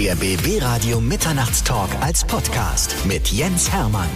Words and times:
Der 0.00 0.16
BB 0.16 0.62
Radio 0.62 0.98
Mitternachtstalk 0.98 1.90
als 2.00 2.24
Podcast 2.24 2.96
mit 3.04 3.28
Jens 3.28 3.70
Hermann. 3.70 4.08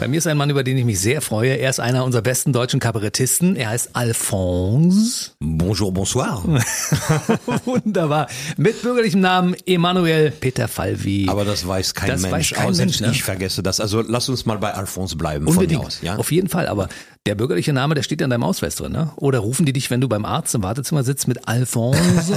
Bei 0.00 0.08
mir 0.08 0.16
ist 0.18 0.26
ein 0.26 0.36
Mann, 0.36 0.50
über 0.50 0.64
den 0.64 0.76
ich 0.76 0.84
mich 0.84 0.98
sehr 0.98 1.20
freue. 1.20 1.54
Er 1.54 1.70
ist 1.70 1.78
einer 1.78 2.04
unserer 2.04 2.22
besten 2.22 2.52
deutschen 2.52 2.80
Kabarettisten. 2.80 3.54
Er 3.54 3.68
heißt 3.68 3.90
Alphonse. 3.92 5.30
Bonjour, 5.38 5.92
bonsoir. 5.94 6.42
Wunderbar. 7.64 8.26
Mit 8.56 8.82
bürgerlichem 8.82 9.20
Namen 9.20 9.54
Emanuel 9.64 10.32
Peter 10.32 10.66
Falvi. 10.66 11.28
Aber 11.28 11.44
das 11.44 11.64
weiß 11.64 11.94
kein 11.94 12.08
Das 12.10 12.22
Mensch. 12.22 12.32
weiß 12.50 12.58
kein 12.58 12.70
Außer 12.70 12.82
Mensch, 12.82 13.00
ne? 13.00 13.12
Ich 13.12 13.22
vergesse 13.22 13.62
das. 13.62 13.78
Also 13.78 14.02
lass 14.04 14.28
uns 14.28 14.46
mal 14.46 14.58
bei 14.58 14.74
Alphonse 14.74 15.14
bleiben. 15.14 15.46
Unbedingt. 15.46 15.74
Von 15.74 15.82
mir 15.82 15.86
aus, 15.86 16.02
ja? 16.02 16.16
Auf 16.16 16.32
jeden 16.32 16.48
Fall. 16.48 16.66
Aber 16.66 16.88
der 17.26 17.36
bürgerliche 17.36 17.72
Name, 17.72 17.94
der 17.94 18.02
steht 18.02 18.20
ja 18.20 18.24
in 18.24 18.30
deinem 18.30 18.42
Ausweis 18.42 18.74
drin, 18.74 18.92
ne? 18.92 19.12
Oder 19.16 19.38
rufen 19.38 19.64
die 19.64 19.72
dich, 19.72 19.90
wenn 19.90 20.00
du 20.00 20.08
beim 20.08 20.24
Arzt 20.24 20.54
im 20.54 20.62
Wartezimmer 20.62 21.04
sitzt, 21.04 21.28
mit 21.28 21.46
Alphonse? 21.46 22.36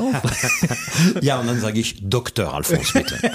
ja, 1.22 1.40
und 1.40 1.48
dann 1.48 1.59
sage 1.59 1.80
ich 1.80 2.08
Dr. 2.08 2.54
Alphonse, 2.54 2.94
bitte. 2.94 3.18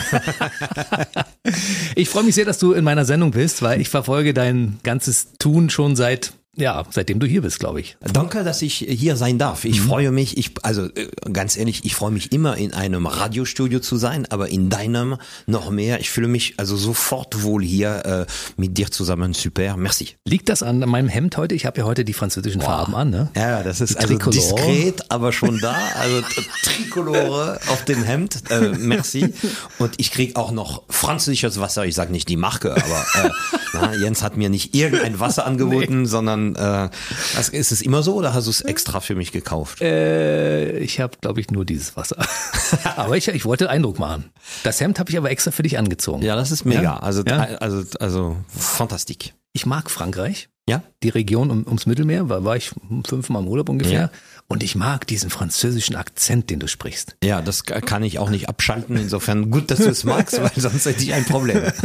ich 1.97 2.09
freue 2.09 2.23
mich 2.23 2.37
sehr, 2.37 2.45
dass 2.45 2.59
du 2.59 2.73
in 2.73 2.85
meiner 2.85 3.05
Sendung 3.05 3.33
bist, 3.33 3.63
weil 3.63 3.81
ich 3.81 3.89
verfolge 3.89 4.33
dein 4.33 4.79
ganzes 4.85 5.33
Tun 5.39 5.71
schon 5.71 5.97
seit 5.97 6.35
ja, 6.61 6.85
seitdem 6.91 7.19
du 7.19 7.27
hier 7.27 7.43
bist, 7.43 7.59
glaube 7.59 7.81
ich. 7.81 7.97
Danke, 8.01 8.45
dass 8.45 8.63
ich 8.63 8.75
hier 8.77 9.17
sein 9.17 9.39
darf. 9.39 9.65
Ich 9.65 9.81
mhm. 9.81 9.89
freue 9.89 10.11
mich, 10.13 10.37
ich, 10.37 10.53
also 10.63 10.85
äh, 10.85 11.09
ganz 11.33 11.57
ehrlich, 11.57 11.85
ich 11.85 11.95
freue 11.95 12.11
mich 12.11 12.33
immer 12.33 12.57
in 12.57 12.75
einem 12.75 13.07
Radiostudio 13.07 13.81
zu 13.81 13.97
sein, 13.97 14.27
aber 14.31 14.49
in 14.49 14.71
deinem 14.71 15.17
noch 15.47 15.71
mehr. 15.71 16.01
Ich 16.01 16.11
fühle 16.11 16.29
mich 16.29 16.55
also 16.59 16.77
sofort 16.77 17.43
wohl 17.43 17.63
hier 17.63 18.05
äh, 18.05 18.27
mit 18.57 18.79
dir 18.79 18.91
zusammen. 18.91 19.35
Super, 19.35 19.77
merci. 19.77 20.17
Liegt 20.25 20.49
das 20.49 20.63
an 20.63 20.79
meinem 20.81 21.09
Hemd 21.09 21.37
heute? 21.37 21.55
Ich 21.55 21.67
habe 21.67 21.79
ja 21.81 21.85
heute 21.85 22.05
die 22.05 22.13
französischen 22.13 22.61
Boah. 22.61 22.67
Farben 22.67 22.95
an, 22.95 23.11
ne? 23.11 23.31
Ja, 23.35 23.63
das 23.63 23.81
ist 23.81 23.97
also 23.97 24.17
diskret, 24.17 25.11
aber 25.11 25.33
schon 25.33 25.59
da. 25.59 25.77
Also 25.99 26.23
Trikolore 26.63 27.61
auf 27.69 27.85
dem 27.85 28.03
Hemd. 28.03 28.51
Äh, 28.51 28.71
merci. 28.79 29.33
Und 29.79 29.95
ich 29.97 30.11
krieg 30.11 30.37
auch 30.37 30.53
noch 30.53 30.83
französisches 30.89 31.61
Wasser. 31.61 31.85
Ich 31.85 31.95
sage 31.95 32.13
nicht 32.13 32.29
die 32.29 32.37
Marke, 32.37 32.73
aber 32.73 33.07
äh, 33.25 33.31
na, 33.73 33.95
Jens 33.95 34.23
hat 34.23 34.37
mir 34.37 34.51
nicht 34.51 34.75
irgendein 34.75 35.21
Wasser 35.21 35.47
angeboten, 35.47 36.03
nee. 36.03 36.09
sondern 36.09 36.50
äh, 36.57 36.89
ist 37.53 37.73
es 37.73 37.83
immer 37.83 38.03
so 38.03 38.15
oder 38.15 38.35
hast 38.35 38.47
du 38.47 38.51
es 38.51 38.61
extra 38.61 39.01
für 39.01 39.15
mich 39.15 39.33
gekauft? 39.33 39.81
Äh, 39.81 40.79
ich 40.79 41.01
habe, 41.01 41.17
glaube 41.21 41.41
ich, 41.41 41.51
nur 41.51 41.65
dieses 41.65 41.97
Wasser. 41.97 42.17
aber 42.97 43.17
ich, 43.17 43.29
ich 43.29 43.45
wollte 43.45 43.71
Eindruck 43.71 43.99
machen. 43.99 44.31
Das 44.63 44.81
Hemd 44.81 44.99
habe 44.99 45.11
ich 45.11 45.19
aber 45.19 45.31
extra 45.31 45.51
für 45.51 45.63
dich 45.63 45.79
angezogen. 45.79 46.23
Ja, 46.23 46.37
das 46.37 46.51
ist 46.51 46.65
mega. 46.65 46.83
Ja? 46.83 46.97
Also, 46.99 47.23
ja? 47.25 47.39
also, 47.61 47.85
also 47.99 48.37
fantastisch. 48.49 49.35
Ich 49.53 49.67
mag 49.67 49.91
Frankreich. 49.91 50.49
Ja. 50.69 50.83
Die 51.03 51.09
Region 51.09 51.51
um, 51.51 51.67
ums 51.67 51.87
Mittelmeer, 51.87 52.29
war, 52.29 52.45
war 52.45 52.57
ich 52.57 52.71
fünfmal 53.05 53.43
im 53.43 53.49
Urlaub 53.49 53.69
ungefähr. 53.69 54.01
Ja. 54.01 54.11
Und 54.51 54.65
ich 54.65 54.75
mag 54.75 55.07
diesen 55.07 55.31
französischen 55.31 55.95
Akzent, 55.95 56.51
den 56.51 56.59
du 56.59 56.67
sprichst. 56.67 57.15
Ja, 57.23 57.41
das 57.41 57.63
kann 57.63 58.03
ich 58.03 58.19
auch 58.19 58.31
nicht 58.31 58.49
abschalten. 58.49 58.97
Insofern 58.97 59.49
gut, 59.49 59.71
dass 59.71 59.79
du 59.79 59.89
es 59.89 60.03
magst, 60.03 60.43
weil 60.43 60.51
sonst 60.57 60.87
hätte 60.87 61.05
ich 61.05 61.15
ein 61.15 61.25
Problem. 61.25 61.59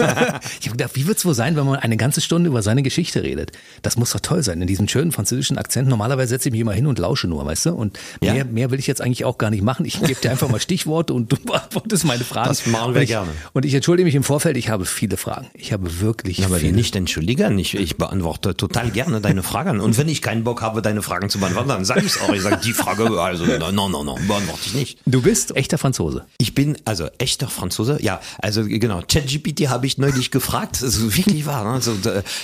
ich 0.59 0.67
habe 0.67 0.72
gedacht, 0.72 0.95
wie 0.95 1.05
wird 1.05 1.19
es 1.19 1.25
wohl 1.25 1.35
sein, 1.35 1.55
wenn 1.55 1.67
man 1.67 1.75
eine 1.75 1.95
ganze 1.95 2.22
Stunde 2.22 2.49
über 2.49 2.63
seine 2.63 2.81
Geschichte 2.81 3.22
redet? 3.22 3.52
Das 3.83 3.97
muss 3.97 4.13
doch 4.13 4.19
toll 4.19 4.41
sein, 4.41 4.59
in 4.61 4.67
diesem 4.67 4.88
schönen 4.88 5.11
französischen 5.11 5.59
Akzent. 5.59 5.88
Normalerweise 5.88 6.30
setze 6.30 6.49
ich 6.49 6.53
mich 6.53 6.61
immer 6.61 6.73
hin 6.73 6.88
und 6.88 6.97
lausche 6.97 7.27
nur, 7.27 7.45
weißt 7.45 7.67
du? 7.67 7.73
Und 7.73 7.99
mehr, 8.19 8.33
ja. 8.33 8.44
mehr 8.44 8.72
will 8.72 8.79
ich 8.79 8.88
jetzt 8.88 9.00
eigentlich 9.00 9.25
auch 9.25 9.38
gar 9.38 9.52
nicht 9.52 9.61
machen. 9.61 9.85
Ich 9.85 10.02
gebe 10.02 10.19
dir 10.19 10.31
einfach 10.31 10.50
mal 10.50 10.59
Stichworte 10.59 11.13
und 11.13 11.31
du 11.31 11.38
beantwortest 11.45 12.03
meine 12.03 12.23
Fragen. 12.23 12.50
Das 12.50 12.66
machen 12.66 12.95
wir 12.95 12.97
und 12.97 13.03
ich, 13.03 13.09
gerne. 13.09 13.29
Und 13.53 13.66
ich 13.66 13.75
entschuldige 13.75 14.05
mich 14.05 14.16
im 14.16 14.23
Vorfeld, 14.23 14.57
ich 14.57 14.69
habe 14.69 14.85
viele 14.85 15.17
Fragen. 15.17 15.52
Ich 15.53 15.72
habe 15.72 16.00
wirklich 16.00 16.39
ja, 16.39 16.47
aber 16.47 16.57
viele. 16.57 16.73
nicht 16.73 16.95
entschuldigen. 16.95 17.59
Ich, 17.59 17.75
ich 17.75 17.97
beantworte 17.97 18.57
total 18.57 18.89
gerne 18.89 19.22
deine 19.22 19.44
Fragen. 19.44 19.81
Und 19.81 20.00
wenn 20.00 20.09
ich 20.09 20.23
keinen 20.23 20.44
Bock 20.44 20.63
habe, 20.63 20.81
deine 20.81 21.03
Fragen 21.03 21.29
zu 21.29 21.38
beantworten, 21.38 21.69
dann 21.69 21.85
sage 21.85 22.00
ich 22.00 22.07
es 22.07 22.19
auch. 22.19 22.33
Ich 22.33 22.41
sage, 22.41 22.55
die 22.56 22.73
Frage, 22.73 23.22
also, 23.22 23.45
no, 23.45 23.72
no, 23.89 24.03
no, 24.03 24.16
beantworte 24.28 24.61
ich 24.66 24.73
nicht. 24.73 25.00
Du 25.06 25.22
bist 25.22 25.56
echter 25.56 25.78
Franzose. 25.78 26.25
Ich 26.38 26.53
bin, 26.53 26.78
also, 26.86 27.08
echter 27.17 27.47
Franzose? 27.47 27.97
Ja, 28.02 28.22
also, 28.39 28.64
genau. 28.66 29.02
ChatGPT 29.02 29.70
habe 29.70 29.88
ich 29.88 29.97
neulich 29.97 30.31
gefragt. 30.31 30.81
Ist 30.81 31.16
wirklich 31.16 31.45
wahr. 31.45 31.66
Also, 31.66 31.95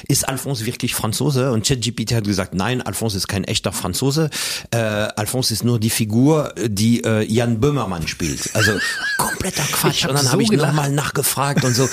ist 0.08 0.28
Alphonse 0.28 0.66
wirklich 0.66 0.96
Franzose? 0.96 1.52
Und 1.52 1.66
ChatGPT 1.66 2.14
hat 2.14 2.24
gesagt, 2.24 2.54
nein, 2.54 2.82
Alphonse 2.82 3.18
ist 3.18 3.28
kein 3.28 3.44
echter 3.44 3.72
Franzose. 3.72 4.30
Äh, 4.72 4.78
Alphonse 4.78 5.54
ist 5.54 5.64
nur 5.64 5.80
die 5.80 5.90
Figur, 5.90 6.54
die 6.66 7.04
äh, 7.04 7.24
Jan 7.24 7.60
Böhmermann 7.60 8.08
spielt. 8.08 8.54
Also, 8.56 8.74
kompletter 9.18 9.64
Quatsch. 9.64 10.06
Und 10.06 10.16
dann 10.16 10.26
so 10.26 10.32
habe 10.32 10.44
ich 10.44 10.52
nochmal 10.52 10.92
nachgefragt 10.92 11.64
und 11.64 11.76
so. 11.76 11.88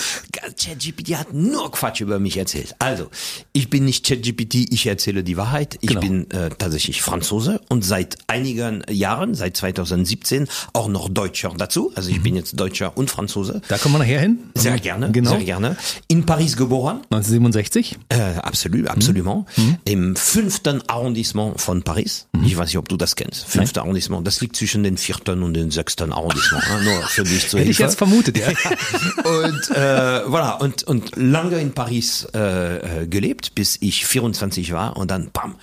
ChatGPT 0.56 1.16
hat 1.16 1.32
nur 1.32 1.71
Quatsch 1.71 2.00
über 2.00 2.19
mich 2.19 2.37
erzählt. 2.37 2.75
Also, 2.78 3.10
ich 3.53 3.71
bin 3.71 3.84
nicht 3.84 4.06
ChatGPT, 4.06 4.72
ich 4.72 4.87
erzähle 4.87 5.22
die 5.22 5.37
Wahrheit. 5.37 5.78
Ich 5.81 5.88
genau. 5.88 6.00
bin 6.00 6.31
äh, 6.31 6.50
tatsächlich 6.50 7.03
Franzose 7.03 7.60
und 7.69 7.84
seit 7.84 8.07
einigen 8.26 8.82
Jahren, 8.91 9.34
seit 9.34 9.56
2017, 9.56 10.48
auch 10.72 10.88
noch 10.88 11.08
Deutscher 11.08 11.52
dazu. 11.56 11.92
Also 11.94 12.10
ich 12.10 12.19
mhm. 12.19 12.22
bin 12.22 12.36
jetzt 12.36 12.58
Deutscher 12.58 12.96
und 12.96 13.10
Franzose. 13.10 13.62
Da 13.69 13.78
kommen 13.78 13.94
wir 13.94 13.98
nachher 14.00 14.20
hin. 14.20 14.38
Sehr 14.54 14.78
gerne, 14.78 15.10
genau. 15.10 15.30
sehr 15.30 15.44
gerne. 15.44 15.76
In 16.08 16.24
Paris 16.26 16.56
geboren. 16.56 17.00
1967? 17.10 17.98
Äh, 18.08 18.38
absolut, 18.42 18.88
absolut. 18.88 19.18
Mhm. 19.56 19.78
Im 19.84 20.16
fünften 20.16 20.82
Arrondissement 20.88 21.60
von 21.60 21.82
Paris. 21.82 22.26
Mhm. 22.32 22.44
Ich 22.44 22.56
weiß 22.56 22.68
nicht, 22.68 22.78
ob 22.78 22.88
du 22.88 22.97
das 22.97 23.16
kennst. 23.16 23.47
Fünfte. 23.47 23.80
Arrondissement. 23.80 24.26
Das 24.26 24.41
liegt 24.41 24.56
zwischen 24.56 24.82
den 24.82 24.97
vierten 24.97 25.42
und 25.42 25.54
den 25.54 25.70
sechsten 25.70 26.12
Arrondissement. 26.12 26.64
Nur 26.84 27.02
für 27.02 27.24
dich 27.24 27.48
zur 27.48 27.60
Hätte 27.68 27.70
ich 27.70 27.78
jetzt 27.78 27.98
vermutet, 27.98 28.38
ja. 28.38 28.48
und 28.48 29.70
äh, 29.70 30.24
voilà, 30.26 30.58
und, 30.58 30.84
und 30.84 31.16
lange 31.16 31.60
in 31.60 31.72
Paris 31.72 32.24
äh, 32.32 33.06
gelebt, 33.06 33.54
bis 33.54 33.76
ich 33.80 34.06
24 34.06 34.72
war 34.72 34.97
und 34.97 35.10
dann 35.10 35.30
bam, 35.32 35.56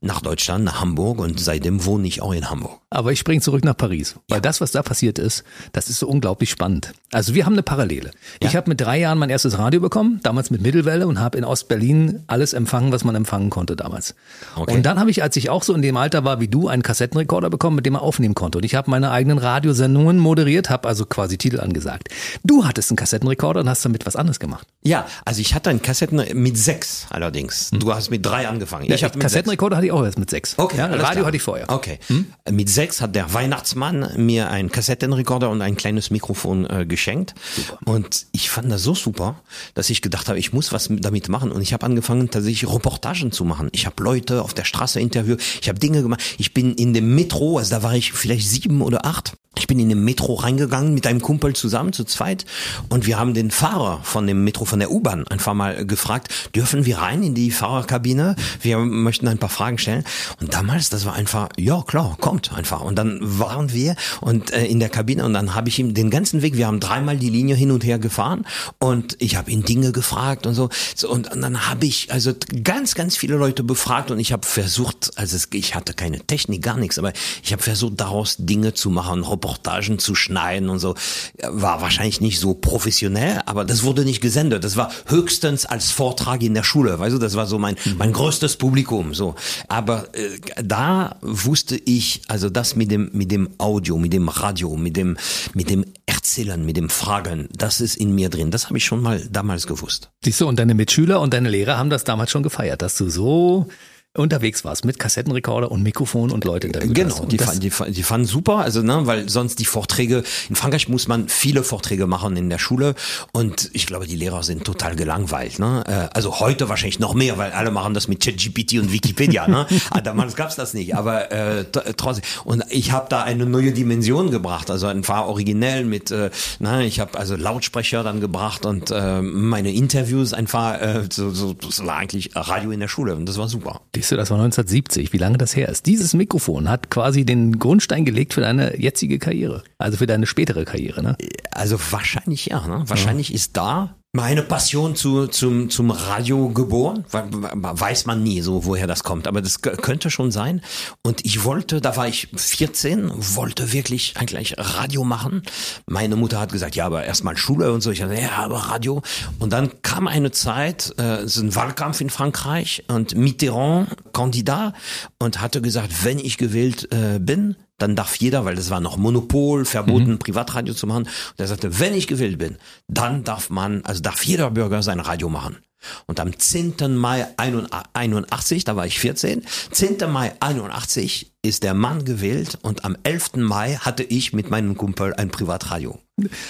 nach 0.00 0.20
Deutschland, 0.20 0.64
nach 0.64 0.80
Hamburg 0.80 1.18
und 1.18 1.40
seitdem 1.40 1.84
wohne 1.90 2.06
ich 2.06 2.22
auch 2.22 2.32
in 2.32 2.48
Hamburg. 2.48 2.79
Aber 2.92 3.12
ich 3.12 3.20
springe 3.20 3.40
zurück 3.40 3.64
nach 3.64 3.76
Paris, 3.76 4.16
weil 4.28 4.38
ja. 4.38 4.40
das, 4.40 4.60
was 4.60 4.72
da 4.72 4.82
passiert 4.82 5.20
ist, 5.20 5.44
das 5.72 5.88
ist 5.88 6.00
so 6.00 6.08
unglaublich 6.08 6.50
spannend. 6.50 6.92
Also 7.12 7.34
wir 7.34 7.46
haben 7.46 7.52
eine 7.52 7.62
Parallele. 7.62 8.10
Ja. 8.42 8.48
Ich 8.48 8.56
habe 8.56 8.68
mit 8.68 8.80
drei 8.80 8.98
Jahren 8.98 9.16
mein 9.16 9.30
erstes 9.30 9.58
Radio 9.58 9.80
bekommen, 9.80 10.18
damals 10.24 10.50
mit 10.50 10.60
Mittelwelle 10.60 11.06
und 11.06 11.20
habe 11.20 11.38
in 11.38 11.44
Ostberlin 11.44 12.24
alles 12.26 12.52
empfangen, 12.52 12.90
was 12.90 13.04
man 13.04 13.14
empfangen 13.14 13.48
konnte 13.48 13.76
damals. 13.76 14.16
Okay. 14.56 14.74
Und 14.74 14.82
dann 14.84 14.98
habe 14.98 15.08
ich, 15.10 15.22
als 15.22 15.36
ich 15.36 15.50
auch 15.50 15.62
so 15.62 15.72
in 15.72 15.82
dem 15.82 15.96
Alter 15.96 16.24
war 16.24 16.40
wie 16.40 16.48
du, 16.48 16.66
einen 16.66 16.82
Kassettenrekorder 16.82 17.48
bekommen, 17.48 17.76
mit 17.76 17.86
dem 17.86 17.92
man 17.92 18.02
aufnehmen 18.02 18.34
konnte. 18.34 18.58
Und 18.58 18.64
ich 18.64 18.74
habe 18.74 18.90
meine 18.90 19.12
eigenen 19.12 19.38
Radiosendungen 19.38 20.18
moderiert, 20.18 20.68
habe 20.68 20.88
also 20.88 21.06
quasi 21.06 21.38
Titel 21.38 21.60
angesagt. 21.60 22.08
Du 22.42 22.64
hattest 22.64 22.90
einen 22.90 22.96
Kassettenrekorder 22.96 23.60
und 23.60 23.68
hast 23.68 23.84
damit 23.84 24.04
was 24.04 24.16
anderes 24.16 24.40
gemacht. 24.40 24.66
Ja, 24.82 25.06
also 25.24 25.40
ich 25.40 25.54
hatte 25.54 25.70
einen 25.70 25.82
Kassetten 25.82 26.24
mit 26.34 26.58
sechs 26.58 27.06
allerdings. 27.10 27.70
Hm. 27.70 27.78
Du 27.78 27.94
hast 27.94 28.10
mit 28.10 28.26
drei 28.26 28.48
angefangen. 28.48 28.90
Ich 28.90 29.00
ja, 29.00 29.08
Kassettenrekorder 29.08 29.76
hatte 29.76 29.86
ich 29.86 29.92
auch 29.92 30.04
erst 30.04 30.18
mit 30.18 30.30
sechs. 30.30 30.54
Okay, 30.58 30.78
ja, 30.78 30.86
Radio 30.86 30.98
klar. 30.98 31.26
hatte 31.26 31.36
ich 31.36 31.42
vorher. 31.42 31.70
Okay. 31.70 32.00
Hm? 32.08 32.26
Mit 32.50 32.68
sechs 32.68 32.79
hat 32.80 33.14
der 33.14 33.34
Weihnachtsmann 33.34 34.10
mir 34.16 34.50
einen 34.50 34.70
Kassettenrekorder 34.70 35.50
und 35.50 35.60
ein 35.60 35.76
kleines 35.76 36.10
Mikrofon 36.10 36.64
äh, 36.64 36.86
geschenkt. 36.86 37.34
Super. 37.54 37.78
Und 37.84 38.26
ich 38.32 38.48
fand 38.48 38.72
das 38.72 38.82
so 38.82 38.94
super, 38.94 39.42
dass 39.74 39.90
ich 39.90 40.00
gedacht 40.00 40.28
habe, 40.28 40.38
ich 40.38 40.54
muss 40.54 40.72
was 40.72 40.88
damit 40.90 41.28
machen. 41.28 41.52
Und 41.52 41.60
ich 41.60 41.74
habe 41.74 41.84
angefangen, 41.84 42.30
tatsächlich 42.30 42.72
Reportagen 42.72 43.32
zu 43.32 43.44
machen. 43.44 43.68
Ich 43.72 43.84
habe 43.84 44.02
Leute 44.02 44.42
auf 44.42 44.54
der 44.54 44.64
Straße 44.64 44.98
interviewt. 44.98 45.42
Ich 45.60 45.68
habe 45.68 45.78
Dinge 45.78 46.00
gemacht. 46.00 46.22
Ich 46.38 46.54
bin 46.54 46.74
in 46.74 46.94
dem 46.94 47.14
Metro, 47.14 47.58
also 47.58 47.70
da 47.70 47.82
war 47.82 47.94
ich 47.94 48.12
vielleicht 48.12 48.48
sieben 48.48 48.80
oder 48.80 49.04
acht. 49.04 49.34
Ich 49.58 49.66
bin 49.66 49.80
in 49.80 49.88
den 49.88 50.04
Metro 50.04 50.34
reingegangen 50.34 50.94
mit 50.94 51.08
einem 51.08 51.20
Kumpel 51.20 51.56
zusammen, 51.56 51.92
zu 51.92 52.04
zweit. 52.04 52.46
Und 52.88 53.08
wir 53.08 53.18
haben 53.18 53.34
den 53.34 53.50
Fahrer 53.50 53.98
von 54.04 54.24
dem 54.28 54.44
Metro, 54.44 54.64
von 54.64 54.78
der 54.78 54.92
U-Bahn, 54.92 55.26
einfach 55.26 55.54
mal 55.54 55.84
gefragt, 55.84 56.28
dürfen 56.54 56.86
wir 56.86 56.98
rein 56.98 57.24
in 57.24 57.34
die 57.34 57.50
Fahrerkabine? 57.50 58.36
Wir 58.62 58.78
möchten 58.78 59.26
ein 59.26 59.38
paar 59.38 59.48
Fragen 59.48 59.78
stellen. 59.78 60.04
Und 60.40 60.54
damals, 60.54 60.88
das 60.88 61.04
war 61.04 61.14
einfach, 61.14 61.48
ja 61.56 61.82
klar, 61.82 62.16
kommt 62.20 62.52
einfach. 62.52 62.80
Und 62.80 62.94
dann 62.94 63.18
waren 63.20 63.72
wir 63.72 63.96
und 64.20 64.52
äh, 64.52 64.66
in 64.66 64.78
der 64.78 64.88
Kabine 64.88 65.24
und 65.24 65.34
dann 65.34 65.52
habe 65.52 65.68
ich 65.68 65.80
ihm 65.80 65.94
den 65.94 66.10
ganzen 66.10 66.42
Weg, 66.42 66.56
wir 66.56 66.68
haben 66.68 66.78
dreimal 66.78 67.16
die 67.16 67.30
Linie 67.30 67.56
hin 67.56 67.72
und 67.72 67.82
her 67.82 67.98
gefahren 67.98 68.46
und 68.78 69.16
ich 69.18 69.34
habe 69.34 69.50
ihn 69.50 69.64
Dinge 69.64 69.90
gefragt 69.90 70.46
und 70.46 70.54
so. 70.54 70.68
so 70.94 71.10
und, 71.10 71.32
und 71.32 71.40
dann 71.40 71.68
habe 71.68 71.86
ich 71.86 72.12
also 72.12 72.32
ganz, 72.62 72.94
ganz 72.94 73.16
viele 73.16 73.34
Leute 73.34 73.64
befragt 73.64 74.12
und 74.12 74.20
ich 74.20 74.32
habe 74.32 74.46
versucht, 74.46 75.10
also 75.16 75.34
es, 75.34 75.48
ich 75.52 75.74
hatte 75.74 75.92
keine 75.92 76.20
Technik, 76.20 76.62
gar 76.62 76.76
nichts, 76.76 77.00
aber 77.00 77.12
ich 77.42 77.52
habe 77.52 77.62
versucht, 77.62 78.00
daraus 78.00 78.36
Dinge 78.38 78.74
zu 78.74 78.90
machen, 78.90 79.24
Reportagen 79.40 79.98
zu 79.98 80.14
schneiden 80.14 80.68
und 80.68 80.78
so. 80.78 80.94
War 81.42 81.80
wahrscheinlich 81.80 82.20
nicht 82.20 82.38
so 82.38 82.54
professionell, 82.54 83.40
aber 83.46 83.64
das 83.64 83.82
wurde 83.82 84.04
nicht 84.04 84.20
gesendet. 84.20 84.64
Das 84.64 84.76
war 84.76 84.90
höchstens 85.06 85.64
als 85.64 85.90
Vortrag 85.90 86.42
in 86.42 86.54
der 86.54 86.62
Schule, 86.62 86.98
weißt 86.98 87.14
du, 87.14 87.18
das 87.18 87.36
war 87.36 87.46
so 87.46 87.58
mein, 87.58 87.76
mein 87.96 88.12
größtes 88.12 88.56
Publikum, 88.56 89.14
so. 89.14 89.34
Aber 89.68 90.14
äh, 90.14 90.38
da 90.62 91.16
wusste 91.22 91.76
ich, 91.76 92.22
also 92.28 92.50
das 92.50 92.76
mit 92.76 92.90
dem, 92.90 93.10
mit 93.12 93.30
dem 93.30 93.50
Audio, 93.58 93.96
mit 93.96 94.12
dem 94.12 94.28
Radio, 94.28 94.76
mit 94.76 94.96
dem, 94.96 95.16
mit 95.54 95.70
dem 95.70 95.84
Erzählen, 96.06 96.64
mit 96.64 96.76
dem 96.76 96.90
Fragen, 96.90 97.48
das 97.56 97.80
ist 97.80 97.96
in 97.96 98.14
mir 98.14 98.28
drin. 98.28 98.50
Das 98.50 98.66
habe 98.66 98.76
ich 98.76 98.84
schon 98.84 99.00
mal 99.00 99.26
damals 99.30 99.66
gewusst. 99.66 100.10
Siehst 100.22 100.40
du, 100.40 100.48
und 100.48 100.58
deine 100.58 100.74
Mitschüler 100.74 101.20
und 101.20 101.32
deine 101.32 101.48
Lehrer 101.48 101.78
haben 101.78 101.90
das 101.90 102.04
damals 102.04 102.30
schon 102.30 102.42
gefeiert, 102.42 102.82
dass 102.82 102.96
du 102.96 103.08
so 103.08 103.68
unterwegs 104.16 104.64
warst 104.64 104.84
mit 104.84 104.98
Kassettenrekorder 104.98 105.70
und 105.70 105.84
Mikrofon 105.84 106.32
und 106.32 106.44
Leute 106.44 106.66
interviewt 106.66 106.94
Genau, 106.94 107.24
die, 107.26 107.38
fanden, 107.38 107.60
die, 107.60 107.70
die 107.92 108.02
fanden 108.02 108.26
super, 108.26 108.56
also 108.58 108.82
ne, 108.82 109.02
weil 109.06 109.28
sonst 109.28 109.60
die 109.60 109.64
Vorträge, 109.64 110.24
in 110.48 110.56
Frankreich 110.56 110.88
muss 110.88 111.06
man 111.06 111.28
viele 111.28 111.62
Vorträge 111.62 112.08
machen 112.08 112.36
in 112.36 112.50
der 112.50 112.58
Schule 112.58 112.96
und 113.32 113.70
ich 113.72 113.86
glaube, 113.86 114.06
die 114.08 114.16
Lehrer 114.16 114.42
sind 114.42 114.64
total 114.64 114.96
gelangweilt. 114.96 115.60
Ne? 115.60 115.84
Äh, 115.86 116.16
Also 116.16 116.40
heute 116.40 116.68
wahrscheinlich 116.68 116.98
noch 116.98 117.14
mehr, 117.14 117.38
weil 117.38 117.52
alle 117.52 117.70
machen 117.70 117.94
das 117.94 118.08
mit 118.08 118.20
ChatGPT 118.20 118.74
und 118.80 118.92
Wikipedia. 118.92 119.46
ne? 119.46 119.66
Ah, 119.90 120.00
Damals 120.00 120.34
gab's 120.34 120.56
das 120.56 120.74
nicht, 120.74 120.94
aber 120.96 121.30
äh, 121.30 121.64
trotzdem. 121.96 122.24
Und 122.44 122.64
ich 122.68 122.90
habe 122.92 123.06
da 123.08 123.22
eine 123.22 123.46
neue 123.46 123.72
Dimension 123.72 124.30
gebracht, 124.30 124.70
also 124.70 124.88
ein 124.88 125.02
paar 125.02 125.28
originell 125.28 125.84
mit, 125.84 126.10
äh, 126.10 126.30
na, 126.58 126.80
ich 126.82 126.98
habe 127.00 127.16
also 127.18 127.36
Lautsprecher 127.36 128.02
dann 128.02 128.20
gebracht 128.20 128.66
und 128.66 128.90
äh, 128.90 129.22
meine 129.22 129.72
Interviews 129.72 130.32
einfach, 130.32 130.80
äh, 130.80 131.04
so, 131.12 131.30
so, 131.30 131.54
das 131.54 131.84
war 131.86 131.96
eigentlich 131.96 132.30
Radio 132.34 132.70
in 132.72 132.80
der 132.80 132.88
Schule 132.88 133.14
und 133.14 133.26
das 133.26 133.38
war 133.38 133.48
super. 133.48 133.80
Siehst 134.00 134.12
du, 134.12 134.16
das 134.16 134.30
war 134.30 134.38
1970, 134.38 135.12
wie 135.12 135.18
lange 135.18 135.36
das 135.36 135.54
her 135.54 135.68
ist. 135.68 135.84
Dieses 135.84 136.14
Mikrofon 136.14 136.70
hat 136.70 136.90
quasi 136.90 137.26
den 137.26 137.58
Grundstein 137.58 138.06
gelegt 138.06 138.32
für 138.32 138.40
deine 138.40 138.80
jetzige 138.80 139.18
Karriere, 139.18 139.62
also 139.76 139.98
für 139.98 140.06
deine 140.06 140.24
spätere 140.24 140.64
Karriere. 140.64 141.02
Ne? 141.02 141.18
Also 141.50 141.78
wahrscheinlich 141.90 142.46
ja, 142.46 142.66
ne? 142.66 142.82
Wahrscheinlich 142.86 143.34
ist 143.34 143.58
da 143.58 143.99
meine 144.12 144.42
Passion 144.42 144.96
zu, 144.96 145.28
zum, 145.28 145.70
zum 145.70 145.92
Radio 145.92 146.48
geboren. 146.48 147.04
Weiß 147.10 148.06
man 148.06 148.22
nie 148.24 148.40
so, 148.40 148.64
woher 148.64 148.88
das 148.88 149.04
kommt. 149.04 149.28
Aber 149.28 149.40
das 149.40 149.62
könnte 149.62 150.10
schon 150.10 150.32
sein. 150.32 150.62
Und 151.02 151.24
ich 151.24 151.44
wollte, 151.44 151.80
da 151.80 151.96
war 151.96 152.08
ich 152.08 152.28
14, 152.34 153.12
wollte 153.36 153.72
wirklich 153.72 154.14
eigentlich 154.16 154.56
Radio 154.58 155.04
machen. 155.04 155.42
Meine 155.86 156.16
Mutter 156.16 156.40
hat 156.40 156.50
gesagt, 156.50 156.74
ja, 156.74 156.86
aber 156.86 157.04
erstmal 157.04 157.36
Schule 157.36 157.72
und 157.72 157.82
so. 157.82 157.92
Ich 157.92 158.00
dachte, 158.00 158.14
ja, 158.14 158.32
aber 158.38 158.56
Radio. 158.56 159.02
Und 159.38 159.52
dann 159.52 159.80
kam 159.82 160.08
eine 160.08 160.32
Zeit, 160.32 160.92
äh, 160.98 161.28
so 161.28 161.42
ein 161.42 161.54
Wahlkampf 161.54 162.00
in 162.00 162.10
Frankreich 162.10 162.84
und 162.88 163.14
Mitterrand 163.14 163.96
Kandidat 164.12 164.74
und 165.18 165.40
hatte 165.40 165.62
gesagt, 165.62 166.04
wenn 166.04 166.18
ich 166.18 166.36
gewählt 166.36 166.88
äh, 166.92 167.20
bin, 167.20 167.56
dann 167.80 167.96
darf 167.96 168.16
jeder, 168.16 168.44
weil 168.44 168.54
das 168.54 168.70
war 168.70 168.80
noch 168.80 168.96
Monopol, 168.96 169.64
verboten, 169.64 170.18
Privatradio 170.18 170.74
zu 170.74 170.86
machen. 170.86 171.04
Und 171.04 171.38
er 171.38 171.46
sagte, 171.46 171.80
wenn 171.80 171.94
ich 171.94 172.06
gewählt 172.06 172.38
bin, 172.38 172.56
dann 172.88 173.24
darf 173.24 173.50
man, 173.50 173.84
also 173.84 174.00
darf 174.00 174.24
jeder 174.24 174.50
Bürger 174.50 174.82
sein 174.82 175.00
Radio 175.00 175.28
machen. 175.28 175.58
Und 176.06 176.20
am 176.20 176.38
10. 176.38 176.96
Mai 176.96 177.26
81, 177.36 178.64
da 178.64 178.76
war 178.76 178.86
ich 178.86 178.98
14, 178.98 179.44
10. 179.70 179.96
Mai 180.10 180.32
81 180.40 181.32
ist 181.42 181.62
der 181.62 181.74
Mann 181.74 182.04
gewählt 182.04 182.58
und 182.62 182.84
am 182.84 182.96
11. 183.02 183.36
Mai 183.36 183.76
hatte 183.76 184.02
ich 184.02 184.32
mit 184.32 184.50
meinem 184.50 184.76
Kumpel 184.76 185.14
ein 185.14 185.30
Privatradio. 185.30 185.98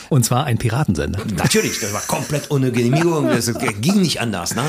Und 0.09 0.25
zwar 0.25 0.45
ein 0.45 0.59
Piratensender. 0.59 1.21
Natürlich, 1.37 1.81
das 1.81 1.93
war 1.93 2.03
komplett 2.03 2.51
ohne 2.51 2.73
Genehmigung, 2.73 3.29
das 3.29 3.51
ging 3.81 4.01
nicht 4.01 4.21
anders. 4.21 4.55
Ne? 4.55 4.65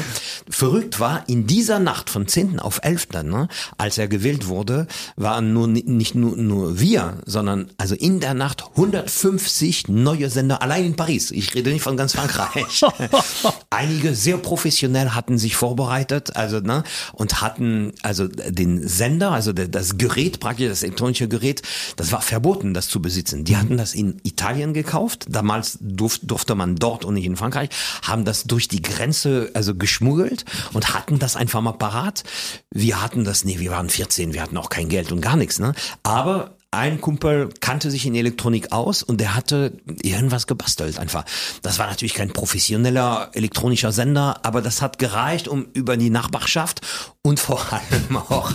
Verrückt 0.49 0.99
war, 0.99 1.23
in 1.27 1.47
dieser 1.47 1.79
Nacht 1.79 2.09
von 2.09 2.27
10. 2.27 2.59
auf 2.59 2.79
11., 2.83 3.07
ne, 3.23 3.47
als 3.77 3.97
er 3.97 4.07
gewählt 4.07 4.47
wurde, 4.47 4.87
waren 5.15 5.53
nur 5.53 5.67
nicht 5.67 6.15
nur, 6.15 6.35
nur 6.37 6.79
wir, 6.79 7.17
sondern 7.25 7.69
also 7.77 7.95
in 7.95 8.19
der 8.19 8.33
Nacht 8.33 8.63
150 8.71 9.87
neue 9.87 10.29
Sender 10.29 10.61
allein 10.61 10.85
in 10.85 10.95
Paris. 10.95 11.31
Ich 11.31 11.53
rede 11.55 11.71
nicht 11.71 11.81
von 11.81 11.97
ganz 11.97 12.13
Frankreich. 12.13 12.81
Einige 13.69 14.15
sehr 14.15 14.37
professionell 14.37 15.09
hatten 15.11 15.37
sich 15.37 15.55
vorbereitet, 15.55 16.35
also 16.35 16.59
ne, 16.59 16.83
und 17.13 17.41
hatten 17.41 17.93
also 18.01 18.27
den 18.27 18.87
Sender, 18.87 19.31
also 19.31 19.53
das 19.53 19.97
Gerät 19.97 20.39
praktisch, 20.39 20.67
das 20.67 20.83
elektronische 20.83 21.27
Gerät, 21.27 21.61
das 21.95 22.11
war 22.11 22.21
verboten, 22.21 22.73
das 22.73 22.87
zu 22.87 23.01
besitzen. 23.01 23.43
Die 23.43 23.57
hatten 23.57 23.77
das 23.77 23.93
in 23.93 24.19
Italien 24.23 24.73
gekauft. 24.73 24.90
Damals 25.29 25.77
durf, 25.81 26.19
durfte 26.21 26.55
man 26.55 26.75
dort 26.75 27.05
und 27.05 27.13
nicht 27.15 27.25
in 27.25 27.35
Frankreich, 27.35 27.69
haben 28.03 28.25
das 28.25 28.43
durch 28.43 28.67
die 28.67 28.81
Grenze 28.81 29.51
also 29.53 29.75
geschmuggelt 29.75 30.45
und 30.73 30.93
hatten 30.93 31.19
das 31.19 31.35
einfach 31.35 31.61
mal 31.61 31.73
parat. 31.73 32.23
Wir 32.71 33.01
hatten 33.01 33.23
das, 33.23 33.45
nee, 33.45 33.59
wir 33.59 33.71
waren 33.71 33.89
14, 33.89 34.33
wir 34.33 34.41
hatten 34.41 34.57
auch 34.57 34.69
kein 34.69 34.89
Geld 34.89 35.11
und 35.11 35.21
gar 35.21 35.35
nichts, 35.35 35.59
ne? 35.59 35.73
Aber 36.03 36.57
ein 36.73 37.01
Kumpel 37.01 37.49
kannte 37.59 37.91
sich 37.91 38.05
in 38.05 38.15
Elektronik 38.15 38.71
aus 38.71 39.03
und 39.03 39.19
der 39.19 39.35
hatte 39.35 39.73
irgendwas 39.85 40.47
gebastelt 40.47 40.99
einfach. 40.99 41.25
Das 41.61 41.79
war 41.79 41.87
natürlich 41.87 42.13
kein 42.13 42.31
professioneller 42.31 43.29
elektronischer 43.33 43.91
Sender, 43.91 44.39
aber 44.43 44.61
das 44.61 44.81
hat 44.81 44.97
gereicht, 44.97 45.49
um 45.49 45.67
über 45.73 45.97
die 45.97 46.09
Nachbarschaft 46.09 46.79
und 47.23 47.39
vor 47.39 47.61
allem 47.71 48.17
auch 48.17 48.51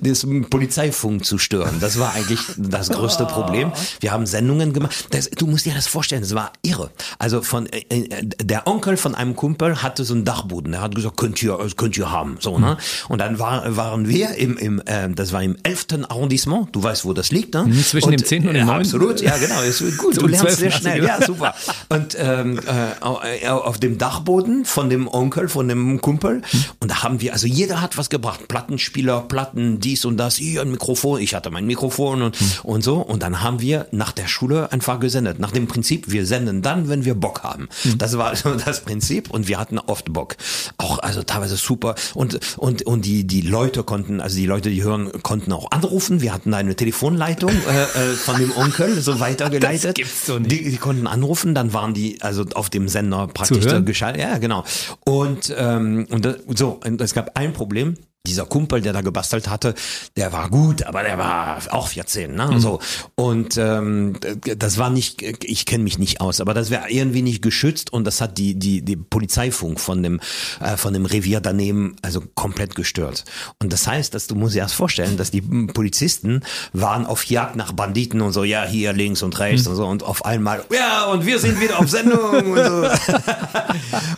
das 0.00 0.26
Polizeifunk 0.48 1.26
zu 1.26 1.36
stören. 1.36 1.76
Das 1.78 1.98
war 1.98 2.14
eigentlich 2.14 2.40
das 2.56 2.88
größte 2.88 3.26
Problem. 3.26 3.70
Wir 4.00 4.12
haben 4.12 4.24
Sendungen 4.24 4.72
gemacht. 4.72 5.08
Das, 5.10 5.28
du 5.28 5.46
musst 5.46 5.66
dir 5.66 5.74
das 5.74 5.86
vorstellen, 5.86 6.22
das 6.22 6.34
war 6.34 6.52
irre. 6.62 6.90
Also 7.18 7.42
von 7.42 7.66
äh, 7.66 7.80
äh, 7.90 8.24
der 8.42 8.66
Onkel 8.66 8.96
von 8.96 9.14
einem 9.14 9.36
Kumpel 9.36 9.82
hatte 9.82 10.04
so 10.04 10.14
einen 10.14 10.24
Dachboden. 10.24 10.72
Er 10.72 10.80
hat 10.80 10.94
gesagt, 10.94 11.18
könnt 11.18 11.42
ihr, 11.42 11.60
äh, 11.60 11.68
könnt 11.76 11.98
ihr 11.98 12.10
haben, 12.10 12.38
so 12.40 12.58
ne. 12.58 12.78
Und 13.10 13.18
dann 13.18 13.38
war, 13.38 13.76
waren 13.76 14.08
wir 14.08 14.36
im, 14.36 14.56
im 14.56 14.80
äh, 14.86 15.10
das 15.10 15.34
war 15.34 15.42
im 15.42 15.56
11. 15.62 15.86
Arrondissement. 16.08 16.68
Du 16.72 16.82
weißt, 16.82 17.04
wo 17.04 17.12
das 17.12 17.30
liegt, 17.30 17.52
ne? 17.52 17.70
Zwischen 17.82 18.10
dem 18.10 18.24
10. 18.24 18.48
und 18.48 18.54
dem 18.54 18.56
ja, 18.56 18.64
9.. 18.64 18.80
Absolut, 18.80 19.20
ja 19.20 19.36
genau. 19.36 19.60
Ist 19.60 19.80
gut. 19.98 20.08
Du 20.18 20.24
Und 20.24 20.30
lernst 20.30 20.56
12. 20.56 20.58
sehr 20.58 20.70
schnell. 20.70 21.04
Ja, 21.04 21.20
super. 21.24 21.54
Und 21.90 22.16
ähm, 22.18 22.58
äh, 22.66 23.44
äh, 23.44 23.48
auf 23.48 23.78
dem 23.78 23.98
Dachboden 23.98 24.64
von 24.64 24.88
dem 24.88 25.06
Onkel, 25.06 25.48
von 25.48 25.68
dem 25.68 26.00
Kumpel. 26.00 26.40
Und 26.80 26.90
da 26.90 27.02
haben 27.02 27.20
wir, 27.20 27.34
also 27.34 27.46
jeder 27.46 27.82
hat 27.82 27.97
was 27.98 28.10
gebracht. 28.10 28.48
Plattenspieler, 28.48 29.22
Platten, 29.22 29.80
dies 29.80 30.04
und 30.04 30.16
das, 30.16 30.36
hier 30.36 30.62
ein 30.62 30.70
Mikrofon. 30.70 31.20
Ich 31.20 31.34
hatte 31.34 31.50
mein 31.50 31.66
Mikrofon 31.66 32.22
und, 32.22 32.36
und 32.62 32.82
so. 32.82 32.96
Und 32.96 33.22
dann 33.22 33.42
haben 33.42 33.60
wir 33.60 33.86
nach 33.90 34.12
der 34.12 34.28
Schule 34.28 34.72
einfach 34.72 35.00
gesendet. 35.00 35.38
Nach 35.38 35.50
dem 35.50 35.66
Prinzip, 35.66 36.10
wir 36.10 36.26
senden 36.26 36.62
dann, 36.62 36.88
wenn 36.88 37.04
wir 37.04 37.14
Bock 37.14 37.42
haben. 37.42 37.68
Das 37.96 38.16
war 38.16 38.34
so 38.36 38.54
das 38.64 38.80
Prinzip 38.80 39.30
und 39.30 39.48
wir 39.48 39.58
hatten 39.58 39.78
oft 39.78 40.12
Bock. 40.12 40.36
Auch, 40.78 40.98
also 41.00 41.22
teilweise 41.22 41.56
super. 41.56 41.94
Und, 42.14 42.38
und, 42.56 42.82
und 42.82 43.04
die, 43.04 43.26
die 43.26 43.42
Leute 43.42 43.82
konnten, 43.82 44.20
also 44.20 44.36
die 44.36 44.46
Leute, 44.46 44.70
die 44.70 44.82
hören, 44.82 45.10
konnten 45.22 45.52
auch 45.52 45.70
anrufen. 45.70 46.20
Wir 46.20 46.32
hatten 46.32 46.54
eine 46.54 46.76
Telefonleitung 46.76 47.50
äh, 47.50 47.82
äh, 47.82 48.14
von 48.14 48.38
dem 48.38 48.56
Onkel 48.56 49.00
so 49.00 49.20
weitergeleitet. 49.20 49.84
Das 49.84 49.94
gibt's 49.94 50.26
doch 50.26 50.38
nicht. 50.38 50.50
Die, 50.50 50.70
die 50.70 50.76
konnten 50.76 51.06
anrufen, 51.06 51.54
dann 51.54 51.72
waren 51.72 51.94
die 51.94 52.22
also 52.22 52.44
auf 52.54 52.70
dem 52.70 52.88
Sender 52.88 53.26
praktisch 53.26 53.66
geschaltet. 53.84 54.22
Ja, 54.22 54.38
genau. 54.38 54.64
Und, 55.04 55.54
ähm, 55.56 56.06
und 56.10 56.24
das, 56.24 56.36
so, 56.54 56.80
und 56.84 57.00
es 57.00 57.14
gab 57.14 57.36
ein 57.36 57.52
Problem. 57.52 57.87
Dieser 58.28 58.46
Kumpel, 58.46 58.80
der 58.80 58.92
da 58.92 59.00
gebastelt 59.00 59.48
hatte, 59.48 59.74
der 60.16 60.32
war 60.32 60.48
gut, 60.50 60.82
aber 60.84 61.02
der 61.02 61.18
war 61.18 61.58
auch 61.70 61.88
14, 61.88 62.34
ne? 62.34 62.46
Mhm. 62.52 62.60
So. 62.60 62.78
Und 63.14 63.56
ähm, 63.56 64.14
das 64.56 64.78
war 64.78 64.90
nicht, 64.90 65.22
ich 65.22 65.66
kenne 65.66 65.84
mich 65.84 65.98
nicht 65.98 66.20
aus, 66.20 66.40
aber 66.40 66.54
das 66.54 66.70
wäre 66.70 66.90
irgendwie 66.90 67.22
nicht 67.22 67.42
geschützt 67.42 67.92
und 67.92 68.04
das 68.04 68.20
hat 68.20 68.38
die, 68.38 68.54
die, 68.54 68.82
die 68.82 68.96
Polizeifunk 68.96 69.80
von 69.80 70.02
dem, 70.02 70.20
äh, 70.60 70.76
von 70.76 70.92
dem 70.92 71.06
Revier 71.06 71.40
daneben 71.40 71.96
also 72.02 72.22
komplett 72.34 72.74
gestört. 72.74 73.24
Und 73.62 73.72
das 73.72 73.86
heißt, 73.86 74.14
dass 74.14 74.26
du 74.26 74.34
musst 74.34 74.54
dir 74.54 74.60
erst 74.60 74.74
vorstellen, 74.74 75.16
dass 75.16 75.30
die 75.30 75.40
Polizisten 75.40 76.42
waren 76.72 77.06
auf 77.06 77.24
Jagd 77.24 77.56
nach 77.56 77.72
Banditen 77.72 78.20
und 78.20 78.32
so, 78.32 78.44
ja, 78.44 78.64
hier 78.64 78.92
links 78.92 79.22
und 79.22 79.38
rechts 79.38 79.64
Mhm. 79.64 79.70
und 79.70 79.76
so 79.76 79.86
und 79.86 80.02
auf 80.02 80.24
einmal, 80.24 80.64
ja, 80.72 81.06
und 81.06 81.24
wir 81.26 81.38
sind 81.38 81.60
wieder 81.60 81.78
auf 81.78 81.88
Sendung 81.88 82.52
und 82.52 82.56
so. 82.56 82.88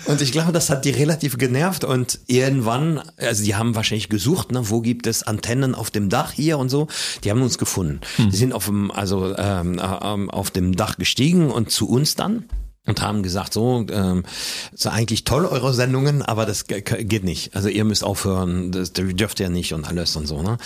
Und 0.07 0.21
ich 0.23 0.33
glaube, 0.33 0.51
das 0.53 0.71
hat 0.71 0.85
die 0.85 0.91
relativ 0.91 1.39
genervt 1.39 1.85
und 1.85 2.19
irgendwann, 2.27 3.01
also 3.17 3.45
die 3.45 3.55
haben 3.55 3.75
wahrscheinlich 3.75 4.00
gesucht, 4.09 4.53
ne, 4.53 4.71
wo 4.71 4.81
gibt 4.81 5.07
es 5.07 5.23
Antennen 5.23 5.75
auf 5.75 5.91
dem 5.91 6.09
Dach 6.09 6.33
hier 6.33 6.59
und 6.59 6.69
so. 6.69 6.89
Die 7.25 7.31
haben 7.31 7.43
uns 7.43 7.59
gefunden. 7.59 8.01
Die 8.19 8.37
sind 8.37 8.53
auf 8.53 8.67
dem, 8.67 8.91
also 8.91 9.35
ähm, 9.37 9.79
äh, 9.79 9.99
ähm, 10.03 10.31
auf 10.31 10.51
dem 10.51 10.77
Dach 10.77 10.97
gestiegen 10.97 11.51
und 11.51 11.71
zu 11.71 11.89
uns 11.89 12.15
dann 12.15 12.45
und 12.87 13.03
haben 13.03 13.23
gesagt, 13.23 13.53
so, 13.53 13.85
ähm, 13.93 14.25
ist 14.73 14.87
eigentlich 14.87 15.25
toll 15.25 15.45
eure 15.45 15.75
Sendungen, 15.75 16.23
aber 16.23 16.47
das 16.47 16.67
ge- 16.67 16.81
ge- 16.81 17.05
geht 17.05 17.25
nicht. 17.25 17.55
Also 17.55 17.69
ihr 17.69 17.85
müsst 17.85 18.03
aufhören, 18.03 18.73
das 18.73 18.93
dürft 18.95 19.39
ihr 19.39 19.51
nicht 19.51 19.75
und 19.75 19.85
alles 19.87 20.17
und 20.17 20.27
so, 20.27 20.43
ne? 20.43 20.57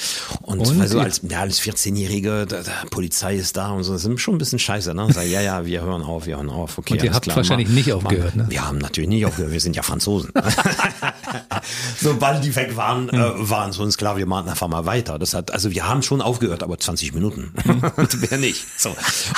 Und, 0.42 0.60
Und 0.60 0.80
also 0.80 1.00
als, 1.00 1.20
ja, 1.28 1.40
als 1.40 1.60
14-Jährige, 1.60 2.46
da, 2.46 2.62
da, 2.62 2.70
Polizei 2.90 3.34
ist 3.34 3.56
da 3.56 3.70
und 3.70 3.82
so, 3.82 3.92
das 3.94 4.04
ist 4.04 4.20
schon 4.20 4.36
ein 4.36 4.38
bisschen 4.38 4.60
scheiße, 4.60 4.94
ne? 4.94 5.08
Sag, 5.12 5.26
ja, 5.26 5.40
ja, 5.40 5.66
wir 5.66 5.82
hören 5.82 6.02
auf, 6.02 6.26
wir 6.26 6.36
hören 6.36 6.50
auf, 6.50 6.78
okay. 6.78 6.94
Und 6.94 7.02
ihr 7.02 7.12
habt 7.12 7.24
klar, 7.24 7.36
wahrscheinlich 7.36 7.68
mach- 7.68 7.74
nicht 7.74 7.92
aufgehört, 7.92 8.36
mach- 8.36 8.44
ne? 8.44 8.50
Wir 8.50 8.66
haben 8.66 8.78
natürlich 8.78 9.08
nicht 9.10 9.26
aufgehört, 9.26 9.52
wir 9.52 9.60
sind 9.60 9.74
ja 9.74 9.82
Franzosen. 9.82 10.30
Sobald 12.00 12.44
die 12.44 12.54
weg 12.56 12.76
waren, 12.76 13.08
äh, 13.08 13.18
waren 13.50 13.70
es 13.70 13.78
uns 13.78 13.96
klar, 13.98 14.16
wir 14.16 14.26
machen 14.26 14.48
einfach 14.48 14.68
mal 14.68 14.86
weiter. 14.86 15.18
Das 15.18 15.34
hat, 15.34 15.50
also 15.52 15.70
wir 15.72 15.86
haben 15.88 16.02
schon 16.02 16.20
aufgehört, 16.22 16.62
aber 16.62 16.78
20 16.78 17.12
Minuten. 17.14 17.52
Mehr 18.30 18.38
nicht. 18.38 18.64
So. 18.80 18.94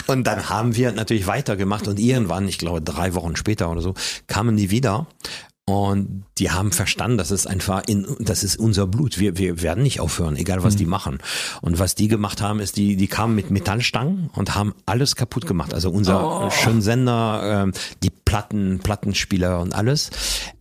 Und 0.06 0.24
dann 0.26 0.48
haben 0.50 0.76
wir 0.76 0.92
natürlich 0.92 1.26
weitergemacht 1.26 1.88
und 1.88 1.98
irgendwann, 1.98 2.46
ich 2.48 2.58
glaube 2.58 2.65
drei 2.80 3.14
Wochen 3.14 3.36
später 3.36 3.70
oder 3.70 3.80
so, 3.80 3.94
kamen 4.26 4.56
die 4.56 4.70
wieder. 4.70 5.06
Und 5.68 6.24
die 6.38 6.52
haben 6.52 6.70
verstanden, 6.70 7.18
das 7.18 7.32
ist 7.32 7.48
einfach 7.48 7.82
in, 7.88 8.06
das 8.20 8.44
ist 8.44 8.56
unser 8.56 8.86
Blut. 8.86 9.18
Wir, 9.18 9.36
wir 9.36 9.62
werden 9.62 9.82
nicht 9.82 9.98
aufhören, 9.98 10.36
egal 10.36 10.62
was 10.62 10.76
die 10.76 10.86
machen. 10.86 11.18
Und 11.60 11.80
was 11.80 11.96
die 11.96 12.06
gemacht 12.06 12.40
haben, 12.40 12.60
ist, 12.60 12.76
die, 12.76 12.94
die 12.94 13.08
kamen 13.08 13.34
mit 13.34 13.50
Metallstangen 13.50 14.30
und 14.36 14.54
haben 14.54 14.76
alles 14.86 15.16
kaputt 15.16 15.44
gemacht. 15.44 15.74
Also 15.74 15.90
unser 15.90 16.52
Schönsender, 16.52 17.64
ähm, 17.64 17.72
die 18.04 18.10
Platten, 18.10 18.78
Plattenspieler 18.78 19.58
und 19.58 19.74
alles, 19.74 20.10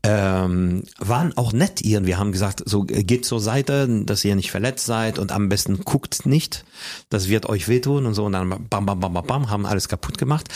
ähm, 0.01 0.81
waren 0.97 1.37
auch 1.37 1.53
nett 1.53 1.83
ihren. 1.83 2.07
Wir 2.07 2.17
haben 2.17 2.31
gesagt, 2.31 2.63
so 2.65 2.87
äh, 2.87 3.03
geht 3.03 3.25
zur 3.25 3.39
Seite, 3.39 3.87
dass 4.05 4.25
ihr 4.25 4.35
nicht 4.35 4.49
verletzt 4.49 4.87
seid 4.87 5.19
und 5.19 5.31
am 5.31 5.49
besten 5.49 5.81
guckt 5.81 6.25
nicht. 6.25 6.65
Das 7.09 7.29
wird 7.29 7.45
euch 7.45 7.67
wehtun 7.67 8.07
und 8.07 8.15
so. 8.15 8.25
Und 8.25 8.31
dann 8.31 8.49
bam, 8.49 8.87
bam, 8.87 8.99
bam, 8.99 9.13
bam, 9.13 9.27
bam, 9.27 9.49
haben 9.51 9.67
alles 9.67 9.87
kaputt 9.87 10.17
gemacht. 10.17 10.49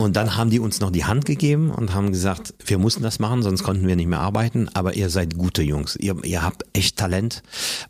Und 0.00 0.14
dann 0.14 0.36
haben 0.36 0.50
die 0.50 0.60
uns 0.60 0.78
noch 0.78 0.92
die 0.92 1.06
Hand 1.06 1.24
gegeben 1.26 1.72
und 1.72 1.92
haben 1.92 2.12
gesagt, 2.12 2.54
wir 2.64 2.78
mussten 2.78 3.02
das 3.02 3.18
machen, 3.18 3.42
sonst 3.42 3.64
konnten 3.64 3.88
wir 3.88 3.96
nicht 3.96 4.06
mehr 4.06 4.20
arbeiten, 4.20 4.68
aber 4.72 4.94
ihr 4.94 5.10
seid 5.10 5.36
gute 5.36 5.62
Jungs. 5.62 5.96
Ihr, 5.96 6.24
ihr 6.24 6.42
habt 6.42 6.64
echt 6.72 6.96
Talent. 6.96 7.42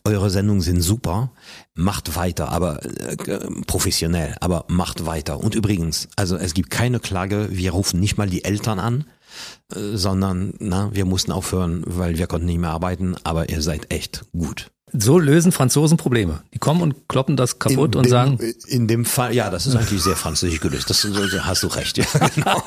Eure 0.04 0.30
Sendungen 0.30 0.62
sind 0.62 0.80
super. 0.80 1.32
Macht 1.74 2.16
weiter, 2.16 2.48
aber 2.48 2.82
äh, 2.82 3.16
professionell, 3.66 4.34
aber 4.40 4.64
macht 4.68 5.04
weiter. 5.04 5.38
Und 5.44 5.54
übrigens, 5.54 6.08
also 6.16 6.38
es 6.38 6.54
gibt 6.54 6.70
keine 6.70 6.98
Klage, 6.98 7.48
wir 7.50 7.72
rufen 7.72 8.00
nicht 8.00 8.16
mal 8.16 8.30
die 8.30 8.42
Eltern 8.42 8.78
an, 8.78 9.04
äh, 9.74 9.94
sondern 9.94 10.54
na, 10.60 10.88
wir 10.94 11.04
mussten 11.04 11.30
aufhören, 11.30 11.82
weil 11.86 12.16
wir 12.16 12.26
konnten 12.26 12.46
nicht 12.46 12.58
mehr 12.58 12.70
arbeiten, 12.70 13.16
aber 13.22 13.50
ihr 13.50 13.60
seid 13.60 13.92
echt 13.92 14.24
gut. 14.32 14.70
So 14.92 15.18
lösen 15.18 15.52
Franzosen 15.52 15.97
Probleme. 15.99 16.40
Die 16.54 16.59
kommen 16.59 16.80
und 16.83 17.09
kloppen 17.09 17.37
das 17.37 17.59
kaputt 17.59 17.95
in 17.95 17.99
und 17.99 18.07
dem, 18.07 18.11
sagen. 18.11 18.38
In 18.66 18.87
dem 18.88 19.04
Fall, 19.04 19.35
ja, 19.35 19.50
das 19.50 19.66
ist 19.66 19.76
eigentlich 19.76 20.02
sehr 20.02 20.16
französisch 20.16 20.61
gelöst. 20.61 20.88
Das, 20.90 21.02
da 21.02 21.45
hast 21.45 21.62
du 21.62 21.66
recht, 21.68 21.99
ja. 21.99 22.04
Genau. 22.35 22.62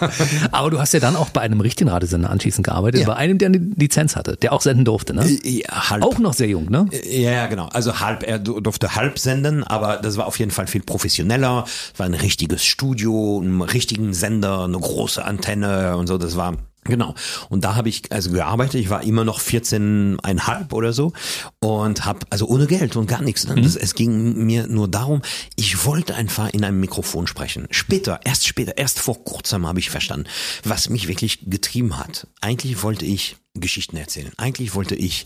Aber 0.51 0.69
du 0.69 0.79
hast 0.79 0.93
ja 0.93 0.99
dann 0.99 1.15
auch 1.15 1.29
bei 1.29 1.41
einem 1.41 1.61
richtigen 1.61 1.89
Radiosender 1.89 2.29
anschließend 2.29 2.65
gearbeitet, 2.65 3.01
Ja. 3.01 3.07
bei 3.07 3.15
einem, 3.15 3.37
der 3.37 3.47
eine 3.47 3.57
Lizenz 3.57 4.15
hatte, 4.15 4.37
der 4.37 4.53
auch 4.53 4.61
senden 4.61 4.85
durfte, 4.85 5.13
ne? 5.13 5.25
Ja, 5.43 5.89
halb. 5.89 6.03
Auch 6.03 6.19
noch 6.19 6.33
sehr 6.33 6.47
jung, 6.47 6.69
ne? 6.69 6.87
Ja, 7.09 7.31
ja, 7.31 7.47
genau. 7.47 7.67
Also 7.73 7.99
halb, 7.99 8.23
er 8.27 8.39
du- 8.39 8.59
durfte 8.59 8.95
halb 8.95 9.17
senden, 9.19 9.63
aber 9.63 9.97
das 9.97 10.17
war 10.17 10.25
auf 10.27 10.39
jeden 10.39 10.51
Fall 10.51 10.67
viel 10.67 10.81
professioneller. 10.81 11.65
Es 11.93 11.99
war 11.99 12.05
ein 12.05 12.13
richtiges 12.13 12.63
Studio, 12.63 13.39
einen 13.41 13.61
richtigen 13.61 14.13
Sender, 14.13 14.63
eine 14.65 14.79
große 14.79 15.23
Antenne 15.23 15.97
und 15.97 16.07
so. 16.07 16.17
Das 16.17 16.35
war 16.35 16.55
Genau. 16.83 17.13
Und 17.49 17.63
da 17.63 17.75
habe 17.75 17.89
ich 17.89 18.11
also 18.11 18.31
gearbeitet. 18.31 18.81
Ich 18.81 18.89
war 18.89 19.03
immer 19.03 19.23
noch 19.23 19.39
14,5 19.39 20.73
oder 20.73 20.93
so 20.93 21.13
und 21.59 22.05
habe 22.05 22.25
also 22.31 22.47
ohne 22.47 22.65
Geld 22.65 22.95
und 22.95 23.05
gar 23.05 23.21
nichts. 23.21 23.47
Ne? 23.47 23.61
Das, 23.61 23.75
es 23.75 23.93
ging 23.93 24.45
mir 24.45 24.65
nur 24.67 24.87
darum, 24.87 25.21
ich 25.55 25.85
wollte 25.85 26.15
einfach 26.15 26.49
in 26.49 26.63
einem 26.63 26.79
Mikrofon 26.79 27.27
sprechen. 27.27 27.67
Später, 27.69 28.19
erst 28.23 28.47
später, 28.47 28.77
erst 28.77 28.99
vor 28.99 29.23
kurzem 29.23 29.67
habe 29.67 29.79
ich 29.79 29.91
verstanden, 29.91 30.27
was 30.63 30.89
mich 30.89 31.07
wirklich 31.07 31.39
getrieben 31.45 31.99
hat. 31.99 32.27
Eigentlich 32.41 32.81
wollte 32.81 33.05
ich 33.05 33.37
Geschichten 33.53 33.97
erzählen. 33.97 34.31
Eigentlich 34.37 34.73
wollte 34.73 34.95
ich 34.95 35.25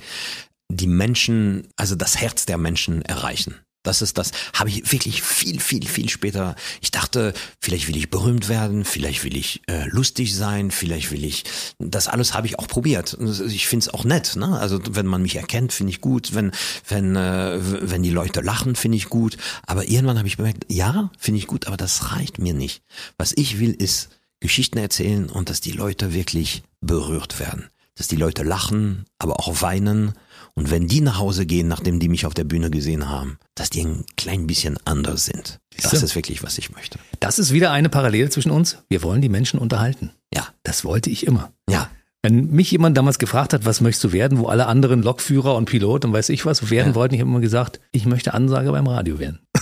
die 0.69 0.88
Menschen, 0.88 1.67
also 1.77 1.95
das 1.95 2.17
Herz 2.17 2.45
der 2.45 2.57
Menschen 2.57 3.01
erreichen. 3.03 3.55
Das 3.86 4.01
ist 4.01 4.18
das, 4.18 4.32
habe 4.54 4.70
ich 4.70 4.92
wirklich 4.92 5.22
viel, 5.22 5.60
viel, 5.60 5.88
viel 5.88 6.10
später. 6.10 6.56
Ich 6.82 6.92
dachte, 6.92 7.34
vielleicht 7.62 7.88
will 7.88 7.96
ich 7.96 8.10
berühmt 8.10 8.50
werden, 8.50 8.84
vielleicht 8.84 9.24
will 9.24 9.38
ich 9.38 9.62
äh, 9.68 9.88
lustig 9.89 10.36
sein, 10.36 10.72
vielleicht 10.72 11.12
will 11.12 11.24
ich. 11.24 11.44
Das 11.80 12.08
alles 12.08 12.34
habe 12.34 12.48
ich 12.48 12.60
auch 12.60 12.68
probiert. 12.68 13.18
Ich 13.48 13.68
finde 13.68 13.84
es 13.84 13.94
auch 13.94 14.04
nett. 14.04 14.36
Ne? 14.36 14.60
Also 14.60 14.80
wenn 14.89 15.06
man 15.06 15.22
mich 15.22 15.36
erkennt, 15.36 15.72
finde 15.72 15.92
ich 15.92 16.01
gut. 16.01 16.34
Wenn 16.34 16.51
wenn 16.88 17.15
äh, 17.15 17.60
wenn 17.62 18.04
die 18.04 18.10
Leute 18.10 18.42
lachen, 18.42 18.75
finde 18.75 18.98
ich 18.98 19.10
gut. 19.10 19.38
Aber 19.65 19.88
irgendwann 19.88 20.18
habe 20.18 20.27
ich 20.27 20.38
bemerkt, 20.38 20.65
ja, 20.70 21.12
finde 21.20 21.39
ich 21.39 21.48
gut, 21.48 21.68
aber 21.68 21.77
das 21.77 22.12
reicht 22.12 22.39
mir 22.39 22.54
nicht. 22.54 22.82
Was 23.18 23.34
ich 23.36 23.60
will, 23.60 23.72
ist 23.72 24.10
Geschichten 24.39 24.77
erzählen 24.77 25.30
und 25.30 25.50
dass 25.50 25.62
die 25.62 25.72
Leute 25.72 26.13
wirklich 26.13 26.63
berührt 26.82 27.39
werden. 27.39 27.70
Dass 27.96 28.08
die 28.08 28.18
Leute 28.18 28.44
lachen, 28.44 29.06
aber 29.20 29.39
auch 29.39 29.62
weinen. 29.62 30.13
Und 30.57 30.71
wenn 30.71 30.88
die 30.88 31.01
nach 31.01 31.19
Hause 31.19 31.45
gehen, 31.45 31.67
nachdem 31.67 32.00
die 32.00 32.07
mich 32.07 32.25
auf 32.25 32.33
der 32.33 32.45
Bühne 32.45 32.69
gesehen 32.71 33.09
haben, 33.09 33.38
dass 33.55 33.69
die 33.69 33.81
ein 33.83 34.05
klein 34.15 34.47
bisschen 34.47 34.77
anders 34.85 35.25
sind. 35.25 35.59
Das 35.81 36.01
ist 36.01 36.15
wirklich, 36.15 36.43
was 36.43 36.57
ich 36.57 36.71
möchte. 36.71 36.97
Das 37.19 37.39
ist 37.39 37.51
wieder 37.51 37.71
eine 37.71 37.89
Parallele 37.89 38.29
zwischen 38.29 38.51
uns. 38.51 38.77
Wir 38.88 39.03
wollen 39.03 39.21
die 39.21 39.27
Menschen 39.29 39.59
unterhalten. 39.59 40.12
Ja, 40.33 40.47
Das 40.63 40.85
wollte 40.85 41.09
ich 41.09 41.27
immer. 41.27 41.51
ja, 41.69 41.89
Wenn 42.24 42.51
mich 42.51 42.71
jemand 42.71 42.97
damals 42.97 43.19
gefragt 43.19 43.53
hat, 43.53 43.65
was 43.65 43.81
möchtest 43.81 44.05
du 44.05 44.12
werden, 44.13 44.39
wo 44.39 44.47
alle 44.47 44.65
anderen 44.67 45.03
Lokführer 45.03 45.55
und 45.55 45.65
Pilot 45.65 46.05
und 46.05 46.13
weiß 46.13 46.29
ich 46.29 46.45
was 46.45 46.69
werden 46.71 46.89
Ja. 46.93 46.95
wollten, 46.95 47.13
ich 47.15 47.21
habe 47.21 47.29
immer 47.29 47.41
gesagt, 47.41 47.79
ich 47.91 48.05
möchte 48.05 48.33
Ansage 48.33 48.71
beim 48.71 48.88
Radio 48.88 49.19
werden. 49.19 49.39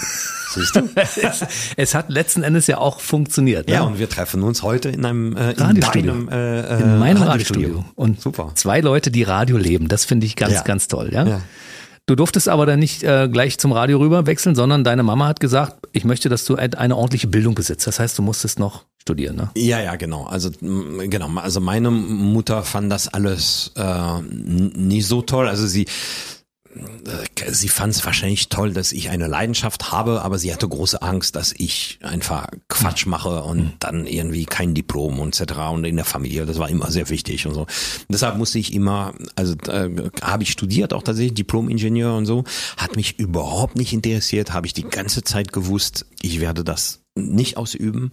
siehst 0.54 0.76
du? 0.76 0.82
es, 0.96 1.46
es 1.76 1.96
hat 1.96 2.10
letzten 2.10 2.44
Endes 2.44 2.68
ja 2.68 2.78
auch 2.78 3.00
funktioniert. 3.00 3.68
Ne? 3.68 3.74
ja, 3.76 3.82
und 3.84 4.00
wir 4.00 4.10
treffen 4.10 4.44
uns 4.44 4.64
heute 4.64 4.90
in 4.90 5.06
einem 5.06 5.36
äh, 5.36 5.52
in 5.52 5.60
Radiostudio. 5.60 6.12
deinem 6.14 6.30
äh, 6.30 6.60
äh, 6.62 6.82
in 6.82 7.00
meinem 7.00 7.24
Radiostudio. 7.24 7.86
Und 7.96 8.22
Super. 8.22 8.52
zwei 8.56 8.82
Leute, 8.82 9.12
die 9.12 9.24
Radio 9.24 9.58
leben. 9.58 9.88
Das 9.88 10.06
finde 10.06 10.26
ich 10.26 10.36
ganz, 10.36 10.54
Ja. 10.54 10.62
ganz 10.62 10.88
toll. 10.88 11.10
Ja? 11.12 11.26
Ja. 11.26 11.42
Du 12.06 12.16
durftest 12.16 12.50
aber 12.50 12.66
dann 12.66 12.80
nicht 12.80 13.02
äh, 13.04 13.30
gleich 13.32 13.58
zum 13.58 13.72
Radio 13.72 13.98
rüber 13.98 14.26
wechseln, 14.26 14.56
sondern 14.56 14.84
deine 14.84 15.04
Mama 15.04 15.28
hat 15.28 15.40
gesagt, 15.40 15.88
ich 15.94 16.04
möchte, 16.04 16.28
dass 16.28 16.44
du 16.44 16.58
ein- 16.58 16.74
eine 16.74 16.98
ordentliche 16.98 17.28
Bildung 17.28 17.56
besitzt. 17.56 17.88
Das 17.88 17.98
heißt, 18.00 18.18
du 18.18 18.22
musstest 18.22 18.60
noch 18.60 18.84
studieren. 19.02 19.38
Ne? 19.38 19.50
Ja, 19.56 19.80
ja, 19.80 19.96
genau. 19.96 20.26
Also 20.26 20.50
genau. 20.60 21.30
Also 21.38 21.62
meine 21.62 21.92
Mutter 21.92 22.64
fand 22.64 22.92
das 22.92 23.08
alles 23.08 23.72
äh, 23.78 24.22
nicht 24.22 25.08
so 25.08 25.22
toll. 25.22 25.48
Also 25.48 25.66
sie 25.66 25.86
sie 27.50 27.70
fand 27.70 27.94
es 27.94 28.06
wahrscheinlich 28.06 28.50
toll, 28.50 28.74
dass 28.74 28.92
ich 28.92 29.10
eine 29.10 29.28
Leidenschaft 29.28 29.92
habe, 29.92 30.22
aber 30.22 30.38
sie 30.38 30.54
hatte 30.54 30.68
große 30.68 31.02
Angst, 31.02 31.36
dass 31.36 31.54
ich 31.58 32.00
einfach 32.02 32.48
Quatsch 32.68 33.06
mache 33.06 33.44
und 33.44 33.74
dann 33.80 34.06
irgendwie 34.08 34.46
kein 34.46 34.74
Diplom 34.74 35.20
und 35.20 35.40
etc. 35.40 35.54
Und 35.72 35.86
in 35.86 35.96
der 35.96 36.06
Familie, 36.06 36.46
das 36.46 36.60
war 36.60 36.70
immer 36.70 36.92
sehr 36.92 37.10
wichtig 37.10 37.46
und 37.48 37.54
so. 37.54 37.68
Deshalb 38.10 38.38
musste 38.38 38.60
ich 38.60 38.74
immer, 38.74 39.14
also 39.36 39.56
äh, 39.68 39.90
habe 40.22 40.44
ich 40.44 40.52
studiert, 40.52 40.94
auch 40.94 41.04
tatsächlich 41.04 41.36
Diplom-Ingenieur 41.36 42.16
und 42.16 42.26
so, 42.26 42.44
hat 42.78 42.96
mich 42.96 43.20
überhaupt 43.20 43.76
nicht 43.76 43.94
interessiert, 43.94 44.54
habe 44.54 44.68
ich 44.68 44.74
die 44.74 44.84
ganze 44.84 45.24
Zeit 45.24 45.54
gewusst, 45.54 46.06
ich 46.22 46.40
werde 46.40 46.64
das 46.64 47.02
nicht 47.16 47.58
ausüben. 47.58 48.12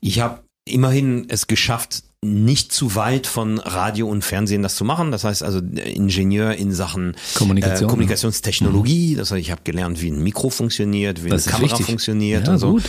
Ich 0.00 0.20
habe 0.20 0.42
immerhin 0.64 1.26
es 1.28 1.46
geschafft, 1.46 2.04
nicht 2.22 2.70
zu 2.72 2.94
weit 2.96 3.26
von 3.26 3.58
Radio 3.58 4.06
und 4.06 4.22
Fernsehen 4.22 4.62
das 4.62 4.74
zu 4.76 4.84
machen. 4.84 5.10
Das 5.10 5.24
heißt 5.24 5.42
also 5.42 5.58
Ingenieur 5.60 6.52
in 6.54 6.70
Sachen 6.72 7.16
Kommunikation. 7.34 7.88
äh, 7.88 7.90
Kommunikationstechnologie. 7.90 9.14
Das 9.16 9.30
heißt, 9.30 9.40
ich 9.40 9.50
habe 9.50 9.62
gelernt, 9.64 10.02
wie 10.02 10.10
ein 10.10 10.22
Mikro 10.22 10.50
funktioniert, 10.50 11.24
wie 11.24 11.30
Das 11.30 11.46
eine 11.46 11.52
Kamera 11.56 11.70
wichtig. 11.72 11.86
funktioniert 11.86 12.46
Ja, 12.46 12.52
und 12.52 12.58
so. 12.58 12.72
gut. 12.72 12.82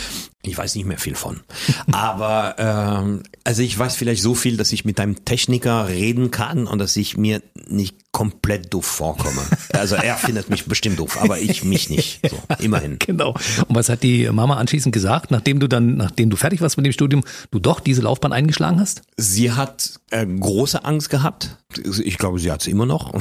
Ich 0.44 0.58
weiß 0.58 0.74
nicht 0.74 0.86
mehr 0.86 0.98
viel 0.98 1.14
von. 1.14 1.40
Aber 1.92 2.56
ähm, 2.58 3.22
also 3.44 3.62
ich 3.62 3.78
weiß 3.78 3.94
vielleicht 3.94 4.22
so 4.22 4.34
viel, 4.34 4.56
dass 4.56 4.72
ich 4.72 4.84
mit 4.84 4.98
einem 5.00 5.24
Techniker 5.24 5.88
reden 5.88 6.30
kann 6.32 6.66
und 6.66 6.78
dass 6.80 6.96
ich 6.96 7.16
mir 7.16 7.40
nicht 7.68 7.96
komplett 8.12 8.72
doof 8.74 8.84
vorkomme. 8.84 9.40
Also 9.72 9.96
er 9.96 10.16
findet 10.16 10.48
mich 10.50 10.66
bestimmt 10.66 10.98
doof, 11.00 11.18
aber 11.20 11.40
ich 11.40 11.64
mich 11.64 11.88
nicht. 11.90 12.20
So, 12.30 12.36
immerhin. 12.62 12.98
Genau. 13.04 13.30
Und 13.66 13.74
was 13.74 13.88
hat 13.88 14.02
die 14.04 14.28
Mama 14.30 14.58
anschließend 14.58 14.92
gesagt, 14.94 15.30
nachdem 15.32 15.58
du 15.58 15.66
dann, 15.66 15.96
nachdem 15.96 16.28
du 16.30 16.36
fertig 16.36 16.60
warst 16.60 16.76
mit 16.76 16.84
dem 16.86 16.92
Studium, 16.92 17.24
du 17.50 17.58
doch 17.58 17.80
diese 17.80 18.02
Laufbahn 18.02 18.32
eingeschlagen 18.32 18.78
hast? 18.78 19.02
Sie 19.22 19.52
hat 19.52 20.00
äh, 20.10 20.26
große 20.26 20.84
Angst 20.84 21.08
gehabt. 21.08 21.56
Ich 22.02 22.18
glaube, 22.18 22.40
sie 22.40 22.50
hat 22.50 22.62
es 22.62 22.66
immer 22.66 22.86
noch. 22.86 23.12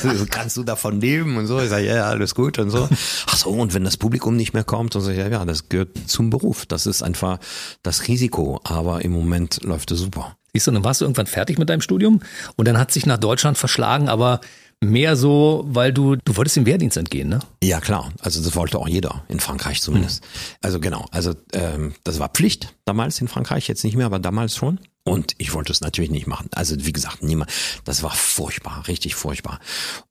Kannst 0.30 0.56
du 0.56 0.64
davon 0.64 1.00
leben 1.00 1.36
und 1.36 1.46
so? 1.46 1.60
Ich 1.60 1.68
sage, 1.68 1.86
ja, 1.86 1.94
ja, 1.94 2.04
alles 2.06 2.34
gut 2.34 2.58
und 2.58 2.70
so. 2.70 2.88
Ach 3.26 3.36
so, 3.36 3.50
und 3.50 3.72
wenn 3.72 3.84
das 3.84 3.96
Publikum 3.96 4.34
nicht 4.34 4.54
mehr 4.54 4.64
kommt, 4.64 4.96
und 4.96 5.02
so, 5.02 5.10
ja, 5.12 5.28
ja, 5.28 5.44
das 5.44 5.68
gehört 5.68 5.96
zum 6.06 6.30
Beruf. 6.30 6.66
Das 6.66 6.86
ist 6.86 7.02
einfach 7.02 7.38
das 7.84 8.08
Risiko. 8.08 8.60
Aber 8.64 9.04
im 9.04 9.12
Moment 9.12 9.62
läuft 9.62 9.92
es 9.92 10.00
super. 10.00 10.36
Siehst 10.52 10.66
du, 10.66 10.72
dann 10.72 10.82
warst 10.82 11.00
du 11.00 11.04
irgendwann 11.04 11.26
fertig 11.26 11.58
mit 11.58 11.68
deinem 11.68 11.80
Studium 11.80 12.20
und 12.56 12.66
dann 12.66 12.76
hat 12.76 12.90
sich 12.90 13.06
nach 13.06 13.18
Deutschland 13.18 13.56
verschlagen, 13.56 14.08
aber 14.08 14.40
mehr 14.80 15.14
so, 15.14 15.64
weil 15.68 15.92
du, 15.92 16.16
du 16.16 16.36
wolltest 16.36 16.56
dem 16.56 16.66
Wehrdienst 16.66 16.96
entgehen, 16.96 17.28
ne? 17.28 17.38
Ja, 17.62 17.80
klar. 17.80 18.10
Also 18.20 18.42
das 18.42 18.56
wollte 18.56 18.78
auch 18.78 18.88
jeder, 18.88 19.22
in 19.28 19.38
Frankreich 19.38 19.80
zumindest. 19.80 20.24
Also 20.60 20.80
genau, 20.80 21.06
also 21.12 21.34
ähm, 21.52 21.94
das 22.02 22.18
war 22.18 22.30
Pflicht 22.30 22.74
damals 22.84 23.20
in 23.20 23.28
Frankreich, 23.28 23.68
jetzt 23.68 23.84
nicht 23.84 23.96
mehr, 23.96 24.06
aber 24.06 24.18
damals 24.18 24.56
schon. 24.56 24.80
Und 25.04 25.34
ich 25.38 25.54
wollte 25.54 25.72
es 25.72 25.80
natürlich 25.80 26.10
nicht 26.10 26.26
machen. 26.26 26.48
Also 26.52 26.76
wie 26.78 26.92
gesagt, 26.92 27.22
niemand. 27.22 27.50
Das 27.84 28.02
war 28.02 28.10
furchtbar, 28.10 28.86
richtig 28.86 29.14
furchtbar. 29.14 29.58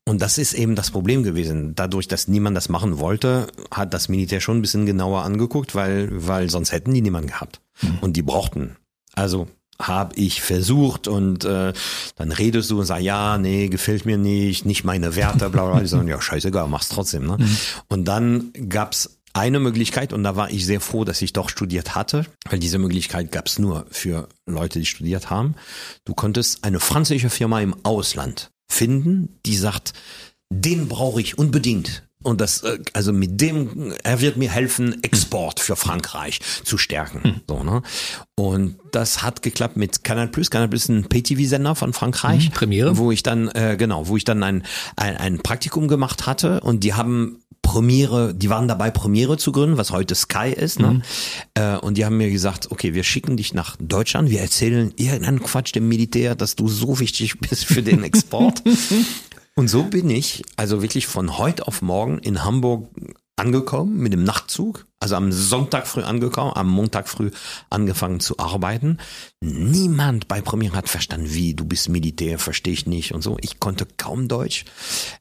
Und 0.04 0.20
das 0.20 0.36
ist 0.36 0.52
eben 0.52 0.74
das 0.74 0.90
Problem 0.90 1.22
gewesen. 1.22 1.74
Dadurch, 1.76 2.08
dass 2.08 2.28
niemand 2.28 2.56
das 2.56 2.68
machen 2.68 2.98
wollte, 2.98 3.46
hat 3.70 3.94
das 3.94 4.08
Militär 4.08 4.40
schon 4.40 4.58
ein 4.58 4.62
bisschen 4.62 4.86
genauer 4.86 5.22
angeguckt, 5.22 5.74
weil, 5.74 6.08
weil 6.10 6.50
sonst 6.50 6.72
hätten 6.72 6.92
die 6.92 7.02
niemanden 7.02 7.28
gehabt. 7.28 7.60
Und 8.00 8.16
die 8.16 8.22
brauchten. 8.22 8.76
Also 9.14 9.48
habe 9.80 10.14
ich 10.16 10.42
versucht 10.42 11.08
und 11.08 11.44
äh, 11.44 11.72
dann 12.16 12.32
redest 12.32 12.70
du 12.70 12.80
und 12.80 12.86
sagst, 12.86 13.02
ja, 13.02 13.38
nee, 13.38 13.68
gefällt 13.68 14.04
mir 14.04 14.18
nicht, 14.18 14.66
nicht 14.66 14.84
meine 14.84 15.16
Werte, 15.16 15.48
bla 15.50 15.66
bla. 15.66 15.80
Die 15.80 15.86
sagen, 15.86 16.08
ja, 16.08 16.20
scheißegal, 16.20 16.68
mach's 16.68 16.88
trotzdem. 16.88 17.26
Ne? 17.26 17.38
Und 17.88 18.06
dann 18.06 18.52
gab's 18.68 19.19
eine 19.32 19.60
Möglichkeit 19.60 20.12
und 20.12 20.24
da 20.24 20.36
war 20.36 20.50
ich 20.50 20.66
sehr 20.66 20.80
froh, 20.80 21.04
dass 21.04 21.22
ich 21.22 21.32
doch 21.32 21.48
studiert 21.48 21.94
hatte, 21.94 22.26
weil 22.48 22.58
diese 22.58 22.78
Möglichkeit 22.78 23.32
gab's 23.32 23.58
nur 23.58 23.86
für 23.90 24.28
Leute, 24.46 24.78
die 24.78 24.86
studiert 24.86 25.30
haben. 25.30 25.54
Du 26.04 26.14
konntest 26.14 26.64
eine 26.64 26.80
französische 26.80 27.30
Firma 27.30 27.60
im 27.60 27.74
Ausland 27.84 28.50
finden, 28.68 29.40
die 29.46 29.56
sagt, 29.56 29.92
den 30.52 30.88
brauche 30.88 31.20
ich 31.20 31.38
unbedingt. 31.38 32.02
Und 32.22 32.40
das, 32.40 32.62
äh, 32.62 32.78
also 32.92 33.12
mit 33.12 33.40
dem, 33.40 33.94
er 34.04 34.20
wird 34.20 34.36
mir 34.36 34.50
helfen, 34.50 35.02
Export 35.02 35.58
für 35.58 35.74
Frankreich 35.74 36.40
zu 36.64 36.76
stärken. 36.76 37.40
So, 37.48 37.62
ne? 37.64 37.82
Und 38.36 38.76
das 38.92 39.22
hat 39.22 39.42
geklappt 39.42 39.76
mit 39.76 40.04
Canal 40.04 40.28
Plus. 40.28 40.50
Canal 40.50 40.68
Plus 40.68 40.82
ist 40.82 40.88
ein 40.90 41.04
Pay-TV-Sender 41.04 41.74
von 41.74 41.94
Frankreich. 41.94 42.50
Mhm, 42.50 42.52
Premiere. 42.52 42.98
Wo 42.98 43.10
ich 43.10 43.22
dann, 43.22 43.48
äh, 43.48 43.76
genau, 43.78 44.08
wo 44.08 44.18
ich 44.18 44.24
dann 44.24 44.42
ein, 44.42 44.64
ein, 44.96 45.16
ein 45.16 45.38
Praktikum 45.38 45.88
gemacht 45.88 46.26
hatte 46.26 46.60
und 46.60 46.84
die 46.84 46.92
haben 46.92 47.39
Premiere, 47.70 48.34
die 48.34 48.50
waren 48.50 48.66
dabei, 48.66 48.90
Premiere 48.90 49.36
zu 49.36 49.52
gründen, 49.52 49.76
was 49.76 49.92
heute 49.92 50.16
Sky 50.16 50.52
ist. 50.52 50.80
Ne? 50.80 51.02
Äh, 51.54 51.76
und 51.76 51.96
die 51.96 52.04
haben 52.04 52.16
mir 52.16 52.28
gesagt, 52.28 52.72
okay, 52.72 52.94
wir 52.94 53.04
schicken 53.04 53.36
dich 53.36 53.54
nach 53.54 53.76
Deutschland, 53.78 54.28
wir 54.28 54.40
erzählen 54.40 54.92
irgendeinen 54.96 55.40
Quatsch 55.40 55.72
dem 55.72 55.88
Militär, 55.88 56.34
dass 56.34 56.56
du 56.56 56.66
so 56.66 56.98
wichtig 56.98 57.38
bist 57.48 57.66
für 57.66 57.82
den 57.82 58.02
Export. 58.02 58.64
Und 59.56 59.68
so 59.68 59.84
bin 59.84 60.08
ich 60.10 60.42
also 60.56 60.80
wirklich 60.82 61.06
von 61.06 61.36
heute 61.38 61.68
auf 61.68 61.82
morgen 61.82 62.18
in 62.18 62.44
Hamburg 62.44 62.88
angekommen 63.36 63.98
mit 63.98 64.12
dem 64.12 64.24
Nachtzug, 64.24 64.86
also 65.00 65.16
am 65.16 65.32
Sonntag 65.32 65.86
früh 65.86 66.02
angekommen, 66.02 66.52
am 66.54 66.68
Montag 66.68 67.08
früh 67.08 67.30
angefangen 67.70 68.20
zu 68.20 68.38
arbeiten. 68.38 68.98
Niemand 69.40 70.28
bei 70.28 70.42
Premiere 70.42 70.76
hat 70.76 70.90
verstanden, 70.90 71.32
wie 71.32 71.54
du 71.54 71.64
bist 71.64 71.88
Militär, 71.88 72.38
verstehe 72.38 72.74
ich 72.74 72.86
nicht 72.86 73.12
und 73.12 73.22
so. 73.22 73.38
Ich 73.40 73.58
konnte 73.58 73.86
kaum 73.96 74.28
Deutsch, 74.28 74.66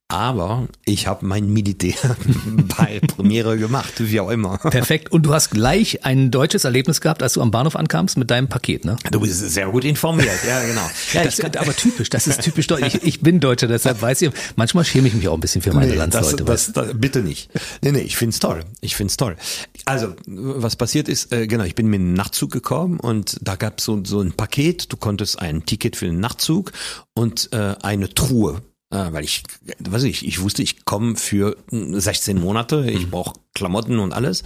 aber 0.10 0.68
ich 0.84 1.08
habe 1.08 1.26
mein 1.26 1.48
Militär 1.54 1.96
bei 2.78 3.00
Premiere 3.00 3.58
gemacht, 3.58 3.94
wie 4.00 4.20
auch 4.20 4.30
immer. 4.30 4.58
Perfekt. 4.58 5.14
Und 5.14 5.24
du 5.24 5.34
hast 5.34 5.52
gleich 5.52 6.04
ein 6.04 6.30
deutsches 6.30 6.66
Erlebnis 6.66 7.00
gehabt, 7.00 7.24
als 7.24 7.34
du 7.34 7.42
am 7.42 7.52
Bahnhof 7.52 7.78
ankamst 7.78 8.18
mit 8.18 8.30
deinem 8.30 8.50
Paket, 8.50 8.84
ne? 8.84 8.98
Du 9.12 9.22
bist 9.22 9.40
sehr 9.40 9.70
gut 9.70 9.86
informiert, 9.86 10.44
ja 10.46 10.62
genau. 10.66 10.90
Ja, 11.14 11.24
das 11.24 11.40
ist 11.40 11.58
aber 11.58 11.76
typisch, 11.76 12.10
das 12.10 12.28
ist 12.28 12.42
typisch 12.42 12.68
deutsch. 12.68 12.96
Ich, 12.96 13.04
ich 13.04 13.22
bin 13.22 13.40
Deutscher, 13.40 13.68
deshalb 13.68 14.02
weiß 14.02 14.22
ich, 14.24 14.32
manchmal 14.58 14.84
schäme 14.84 15.08
ich 15.08 15.14
mich 15.14 15.28
auch 15.28 15.36
ein 15.36 15.40
bisschen 15.40 15.62
für 15.62 15.74
meine 15.74 15.92
nee, 15.92 15.98
Landsleute. 15.98 16.44
Das, 16.44 16.74
das, 16.74 16.90
bitte 16.94 17.22
nicht. 17.22 17.50
Nee, 17.82 17.94
nee, 17.94 18.02
ich 18.02 18.18
find's 18.18 18.40
toll. 18.40 18.66
Ich 18.82 18.96
find's 18.96 19.16
toll. 19.16 19.38
Also, 19.86 20.16
was 20.26 20.76
passiert 20.76 21.08
ist, 21.08 21.32
äh, 21.32 21.48
genau, 21.48 21.64
ich 21.64 21.76
bin 21.76 21.88
mit 21.88 22.00
einem 22.00 22.14
Nachtzug 22.14 22.52
gekommen 22.52 23.00
und 23.00 23.38
da 23.42 23.56
gab's 23.56 23.86
so, 23.86 24.04
so 24.04 24.22
ein 24.22 24.34
Paket, 24.34 24.92
du 24.92 24.98
konntest 24.98 25.40
ein 25.40 25.66
Ticket 25.66 25.96
für 25.96 26.06
den 26.06 26.20
Nachtzug 26.20 26.72
und 27.16 27.52
äh, 27.54 27.76
eine 27.82 28.14
Truhe 28.14 28.62
äh, 28.92 29.12
weil 29.14 29.24
ich, 29.24 29.44
weiß 29.80 30.04
ich, 30.04 30.26
ich 30.26 30.42
wusste, 30.42 30.64
ich 30.64 30.86
komme 30.86 31.16
für 31.16 31.58
16 31.72 32.40
Monate, 32.40 32.90
ich 32.90 33.06
mhm. 33.06 33.12
brauche 33.12 33.34
Klamotten 33.54 34.00
und 34.00 34.14
alles. 34.14 34.44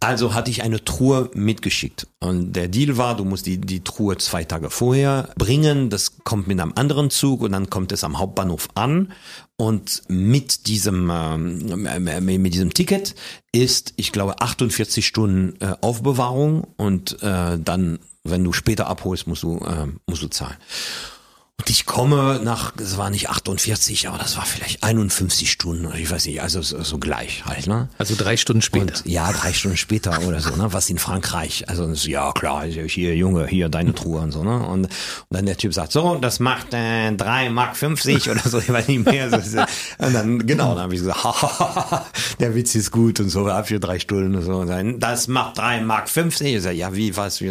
Also 0.00 0.34
hatte 0.34 0.50
ich 0.50 0.62
eine 0.62 0.84
Truhe 0.84 1.30
mitgeschickt. 1.34 2.06
Und 2.20 2.52
der 2.52 2.68
Deal 2.68 2.96
war, 2.96 3.16
du 3.16 3.24
musst 3.24 3.46
die, 3.46 3.58
die 3.58 3.82
Truhe 3.82 4.16
zwei 4.18 4.44
Tage 4.44 4.70
vorher 4.70 5.30
bringen, 5.36 5.90
das 5.90 6.18
kommt 6.24 6.46
mit 6.46 6.60
einem 6.60 6.72
anderen 6.76 7.10
Zug 7.10 7.40
und 7.40 7.52
dann 7.52 7.70
kommt 7.70 7.90
es 7.92 8.04
am 8.04 8.18
Hauptbahnhof 8.18 8.68
an. 8.74 9.12
Und 9.60 10.04
mit 10.08 10.68
diesem, 10.68 11.10
äh, 11.10 11.36
mit 11.36 12.54
diesem 12.54 12.72
Ticket 12.72 13.14
ist, 13.52 13.92
ich 13.96 14.10
glaube, 14.10 14.40
48 14.40 15.06
Stunden 15.06 15.60
äh, 15.60 15.74
Aufbewahrung 15.82 16.66
und 16.78 17.22
äh, 17.22 17.58
dann, 17.58 17.98
wenn 18.24 18.42
du 18.42 18.54
später 18.54 18.86
abholst, 18.86 19.26
musst 19.26 19.42
du, 19.42 19.58
äh, 19.58 19.86
musst 20.06 20.22
du 20.22 20.28
zahlen. 20.28 20.56
Und 21.60 21.68
ich 21.68 21.84
komme 21.84 22.40
nach, 22.42 22.72
es 22.80 22.96
war 22.96 23.10
nicht 23.10 23.28
48, 23.28 24.08
aber 24.08 24.16
das 24.16 24.38
war 24.38 24.46
vielleicht 24.46 24.82
51 24.82 25.50
Stunden, 25.50 25.92
ich 25.94 26.10
weiß 26.10 26.24
nicht, 26.24 26.40
also 26.40 26.62
so, 26.62 26.82
so 26.82 26.96
gleich 26.96 27.44
halt, 27.44 27.66
ne? 27.66 27.90
Also 27.98 28.14
drei 28.16 28.38
Stunden 28.38 28.62
später. 28.62 28.94
Und, 28.96 29.02
ja, 29.04 29.30
drei 29.30 29.52
Stunden 29.52 29.76
später 29.76 30.22
oder 30.22 30.40
so, 30.40 30.56
ne? 30.56 30.72
Was 30.72 30.88
in 30.88 30.96
Frankreich, 30.96 31.68
also 31.68 31.86
ja 32.08 32.32
klar, 32.32 32.64
hier 32.64 33.14
Junge, 33.14 33.46
hier 33.46 33.68
deine 33.68 33.94
Truhe 33.94 34.22
und 34.22 34.32
so, 34.32 34.42
ne? 34.42 34.56
Und, 34.56 34.86
und 34.86 34.88
dann 35.28 35.44
der 35.44 35.58
Typ 35.58 35.74
sagt, 35.74 35.92
so, 35.92 36.14
das 36.14 36.40
macht 36.40 36.72
äh, 36.72 37.12
3 37.12 37.50
Mark 37.50 37.76
50 37.76 38.30
oder 38.30 38.40
so, 38.40 38.58
ich 38.58 38.72
weiß 38.72 38.88
nicht 38.88 39.04
mehr. 39.04 39.30
und 39.30 40.14
dann, 40.14 40.46
genau, 40.46 40.74
dann 40.74 40.84
habe 40.84 40.94
ich 40.94 41.02
gesagt, 41.02 41.20
der 42.40 42.54
Witz 42.54 42.74
ist 42.74 42.90
gut 42.90 43.20
und 43.20 43.28
so, 43.28 43.46
ab 43.48 43.68
für 43.68 43.78
drei 43.78 43.98
Stunden 43.98 44.34
und 44.34 44.42
so. 44.44 44.60
Und 44.60 44.68
dann, 44.68 44.98
das 44.98 45.28
macht 45.28 45.58
3 45.58 45.82
Mark 45.82 46.08
50. 46.08 46.54
Ich 46.54 46.62
sag, 46.62 46.72
ja, 46.72 46.96
wie, 46.96 47.14
was? 47.18 47.42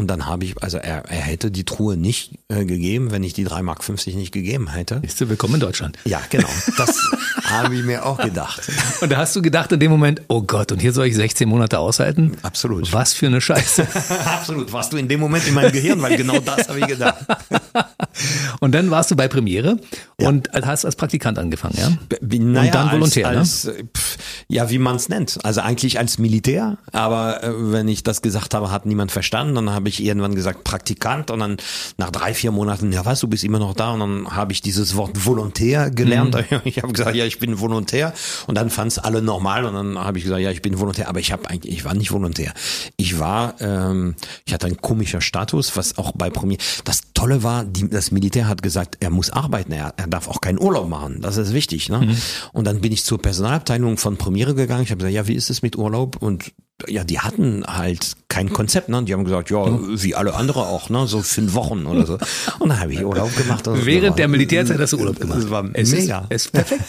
Und 0.00 0.06
dann 0.06 0.26
habe 0.26 0.44
ich, 0.44 0.62
also 0.62 0.78
er, 0.78 1.06
er 1.06 1.20
hätte 1.20 1.50
die 1.50 1.64
Truhe 1.64 1.96
nicht 1.96 2.38
äh, 2.46 2.64
gegeben, 2.64 3.10
wenn 3.10 3.24
ich 3.24 3.32
die 3.32 3.44
3,50 3.44 3.62
Mark 3.64 3.88
nicht 4.14 4.30
gegeben 4.30 4.70
hätte. 4.70 5.00
Ist 5.02 5.20
du 5.20 5.28
willkommen 5.28 5.54
in 5.54 5.60
Deutschland. 5.60 5.98
Ja, 6.04 6.22
genau. 6.30 6.48
Das 6.76 6.96
habe 7.42 7.74
ich 7.74 7.82
mir 7.82 8.06
auch 8.06 8.16
gedacht. 8.16 8.62
Und 9.00 9.10
da 9.10 9.16
hast 9.16 9.34
du 9.34 9.42
gedacht 9.42 9.72
in 9.72 9.80
dem 9.80 9.90
Moment, 9.90 10.22
oh 10.28 10.42
Gott, 10.42 10.70
und 10.70 10.78
hier 10.80 10.92
soll 10.92 11.06
ich 11.06 11.16
16 11.16 11.48
Monate 11.48 11.80
aushalten? 11.80 12.36
Absolut. 12.42 12.92
Was 12.92 13.12
für 13.12 13.26
eine 13.26 13.40
Scheiße. 13.40 13.88
Absolut. 14.24 14.72
Warst 14.72 14.92
du 14.92 14.98
in 14.98 15.08
dem 15.08 15.18
Moment 15.18 15.48
in 15.48 15.54
meinem 15.54 15.72
Gehirn, 15.72 16.00
weil 16.00 16.16
genau 16.16 16.38
das 16.38 16.68
habe 16.68 16.78
ich 16.78 16.86
gedacht. 16.86 17.26
und 18.60 18.74
dann 18.74 18.90
warst 18.90 19.10
du 19.10 19.16
bei 19.16 19.28
Premiere 19.28 19.78
ja. 20.20 20.28
und 20.28 20.50
hast 20.52 20.84
als 20.84 20.96
Praktikant 20.96 21.38
angefangen, 21.38 21.76
ja? 21.78 21.92
B 22.20 22.38
naja, 22.38 22.66
und 22.66 22.74
dann 22.74 22.92
Volontär, 22.92 23.28
als, 23.28 23.64
ne? 23.64 23.72
als, 23.72 23.90
pf, 23.96 24.18
ja, 24.48 24.70
wie 24.70 24.78
man 24.78 24.96
es 24.96 25.08
nennt. 25.08 25.38
Also 25.44 25.60
eigentlich 25.60 25.98
als 25.98 26.18
Militär, 26.18 26.78
aber 26.92 27.42
äh, 27.42 27.72
wenn 27.72 27.88
ich 27.88 28.02
das 28.02 28.22
gesagt 28.22 28.54
habe, 28.54 28.70
hat 28.70 28.86
niemand 28.86 29.12
verstanden. 29.12 29.54
Dann 29.54 29.70
habe 29.70 29.88
ich 29.88 30.02
irgendwann 30.02 30.34
gesagt 30.34 30.64
Praktikant 30.64 31.30
und 31.30 31.40
dann 31.40 31.56
nach 31.96 32.10
drei, 32.10 32.34
vier 32.34 32.50
Monaten, 32.50 32.92
ja 32.92 33.04
was, 33.04 33.20
du 33.20 33.28
bist 33.28 33.44
immer 33.44 33.58
noch 33.58 33.74
da 33.74 33.92
und 33.92 34.00
dann 34.00 34.30
habe 34.30 34.52
ich 34.52 34.62
dieses 34.62 34.96
Wort 34.96 35.26
Volontär 35.26 35.90
gelernt. 35.90 36.34
Mhm. 36.34 36.58
Ich 36.68 36.82
habe 36.82 36.92
gesagt, 36.92 37.16
ja, 37.16 37.24
ich 37.24 37.38
bin 37.38 37.60
Volontär 37.60 38.12
und 38.46 38.56
dann 38.56 38.70
fand 38.70 38.92
es 38.92 38.98
alle 38.98 39.22
normal 39.22 39.64
und 39.64 39.74
dann 39.74 39.98
habe 39.98 40.18
ich 40.18 40.24
gesagt, 40.24 40.40
ja, 40.40 40.50
ich 40.50 40.62
bin 40.62 40.78
Volontär, 40.78 41.08
aber 41.08 41.20
ich 41.20 41.32
habe 41.32 41.48
eigentlich, 41.48 41.72
ich 41.72 41.84
war 41.84 41.94
nicht 41.94 42.12
Volontär. 42.12 42.52
Ich 42.96 43.18
war, 43.18 43.54
ähm, 43.60 44.14
ich 44.44 44.52
hatte 44.52 44.66
einen 44.66 44.80
komischen 44.80 45.20
Status, 45.20 45.76
was 45.76 45.98
auch 45.98 46.12
bei 46.12 46.30
Premier, 46.30 46.58
das 46.84 47.02
Tolle 47.14 47.42
war, 47.42 47.64
die, 47.64 47.88
das 47.88 48.07
Militär 48.12 48.48
hat 48.48 48.62
gesagt, 48.62 48.98
er 49.00 49.10
muss 49.10 49.30
arbeiten, 49.30 49.72
er, 49.72 49.94
er 49.96 50.06
darf 50.06 50.28
auch 50.28 50.40
keinen 50.40 50.60
Urlaub 50.60 50.88
machen, 50.88 51.20
das 51.20 51.36
ist 51.36 51.52
wichtig. 51.52 51.88
Ne? 51.88 51.98
Mhm. 51.98 52.16
Und 52.52 52.66
dann 52.66 52.80
bin 52.80 52.92
ich 52.92 53.04
zur 53.04 53.20
Personalabteilung 53.20 53.96
von 53.96 54.16
Premiere 54.16 54.54
gegangen, 54.54 54.82
ich 54.82 54.90
habe 54.90 54.98
gesagt, 54.98 55.14
ja, 55.14 55.26
wie 55.26 55.34
ist 55.34 55.50
es 55.50 55.62
mit 55.62 55.76
Urlaub 55.76 56.16
und 56.22 56.52
ja, 56.86 57.02
die 57.02 57.18
hatten 57.18 57.64
halt 57.66 58.12
kein 58.28 58.52
Konzept, 58.52 58.88
ne? 58.88 59.02
Die 59.02 59.12
haben 59.12 59.24
gesagt, 59.24 59.50
ja, 59.50 59.66
wie 59.66 60.14
alle 60.14 60.34
andere 60.34 60.60
auch, 60.60 60.90
ne? 60.90 61.08
So 61.08 61.22
fünf 61.22 61.54
Wochen 61.54 61.86
oder 61.86 62.06
so. 62.06 62.18
Und 62.60 62.68
dann 62.68 62.78
habe 62.78 62.92
ich 62.92 63.04
Urlaub 63.04 63.34
gemacht. 63.36 63.64
Während 63.66 64.16
der 64.18 64.28
Militärzeit 64.28 64.78
hast 64.78 64.92
du 64.92 64.98
Urlaub 64.98 65.18
gemacht. 65.18 65.38
Das 65.38 65.50
war 65.50 65.68
es 65.72 65.90
mega. 65.90 66.26
Ist, 66.28 66.46
ist 66.46 66.52
perfekt. 66.52 66.84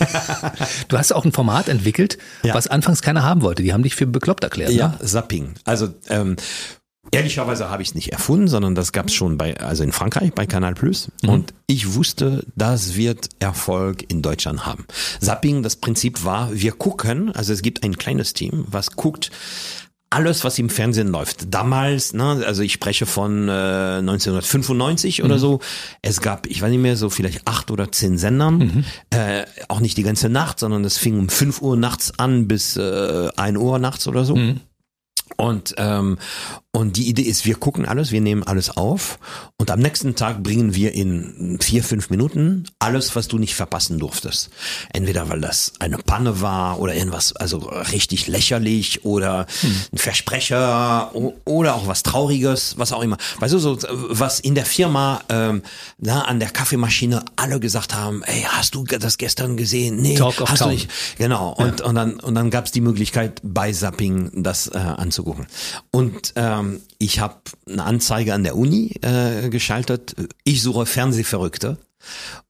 Du 0.90 0.98
hast 0.98 1.12
auch 1.12 1.26
ein 1.26 1.32
Format 1.32 1.70
entwickelt, 1.70 2.20
ja. 2.44 2.54
was 2.54 2.68
anfangs 2.68 3.02
keiner 3.02 3.24
haben 3.24 3.42
wollte. 3.42 3.64
Die 3.64 3.74
haben 3.74 3.82
dich 3.82 3.96
für 3.96 4.06
bekloppt 4.06 4.44
erklärt. 4.44 4.72
Ja, 4.72 4.90
ne? 4.90 5.06
Zapping. 5.06 5.54
Also 5.64 5.90
ähm, 6.10 6.36
Ehrlicherweise 7.12 7.70
habe 7.70 7.82
ich 7.82 7.90
es 7.90 7.96
nicht 7.96 8.12
erfunden, 8.12 8.48
sondern 8.48 8.76
das 8.76 8.92
gab 8.92 9.08
es 9.08 9.14
schon 9.14 9.38
bei, 9.38 9.58
also 9.60 9.84
in 9.84 9.92
Frankreich 9.92 10.34
bei 10.34 10.46
Canal 10.46 10.76
Plus. 10.76 11.10
Mhm. 11.24 11.30
Und 11.30 11.54
ich 11.66 11.96
wusste, 11.96 12.46
das 12.56 12.96
wird 12.96 13.30
Erfolg 13.40 14.04
in 14.12 14.22
Deutschland 14.22 14.66
haben. 14.66 14.86
Zapping, 15.20 15.64
das 15.64 15.78
Prinzip 15.78 16.24
war, 16.24 16.54
wir 16.54 16.74
gucken, 16.74 17.34
also 17.34 17.54
es 17.54 17.62
gibt 17.62 17.84
ein 17.84 17.98
kleines 17.98 18.34
Team, 18.34 18.66
was 18.68 18.92
guckt, 18.92 19.32
alles, 20.12 20.44
was 20.44 20.58
im 20.58 20.70
Fernsehen 20.70 21.08
läuft. 21.10 21.54
Damals, 21.54 22.14
ne, 22.14 22.44
also 22.46 22.64
ich 22.64 22.74
spreche 22.74 23.06
von 23.06 23.48
äh, 23.48 24.00
1995 24.00 25.20
mhm. 25.20 25.26
oder 25.26 25.38
so. 25.38 25.60
Es 26.02 26.22
gab, 26.22 26.48
ich 26.48 26.62
weiß 26.62 26.72
nicht 26.72 26.82
mehr, 26.82 26.98
so 26.98 27.10
vielleicht 27.10 27.48
acht 27.48 27.70
oder 27.70 27.92
zehn 27.92 28.18
Sendern. 28.18 28.58
Mhm. 28.58 28.86
Äh, 29.12 29.46
auch 29.68 29.80
nicht 29.80 29.98
die 29.98 30.04
ganze 30.04 30.30
Nacht, 30.30 30.60
sondern 30.60 30.84
es 30.84 30.98
fing 30.98 31.18
um 31.18 31.30
fünf 31.30 31.62
Uhr 31.62 31.78
nachts 31.78 32.18
an 32.18 32.48
bis 32.48 32.76
äh, 32.76 33.30
ein 33.38 33.56
Uhr 33.56 33.78
nachts 33.78 34.08
oder 34.08 34.26
so. 34.26 34.36
Mhm. 34.36 34.62
Und, 35.38 35.76
ähm, 35.78 36.18
und 36.72 36.98
die 36.98 37.10
Idee 37.10 37.24
ist, 37.24 37.48
wir 37.48 37.56
gucken 37.56 37.88
alles, 37.88 38.12
wir 38.12 38.22
nehmen 38.22 38.44
alles 38.44 38.70
auf 38.78 39.18
und 39.58 39.72
am 39.72 39.80
nächsten 39.80 40.16
Tag 40.16 40.44
bringen 40.44 40.76
wir 40.76 40.94
in 40.94 41.58
vier, 41.60 41.84
fünf 41.84 42.12
Minuten 42.12 42.66
alles, 42.78 43.16
was 43.16 43.28
du 43.28 43.40
nicht 43.40 43.56
verpassen 43.56 43.98
durftest. 43.98 44.52
Entweder 44.94 45.30
weil 45.30 45.42
das 45.42 45.74
eine 45.80 45.98
Panne 45.98 46.42
war 46.42 46.80
oder 46.80 46.94
irgendwas, 46.94 47.36
also 47.36 47.58
richtig 47.92 48.28
lächerlich 48.28 49.04
oder 49.04 49.48
hm. 49.62 49.76
ein 49.94 49.98
Versprecher 49.98 51.12
oder 51.44 51.74
auch 51.74 51.88
was 51.88 52.04
Trauriges, 52.04 52.76
was 52.78 52.94
auch 52.94 53.02
immer. 53.02 53.18
Weißt 53.40 53.56
du, 53.56 53.58
so 53.58 53.80
was 53.90 54.40
in 54.40 54.54
der 54.54 54.66
Firma 54.66 55.22
ähm, 55.30 55.64
da 55.98 56.22
an 56.22 56.40
der 56.40 56.52
Kaffeemaschine 56.52 57.26
alle 57.36 57.60
gesagt 57.60 57.96
haben, 57.96 58.22
ey, 58.22 58.46
hast 58.48 58.76
du 58.76 58.84
das 58.84 59.18
gestern 59.18 59.58
gesehen? 59.58 59.98
Nee, 59.98 60.16
Talk 60.16 60.40
hast 60.48 60.62
du 60.62 60.70
nicht. 60.70 60.88
Genau. 61.18 61.50
Und, 61.50 61.80
ja. 61.80 61.86
und 61.88 61.96
dann, 61.96 62.20
und 62.20 62.36
dann 62.36 62.52
gab 62.52 62.66
es 62.66 62.72
die 62.72 62.82
Möglichkeit, 62.82 63.42
bei 63.44 63.72
Zapping 63.72 64.44
das 64.44 64.68
äh, 64.68 64.78
anzugucken. 64.78 65.48
Und 65.90 66.34
ähm, 66.60 66.82
ich 66.98 67.20
habe 67.20 67.36
eine 67.68 67.84
Anzeige 67.84 68.34
an 68.34 68.44
der 68.44 68.56
Uni 68.56 68.96
äh, 69.02 69.50
geschaltet. 69.50 70.16
Ich 70.44 70.62
suche 70.62 70.86
Fernsehverrückte 70.86 71.78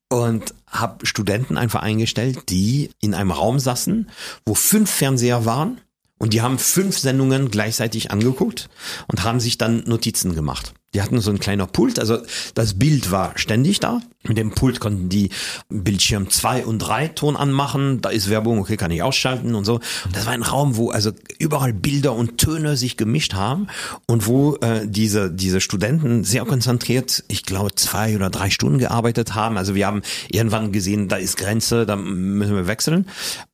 und 0.09 0.53
habe 0.67 1.05
Studenten 1.05 1.57
einfach 1.57 1.81
eingestellt, 1.81 2.49
die 2.49 2.91
in 2.99 3.13
einem 3.13 3.31
Raum 3.31 3.59
saßen, 3.59 4.09
wo 4.45 4.55
fünf 4.55 4.89
Fernseher 4.89 5.45
waren 5.45 5.81
und 6.17 6.33
die 6.33 6.41
haben 6.41 6.59
fünf 6.59 6.97
Sendungen 6.97 7.49
gleichzeitig 7.49 8.11
angeguckt 8.11 8.69
und 9.07 9.23
haben 9.23 9.39
sich 9.39 9.57
dann 9.57 9.83
Notizen 9.85 10.35
gemacht. 10.35 10.73
Die 10.93 11.01
hatten 11.01 11.19
so 11.21 11.29
ein 11.29 11.39
kleiner 11.39 11.67
Pult, 11.67 11.99
also 11.99 12.17
das 12.55 12.79
Bild 12.79 13.11
war 13.11 13.37
ständig 13.37 13.79
da. 13.79 14.01
Mit 14.27 14.37
dem 14.37 14.51
Pult 14.51 14.81
konnten 14.81 15.07
die 15.07 15.29
Bildschirm 15.69 16.29
zwei 16.29 16.65
und 16.65 16.79
drei 16.79 17.07
Ton 17.07 17.37
anmachen. 17.37 18.01
Da 18.01 18.09
ist 18.09 18.29
Werbung, 18.29 18.59
okay, 18.59 18.75
kann 18.75 18.91
ich 18.91 19.01
ausschalten 19.01 19.55
und 19.55 19.63
so. 19.63 19.79
Das 20.11 20.25
war 20.25 20.33
ein 20.33 20.43
Raum, 20.43 20.75
wo 20.75 20.89
also 20.89 21.11
überall 21.37 21.71
Bilder 21.71 22.13
und 22.13 22.37
Töne 22.37 22.75
sich 22.75 22.97
gemischt 22.97 23.33
haben 23.33 23.67
und 24.07 24.27
wo 24.27 24.55
äh, 24.57 24.85
diese 24.85 25.31
diese 25.31 25.61
Studenten 25.61 26.25
sehr 26.25 26.43
konzentriert, 26.43 27.23
ich 27.29 27.43
glaube 27.43 27.75
zwei 27.75 28.15
oder 28.15 28.29
drei 28.29 28.49
Stunden 28.49 28.77
gearbeitet 28.79 29.35
haben. 29.35 29.57
Also 29.57 29.73
wir 29.73 29.87
haben 29.87 30.01
irgendwann 30.29 30.73
gesehen, 30.73 31.07
da 31.07 31.15
ist 31.15 31.37
Grenze, 31.37 31.85
da 31.85 31.95
müssen 31.95 32.55
wir 32.55 32.67
wechseln. 32.67 33.07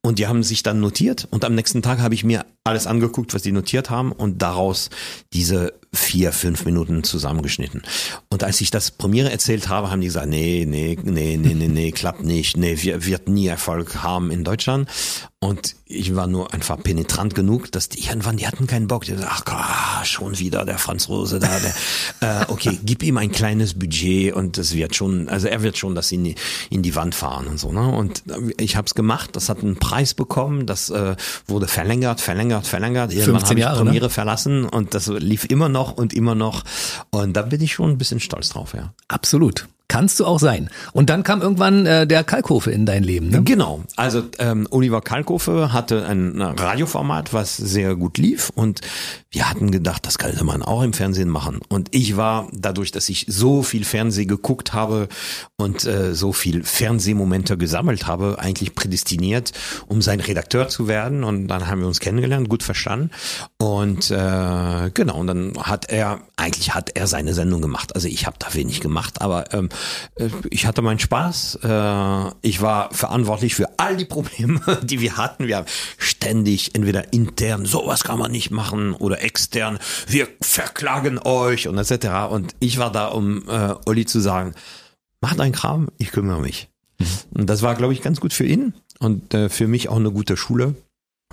Und 0.05 0.19
die 0.19 0.27
haben 0.27 0.43
sich 0.43 0.61
dann 0.61 0.81
notiert 0.81 1.27
und 1.31 1.43
am 1.45 1.55
nächsten 1.55 1.81
Tag 1.81 1.97
habe 1.97 2.13
ich 2.13 2.23
mir 2.23 2.45
alles 2.63 2.85
angeguckt, 2.85 3.33
was 3.33 3.41
die 3.41 3.51
notiert 3.51 3.89
haben 3.89 4.11
und 4.11 4.39
daraus 4.43 4.91
diese 5.33 5.73
vier, 5.95 6.31
fünf 6.31 6.65
Minuten 6.65 7.03
zusammengeschnitten. 7.03 7.81
Und 8.29 8.43
als 8.43 8.61
ich 8.61 8.69
das 8.69 8.91
Premiere 8.91 9.31
erzählt 9.31 9.69
habe, 9.69 9.89
haben 9.89 10.01
die 10.01 10.07
gesagt, 10.07 10.27
nee, 10.27 10.65
nee, 10.67 10.97
nee, 11.01 11.37
nee, 11.37 11.53
nee, 11.53 11.67
nee, 11.67 11.91
klappt 11.91 12.23
nicht, 12.23 12.57
nee, 12.57 12.77
wir, 12.81 13.05
wird 13.05 13.29
nie 13.29 13.47
Erfolg 13.47 14.03
haben 14.03 14.29
in 14.29 14.43
Deutschland. 14.43 14.89
Und 15.39 15.75
ich 15.85 16.15
war 16.15 16.25
nur 16.25 16.53
einfach 16.53 16.81
penetrant 16.81 17.35
genug, 17.35 17.71
dass 17.71 17.87
die 17.87 18.03
irgendwann, 18.03 18.37
die 18.37 18.47
hatten 18.47 18.65
keinen 18.65 18.87
Bock. 18.87 19.05
Die 19.05 19.15
sagten, 19.15 19.51
ach 19.53 20.03
schon 20.03 20.39
wieder 20.39 20.65
der 20.65 20.79
Franzose 20.79 21.39
da. 21.39 21.59
Der, 22.19 22.41
äh, 22.41 22.45
okay, 22.47 22.79
gib 22.83 23.03
ihm 23.03 23.17
ein 23.17 23.31
kleines 23.31 23.75
Budget 23.75 24.33
und 24.33 24.57
es 24.57 24.73
wird 24.73 24.95
schon, 24.95 25.29
also 25.29 25.47
er 25.47 25.61
wird 25.61 25.77
schon 25.77 25.93
das 25.93 26.11
in 26.11 26.23
die, 26.23 26.35
in 26.71 26.81
die 26.81 26.95
Wand 26.95 27.13
fahren 27.13 27.45
und 27.45 27.59
so. 27.59 27.71
Ne? 27.71 27.87
Und 27.87 28.23
ich 28.57 28.75
habe 28.75 28.87
es 28.87 28.95
gemacht, 28.95 29.35
das 29.35 29.47
hat 29.47 29.61
einen 29.61 29.75
Preis 29.75 29.94
bekommen, 30.15 30.65
das 30.65 30.89
äh, 30.89 31.15
wurde 31.47 31.67
verlängert, 31.67 32.21
verlängert, 32.21 32.67
verlängert. 32.67 33.13
Irgendwann 33.13 33.41
15 33.41 33.49
habe 33.49 33.59
ich 33.59 33.65
Jahre, 33.65 33.83
Premiere 33.83 34.05
ne? 34.05 34.09
verlassen 34.09 34.65
und 34.65 34.93
das 34.93 35.07
lief 35.07 35.45
immer 35.45 35.69
noch 35.69 35.93
und 35.93 36.13
immer 36.13 36.35
noch. 36.35 36.63
Und 37.11 37.33
da 37.33 37.41
bin 37.41 37.61
ich 37.61 37.73
schon 37.73 37.91
ein 37.91 37.97
bisschen 37.97 38.19
stolz 38.19 38.49
drauf, 38.49 38.73
ja. 38.73 38.93
Absolut. 39.07 39.67
Kannst 39.87 40.19
du 40.19 40.25
auch 40.25 40.39
sein. 40.39 40.69
Und 40.93 41.09
dann 41.09 41.23
kam 41.23 41.41
irgendwann 41.41 41.85
äh, 41.85 42.07
der 42.07 42.23
Kalkofe 42.23 42.71
in 42.71 42.85
dein 42.85 43.03
Leben. 43.03 43.29
Ne? 43.29 43.43
Genau. 43.43 43.83
Also 43.95 44.23
ähm, 44.39 44.67
Oliver 44.71 45.01
Kalkofe 45.01 45.73
hatte 45.73 46.05
ein 46.05 46.41
Radioformat, 46.41 47.33
was 47.33 47.55
sehr 47.57 47.95
gut 47.95 48.17
lief 48.17 48.51
und 48.55 48.81
wir 49.35 49.49
hatten 49.49 49.69
gedacht, 49.69 50.05
das 50.07 50.17
könnte 50.17 50.45
man 50.45 50.63
auch 50.63 50.81
im 50.81 50.93
Fernsehen 50.93 51.27
machen. 51.27 51.59
Und 51.67 51.89
ich 51.91 52.15
war 52.15 52.47
dadurch, 52.53 52.91
dass 52.91 53.09
ich 53.09 53.25
so 53.27 53.63
viel 53.63 53.83
Fernsehen 53.83 54.29
geguckt 54.29 54.71
habe 54.71 55.09
und 55.57 55.85
äh, 55.85 56.15
so 56.15 56.31
viel 56.31 56.63
Fernsehmomente 56.63 57.57
gesammelt 57.57 58.07
habe, 58.07 58.37
eigentlich 58.39 58.75
prädestiniert, 58.75 59.51
um 59.87 60.01
sein 60.01 60.21
Redakteur 60.21 60.69
zu 60.69 60.87
werden. 60.87 61.25
Und 61.25 61.49
dann 61.49 61.67
haben 61.67 61.81
wir 61.81 61.87
uns 61.87 61.99
kennengelernt, 61.99 62.47
gut 62.47 62.63
verstanden. 62.63 63.11
Und 63.57 64.09
äh, 64.09 64.89
genau, 64.93 65.17
und 65.17 65.27
dann 65.27 65.53
hat 65.61 65.91
er, 65.91 66.21
eigentlich 66.37 66.73
hat 66.73 66.91
er 66.95 67.07
seine 67.07 67.33
Sendung 67.33 67.61
gemacht. 67.61 67.95
Also 67.95 68.07
ich 68.07 68.25
habe 68.25 68.37
da 68.39 68.53
wenig 68.53 68.81
gemacht, 68.81 69.21
aber 69.21 69.53
ähm, 69.53 69.69
äh, 70.15 70.29
ich 70.49 70.65
hatte 70.65 70.81
meinen 70.81 70.99
Spaß. 70.99 71.59
Äh, 71.63 72.31
ich 72.41 72.61
war 72.61 72.93
verantwortlich 72.93 73.55
für 73.55 73.69
all 73.77 73.95
die 73.97 74.05
Probleme, 74.05 74.59
die 74.83 74.99
wir 74.99 75.17
hatten. 75.17 75.47
Wir 75.47 75.57
haben 75.57 75.67
ständig 75.97 76.75
entweder 76.75 77.13
intern, 77.13 77.65
sowas 77.65 78.03
kann 78.03 78.19
man 78.19 78.31
nicht 78.31 78.51
machen, 78.51 78.93
oder 78.93 79.21
extern, 79.21 79.79
wir 80.07 80.27
verklagen 80.41 81.19
euch 81.19 81.67
und 81.67 81.77
etc. 81.77 82.29
Und 82.29 82.55
ich 82.59 82.77
war 82.77 82.91
da, 82.91 83.07
um 83.07 83.47
äh, 83.47 83.75
Olli 83.85 84.05
zu 84.05 84.19
sagen, 84.19 84.53
mach 85.21 85.35
deinen 85.35 85.53
Kram, 85.53 85.89
ich 85.97 86.11
kümmere 86.11 86.41
mich. 86.41 86.69
Und 87.33 87.49
das 87.49 87.61
war, 87.61 87.75
glaube 87.75 87.93
ich, 87.93 88.01
ganz 88.01 88.19
gut 88.19 88.33
für 88.33 88.45
ihn 88.45 88.73
und 88.99 89.33
äh, 89.33 89.49
für 89.49 89.67
mich 89.67 89.89
auch 89.89 89.97
eine 89.97 90.11
gute 90.11 90.37
Schule. 90.37 90.75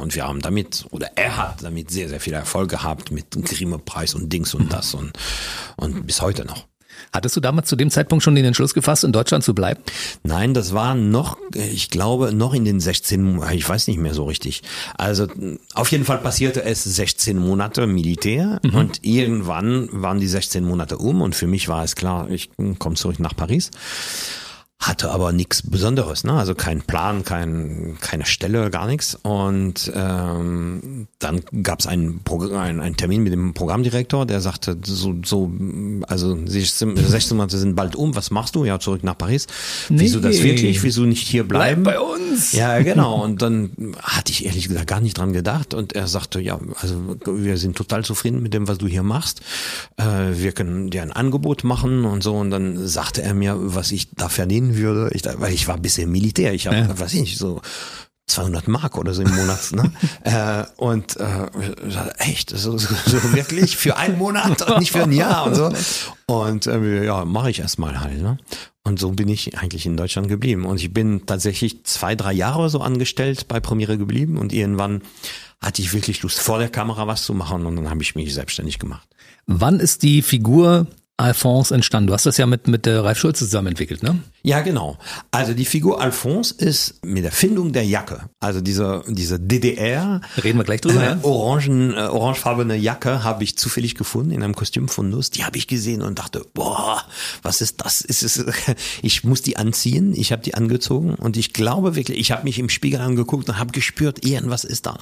Und 0.01 0.15
wir 0.15 0.25
haben 0.27 0.41
damit, 0.41 0.87
oder 0.91 1.11
er 1.17 1.37
hat 1.37 1.63
damit 1.63 1.91
sehr, 1.91 2.09
sehr 2.09 2.19
viel 2.21 2.33
Erfolg 2.33 2.71
gehabt 2.71 3.11
mit 3.11 3.27
Grimme-Preis 3.31 4.15
und 4.15 4.33
Dings 4.33 4.55
und 4.55 4.73
das 4.73 4.95
und, 4.95 5.13
und 5.77 6.07
bis 6.07 6.23
heute 6.23 6.45
noch. 6.47 6.67
Hattest 7.13 7.37
du 7.37 7.41
damals 7.41 7.69
zu 7.69 7.77
dem 7.77 7.91
Zeitpunkt 7.91 8.23
schon 8.23 8.35
den 8.35 8.45
Entschluss 8.45 8.73
gefasst, 8.75 9.05
in 9.05 9.13
Deutschland 9.13 9.45
zu 9.45 9.55
bleiben? 9.55 9.83
Nein, 10.23 10.55
das 10.55 10.73
war 10.73 10.95
noch, 10.95 11.37
ich 11.55 11.91
glaube, 11.91 12.33
noch 12.33 12.55
in 12.55 12.65
den 12.65 12.81
16, 12.81 13.23
Mo- 13.23 13.45
ich 13.51 13.69
weiß 13.69 13.87
nicht 13.89 13.99
mehr 13.99 14.15
so 14.15 14.25
richtig. 14.25 14.63
Also 14.97 15.27
auf 15.75 15.91
jeden 15.93 16.05
Fall 16.05 16.19
passierte 16.19 16.65
es 16.65 16.85
16 16.85 17.37
Monate 17.39 17.87
Militär 17.87 18.61
und 18.63 19.01
irgendwann 19.05 19.89
waren 19.93 20.21
die 20.21 20.29
16 20.29 20.65
Monate 20.65 20.97
um 20.99 21.21
und 21.23 21.35
für 21.35 21.47
mich 21.47 21.69
war 21.69 21.85
es 21.85 21.97
klar, 21.97 22.31
ich 22.31 22.51
komme 22.79 22.95
zurück 22.97 23.21
nach 23.21 23.37
Paris. 23.37 23.71
Hatte 24.83 25.13
aber 25.13 25.31
nichts 25.31 25.63
Besonderes, 25.63 26.25
ne? 26.25 26.33
Also 26.33 26.57
kein 26.57 26.83
Plan, 26.83 27.25
kein, 27.25 27.97
keine 28.01 28.27
Stelle, 28.27 28.69
gar 28.69 28.89
nichts. 28.89 29.15
Und 29.23 29.93
ähm, 29.95 31.07
dann 31.21 31.41
gab 31.63 31.79
es 31.79 31.87
einen, 31.87 32.21
einen, 32.29 32.81
einen 32.81 32.97
Termin 32.97 33.23
mit 33.23 33.33
dem 33.33 33.55
Programmdirektor, 33.55 34.27
der 34.27 34.41
sagte, 34.41 34.77
so, 34.85 35.15
so 35.25 35.53
also 36.09 36.37
16 36.45 36.97
16 36.97 37.37
Monate 37.37 37.59
sind 37.59 37.77
bald 37.77 37.95
um, 37.95 38.17
was 38.17 38.33
machst 38.33 38.57
du? 38.57 38.65
Ja, 38.65 38.81
zurück 38.81 39.05
nach 39.05 39.17
Paris. 39.17 39.47
Wieso 39.89 40.19
das 40.19 40.39
Nee. 40.39 40.43
wirklich? 40.45 40.83
Wieso 40.83 41.03
nicht 41.05 41.29
hier 41.29 41.47
bleiben? 41.47 41.85
Bleib 41.85 41.95
bei 41.97 42.01
uns. 42.01 42.51
Ja, 42.51 42.81
genau. 42.83 43.23
Und 43.23 43.41
dann 43.41 43.95
hatte 44.03 44.33
ich 44.33 44.45
ehrlich 44.47 44.67
gesagt 44.67 44.89
gar 44.89 45.01
nicht 45.01 45.17
dran 45.17 45.33
gedacht. 45.33 45.75
Und 45.75 45.93
er 45.95 46.09
sagte, 46.09 46.41
ja, 46.41 46.59
also 46.81 47.17
wir 47.25 47.57
sind 47.57 47.77
total 47.77 48.05
zufrieden 48.05 48.43
mit 48.43 48.53
dem, 48.53 48.67
was 48.67 48.79
du 48.79 48.89
hier 48.89 49.05
machst. 49.05 49.43
Äh, 49.97 50.05
wir 50.35 50.51
können 50.51 50.91
dir 50.91 51.03
ein 51.03 51.13
Angebot 51.13 51.63
machen 51.63 52.05
und 52.05 52.25
so. 52.25 52.35
Und 52.35 52.51
dann 52.51 52.85
sagte 52.89 53.23
er 53.23 53.35
mir, 53.35 53.57
was 53.61 53.93
ich 53.93 54.11
da 54.11 54.29
verdienen 54.29 54.72
würde. 54.77 55.11
Ich, 55.15 55.23
weil 55.25 55.53
ich 55.53 55.69
war 55.69 55.79
bisher 55.79 56.07
Militär. 56.07 56.53
Ich 56.55 56.67
habe, 56.67 56.77
Ja. 56.77 56.99
weiß 56.99 57.15
ich 57.15 57.21
nicht, 57.21 57.39
so 57.39 57.61
200 58.27 58.69
Mark 58.69 58.97
oder 58.99 59.13
so 59.15 59.23
im 59.23 59.35
Monat. 59.35 59.73
Ne? 59.73 59.93
äh, 60.25 60.65
und 60.77 61.17
äh, 61.19 61.49
echt, 62.19 62.51
so, 62.51 62.79
so, 62.79 62.95
so 63.07 63.33
wirklich 63.35 63.77
für 63.77 63.97
einen 63.97 64.17
Monat 64.19 64.63
und 64.63 64.79
nicht 64.79 64.93
für 64.93 65.03
ein 65.03 65.13
Jahr 65.13 65.47
und 65.47 65.55
so. 65.55 65.73
Und 66.27 66.67
äh, 66.67 67.05
ja, 67.05 67.25
mache 67.25 67.51
ich 67.51 67.59
erstmal 67.61 68.01
halt. 68.01 68.23
Ne? 68.23 68.39
Und 68.85 68.99
so 68.99 69.11
bin 69.11 69.29
ich 69.29 69.59
eigentlich 69.59 69.87
in 69.87 69.97
Deutschland 69.97 70.29
geblieben. 70.29 70.65
Und 70.65 70.81
ich 70.81 70.93
bin 70.93 71.27
tatsächlich 71.27 71.85
zwei, 71.85 72.15
drei 72.15 72.33
Jahre 72.33 72.71
so 72.71 72.81
angestellt 72.81 73.49
bei 73.49 73.61
Premiere 73.61 73.99
geblieben. 73.99 74.39
Und 74.39 74.53
irgendwann 74.53 75.03
hatte 75.61 75.83
ich 75.83 75.93
wirklich 75.93 76.23
Lust, 76.23 76.41
vor 76.41 76.59
der 76.59 76.69
Kamera 76.69 77.07
was 77.07 77.23
zu 77.25 77.35
machen. 77.35 77.67
Und 77.67 77.77
dann 77.77 77.91
habe 77.91 78.03
ich 78.03 78.15
mich 78.15 78.33
selbstständig 78.35 78.79
gemacht. 78.79 79.09
Wann 79.47 79.79
ist 79.79 80.03
die 80.03 80.23
Figur 80.23 80.87
Alphonse 81.23 81.75
entstanden? 81.75 82.09
Du 82.09 82.15
hast 82.15 82.27
das 82.27 82.37
ja 82.37 82.47
mit, 82.47 82.69
mit 82.69 82.87
äh, 82.87 82.93
Ralf 82.93 83.19
Schulze 83.19 83.45
zusammen 83.45 83.69
entwickelt, 83.69 84.03
ne? 84.03 84.19
Ja, 84.43 84.61
genau. 84.61 84.99
Also 85.31 85.55
die 85.55 85.65
Figur 85.65 86.01
Alphonse 86.01 86.55
ist 86.59 87.05
mit 87.05 87.25
der 87.25 87.33
Findung 87.33 87.73
der 87.73 87.85
Jacke, 87.85 88.29
also 88.41 88.61
diese, 88.61 89.05
diese 89.09 89.39
DDR, 89.39 90.21
Reden 90.43 90.59
wir 90.59 90.65
gleich 90.65 90.81
drüber, 90.81 91.13
äh, 91.13 91.17
orangen, 91.23 91.95
äh, 91.95 92.09
orangefarbene 92.09 92.77
Jacke 92.77 93.23
habe 93.23 93.45
ich 93.45 93.57
zufällig 93.57 93.95
gefunden 93.95 94.33
in 94.33 94.43
einem 94.43 94.55
Kostümfundus. 94.55 95.31
Die 95.31 95.45
habe 95.45 95.57
ich 95.57 95.67
gesehen 95.67 96.03
und 96.03 96.19
dachte, 96.19 96.45
boah, 96.55 97.03
was 97.43 97.61
ist 97.61 97.85
das? 97.85 98.01
Ist 98.01 98.23
es, 98.23 98.45
ich 99.03 99.25
muss 99.25 99.43
die 99.43 99.57
anziehen. 99.57 100.13
Ich 100.15 100.33
habe 100.33 100.43
die 100.43 100.55
angezogen 100.55 101.15
und 101.15 101.37
ich 101.37 101.53
glaube 101.53 101.97
wirklich, 101.97 102.19
ich 102.19 102.33
habe 102.33 102.45
mich 102.45 102.59
im 102.59 102.69
Spiegel 102.69 103.01
angeguckt 103.01 103.49
und 103.49 103.59
habe 103.59 103.73
gespürt, 103.73 104.25
irgendwas 104.25 104.65
ist 104.65 104.87
da. 104.87 104.99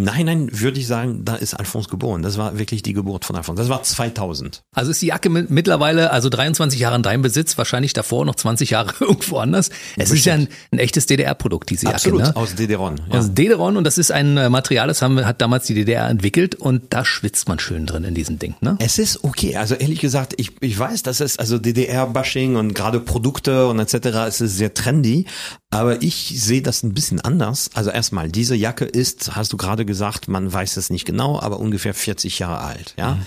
Im 0.00 0.06
Nachhinein 0.06 0.48
würde 0.50 0.80
ich 0.80 0.86
sagen, 0.86 1.26
da 1.26 1.34
ist 1.34 1.52
Alphonse 1.52 1.90
geboren. 1.90 2.22
Das 2.22 2.38
war 2.38 2.58
wirklich 2.58 2.82
die 2.82 2.94
Geburt 2.94 3.26
von 3.26 3.36
Alphonse. 3.36 3.60
Das 3.60 3.68
war 3.68 3.82
2000. 3.82 4.62
Also 4.72 4.90
ist 4.92 5.02
die 5.02 5.08
Jacke 5.08 5.28
mit, 5.28 5.50
mittlerweile, 5.50 6.10
also 6.10 6.30
23 6.30 6.80
Jahre 6.80 6.96
in 6.96 7.02
deinem 7.02 7.20
Besitz, 7.20 7.58
wahrscheinlich 7.58 7.92
davor 7.92 8.24
noch 8.24 8.34
20 8.34 8.70
Jahre 8.70 8.94
irgendwo 9.00 9.36
anders. 9.36 9.68
Es 9.98 10.10
ist 10.10 10.24
ja 10.24 10.32
ein, 10.32 10.48
ein 10.72 10.78
echtes 10.78 11.04
DDR-Produkt, 11.04 11.68
diese 11.68 11.84
Jacke. 11.84 11.96
Absolut, 11.96 12.20
Ne? 12.22 12.34
aus 12.34 12.54
Dederon. 12.54 12.96
Ja. 13.08 13.16
Also 13.16 13.28
Dederon 13.28 13.76
und 13.76 13.84
das 13.84 13.98
ist 13.98 14.10
ein 14.10 14.38
äh, 14.38 14.48
Material, 14.48 14.88
das 14.88 15.02
haben, 15.02 15.22
hat 15.26 15.42
damals 15.42 15.66
die 15.66 15.74
DDR 15.74 16.08
entwickelt 16.08 16.54
und 16.54 16.84
da 16.88 17.04
schwitzt 17.04 17.46
man 17.48 17.58
schön 17.58 17.84
drin 17.84 18.04
in 18.04 18.14
diesem 18.14 18.38
Ding, 18.38 18.54
ne? 18.62 18.76
Es 18.78 18.98
ist 18.98 19.22
okay. 19.22 19.56
Also 19.56 19.74
ehrlich 19.74 20.00
gesagt, 20.00 20.32
ich, 20.38 20.52
ich 20.60 20.78
weiß, 20.78 21.02
dass 21.02 21.20
es 21.20 21.38
also 21.38 21.58
DDR-Bashing 21.58 22.56
und 22.56 22.72
gerade 22.74 23.00
Produkte 23.00 23.66
und 23.68 23.78
etc. 23.78 23.94
Es 24.28 24.40
ist 24.40 24.56
sehr 24.56 24.72
trendy, 24.72 25.26
aber 25.70 26.02
ich 26.02 26.34
sehe 26.40 26.62
das 26.62 26.82
ein 26.82 26.94
bisschen 26.94 27.20
anders. 27.20 27.70
Also 27.74 27.90
erstmal, 27.90 28.28
diese 28.30 28.54
Jacke 28.56 28.84
ist, 28.86 29.36
hast 29.36 29.52
du 29.52 29.56
gerade 29.56 29.84
gesagt, 29.90 30.28
man 30.28 30.52
weiß 30.52 30.76
es 30.76 30.88
nicht 30.88 31.04
genau, 31.04 31.38
aber 31.38 31.60
ungefähr 31.60 31.94
40 31.94 32.38
Jahre 32.38 32.60
alt. 32.60 32.94
Ja. 32.96 33.18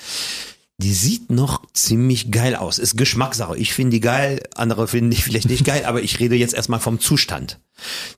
Die 0.78 0.94
sieht 0.94 1.30
noch 1.30 1.62
ziemlich 1.74 2.32
geil 2.32 2.56
aus. 2.56 2.80
Ist 2.80 2.98
Geschmackssache. 2.98 3.56
Ich 3.58 3.74
finde 3.74 3.92
die 3.92 4.00
geil, 4.00 4.42
andere 4.56 4.88
finden 4.88 5.12
die 5.12 5.22
vielleicht 5.22 5.50
nicht 5.50 5.66
geil, 5.66 5.86
aber 5.86 6.02
ich 6.02 6.20
rede 6.20 6.36
jetzt 6.36 6.56
erstmal 6.56 6.80
vom 6.80 7.00
Zustand. 7.00 7.60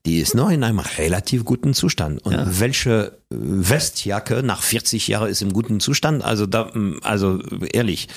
Die 0.05 0.19
ist 0.19 0.35
noch 0.35 0.49
in 0.49 0.63
einem 0.63 0.79
relativ 0.79 1.45
guten 1.45 1.73
Zustand. 1.73 2.23
Und 2.25 2.59
welche 2.59 3.17
Westjacke 3.29 4.43
nach 4.43 4.61
40 4.61 5.07
Jahren 5.07 5.29
ist 5.29 5.41
im 5.41 5.51
guten 5.53 5.79
Zustand? 5.79 6.23
Also 6.23 6.45
da, 6.45 6.65
mm, 6.73 6.99
also 7.01 7.39
ehrlich. 7.73 8.07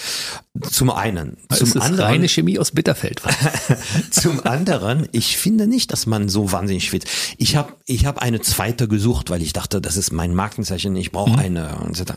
Zum 0.71 0.91
einen. 0.91 1.37
Zum 1.51 1.69
ist 1.69 1.77
anderen. 1.77 2.01
reine 2.01 2.29
Chemie 2.29 2.59
aus 2.59 2.73
Bitterfeld. 2.73 3.23
Zum 4.11 4.45
anderen, 4.45 5.09
ich 5.13 5.37
finde 5.37 5.67
nicht, 5.67 5.93
dass 5.93 6.07
man 6.07 6.29
so 6.29 6.51
wahnsinnig 6.53 6.85
schwitzt. 6.85 7.09
Ich 7.39 7.57
habe 7.57 7.73
ich 7.87 8.07
hab 8.07 8.19
eine 8.19 8.41
zweite 8.41 8.89
gesucht, 8.89 9.31
weil 9.31 9.41
ich 9.41 9.53
dachte, 9.53 9.81
das 9.81 9.97
ist 9.97 10.13
mein 10.13 10.35
Markenzeichen, 10.35 10.97
ich 10.97 11.13
brauche 11.13 11.31
Mhm. 11.31 11.39
eine 11.39 11.77
und 11.77 11.99
etc. 11.99 12.15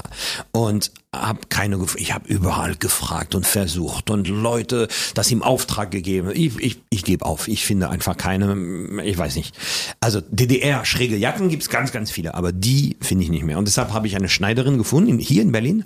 Und 0.51 0.91
habe 1.13 1.41
keine 1.49 1.77
ich 1.97 2.13
habe 2.13 2.27
überall 2.27 2.75
gefragt 2.75 3.35
und 3.35 3.45
versucht 3.45 4.09
und 4.09 4.27
Leute 4.29 4.87
das 5.13 5.29
im 5.29 5.43
Auftrag 5.43 5.91
gegeben. 5.91 6.31
Ich, 6.33 6.57
ich, 6.59 6.81
ich 6.89 7.03
gebe 7.03 7.25
auf, 7.25 7.47
ich 7.47 7.65
finde 7.65 7.89
einfach 7.89 8.15
keine, 8.15 8.55
ich 9.03 9.17
weiß 9.21 9.35
nicht. 9.35 9.55
Also 9.99 10.19
DDR 10.19 10.83
schräge 10.83 11.15
Jacken 11.15 11.49
gibt's 11.49 11.69
ganz 11.69 11.91
ganz 11.91 12.11
viele, 12.11 12.33
aber 12.33 12.51
die 12.51 12.97
finde 13.01 13.23
ich 13.23 13.29
nicht 13.29 13.43
mehr 13.43 13.57
und 13.57 13.67
deshalb 13.67 13.93
habe 13.93 14.07
ich 14.07 14.15
eine 14.15 14.29
Schneiderin 14.29 14.77
gefunden 14.77 15.19
hier 15.19 15.41
in 15.41 15.51
Berlin, 15.51 15.85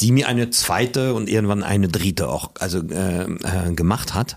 die 0.00 0.10
mir 0.10 0.26
eine 0.28 0.50
zweite 0.50 1.14
und 1.14 1.28
irgendwann 1.28 1.62
eine 1.62 1.88
dritte 1.88 2.28
auch 2.28 2.50
also 2.58 2.80
äh, 2.80 3.22
äh, 3.22 3.72
gemacht 3.74 4.14
hat. 4.14 4.36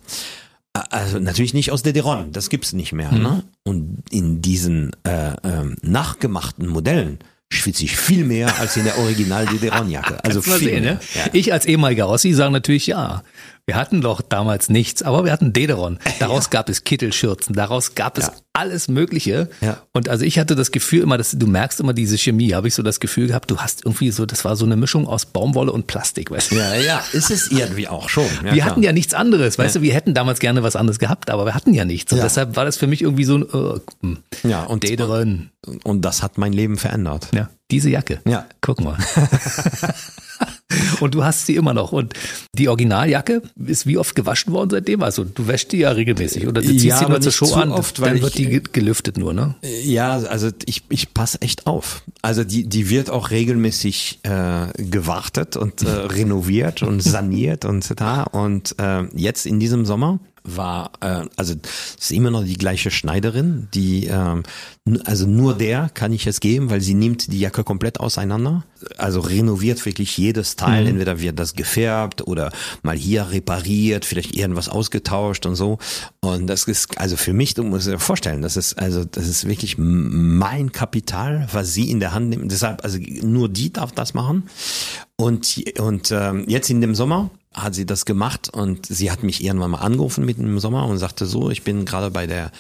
Also 0.74 1.20
natürlich 1.20 1.54
nicht 1.54 1.72
aus 1.72 1.84
DDR, 1.84 2.26
das 2.30 2.50
gibt's 2.50 2.74
nicht 2.74 2.92
mehr. 2.92 3.12
Mhm. 3.12 3.24
Ne? 3.24 3.44
Und 3.64 4.04
in 4.12 4.42
diesen 4.42 4.92
äh, 5.04 5.32
ähm, 5.44 5.78
nachgemachten 5.82 6.68
Modellen 6.68 7.20
schwitze 7.50 7.86
ich 7.86 7.96
viel 7.96 8.26
mehr 8.26 8.60
als 8.60 8.76
in 8.76 8.84
der 8.84 8.98
Original 8.98 9.46
DDR-Jacke. 9.46 10.18
Also 10.24 10.42
viel 10.42 10.58
sehen, 10.58 10.84
mehr. 10.84 10.96
ne? 10.96 11.00
Ja. 11.14 11.22
Ich 11.34 11.54
als 11.54 11.66
ehemaliger 11.66 12.10
Ossi 12.10 12.34
sage 12.34 12.52
natürlich 12.52 12.88
ja. 12.88 13.24
Wir 13.68 13.78
hatten 13.78 14.02
doch 14.02 14.22
damals 14.22 14.70
nichts, 14.70 15.02
aber 15.02 15.26
wir 15.26 15.32
hatten 15.32 15.52
Dederon. 15.52 15.98
Daraus 16.20 16.52
gab 16.52 16.70
es 16.70 16.84
Kittelschürzen, 16.84 17.56
daraus 17.56 17.96
gab 17.96 18.20
es 18.20 18.28
Ja. 18.28 18.34
alles 18.54 18.88
Mögliche. 18.88 19.50
Ja. 19.60 19.82
Und 19.92 20.08
also 20.08 20.24
ich 20.24 20.38
hatte 20.38 20.56
das 20.56 20.72
Gefühl 20.72 21.02
immer, 21.02 21.18
dass 21.18 21.32
du 21.32 21.48
merkst 21.48 21.80
immer 21.80 21.94
diese 21.94 22.16
Chemie, 22.20 22.54
habe 22.54 22.68
ich 22.68 22.76
so 22.76 22.84
das 22.84 23.00
Gefühl 23.00 23.26
gehabt, 23.26 23.50
du 23.50 23.58
hast 23.58 23.84
irgendwie 23.84 24.12
so, 24.12 24.28
das 24.28 24.46
war 24.46 24.56
so 24.56 24.66
eine 24.66 24.76
Mischung 24.76 25.08
aus 25.08 25.26
Baumwolle 25.26 25.72
und 25.72 25.88
Plastik, 25.88 26.30
weißt 26.30 26.52
du? 26.52 26.56
ja, 26.58 26.76
ja, 26.76 27.02
ist 27.14 27.32
es 27.32 27.50
irgendwie 27.50 27.88
auch 27.88 28.08
schon. 28.08 28.26
Ja, 28.44 28.44
wir 28.44 28.52
klar. 28.54 28.66
hatten 28.68 28.84
ja 28.84 28.92
nichts 28.92 29.16
anderes, 29.16 29.58
weißt 29.58 29.78
du, 29.78 29.82
wir 29.82 29.96
hätten 29.96 30.14
damals 30.14 30.38
gerne 30.40 30.62
was 30.62 30.76
anderes 30.76 31.00
gehabt, 31.00 31.32
aber 31.32 31.46
wir 31.46 31.56
hatten 31.56 31.74
ja 31.74 31.86
nichts. 31.86 32.12
Und 32.12 32.20
Ja. 32.20 32.24
deshalb 32.26 32.56
war 32.56 32.66
das 32.66 32.78
für 32.78 32.86
mich 32.86 33.02
irgendwie 33.02 33.24
so 33.26 33.38
ein 33.40 33.44
äh, 33.52 33.80
hm, 34.02 34.18
Ja, 34.44 34.64
und- 34.66 34.84
Dederon. 34.84 35.50
und 35.84 36.02
das 36.06 36.22
hat 36.22 36.38
mein 36.38 36.54
Leben 36.54 36.78
verändert. 36.78 37.30
Ja. 37.34 37.50
Diese 37.72 37.90
Jacke. 37.90 38.22
Ja. 38.28 38.46
Guck 38.62 38.82
mal. 38.82 38.96
und 41.00 41.16
du 41.16 41.24
hast 41.24 41.46
sie 41.46 41.56
immer 41.56 41.74
noch. 41.74 41.92
Und 41.92 42.14
die 42.54 42.70
Originaljacke 42.70 43.42
ist 43.66 43.88
wie 43.88 43.98
oft 43.98 44.16
gewaschen 44.16 44.54
worden 44.54 44.70
seitdem? 44.70 45.02
Also 45.02 45.24
du 45.24 45.48
wäschst 45.48 45.72
die 45.72 45.78
ja 45.80 45.92
regelmäßig 45.92 46.48
oder 46.48 46.62
du 46.62 46.68
ziehst 46.68 46.86
Ja, 46.86 47.00
sie 47.00 47.06
nur 47.06 47.22
zur 47.22 47.32
Show 47.32 47.54
an. 47.54 47.72
oft, 47.72 48.00
weil 48.02 48.14
dann 48.14 48.22
wird 48.22 48.36
ich- 48.36 48.46
die 48.46 48.50
ge- 48.50 48.64
gelüftet 48.72 49.18
nur, 49.18 49.34
ne? 49.34 49.56
Ja, 49.84 50.18
also 50.18 50.50
ich, 50.66 50.84
ich 50.90 51.14
passe 51.14 51.42
echt 51.42 51.66
auf. 51.68 52.04
Also 52.22 52.44
die, 52.44 52.68
die 52.68 52.90
wird 52.90 53.10
auch 53.10 53.32
regelmäßig 53.32 54.20
äh, 54.24 54.68
gewartet 54.78 55.58
und 55.58 55.82
äh, 55.82 55.90
renoviert 55.90 56.84
und 56.84 57.02
saniert 57.02 57.66
und 57.66 58.00
da. 58.00 58.24
Und 58.24 58.76
äh, 58.80 59.04
jetzt 59.16 59.46
in 59.46 59.60
diesem 59.60 59.86
Sommer 59.86 60.20
war, 60.46 60.92
äh, 61.02 61.26
also 61.36 61.54
es 61.54 62.06
ist 62.06 62.12
immer 62.12 62.32
noch 62.32 62.44
die 62.44 62.58
gleiche 62.58 62.92
Schneiderin, 62.92 63.68
die, 63.74 64.08
ähm, 64.08 64.44
also 65.06 65.26
nur 65.26 65.56
der 65.56 65.90
kann 65.94 66.14
ich 66.14 66.28
es 66.28 66.40
geben, 66.40 66.70
weil 66.70 66.82
sie 66.82 66.94
nimmt 66.94 67.32
die 67.32 67.40
Jacke 67.40 67.64
komplett 67.64 68.00
auseinander. 68.00 68.64
Also 68.98 69.20
renoviert 69.20 69.84
wirklich 69.86 70.16
jedes 70.18 70.56
Teil, 70.56 70.86
entweder 70.86 71.20
wird 71.20 71.40
das 71.40 71.56
gefärbt 71.56 72.28
oder 72.28 72.52
mal 72.84 72.96
hier 72.96 73.32
repariert, 73.32 74.06
vielleicht 74.06 74.36
irgendwas 74.36 74.70
ausgetauscht 74.70 75.46
und 75.46 75.56
so. 75.56 75.80
Und 76.20 76.48
das 76.48 76.66
ist, 76.66 76.98
also 77.00 77.18
für 77.18 77.34
mich, 77.34 77.56
du 77.56 77.64
musst 77.64 77.88
dir 77.88 77.98
vorstellen, 77.98 78.42
das 78.42 78.58
ist, 78.58 78.78
also 78.78 79.04
das 79.04 79.28
ist 79.28 79.48
wirklich 79.48 79.78
mein 79.78 80.72
Kapital, 80.72 81.48
was 81.52 81.74
sie 81.74 81.90
in 81.90 82.00
der 82.00 82.14
Hand 82.14 82.30
nimmt. 82.30 82.52
Deshalb, 82.52 82.84
also 82.84 83.00
nur 83.24 83.50
die 83.50 83.74
darf 83.74 83.92
das 83.92 84.14
machen. 84.14 84.44
Und, 85.18 85.64
und 85.80 86.12
ähm, 86.12 86.44
jetzt 86.48 86.70
in 86.70 86.82
dem 86.82 86.94
Sommer 86.94 87.32
hat 87.56 87.74
sie 87.74 87.86
das 87.86 88.06
gemacht 88.06 88.50
und 88.50 88.86
sie 88.86 89.10
hat 89.12 89.24
mich 89.24 89.44
irgendwann 89.44 89.72
mal 89.72 89.80
angerufen 89.80 90.26
mitten 90.26 90.44
im 90.46 90.60
Sommer 90.60 90.86
und 90.88 90.98
sagte 90.98 91.26
so, 91.26 91.50
ich 91.50 91.64
bin 91.64 91.86
gerade 91.86 92.12
bei 92.12 92.28
der 92.28 92.52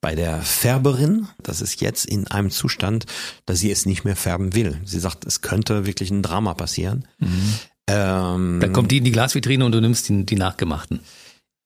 bei 0.00 0.14
der 0.14 0.42
Färberin, 0.42 1.28
das 1.42 1.60
ist 1.60 1.80
jetzt 1.80 2.04
in 2.04 2.26
einem 2.26 2.50
Zustand, 2.50 3.06
dass 3.46 3.60
sie 3.60 3.70
es 3.70 3.86
nicht 3.86 4.04
mehr 4.04 4.16
färben 4.16 4.54
will. 4.54 4.78
Sie 4.84 4.98
sagt, 5.00 5.24
es 5.24 5.40
könnte 5.40 5.86
wirklich 5.86 6.10
ein 6.10 6.22
Drama 6.22 6.54
passieren. 6.54 7.06
Ähm, 7.86 8.58
Dann 8.60 8.72
kommt 8.72 8.90
die 8.90 8.98
in 8.98 9.04
die 9.04 9.12
Glasvitrine 9.12 9.64
und 9.64 9.72
du 9.72 9.80
nimmst 9.80 10.08
die, 10.08 10.24
die 10.24 10.36
nachgemachten. 10.36 11.00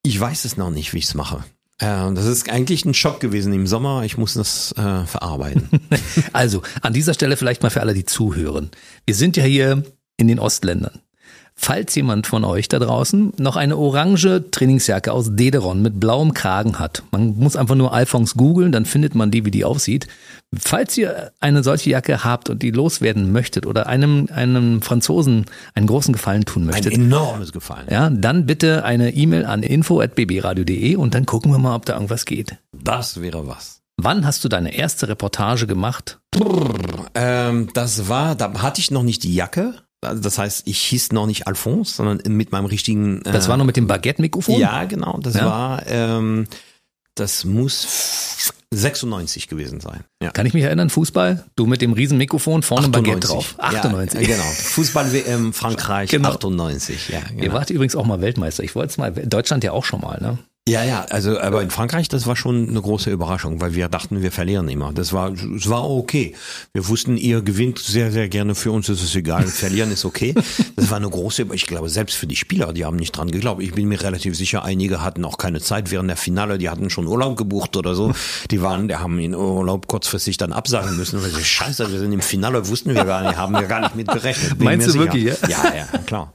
ich 0.03 0.19
weiß 0.19 0.45
es 0.45 0.57
noch 0.57 0.69
nicht, 0.71 0.93
wie 0.93 0.99
ich 0.99 1.05
es 1.05 1.13
mache. 1.13 1.43
Äh, 1.79 2.13
das 2.13 2.25
ist 2.25 2.49
eigentlich 2.49 2.85
ein 2.85 2.93
Schock 2.93 3.19
gewesen 3.19 3.51
im 3.53 3.67
Sommer. 3.67 4.03
Ich 4.03 4.17
muss 4.17 4.33
das 4.33 4.71
äh, 4.77 5.05
verarbeiten. 5.05 5.69
Also, 6.33 6.61
an 6.81 6.93
dieser 6.93 7.13
Stelle 7.13 7.37
vielleicht 7.37 7.63
mal 7.63 7.69
für 7.69 7.81
alle, 7.81 7.93
die 7.93 8.05
zuhören. 8.05 8.71
Wir 9.05 9.15
sind 9.15 9.37
ja 9.37 9.43
hier 9.43 9.83
in 10.17 10.27
den 10.27 10.39
Ostländern. 10.39 10.99
Falls 11.57 11.95
jemand 11.95 12.27
von 12.27 12.43
euch 12.43 12.67
da 12.67 12.79
draußen 12.79 13.33
noch 13.37 13.55
eine 13.55 13.77
orange 13.77 14.43
Trainingsjacke 14.51 15.11
aus 15.13 15.35
Dederon 15.35 15.81
mit 15.81 15.99
blauem 15.99 16.33
Kragen 16.33 16.79
hat, 16.79 17.01
man 17.11 17.37
muss 17.37 17.55
einfach 17.55 17.75
nur 17.75 17.93
Alphons 17.93 18.35
googeln, 18.35 18.71
dann 18.73 18.85
findet 18.85 19.15
man 19.15 19.31
die, 19.31 19.45
wie 19.45 19.51
die 19.51 19.63
aussieht. 19.63 20.07
Falls 20.53 20.97
ihr 20.97 21.31
eine 21.39 21.63
solche 21.63 21.89
Jacke 21.89 22.23
habt 22.23 22.49
und 22.49 22.61
die 22.61 22.71
loswerden 22.71 23.31
möchtet 23.31 23.65
oder 23.65 23.87
einem, 23.87 24.27
einem 24.33 24.81
Franzosen 24.81 25.45
einen 25.73 25.87
großen 25.87 26.13
Gefallen 26.13 26.43
tun 26.45 26.63
Ein 26.63 26.67
möchtet, 26.67 26.93
enormes 26.93 27.51
Gefallen. 27.53 27.87
ja, 27.89 28.09
dann 28.09 28.45
bitte 28.45 28.83
eine 28.83 29.13
E-Mail 29.13 29.45
an 29.45 29.63
info.bbradio.de 29.63 30.97
und 30.97 31.15
dann 31.15 31.25
gucken 31.25 31.51
wir 31.51 31.57
mal, 31.57 31.75
ob 31.75 31.85
da 31.85 31.93
irgendwas 31.93 32.25
geht. 32.25 32.57
Das 32.73 33.21
wäre 33.21 33.47
was. 33.47 33.81
Wann 33.97 34.25
hast 34.25 34.43
du 34.43 34.49
deine 34.49 34.75
erste 34.75 35.07
Reportage 35.07 35.67
gemacht? 35.67 36.19
Ähm, 37.13 37.69
das 37.73 38.09
war, 38.09 38.35
da 38.35 38.61
hatte 38.61 38.81
ich 38.81 38.91
noch 38.91 39.03
nicht 39.03 39.23
die 39.23 39.33
Jacke. 39.33 39.75
Also 40.05 40.21
Das 40.21 40.37
heißt, 40.37 40.63
ich 40.67 40.79
hieß 40.79 41.11
noch 41.11 41.25
nicht 41.27 41.47
Alphonse, 41.47 41.93
sondern 41.93 42.21
mit 42.27 42.51
meinem 42.51 42.65
richtigen. 42.65 43.21
Äh, 43.23 43.31
Das 43.31 43.47
war 43.47 43.57
noch 43.57 43.65
mit 43.65 43.75
dem 43.77 43.87
Baguette-Mikrofon? 43.87 44.59
Ja, 44.59 44.83
genau. 44.85 45.19
Das 45.21 45.35
Ja? 45.35 45.45
war, 45.45 45.87
ähm, 45.87 46.47
das 47.15 47.45
muss 47.45 48.51
96 48.71 49.47
gewesen 49.47 49.79
sein. 49.79 50.03
Ja. 50.21 50.31
Kann 50.31 50.45
ich 50.45 50.53
mich 50.53 50.63
erinnern, 50.63 50.89
Fußball? 50.89 51.45
Du 51.55 51.65
mit 51.65 51.81
dem 51.81 51.93
riesen 51.93 52.17
Mikrofon, 52.17 52.61
vorne 52.63 52.87
ein 52.87 52.91
Baguette 52.91 53.27
drauf. 53.27 53.55
98. 53.57 54.19
Ja, 54.21 54.27
genau. 54.35 54.43
Fußball-WM 54.43 55.53
Frankreich 55.53 56.09
Genau. 56.09 56.29
98. 56.29 57.09
Ja, 57.09 57.19
Ihr 57.35 57.41
genau. 57.43 57.53
wart 57.53 57.69
übrigens 57.69 57.95
auch 57.95 58.05
mal 58.05 58.21
Weltmeister. 58.21 58.63
Ich 58.63 58.75
wollte 58.75 58.89
es 58.91 58.97
mal, 58.97 59.11
Deutschland 59.11 59.63
ja 59.63 59.71
auch 59.71 59.85
schon 59.85 60.01
mal, 60.01 60.19
ne? 60.21 60.37
Ja, 60.67 60.83
ja, 60.83 61.05
also 61.11 61.39
aber 61.39 61.61
in 61.61 61.69
Frankreich, 61.69 62.09
das 62.09 62.25
war 62.25 62.35
schon 62.35 62.67
eine 62.69 62.81
große 62.81 63.11
Überraschung, 63.11 63.61
weil 63.61 63.75
wir 63.75 63.87
dachten, 63.87 64.23
wir 64.23 64.31
verlieren 64.31 64.67
immer. 64.67 64.91
Das 64.93 65.13
war, 65.13 65.31
es 65.31 65.69
war 65.69 65.87
okay. 65.87 66.33
Wir 66.73 66.87
wussten, 66.87 67.17
ihr 67.17 67.43
gewinnt 67.43 67.77
sehr, 67.77 68.11
sehr 68.11 68.27
gerne 68.29 68.55
für 68.55 68.71
uns, 68.71 68.89
ist 68.89 69.03
es 69.03 69.15
egal. 69.15 69.45
Verlieren 69.45 69.91
ist 69.91 70.05
okay. 70.05 70.33
Das 70.75 70.89
war 70.89 70.97
eine 70.97 71.07
große, 71.07 71.45
ich 71.53 71.67
glaube, 71.67 71.87
selbst 71.89 72.17
für 72.17 72.25
die 72.25 72.35
Spieler, 72.35 72.73
die 72.73 72.83
haben 72.83 72.95
nicht 72.95 73.11
dran 73.11 73.29
geglaubt. 73.29 73.61
Ich 73.61 73.73
bin 73.73 73.87
mir 73.87 74.01
relativ 74.01 74.35
sicher, 74.35 74.63
einige 74.63 75.03
hatten 75.03 75.23
auch 75.23 75.37
keine 75.37 75.61
Zeit 75.61 75.91
während 75.91 76.09
der 76.09 76.17
Finale, 76.17 76.57
die 76.57 76.67
hatten 76.67 76.89
schon 76.89 77.05
Urlaub 77.05 77.37
gebucht 77.37 77.77
oder 77.77 77.93
so. 77.93 78.15
Die 78.49 78.63
waren, 78.63 78.87
die 78.87 78.95
haben 78.95 79.19
in 79.19 79.35
Urlaub 79.35 79.85
kurzfristig 79.85 80.37
dann 80.37 80.51
absagen 80.51 80.97
müssen, 80.97 81.21
weil 81.21 81.29
sie, 81.29 81.43
scheiße, 81.43 81.91
wir 81.91 81.99
sind 81.99 82.11
im 82.11 82.21
Finale, 82.21 82.67
wussten 82.67 82.95
wir 82.95 83.05
gar 83.05 83.21
nicht, 83.21 83.37
haben 83.37 83.53
wir 83.53 83.67
gar 83.67 83.81
nicht 83.81 83.95
mit 83.95 84.07
gerechnet. 84.07 84.57
Bin 84.57 84.65
Meinst 84.65 84.87
du 84.87 84.91
sicher. 84.93 85.03
wirklich, 85.03 85.25
ja? 85.25 85.35
Ja, 85.47 85.75
ja, 85.75 85.97
klar. 86.07 86.33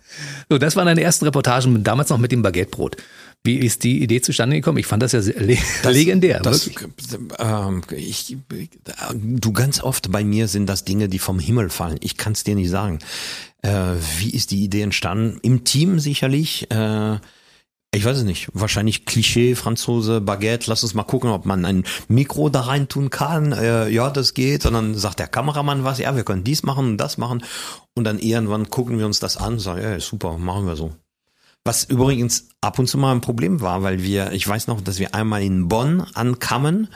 So, 0.49 0.57
das 0.57 0.77
waren 0.77 0.87
deine 0.87 1.03
ersten 1.03 1.25
Reportagen, 1.25 1.83
damals 1.83 2.11
noch 2.11 2.19
mit 2.19 2.31
dem 2.31 2.43
Baguettebrot. 2.43 2.97
Wie 3.42 3.57
ist 3.57 3.85
die 3.85 4.03
Idee 4.03 4.20
zustande 4.20 4.57
gekommen? 4.57 4.76
Ich 4.79 4.87
fand 4.87 5.03
das 5.03 5.12
ja 5.12 5.20
le 5.20 5.57
legendär. 5.85 6.40
Das, 6.40 6.70
ähm, 7.38 7.83
ich, 7.90 8.37
du 9.14 9.53
ganz 9.53 9.83
oft 9.83 10.12
bei 10.12 10.24
mir 10.24 10.46
sind 10.46 10.66
das 10.66 10.85
Dinge, 10.85 11.09
die 11.09 11.18
vom 11.18 11.38
Himmel 11.38 11.70
fallen. 11.70 11.96
Ich 12.00 12.18
kann 12.18 12.35
es 12.35 12.44
dir 12.44 12.55
nicht 12.55 12.68
sagen. 12.68 12.98
Äh, 13.62 13.94
wie 14.18 14.31
ist 14.31 14.50
die 14.50 14.62
Idee 14.62 14.83
entstanden? 14.83 15.38
Im 15.42 15.64
Team 15.64 16.00
sicherlich. 16.00 16.70
Äh, 16.70 17.16
ich 17.92 18.05
weiß 18.05 18.18
es 18.18 18.24
nicht. 18.24 18.48
Wahrscheinlich 18.53 19.07
Klischee, 19.07 19.55
Franzose, 19.55 20.20
Baguette. 20.20 20.68
Lass 20.68 20.83
uns 20.83 20.92
mal 20.92 21.03
gucken, 21.05 21.31
ob 21.31 21.46
man 21.46 21.64
ein 21.64 21.85
Mikro 22.09 22.50
da 22.50 22.61
rein 22.61 22.88
tun 22.88 23.09
kann. 23.09 23.53
Äh, 23.53 23.88
ja, 23.88 24.11
das 24.11 24.35
geht. 24.35 24.66
Und 24.66 24.74
dann 24.74 24.94
sagt 24.94 25.18
der 25.18 25.29
Kameramann 25.29 25.83
was. 25.83 25.98
Ja, 25.98 26.14
wir 26.14 26.24
können 26.24 26.44
dies 26.44 26.62
machen 26.62 26.87
und 26.87 26.96
das 26.98 27.16
machen. 27.16 27.42
Und 27.94 28.05
dann 28.05 28.18
irgendwann 28.18 28.68
gucken 28.68 28.98
wir 28.98 29.07
uns 29.07 29.18
das 29.18 29.38
an 29.38 29.55
und 29.55 29.61
sagen, 29.61 29.83
ja, 29.83 29.98
super, 29.98 30.37
machen 30.37 30.66
wir 30.66 30.76
so. 30.76 30.92
Was 31.64 31.85
übrigens 31.85 32.49
ab 32.62 32.79
und 32.79 32.87
zu 32.87 32.96
mal 32.96 33.12
ein 33.12 33.20
Problem 33.20 33.61
war, 33.61 33.83
weil 33.83 34.03
wir, 34.03 34.33
ich 34.33 34.49
weiß 34.49 34.66
noch, 34.66 34.81
dass 34.81 34.99
wir 34.99 35.14
einmal 35.14 35.42
in 35.42 35.68
Bonn 35.68 36.01
ankamen 36.14 36.88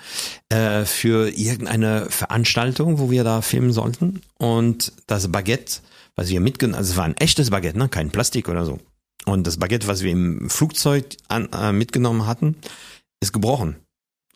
äh, 0.49 0.85
für 0.87 1.29
irgendeine 1.29 2.07
Veranstaltung, 2.09 2.99
wo 2.99 3.11
wir 3.11 3.25
da 3.25 3.43
filmen 3.43 3.73
sollten. 3.73 4.23
Und 4.39 4.93
das 5.07 5.31
Baguette, 5.31 5.81
was 6.17 6.29
wir 6.31 6.41
mitgenommen, 6.41 6.79
also 6.79 6.93
es 6.93 6.97
war 6.97 7.05
ein 7.05 7.17
echtes 7.19 7.51
Baguette, 7.51 7.79
ne? 7.79 7.91
kein 7.91 8.11
Plastik 8.11 8.49
oder 8.49 8.65
so. 8.65 8.79
Und 9.27 9.47
das 9.47 9.59
Baguette, 9.59 9.87
was 9.87 10.03
wir 10.03 10.13
im 10.13 10.49
Flugzeug 10.49 11.17
an, 11.29 11.49
äh, 11.53 11.73
mitgenommen 11.73 12.27
hatten, 12.27 12.57
ist 13.21 13.33
gebrochen. 13.33 13.77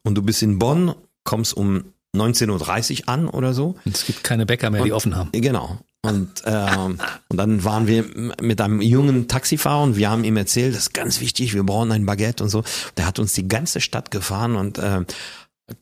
Und 0.03 0.15
du 0.15 0.23
bist 0.23 0.43
in 0.43 0.59
Bonn, 0.59 0.95
kommst 1.25 1.57
um 1.57 1.85
19.30 2.15 3.03
Uhr 3.03 3.09
an 3.09 3.29
oder 3.29 3.55
so. 3.55 3.77
Es 3.85 4.07
gibt 4.07 4.25
keine 4.25 4.47
Bäcker 4.47 4.71
mehr, 4.71 4.83
die 4.83 4.93
offen 4.93 5.17
haben. 5.17 5.31
Genau. 5.33 5.79
Und, 6.03 6.43
ähm, 6.47 6.99
und 7.29 7.37
dann 7.37 7.65
waren 7.65 7.87
wir 7.89 8.05
mit 8.41 8.61
einem 8.61 8.81
jungen 8.81 9.27
Taxifahrer 9.27 9.83
und 9.83 9.97
wir 9.97 10.11
haben 10.11 10.23
ihm 10.25 10.37
erzählt, 10.37 10.75
das 10.75 10.83
ist 10.83 10.95
ganz 10.95 11.21
wichtig, 11.21 11.55
wir 11.55 11.65
brauchen 11.65 11.91
ein 11.91 12.07
Baguette 12.07 12.45
und 12.45 12.51
so. 12.51 12.63
Der 12.97 13.07
hat 13.07 13.19
uns 13.19 13.33
die 13.33 13.49
ganze 13.49 13.81
Stadt 13.81 14.11
gefahren 14.11 14.55
und 14.55 14.79
äh, 14.79 15.05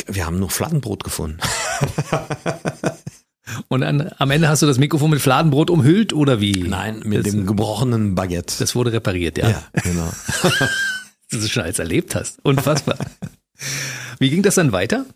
wir 0.07 0.26
haben 0.26 0.38
nur 0.38 0.50
Flattenbrot 0.50 1.05
gefunden. 1.05 1.38
Und 3.68 3.83
dann, 3.83 4.11
am 4.18 4.31
Ende 4.31 4.48
hast 4.48 4.62
du 4.62 4.66
das 4.66 4.79
Mikrofon 4.79 5.11
mit 5.11 5.20
Fladenbrot 5.20 5.70
umhüllt 5.70 6.12
oder 6.12 6.40
wie? 6.40 6.64
Nein, 6.64 7.02
mit 7.05 7.24
das, 7.24 7.33
dem 7.33 7.46
gebrochenen 7.46 8.14
Baguette. 8.14 8.57
Das 8.59 8.74
wurde 8.74 8.92
repariert, 8.92 9.38
ja. 9.38 9.50
ja, 9.50 9.62
genau. 9.83 10.11
Dass 11.31 11.40
du 11.40 11.48
schon 11.48 11.62
als 11.62 11.79
erlebt 11.79 12.14
hast. 12.14 12.38
Unfassbar. 12.44 12.98
wie 14.18 14.31
ging 14.31 14.42
das 14.42 14.57
dann 14.57 14.72
weiter? 14.72 15.07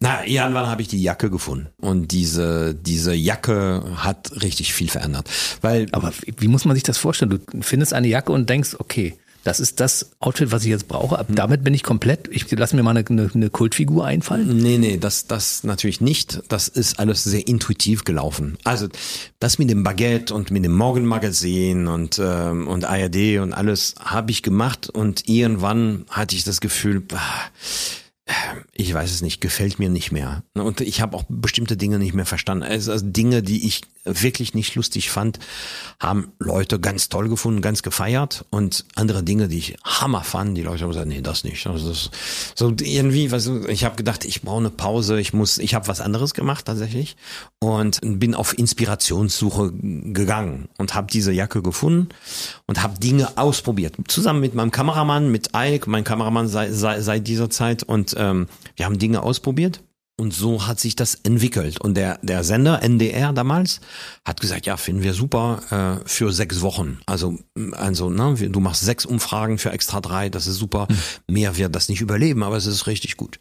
Na, 0.00 0.26
irgendwann 0.26 0.66
habe 0.66 0.80
ich 0.82 0.88
die 0.88 1.02
Jacke 1.02 1.30
gefunden 1.30 1.68
und 1.78 2.10
diese 2.10 2.74
diese 2.74 3.14
Jacke 3.14 3.84
hat 3.96 4.42
richtig 4.42 4.72
viel 4.72 4.88
verändert, 4.88 5.28
weil 5.60 5.88
Aber 5.92 6.12
wie, 6.22 6.34
wie 6.38 6.48
muss 6.48 6.64
man 6.64 6.74
sich 6.74 6.82
das 6.82 6.96
vorstellen? 6.98 7.30
Du 7.30 7.62
findest 7.62 7.92
eine 7.92 8.08
Jacke 8.08 8.32
und 8.32 8.48
denkst, 8.48 8.76
okay, 8.78 9.18
das 9.44 9.58
ist 9.58 9.80
das 9.80 10.10
Outfit, 10.20 10.52
was 10.52 10.64
ich 10.64 10.70
jetzt 10.70 10.86
brauche. 10.86 11.18
Ab 11.18 11.26
damit 11.30 11.64
bin 11.64 11.72
ich 11.72 11.82
komplett. 11.82 12.28
Ich 12.30 12.50
lass 12.50 12.74
mir 12.74 12.82
mal 12.82 12.96
eine, 12.96 13.06
eine, 13.08 13.30
eine 13.32 13.50
Kultfigur 13.50 14.04
einfallen. 14.04 14.58
Nee, 14.58 14.76
nee, 14.76 14.98
das, 14.98 15.26
das 15.26 15.64
natürlich 15.64 16.00
nicht. 16.02 16.42
Das 16.48 16.68
ist 16.68 16.98
alles 16.98 17.24
sehr 17.24 17.48
intuitiv 17.48 18.04
gelaufen. 18.04 18.58
Also 18.64 18.88
das 19.38 19.58
mit 19.58 19.70
dem 19.70 19.82
Baguette 19.82 20.34
und 20.34 20.50
mit 20.50 20.64
dem 20.64 20.76
Morgenmagazin 20.76 21.86
und, 21.86 22.20
ähm, 22.22 22.68
und 22.68 22.84
ARD 22.84 23.38
und 23.40 23.54
alles 23.54 23.94
habe 23.98 24.30
ich 24.30 24.42
gemacht 24.42 24.90
und 24.90 25.26
irgendwann 25.28 26.04
hatte 26.10 26.36
ich 26.36 26.44
das 26.44 26.60
Gefühl, 26.60 27.00
bah, 27.00 27.18
ich 28.72 28.92
weiß 28.92 29.10
es 29.10 29.22
nicht, 29.22 29.40
gefällt 29.40 29.78
mir 29.78 29.88
nicht 29.88 30.12
mehr. 30.12 30.42
Und 30.54 30.80
ich 30.80 31.00
habe 31.00 31.16
auch 31.16 31.24
bestimmte 31.28 31.76
Dinge 31.76 31.98
nicht 31.98 32.14
mehr 32.14 32.26
verstanden. 32.26 32.64
Also 32.64 32.98
Dinge, 33.00 33.42
die 33.42 33.66
ich 33.66 33.82
wirklich 34.04 34.54
nicht 34.54 34.74
lustig 34.74 35.10
fand, 35.10 35.38
haben 36.00 36.32
Leute 36.38 36.80
ganz 36.80 37.08
toll 37.08 37.28
gefunden, 37.28 37.60
ganz 37.60 37.82
gefeiert. 37.82 38.44
Und 38.50 38.86
andere 38.94 39.22
Dinge, 39.22 39.48
die 39.48 39.58
ich 39.58 39.76
Hammer 39.84 40.24
fand, 40.24 40.56
die 40.56 40.62
Leute 40.62 40.82
haben 40.82 40.90
gesagt, 40.90 41.08
nee, 41.08 41.20
das 41.20 41.44
nicht. 41.44 41.66
Also 41.66 41.88
das, 41.90 42.10
so 42.54 42.74
irgendwie, 42.80 43.30
was, 43.30 43.46
ich 43.46 43.84
habe 43.84 43.96
gedacht, 43.96 44.24
ich 44.24 44.42
brauche 44.42 44.60
eine 44.60 44.70
Pause, 44.70 45.20
ich 45.20 45.32
muss, 45.32 45.58
ich 45.58 45.74
habe 45.74 45.88
was 45.88 46.00
anderes 46.00 46.34
gemacht 46.34 46.64
tatsächlich 46.64 47.16
und 47.58 47.98
bin 48.02 48.34
auf 48.34 48.56
Inspirationssuche 48.56 49.72
gegangen 49.72 50.68
und 50.78 50.94
habe 50.94 51.08
diese 51.12 51.32
Jacke 51.32 51.62
gefunden 51.62 52.08
und 52.66 52.82
habe 52.82 52.98
Dinge 52.98 53.36
ausprobiert. 53.36 53.96
Zusammen 54.08 54.40
mit 54.40 54.54
meinem 54.54 54.70
Kameramann, 54.70 55.30
mit 55.30 55.50
Ike, 55.54 55.90
mein 55.90 56.04
Kameramann 56.04 56.48
seit, 56.48 56.72
seit, 56.72 57.02
seit 57.02 57.26
dieser 57.26 57.50
Zeit 57.50 57.82
und 57.82 58.14
ähm, 58.20 58.46
wir 58.76 58.86
haben 58.86 58.98
Dinge 58.98 59.22
ausprobiert 59.22 59.82
Und 60.20 60.34
so 60.34 60.66
hat 60.66 60.78
sich 60.78 60.96
das 60.96 61.14
entwickelt. 61.14 61.80
Und 61.80 61.94
der, 61.94 62.18
der 62.20 62.44
Sender 62.44 62.82
NDR 62.82 63.32
damals 63.32 63.80
hat 64.26 64.38
gesagt, 64.38 64.66
ja, 64.66 64.76
finden 64.76 65.02
wir 65.02 65.14
super 65.14 66.02
äh, 66.04 66.06
für 66.06 66.30
sechs 66.30 66.60
Wochen. 66.60 66.98
Also, 67.06 67.38
also 67.72 68.10
ne, 68.10 68.34
du 68.34 68.60
machst 68.60 68.82
sechs 68.82 69.06
Umfragen 69.06 69.56
für 69.56 69.72
extra 69.72 70.02
drei, 70.02 70.28
das 70.28 70.46
ist 70.46 70.58
super. 70.58 70.88
Hm. 70.88 70.96
Mehr 71.34 71.56
wird 71.56 71.74
das 71.74 71.88
nicht 71.88 72.02
überleben, 72.02 72.42
aber 72.42 72.58
es 72.58 72.66
ist 72.66 72.86
richtig 72.86 73.16
gut. 73.16 73.38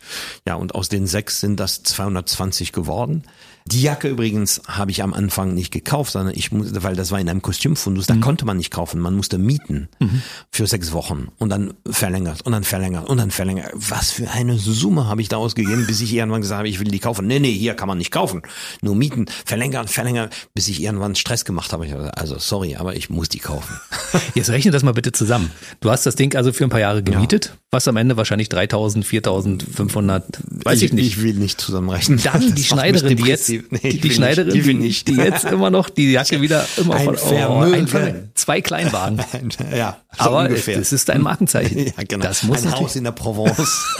Ja, 0.47 0.55
und 0.55 0.73
aus 0.73 0.87
den 0.87 1.05
sechs 1.05 1.41
sind 1.41 1.59
das 1.59 1.83
220 1.83 2.71
geworden. 2.71 3.23
Die 3.65 3.81
Jacke 3.81 4.07
übrigens 4.07 4.61
habe 4.67 4.91
ich 4.91 5.03
am 5.03 5.13
Anfang 5.13 5.53
nicht 5.53 5.71
gekauft, 5.71 6.13
sondern 6.13 6.33
ich 6.35 6.51
musste, 6.51 6.81
weil 6.83 6.95
das 6.95 7.11
war 7.11 7.19
in 7.19 7.29
einem 7.29 7.41
Kostümfundus, 7.41 8.07
da 8.07 8.15
mhm. 8.15 8.21
konnte 8.21 8.45
man 8.45 8.57
nicht 8.57 8.71
kaufen, 8.71 8.99
man 8.99 9.15
musste 9.15 9.37
mieten 9.37 9.89
mhm. 9.99 10.21
für 10.51 10.65
sechs 10.65 10.91
Wochen 10.91 11.27
und 11.37 11.49
dann 11.49 11.73
verlängert 11.89 12.41
und 12.41 12.51
dann 12.51 12.63
verlängert 12.63 13.07
und 13.07 13.17
dann 13.17 13.31
verlängert. 13.31 13.71
Was 13.75 14.11
für 14.11 14.29
eine 14.29 14.57
Summe 14.57 15.07
habe 15.07 15.21
ich 15.21 15.29
da 15.29 15.37
ausgegeben, 15.37 15.85
bis 15.85 16.01
ich 16.01 16.13
irgendwann 16.13 16.41
gesagt 16.41 16.59
habe, 16.59 16.69
ich 16.69 16.79
will 16.79 16.87
die 16.87 16.99
kaufen. 16.99 17.27
Nee, 17.27 17.39
nee, 17.39 17.51
hier 17.51 17.75
kann 17.75 17.87
man 17.87 17.97
nicht 17.97 18.11
kaufen. 18.11 18.41
Nur 18.81 18.95
mieten, 18.95 19.27
verlängern, 19.45 19.87
verlängern, 19.87 20.29
bis 20.53 20.67
ich 20.67 20.81
irgendwann 20.81 21.15
Stress 21.15 21.45
gemacht 21.45 21.71
habe. 21.73 22.11
Also 22.17 22.39
sorry, 22.39 22.75
aber 22.75 22.95
ich 22.95 23.09
muss 23.09 23.29
die 23.29 23.39
kaufen. 23.39 23.79
Jetzt 24.35 24.49
rechne 24.49 24.71
das 24.71 24.83
mal 24.83 24.93
bitte 24.93 25.11
zusammen. 25.11 25.51
Du 25.79 25.91
hast 25.91 26.05
das 26.05 26.15
Ding 26.15 26.35
also 26.35 26.51
für 26.53 26.63
ein 26.63 26.69
paar 26.69 26.79
Jahre 26.79 27.03
gemietet, 27.03 27.45
ja. 27.45 27.51
was 27.71 27.87
am 27.87 27.97
Ende 27.97 28.17
wahrscheinlich 28.17 28.49
3000, 28.49 29.05
4500, 29.05 30.39
weiß 30.47 30.77
ich, 30.77 30.85
ich 30.85 30.93
nicht. 30.93 31.07
Ich 31.07 31.21
will 31.21 31.35
nicht 31.35 31.61
zusammenrechnen. 31.61 32.19
Dann 32.23 32.55
die 32.55 32.63
Schneiderin, 32.63 33.17
die 33.17 33.23
jetzt 33.23 33.51
Nee, 33.69 33.79
die, 33.89 33.99
die 33.99 34.11
Schneiderin, 34.11 34.53
nicht, 34.53 34.65
die, 34.65 34.73
nicht. 34.73 35.07
die, 35.07 35.15
jetzt 35.15 35.45
immer 35.45 35.69
noch 35.69 35.89
die 35.89 36.11
Jacke 36.11 36.41
wieder 36.41 36.65
immer 36.77 36.95
ein 36.95 37.15
von 37.15 37.15
oh, 37.15 37.61
ein 37.61 37.87
Vermögen. 37.87 38.31
zwei 38.35 38.61
Kleinwagen. 38.61 39.21
ja, 39.75 39.97
so 40.17 40.23
aber 40.23 40.39
ungefähr. 40.39 40.77
das 40.77 40.91
ist 40.91 41.09
ein 41.09 41.21
Markenzeichen. 41.21 41.77
ja, 41.85 41.93
genau. 42.07 42.25
Das 42.25 42.43
muss 42.43 42.65
ein 42.65 42.73
Haus 42.73 42.95
in 42.95 43.03
der 43.03 43.11
Provence. 43.11 43.95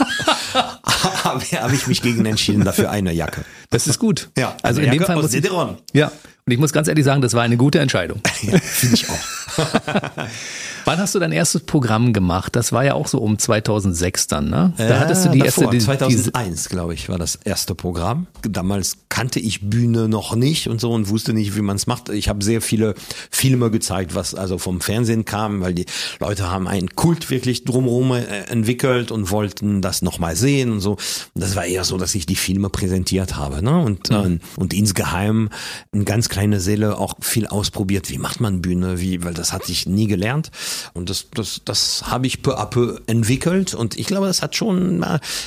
habe 1.24 1.40
hab 1.44 1.72
ich 1.72 1.86
mich 1.86 2.02
gegen 2.02 2.26
entschieden 2.26 2.64
dafür 2.64 2.90
eine 2.90 3.12
Jacke. 3.12 3.44
Das 3.70 3.86
ist 3.86 3.98
gut. 3.98 4.30
Ja, 4.36 4.56
also 4.62 4.80
in 4.80 4.90
dem 4.90 5.04
Fall 5.04 5.16
muss 5.16 5.32
ich, 5.32 5.48
Ja, 5.92 6.12
und 6.50 6.54
ich 6.54 6.58
muss 6.58 6.72
ganz 6.72 6.88
ehrlich 6.88 7.04
sagen, 7.04 7.22
das 7.22 7.34
war 7.34 7.42
eine 7.42 7.56
gute 7.56 7.78
Entscheidung. 7.78 8.20
ja, 8.42 8.58
finde 8.58 8.96
ich 8.96 9.08
auch. 9.08 9.66
Wann 10.84 10.98
hast 10.98 11.14
du 11.14 11.20
dein 11.20 11.30
erstes 11.30 11.62
Programm 11.62 12.12
gemacht? 12.12 12.56
Das 12.56 12.72
war 12.72 12.84
ja 12.84 12.94
auch 12.94 13.06
so 13.06 13.18
um 13.18 13.38
2006 13.38 14.26
dann, 14.26 14.50
ne? 14.50 14.72
Da 14.76 14.98
hattest 14.98 15.26
du 15.26 15.28
die 15.28 15.40
erste. 15.40 15.68
Die, 15.68 15.78
2001, 15.78 16.68
glaube 16.68 16.94
ich, 16.94 17.08
war 17.08 17.18
das 17.18 17.36
erste 17.36 17.74
Programm. 17.76 18.26
Damals 18.42 18.96
kannte 19.08 19.38
ich 19.38 19.68
Bühne 19.68 20.08
noch 20.08 20.34
nicht 20.34 20.68
und 20.68 20.80
so 20.80 20.90
und 20.90 21.08
wusste 21.08 21.32
nicht, 21.32 21.54
wie 21.54 21.60
man 21.60 21.76
es 21.76 21.86
macht. 21.86 22.08
Ich 22.08 22.28
habe 22.28 22.42
sehr 22.42 22.60
viele 22.60 22.94
Filme 23.30 23.70
gezeigt, 23.70 24.14
was 24.14 24.34
also 24.34 24.58
vom 24.58 24.80
Fernsehen 24.80 25.24
kam, 25.24 25.60
weil 25.60 25.74
die 25.74 25.86
Leute 26.18 26.50
haben 26.50 26.66
einen 26.66 26.90
Kult 26.96 27.30
wirklich 27.30 27.64
drumherum 27.64 28.12
äh, 28.12 28.24
entwickelt 28.48 29.12
und 29.12 29.30
wollten 29.30 29.82
das 29.82 30.02
nochmal 30.02 30.34
sehen 30.34 30.72
und 30.72 30.80
so. 30.80 30.92
Und 30.92 31.44
das 31.44 31.54
war 31.54 31.66
eher 31.66 31.84
so, 31.84 31.98
dass 31.98 32.14
ich 32.14 32.26
die 32.26 32.36
Filme 32.36 32.70
präsentiert 32.70 33.36
habe, 33.36 33.62
ne? 33.62 33.78
Und, 33.78 34.10
mhm. 34.10 34.16
äh, 34.16 34.38
und 34.56 34.74
insgeheim 34.74 35.50
in 35.92 36.04
ganz 36.04 36.28
kleine 36.40 36.60
Seele 36.60 36.96
auch 36.96 37.16
viel 37.20 37.46
ausprobiert. 37.46 38.08
Wie 38.08 38.16
macht 38.16 38.40
man 38.40 38.62
Bühne? 38.62 38.98
Wie, 38.98 39.22
weil 39.22 39.34
das 39.34 39.52
hatte 39.52 39.70
ich 39.70 39.84
nie 39.84 40.06
gelernt. 40.06 40.50
Und 40.94 41.10
das, 41.10 41.26
das, 41.34 41.60
das 41.66 42.04
habe 42.06 42.26
ich 42.26 42.40
peu 42.40 42.58
à 42.58 42.64
peu 42.64 42.98
entwickelt. 43.06 43.74
Und 43.74 43.98
ich 43.98 44.06
glaube, 44.06 44.26
das 44.26 44.40
hat 44.40 44.56
schon 44.56 45.04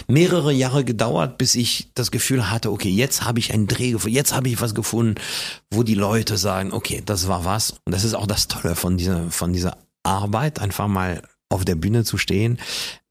mehrere 0.08 0.54
Jahre 0.54 0.84
gedauert, 0.84 1.40
bis 1.40 1.56
ich 1.56 1.90
das 1.96 2.12
Gefühl 2.12 2.52
hatte, 2.52 2.72
okay, 2.72 2.90
jetzt 2.90 3.26
habe 3.26 3.40
ich 3.40 3.52
einen 3.52 3.66
Dreh 3.66 3.90
gefunden, 3.90 4.16
jetzt 4.16 4.36
habe 4.36 4.50
ich 4.50 4.62
was 4.62 4.76
gefunden, 4.76 5.16
wo 5.72 5.82
die 5.82 5.96
Leute 5.96 6.38
sagen, 6.38 6.72
okay, 6.72 7.02
das 7.04 7.28
war 7.28 7.44
was. 7.44 7.72
Und 7.86 7.92
das 7.96 8.04
ist 8.04 8.14
auch 8.14 8.28
das 8.28 8.48
Tolle 8.48 8.76
von 8.76 8.96
dieser, 8.96 9.32
von 9.32 9.52
dieser 9.52 9.78
Arbeit, 10.04 10.60
einfach 10.60 10.88
mal 10.88 11.24
auf 11.50 11.66
der 11.66 11.76
Bühne 11.76 12.04
zu 12.04 12.20
stehen, 12.20 12.60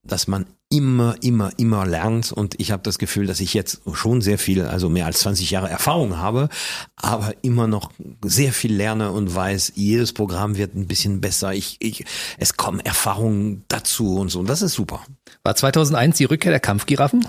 dass 0.04 0.28
man 0.28 0.46
immer, 0.72 1.16
immer, 1.20 1.50
immer 1.58 1.86
lernt 1.86 2.32
und 2.32 2.58
ich 2.58 2.72
habe 2.72 2.82
das 2.82 2.98
Gefühl, 2.98 3.26
dass 3.26 3.40
ich 3.40 3.52
jetzt 3.52 3.82
schon 3.92 4.22
sehr 4.22 4.38
viel, 4.38 4.62
also 4.62 4.88
mehr 4.88 5.04
als 5.04 5.20
20 5.20 5.50
Jahre 5.50 5.68
Erfahrung 5.68 6.16
habe, 6.16 6.48
aber 6.96 7.34
immer 7.42 7.66
noch 7.66 7.92
sehr 8.24 8.52
viel 8.52 8.74
lerne 8.74 9.12
und 9.12 9.34
weiß, 9.34 9.72
jedes 9.76 10.14
Programm 10.14 10.56
wird 10.56 10.74
ein 10.74 10.86
bisschen 10.86 11.20
besser. 11.20 11.52
Ich, 11.52 11.76
ich, 11.80 12.04
es 12.38 12.56
kommen 12.56 12.80
Erfahrungen 12.80 13.64
dazu 13.68 14.16
und 14.16 14.30
so 14.30 14.40
und 14.40 14.48
das 14.48 14.62
ist 14.62 14.72
super. 14.72 15.00
War 15.44 15.54
2001 15.54 16.16
die 16.16 16.24
Rückkehr 16.24 16.50
der 16.52 16.60
Kampfgiraffen? 16.60 17.26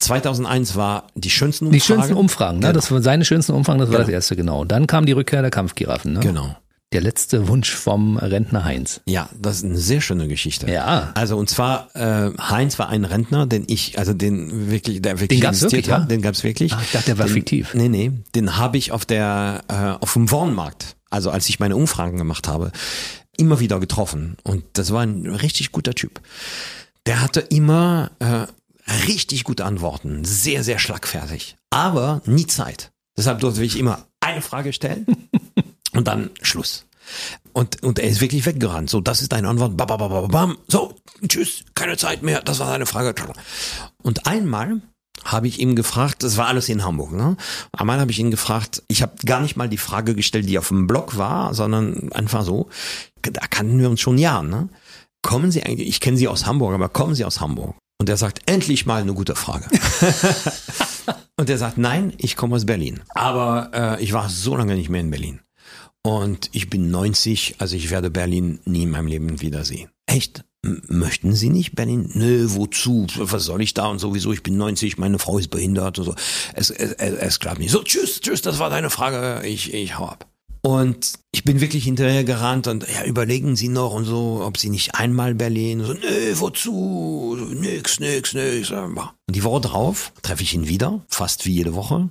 2001 0.00 0.74
war 0.74 1.06
die 1.14 1.30
schönsten 1.30 1.66
Umfragen. 1.66 1.78
Die 1.78 1.86
schönsten 1.86 2.14
Umfragen, 2.14 2.58
ne? 2.58 2.66
Genau. 2.68 2.72
Das 2.72 2.90
war 2.90 3.02
seine 3.02 3.24
schönsten 3.24 3.52
Umfragen, 3.52 3.78
das 3.78 3.90
war 3.90 3.98
genau. 3.98 4.06
das 4.06 4.12
erste, 4.12 4.34
genau. 4.34 4.64
Dann 4.64 4.88
kam 4.88 5.06
die 5.06 5.12
Rückkehr 5.12 5.42
der 5.42 5.50
Kampfgiraffen, 5.50 6.14
ne? 6.14 6.20
Genau. 6.20 6.56
Der 6.92 7.00
letzte 7.00 7.46
Wunsch 7.46 7.72
vom 7.72 8.16
Rentner 8.16 8.64
Heinz. 8.64 9.00
Ja, 9.06 9.28
das 9.38 9.58
ist 9.58 9.64
eine 9.64 9.78
sehr 9.78 10.00
schöne 10.00 10.26
Geschichte. 10.26 10.68
Ja. 10.68 11.12
Also 11.14 11.36
und 11.36 11.48
zwar 11.48 11.94
äh, 11.94 12.32
Heinz 12.36 12.80
war 12.80 12.88
ein 12.88 13.04
Rentner, 13.04 13.46
den 13.46 13.64
ich, 13.68 13.96
also 13.96 14.12
den 14.12 14.72
wirklich, 14.72 15.00
der 15.00 15.20
wirklich 15.20 15.38
den 15.38 15.44
gab's 15.44 15.62
wirklich, 15.62 15.88
hat, 15.88 16.00
ja? 16.00 16.06
den 16.06 16.20
gab's 16.20 16.42
wirklich. 16.42 16.72
Ach, 16.72 16.82
ich 16.82 16.90
dachte, 16.90 17.06
der 17.06 17.18
war 17.18 17.26
den, 17.26 17.34
fiktiv. 17.34 17.74
Nee, 17.74 17.88
nee, 17.88 18.10
den 18.34 18.56
habe 18.56 18.76
ich 18.76 18.90
auf 18.90 19.04
der 19.04 19.62
äh, 19.68 20.02
auf 20.02 20.14
dem 20.14 20.32
Wornmarkt, 20.32 20.96
also 21.10 21.30
als 21.30 21.48
ich 21.48 21.60
meine 21.60 21.76
Umfragen 21.76 22.18
gemacht 22.18 22.48
habe, 22.48 22.72
immer 23.36 23.60
wieder 23.60 23.78
getroffen 23.78 24.36
und 24.42 24.64
das 24.72 24.92
war 24.92 25.02
ein 25.02 25.26
richtig 25.26 25.70
guter 25.70 25.94
Typ. 25.94 26.20
Der 27.06 27.20
hatte 27.20 27.38
immer 27.38 28.10
äh, 28.18 28.46
richtig 29.06 29.44
gute 29.44 29.64
Antworten, 29.64 30.24
sehr 30.24 30.64
sehr 30.64 30.80
schlagfertig, 30.80 31.56
aber 31.70 32.20
nie 32.26 32.48
Zeit. 32.48 32.90
Deshalb 33.16 33.38
durfte 33.38 33.62
ich 33.62 33.78
immer 33.78 34.06
eine 34.18 34.42
Frage 34.42 34.72
stellen 34.72 35.06
und 36.00 36.08
dann 36.08 36.30
Schluss. 36.40 36.86
Und, 37.52 37.82
und 37.82 37.98
er 37.98 38.08
ist 38.08 38.22
wirklich 38.22 38.46
weggerannt. 38.46 38.88
So, 38.88 39.02
das 39.02 39.20
ist 39.20 39.32
deine 39.32 39.48
Antwort. 39.48 39.76
Bam, 39.76 39.86
bam, 39.86 39.98
bam, 39.98 40.28
bam. 40.28 40.58
So, 40.66 40.94
tschüss, 41.28 41.64
keine 41.74 41.98
Zeit 41.98 42.22
mehr. 42.22 42.40
Das 42.40 42.58
war 42.58 42.70
deine 42.70 42.86
Frage. 42.86 43.14
Und 44.02 44.26
einmal 44.26 44.80
habe 45.22 45.46
ich 45.46 45.60
ihm 45.60 45.76
gefragt, 45.76 46.22
das 46.22 46.38
war 46.38 46.46
alles 46.46 46.70
in 46.70 46.84
Hamburg, 46.84 47.12
ne? 47.12 47.36
Einmal 47.72 48.00
habe 48.00 48.10
ich 48.10 48.18
ihn 48.18 48.30
gefragt, 48.30 48.82
ich 48.88 49.02
habe 49.02 49.12
gar 49.26 49.42
nicht 49.42 49.56
mal 49.56 49.68
die 49.68 49.76
Frage 49.76 50.14
gestellt, 50.14 50.48
die 50.48 50.58
auf 50.58 50.68
dem 50.68 50.86
Blog 50.86 51.18
war, 51.18 51.52
sondern 51.52 52.10
einfach 52.12 52.42
so, 52.42 52.70
da 53.20 53.46
kannten 53.50 53.78
wir 53.78 53.90
uns 53.90 54.00
schon 54.00 54.16
Jahren, 54.16 54.48
ne? 54.48 54.70
Kommen 55.20 55.50
Sie 55.50 55.62
eigentlich, 55.62 55.88
ich 55.88 56.00
kenne 56.00 56.16
Sie 56.16 56.28
aus 56.28 56.46
Hamburg, 56.46 56.72
aber 56.72 56.88
kommen 56.88 57.14
Sie 57.14 57.26
aus 57.26 57.42
Hamburg? 57.42 57.74
Und 57.98 58.08
er 58.08 58.16
sagt, 58.16 58.50
endlich 58.50 58.86
mal 58.86 59.02
eine 59.02 59.12
gute 59.12 59.34
Frage. 59.34 59.66
und 61.36 61.50
er 61.50 61.58
sagt, 61.58 61.76
nein, 61.76 62.14
ich 62.16 62.34
komme 62.34 62.56
aus 62.56 62.64
Berlin. 62.64 63.02
Aber 63.10 63.70
äh, 63.74 64.02
ich 64.02 64.14
war 64.14 64.30
so 64.30 64.56
lange 64.56 64.74
nicht 64.74 64.88
mehr 64.88 65.02
in 65.02 65.10
Berlin. 65.10 65.40
Und 66.02 66.48
ich 66.52 66.70
bin 66.70 66.90
90, 66.90 67.56
also 67.58 67.76
ich 67.76 67.90
werde 67.90 68.10
Berlin 68.10 68.60
nie 68.64 68.84
in 68.84 68.90
meinem 68.90 69.06
Leben 69.06 69.40
wiedersehen. 69.40 69.90
Echt? 70.06 70.44
Möchten 70.62 71.34
Sie 71.34 71.48
nicht 71.48 71.74
Berlin? 71.74 72.10
Nö, 72.14 72.46
wozu? 72.50 73.06
Was 73.16 73.44
soll 73.44 73.62
ich 73.62 73.72
da 73.72 73.86
und 73.86 73.98
sowieso? 73.98 74.32
Ich 74.32 74.42
bin 74.42 74.56
90, 74.56 74.98
meine 74.98 75.18
Frau 75.18 75.38
ist 75.38 75.48
behindert 75.48 75.98
und 75.98 76.04
so. 76.04 76.14
Es, 76.54 76.70
es, 76.70 76.92
es, 76.92 77.14
es 77.14 77.40
klappt 77.40 77.60
nicht. 77.60 77.70
So, 77.70 77.82
tschüss, 77.82 78.20
tschüss, 78.20 78.42
das 78.42 78.58
war 78.58 78.68
deine 78.68 78.90
Frage. 78.90 79.46
Ich, 79.46 79.72
ich 79.72 79.98
hau 79.98 80.06
ab. 80.06 80.26
Und 80.62 81.14
ich 81.32 81.44
bin 81.44 81.62
wirklich 81.62 81.84
hinterher 81.84 82.24
gerannt 82.24 82.66
und 82.66 82.86
ja, 82.86 83.04
überlegen 83.04 83.56
Sie 83.56 83.68
noch 83.68 83.94
und 83.94 84.04
so, 84.04 84.42
ob 84.44 84.58
Sie 84.58 84.68
nicht 84.68 84.94
einmal 84.94 85.34
Berlin, 85.34 85.82
so, 85.82 85.94
nö, 85.94 86.34
wozu? 86.34 87.38
Nix, 87.54 87.98
nix, 87.98 88.34
nix. 88.34 88.70
Und 88.70 88.98
die 89.30 89.44
Woche 89.44 89.62
drauf 89.62 90.12
treffe 90.20 90.42
ich 90.42 90.52
ihn 90.52 90.68
wieder, 90.68 91.02
fast 91.08 91.46
wie 91.46 91.52
jede 91.52 91.74
Woche. 91.74 92.10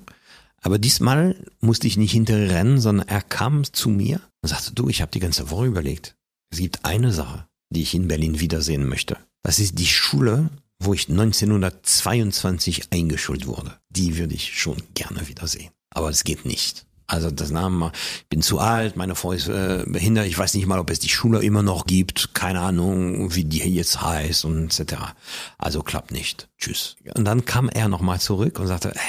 Aber 0.61 0.77
diesmal 0.77 1.35
musste 1.61 1.87
ich 1.87 1.97
nicht 1.97 2.11
hinterher 2.11 2.51
rennen, 2.51 2.79
sondern 2.79 3.07
er 3.07 3.21
kam 3.21 3.63
zu 3.63 3.89
mir 3.89 4.21
und 4.41 4.49
sagte, 4.49 4.73
du, 4.73 4.89
ich 4.89 5.01
habe 5.01 5.11
die 5.11 5.19
ganze 5.19 5.49
Woche 5.51 5.65
überlegt. 5.65 6.15
Es 6.51 6.59
gibt 6.59 6.85
eine 6.85 7.11
Sache, 7.11 7.47
die 7.69 7.81
ich 7.81 7.93
in 7.93 8.07
Berlin 8.07 8.39
wiedersehen 8.39 8.87
möchte. 8.87 9.17
Das 9.43 9.59
ist 9.59 9.79
die 9.79 9.85
Schule, 9.85 10.49
wo 10.79 10.93
ich 10.93 11.09
1922 11.09 12.91
eingeschult 12.91 13.47
wurde. 13.47 13.79
Die 13.89 14.17
würde 14.17 14.33
ich 14.33 14.57
schon 14.57 14.77
gerne 14.93 15.27
wiedersehen. 15.27 15.71
Aber 15.91 16.09
es 16.09 16.23
geht 16.23 16.45
nicht. 16.45 16.85
Also 17.07 17.31
das 17.31 17.49
Name, 17.49 17.91
ich 18.19 18.27
bin 18.29 18.43
zu 18.43 18.59
alt, 18.59 18.95
meine 18.95 19.15
Frau 19.15 19.31
ist 19.31 19.47
äh, 19.47 19.83
behindert, 19.87 20.27
ich 20.27 20.37
weiß 20.37 20.53
nicht 20.53 20.67
mal, 20.67 20.77
ob 20.77 20.91
es 20.91 20.99
die 20.99 21.09
Schule 21.09 21.41
immer 21.41 21.63
noch 21.63 21.87
gibt, 21.87 22.35
keine 22.35 22.59
Ahnung, 22.59 23.33
wie 23.33 23.45
die 23.45 23.57
jetzt 23.57 23.99
heißt 23.99 24.45
und 24.45 24.79
etc. 24.79 24.93
Also 25.57 25.81
klappt 25.81 26.11
nicht. 26.11 26.49
Tschüss. 26.59 26.97
Und 27.15 27.25
dann 27.25 27.45
kam 27.45 27.67
er 27.67 27.87
nochmal 27.87 28.21
zurück 28.21 28.59
und 28.59 28.67
sagte, 28.67 28.91
äh, 28.91 28.99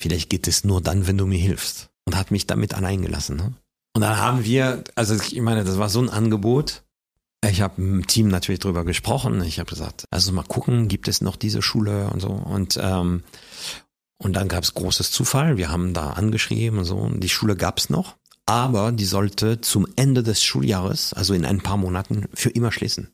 vielleicht 0.00 0.30
geht 0.30 0.48
es 0.48 0.64
nur 0.64 0.80
dann, 0.80 1.06
wenn 1.06 1.18
du 1.18 1.26
mir 1.26 1.38
hilfst. 1.38 1.90
Und 2.06 2.16
hat 2.16 2.30
mich 2.30 2.46
damit 2.46 2.74
allein 2.74 3.02
gelassen. 3.02 3.36
Ne? 3.36 3.52
Und 3.94 4.02
dann 4.02 4.16
haben 4.16 4.44
wir, 4.44 4.82
also 4.96 5.14
ich 5.14 5.40
meine, 5.40 5.62
das 5.62 5.78
war 5.78 5.88
so 5.88 6.00
ein 6.00 6.08
Angebot. 6.08 6.82
Ich 7.48 7.60
habe 7.60 7.80
im 7.80 8.06
Team 8.06 8.28
natürlich 8.28 8.58
drüber 8.58 8.84
gesprochen. 8.84 9.42
Ich 9.44 9.60
habe 9.60 9.70
gesagt, 9.70 10.06
also 10.10 10.32
mal 10.32 10.42
gucken, 10.42 10.88
gibt 10.88 11.08
es 11.08 11.20
noch 11.20 11.36
diese 11.36 11.62
Schule 11.62 12.10
und 12.10 12.20
so. 12.20 12.28
Und 12.28 12.78
ähm, 12.82 13.22
und 14.22 14.34
dann 14.34 14.48
gab 14.48 14.64
es 14.64 14.74
großes 14.74 15.10
Zufall. 15.12 15.56
Wir 15.56 15.70
haben 15.70 15.94
da 15.94 16.10
angeschrieben 16.10 16.80
und 16.80 16.84
so. 16.84 17.08
Die 17.08 17.28
Schule 17.28 17.56
gab 17.56 17.78
es 17.78 17.88
noch, 17.88 18.16
aber 18.44 18.92
die 18.92 19.06
sollte 19.06 19.62
zum 19.62 19.86
Ende 19.96 20.22
des 20.22 20.42
Schuljahres, 20.42 21.14
also 21.14 21.32
in 21.32 21.46
ein 21.46 21.62
paar 21.62 21.78
Monaten, 21.78 22.26
für 22.34 22.50
immer 22.50 22.70
schließen. 22.70 23.08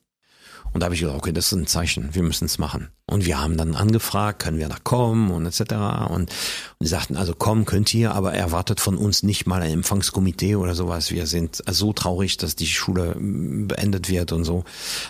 Und 0.77 0.81
da 0.81 0.85
habe 0.85 0.93
ich 0.93 1.01
gesagt, 1.01 1.17
okay, 1.17 1.33
das 1.33 1.47
ist 1.47 1.53
ein 1.53 1.65
Zeichen, 1.65 2.13
wir 2.13 2.21
müssen 2.21 2.45
es 2.45 2.59
machen. 2.59 2.89
Und 3.07 3.25
wir 3.25 3.41
haben 3.41 3.57
dann 3.57 3.73
angefragt, 3.73 4.43
können 4.43 4.59
wir 4.59 4.69
da 4.69 4.75
kommen 4.83 5.31
und 5.31 5.47
etc. 5.47 5.73
Und, 6.07 6.11
und 6.11 6.31
die 6.79 6.87
sagten, 6.87 7.17
also 7.17 7.33
kommen 7.33 7.65
könnt 7.65 7.91
ihr, 7.95 8.13
aber 8.13 8.35
erwartet 8.35 8.79
von 8.79 8.95
uns 8.95 9.23
nicht 9.23 9.47
mal 9.47 9.63
ein 9.63 9.71
Empfangskomitee 9.71 10.55
oder 10.55 10.75
sowas. 10.75 11.09
Wir 11.09 11.25
sind 11.25 11.63
so 11.67 11.93
traurig, 11.93 12.37
dass 12.37 12.55
die 12.55 12.67
Schule 12.67 13.15
beendet 13.17 14.07
wird 14.07 14.33
und 14.33 14.43
so. 14.43 14.65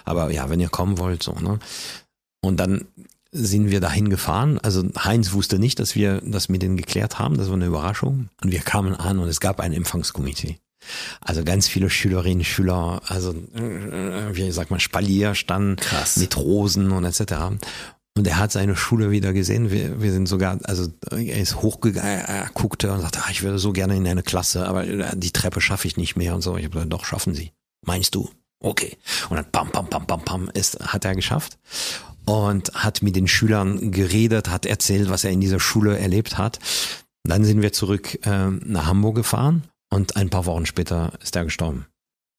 Aber 0.06 0.32
ja, 0.32 0.50
wenn 0.50 0.62
ihr 0.62 0.70
kommen 0.70 1.00
wollt, 1.00 1.22
so, 1.22 1.34
ne? 1.34 1.60
Und 2.40 2.62
dann 2.62 2.86
sind 3.34 3.70
wir 3.70 3.82
dahin 3.82 4.10
gefahren. 4.10 4.60
Also 4.60 4.86
Heinz 4.98 5.34
wusste 5.34 5.60
nicht, 5.60 5.80
dass 5.80 5.96
wir 5.96 6.22
das 6.24 6.48
mit 6.48 6.62
denen 6.62 6.78
geklärt 6.78 7.20
haben. 7.20 7.38
Das 7.38 7.48
war 7.48 7.56
eine 7.56 7.65
Überraschung. 7.65 8.30
Und 8.42 8.54
wir 8.54 8.62
kamen 8.62 8.96
an 8.96 9.20
und 9.20 9.28
es 9.28 9.42
gab 9.42 9.60
ein 9.60 9.74
Empfangskomitee. 9.74 10.60
Also 11.21 11.44
ganz 11.44 11.67
viele 11.67 11.90
Schülerinnen, 11.90 12.44
Schüler, 12.44 13.02
also 13.08 13.32
äh, 13.32 14.36
wie 14.36 14.52
sagt 14.52 14.71
man, 14.71 14.80
Spalier 14.80 15.36
standen 15.36 15.75
Krass. 15.78 16.17
mit 16.17 16.38
Rosen 16.38 16.92
und 16.92 17.04
etc. 17.04 17.34
Und 18.17 18.28
er 18.28 18.38
hat 18.38 18.52
seine 18.52 18.75
Schule 18.75 19.12
wieder 19.12 19.34
gesehen. 19.34 19.69
Wir, 19.69 20.02
wir 20.02 20.12
sind 20.12 20.28
sogar, 20.28 20.58
also 20.63 20.88
er 21.12 21.40
ist 21.40 21.62
hochgegangen, 21.62 22.25
er 22.25 22.50
guckte 22.54 22.92
und 22.92 23.02
sagte, 23.02 23.19
ah, 23.23 23.30
ich 23.30 23.44
würde 23.44 23.60
so 23.60 23.73
gerne 23.73 23.96
in 23.96 24.08
eine 24.08 24.23
Klasse, 24.23 24.67
aber 24.67 24.86
die 24.86 25.32
Treppe 25.32 25.62
schaffe 25.62 25.88
ich 25.88 25.98
nicht 25.98 26.15
mehr 26.15 26.34
und 26.34 26.42
so. 26.42 26.58
Ich 26.58 26.63
habe 26.63 26.73
gesagt, 26.73 26.94
doch, 26.94 27.06
schaffen 27.06 27.36
Sie. 27.36 27.52
Meinst 27.86 28.15
du? 28.15 28.30
Okay. 28.60 28.98
Und 29.30 29.38
dann 29.38 29.52
pam, 29.52 29.71
pam, 29.71 29.90
pam, 29.90 30.08
pam, 30.08 30.25
pam, 30.25 30.50
ist, 30.54 30.80
hat 30.80 31.06
er 31.06 31.15
geschafft 31.15 31.60
und 32.25 32.73
hat 32.73 33.04
mit 33.04 33.15
den 33.15 33.28
Schülern 33.28 33.92
geredet, 33.92 34.50
hat 34.50 34.65
erzählt, 34.65 35.10
was 35.10 35.23
er 35.23 35.32
in 35.32 35.42
dieser 35.42 35.60
Schule 35.60 35.98
erlebt 35.98 36.38
hat. 36.38 36.60
Dann 37.23 37.46
sind 37.46 37.62
wir 37.62 37.71
zurück 37.71 38.25
äh, 38.25 38.50
nach 38.50 38.88
Hamburg 38.88 39.15
gefahren 39.15 39.63
und 39.90 40.15
ein 40.15 40.29
paar 40.29 40.46
Wochen 40.46 40.65
später 40.65 41.13
ist 41.21 41.35
er 41.35 41.44
gestorben. 41.46 41.85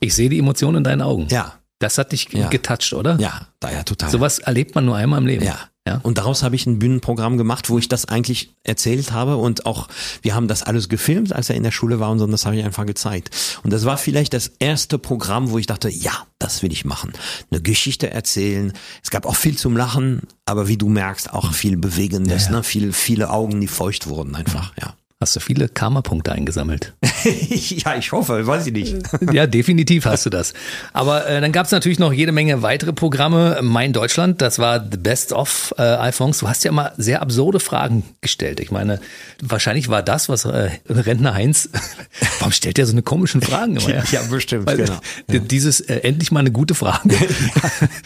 Ich 0.01 0.15
sehe 0.15 0.29
die 0.29 0.39
Emotionen 0.39 0.79
in 0.79 0.85
deinen 0.85 1.03
Augen. 1.03 1.27
Ja, 1.31 1.55
Das 1.81 1.97
hat 1.97 2.11
dich 2.11 2.29
Ja. 2.33 2.49
getoucht, 2.49 2.93
oder? 2.93 3.17
ja, 3.21 3.47
da 3.61 3.71
ja 3.71 3.85
total. 3.85 4.11
Sowas 4.11 4.41
erlebt 4.41 4.75
man 4.75 4.85
nur 4.85 4.97
einmal 4.97 5.21
im 5.21 5.27
Leben. 5.27 5.45
Ja. 5.45 5.59
Ja. 5.87 6.01
Und 6.03 6.19
daraus 6.19 6.43
habe 6.43 6.55
ich 6.57 6.67
ein 6.67 6.79
Bühnenprogramm 6.81 7.39
gemacht, 7.39 7.71
wo 7.71 7.79
ich 7.79 7.89
das 7.89 8.05
eigentlich 8.05 8.53
erzählt 8.63 9.13
habe 9.13 9.37
und 9.39 9.65
auch, 9.65 9.89
wir 10.21 10.35
haben 10.35 10.47
das 10.49 10.63
alles 10.65 10.89
gefilmt, 10.91 11.33
als 11.33 11.49
er 11.49 11.57
in 11.57 11.63
der 11.63 11.71
Schule 11.71 11.99
war 11.99 12.11
und 12.11 12.19
so, 12.19 12.25
und 12.27 12.31
das 12.33 12.45
habe 12.45 12.57
ich 12.57 12.65
einfach 12.65 12.85
gezeigt. 12.85 13.31
Und 13.63 13.73
das 13.73 13.87
war 13.87 13.97
vielleicht 13.97 14.35
das 14.35 14.49
erste 14.59 14.99
Programm, 14.99 15.51
wo 15.51 15.57
ich 15.57 15.67
dachte, 15.67 15.89
ja, 15.89 16.13
das 16.39 16.63
will 16.63 16.73
ich 16.73 16.85
machen. 16.85 17.13
Eine 17.51 17.63
Geschichte 17.63 18.11
erzählen. 18.11 18.73
Es 19.03 19.11
gab 19.11 19.25
auch 19.25 19.37
viel 19.37 19.57
zum 19.57 19.77
Lachen, 19.79 20.23
aber 20.45 20.69
wie 20.69 20.77
du 20.77 20.89
merkst, 20.91 21.33
auch 21.33 21.53
viel 21.55 21.77
Bewegendes, 21.79 22.47
Ja, 22.47 22.51
ja. 22.51 22.57
ne? 22.59 22.63
Viel, 22.65 22.93
viele 22.93 23.31
Augen, 23.31 23.59
die 23.61 23.69
feucht 23.69 24.09
wurden 24.09 24.35
einfach, 24.35 24.75
ja. 24.79 24.95
Hast 25.21 25.35
du 25.35 25.41
viele 25.41 25.69
Karma-Punkte 25.69 26.31
eingesammelt? 26.31 26.95
ja, 27.25 27.97
ich 27.97 28.13
hoffe, 28.13 28.47
weiß 28.47 28.69
ich 28.69 28.73
nicht. 28.73 28.99
ja, 29.33 29.49
definitiv 29.49 30.05
hast 30.05 30.25
du 30.27 30.31
das. 30.31 30.55
Aber 30.93 31.27
äh, 31.27 31.41
dann 31.41 31.51
gab 31.51 31.67
es 31.67 31.73
natürlich 31.73 31.99
noch 31.99 32.13
jede 32.13 32.31
Menge 32.31 32.63
weitere 32.63 32.93
Programme. 32.93 33.59
Mein 33.61 33.93
Deutschland, 33.93 34.41
das 34.41 34.61
war 34.61 34.79
The 34.79 34.97
Best 34.97 35.33
of 35.33 35.75
äh, 35.77 35.83
Alphonse. 35.83 36.39
Du 36.39 36.49
hast 36.49 36.63
ja 36.63 36.71
mal 36.71 36.93
sehr 36.99 37.21
absurde 37.21 37.59
Fragen 37.59 38.05
gestellt. 38.21 38.61
Ich 38.61 38.71
meine, 38.71 39.01
wahrscheinlich 39.43 39.89
war 39.89 40.05
das, 40.05 40.29
was 40.29 40.45
äh, 40.45 40.71
Rentner 40.89 41.35
Heinz, 41.35 41.69
warum 42.39 42.53
stellt 42.53 42.77
der 42.77 42.87
so 42.87 42.93
eine 42.93 43.03
komischen 43.03 43.41
Fragen 43.43 43.75
immer? 43.77 44.05
Ja, 44.13 44.23
bestimmt, 44.31 44.67
Weil, 44.67 44.77
genau. 44.77 45.01
äh, 45.27 45.41
Dieses 45.41 45.81
äh, 45.81 45.97
endlich 45.97 46.31
mal 46.31 46.41
eine 46.41 46.53
gute 46.53 46.77
Frage. 46.77 47.17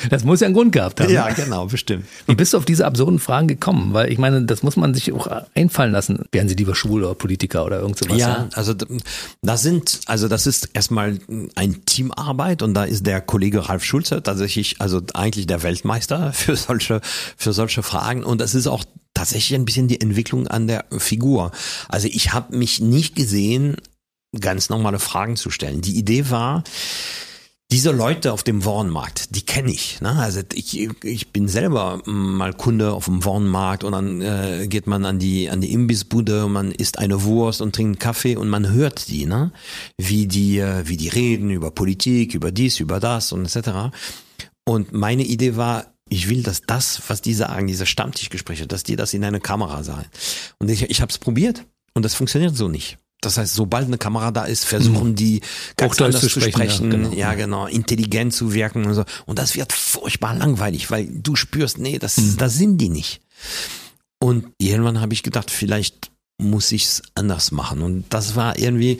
das 0.09 0.25
muss 0.25 0.41
ja 0.41 0.47
einen 0.47 0.55
Grund 0.55 0.73
gehabt 0.73 0.99
haben. 0.99 1.13
Ja, 1.13 1.29
genau, 1.29 1.67
bestimmt. 1.67 2.07
Wie 2.27 2.35
bist 2.35 2.55
du 2.55 2.57
auf 2.57 2.65
diese 2.65 2.87
absurden 2.87 3.19
Fragen 3.19 3.49
gekommen? 3.49 3.93
Weil 3.93 4.11
ich 4.11 4.17
meine, 4.17 4.45
das 4.47 4.63
muss 4.63 4.77
man 4.77 4.95
sich 4.95 5.13
auch 5.13 5.29
einfallen 5.55 5.93
lassen. 5.93 6.25
Wären 6.33 6.49
sie 6.49 6.55
lieber 6.55 6.75
schwul 6.75 7.01
oder 7.05 7.14
Politiker 7.14 7.64
oder 7.64 7.80
irgend 7.80 7.98
sowas? 7.98 8.18
Ja, 8.18 8.48
also 8.55 8.74
das 9.42 9.62
sind, 9.62 10.00
also 10.07 10.28
das 10.28 10.46
ist 10.46 10.70
erstmal 10.72 11.18
ein 11.55 11.84
Teamarbeit 11.84 12.62
und 12.62 12.74
da 12.74 12.84
ist 12.84 13.07
der 13.07 13.20
Kollege 13.20 13.68
Ralf 13.68 13.84
Schulze 13.84 14.22
tatsächlich, 14.22 14.80
also 14.80 15.00
eigentlich 15.14 15.46
der 15.46 15.62
Weltmeister 15.62 16.32
für 16.32 16.57
solche, 16.57 17.00
für 17.36 17.53
solche 17.53 17.82
Fragen 17.82 18.24
und 18.24 18.40
das 18.40 18.55
ist 18.55 18.66
auch 18.66 18.84
tatsächlich 19.14 19.59
ein 19.59 19.64
bisschen 19.64 19.88
die 19.88 20.00
Entwicklung 20.00 20.48
an 20.48 20.66
der 20.66 20.84
Figur. 20.98 21.53
Also 21.88 22.09
ich 22.09 22.32
habe 22.32 22.57
mich 22.57 22.80
nicht 22.80 23.14
gesehen, 23.14 23.76
ganz 24.40 24.70
normale 24.70 24.98
Fragen 24.98 25.36
zu 25.36 25.50
stellen. 25.50 25.82
Die 25.82 25.96
Idee 25.98 26.30
war, 26.30 26.64
diese 27.73 27.91
Leute 27.91 28.35
auf 28.35 28.43
dem 28.43 28.66
Warenmarkt, 28.66 29.35
die 29.35 29.47
kenne 29.47 29.73
ich. 29.73 30.03
Ne? 30.03 30.11
Also 30.11 30.41
ich, 30.53 30.91
ich 31.03 31.33
bin 31.33 31.49
selber 31.49 32.03
mal 32.05 32.53
Kunde 32.53 32.93
auf 32.93 33.07
dem 33.07 33.25
Warenmarkt 33.25 33.83
und 33.83 33.93
dann 33.93 34.20
äh, 34.20 34.66
geht 34.68 34.87
man 34.87 35.07
an 35.07 35.18
die 35.18 35.49
an 35.49 35.62
die 35.62 35.73
Imbissbude, 35.73 36.49
man 36.49 36.70
isst 36.70 36.99
eine 36.99 37.25
Wurst 37.25 37.62
und 37.62 37.75
trinkt 37.75 37.89
einen 37.89 37.99
Kaffee 37.99 38.37
und 38.37 38.51
man 38.51 38.70
hört 38.70 39.09
die, 39.09 39.25
ne? 39.25 39.53
Wie 39.97 40.27
die 40.27 40.59
äh, 40.59 40.87
wie 40.87 40.99
die 40.99 41.09
reden 41.09 41.49
über 41.49 41.70
Politik, 41.70 42.35
über 42.35 42.53
dies, 42.53 42.79
über 42.79 43.01
das 43.01 43.33
und 43.33 43.47
etc. 43.47 43.95
Und 44.64 44.93
meine 44.93 45.25
Idee 45.25 45.57
war, 45.57 45.87
ich 46.11 46.29
will, 46.29 46.43
dass 46.43 46.61
das, 46.61 47.01
was 47.09 47.23
die 47.23 47.33
sagen, 47.33 47.66
diese 47.66 47.87
Stammtischgespräche, 47.87 48.66
dass 48.66 48.83
die 48.83 48.97
das 48.97 49.14
in 49.14 49.25
eine 49.25 49.41
Kamera 49.41 49.83
sagen. 49.83 50.07
Und 50.59 50.70
ich, 50.70 50.83
ich 50.83 51.01
habe 51.01 51.11
es 51.11 51.16
probiert 51.16 51.64
und 51.95 52.05
das 52.05 52.14
funktioniert 52.14 52.55
so 52.55 52.68
nicht. 52.68 52.99
Das 53.23 53.39
heißt, 53.39 53.55
sobald 53.55 53.87
eine 53.87 53.97
Kamera 53.99 54.31
da 54.33 54.45
ist, 54.45 54.64
versuchen 54.64 55.14
die 55.14 55.41
ganz 55.77 55.93
Hochdeutsch 55.93 56.07
anders 56.16 56.20
zu 56.23 56.29
zu 56.29 56.41
sprechen, 56.41 56.53
sprechen, 56.70 56.91
ja, 56.91 56.97
genau. 56.99 57.12
ja 57.14 57.35
genau, 57.35 57.66
intelligent 57.66 58.35
zu 58.35 58.53
wirken 58.53 58.85
und 58.85 58.95
so. 58.95 59.05
Und 59.27 59.39
das 59.39 59.55
wird 59.57 59.73
furchtbar 59.73 60.35
langweilig, 60.35 60.91
weil 60.91 61.07
du 61.07 61.37
spürst, 61.37 61.79
nee, 61.79 61.99
das, 61.99 62.16
Mhm. 62.18 62.37
das 62.37 62.55
sind 62.55 62.79
die 62.79 62.89
nicht. 62.91 63.23
Und 64.18 64.47
irgendwann 64.59 65.01
habe 65.01 65.14
ich 65.14 65.23
gedacht, 65.23 65.51
vielleicht 65.51 66.11
muss 66.39 66.73
ich 66.73 66.85
es 66.85 67.03
anders 67.14 67.53
machen. 67.53 67.83
Und 67.83 68.05
das 68.11 68.35
war 68.37 68.59
irgendwie, 68.59 68.99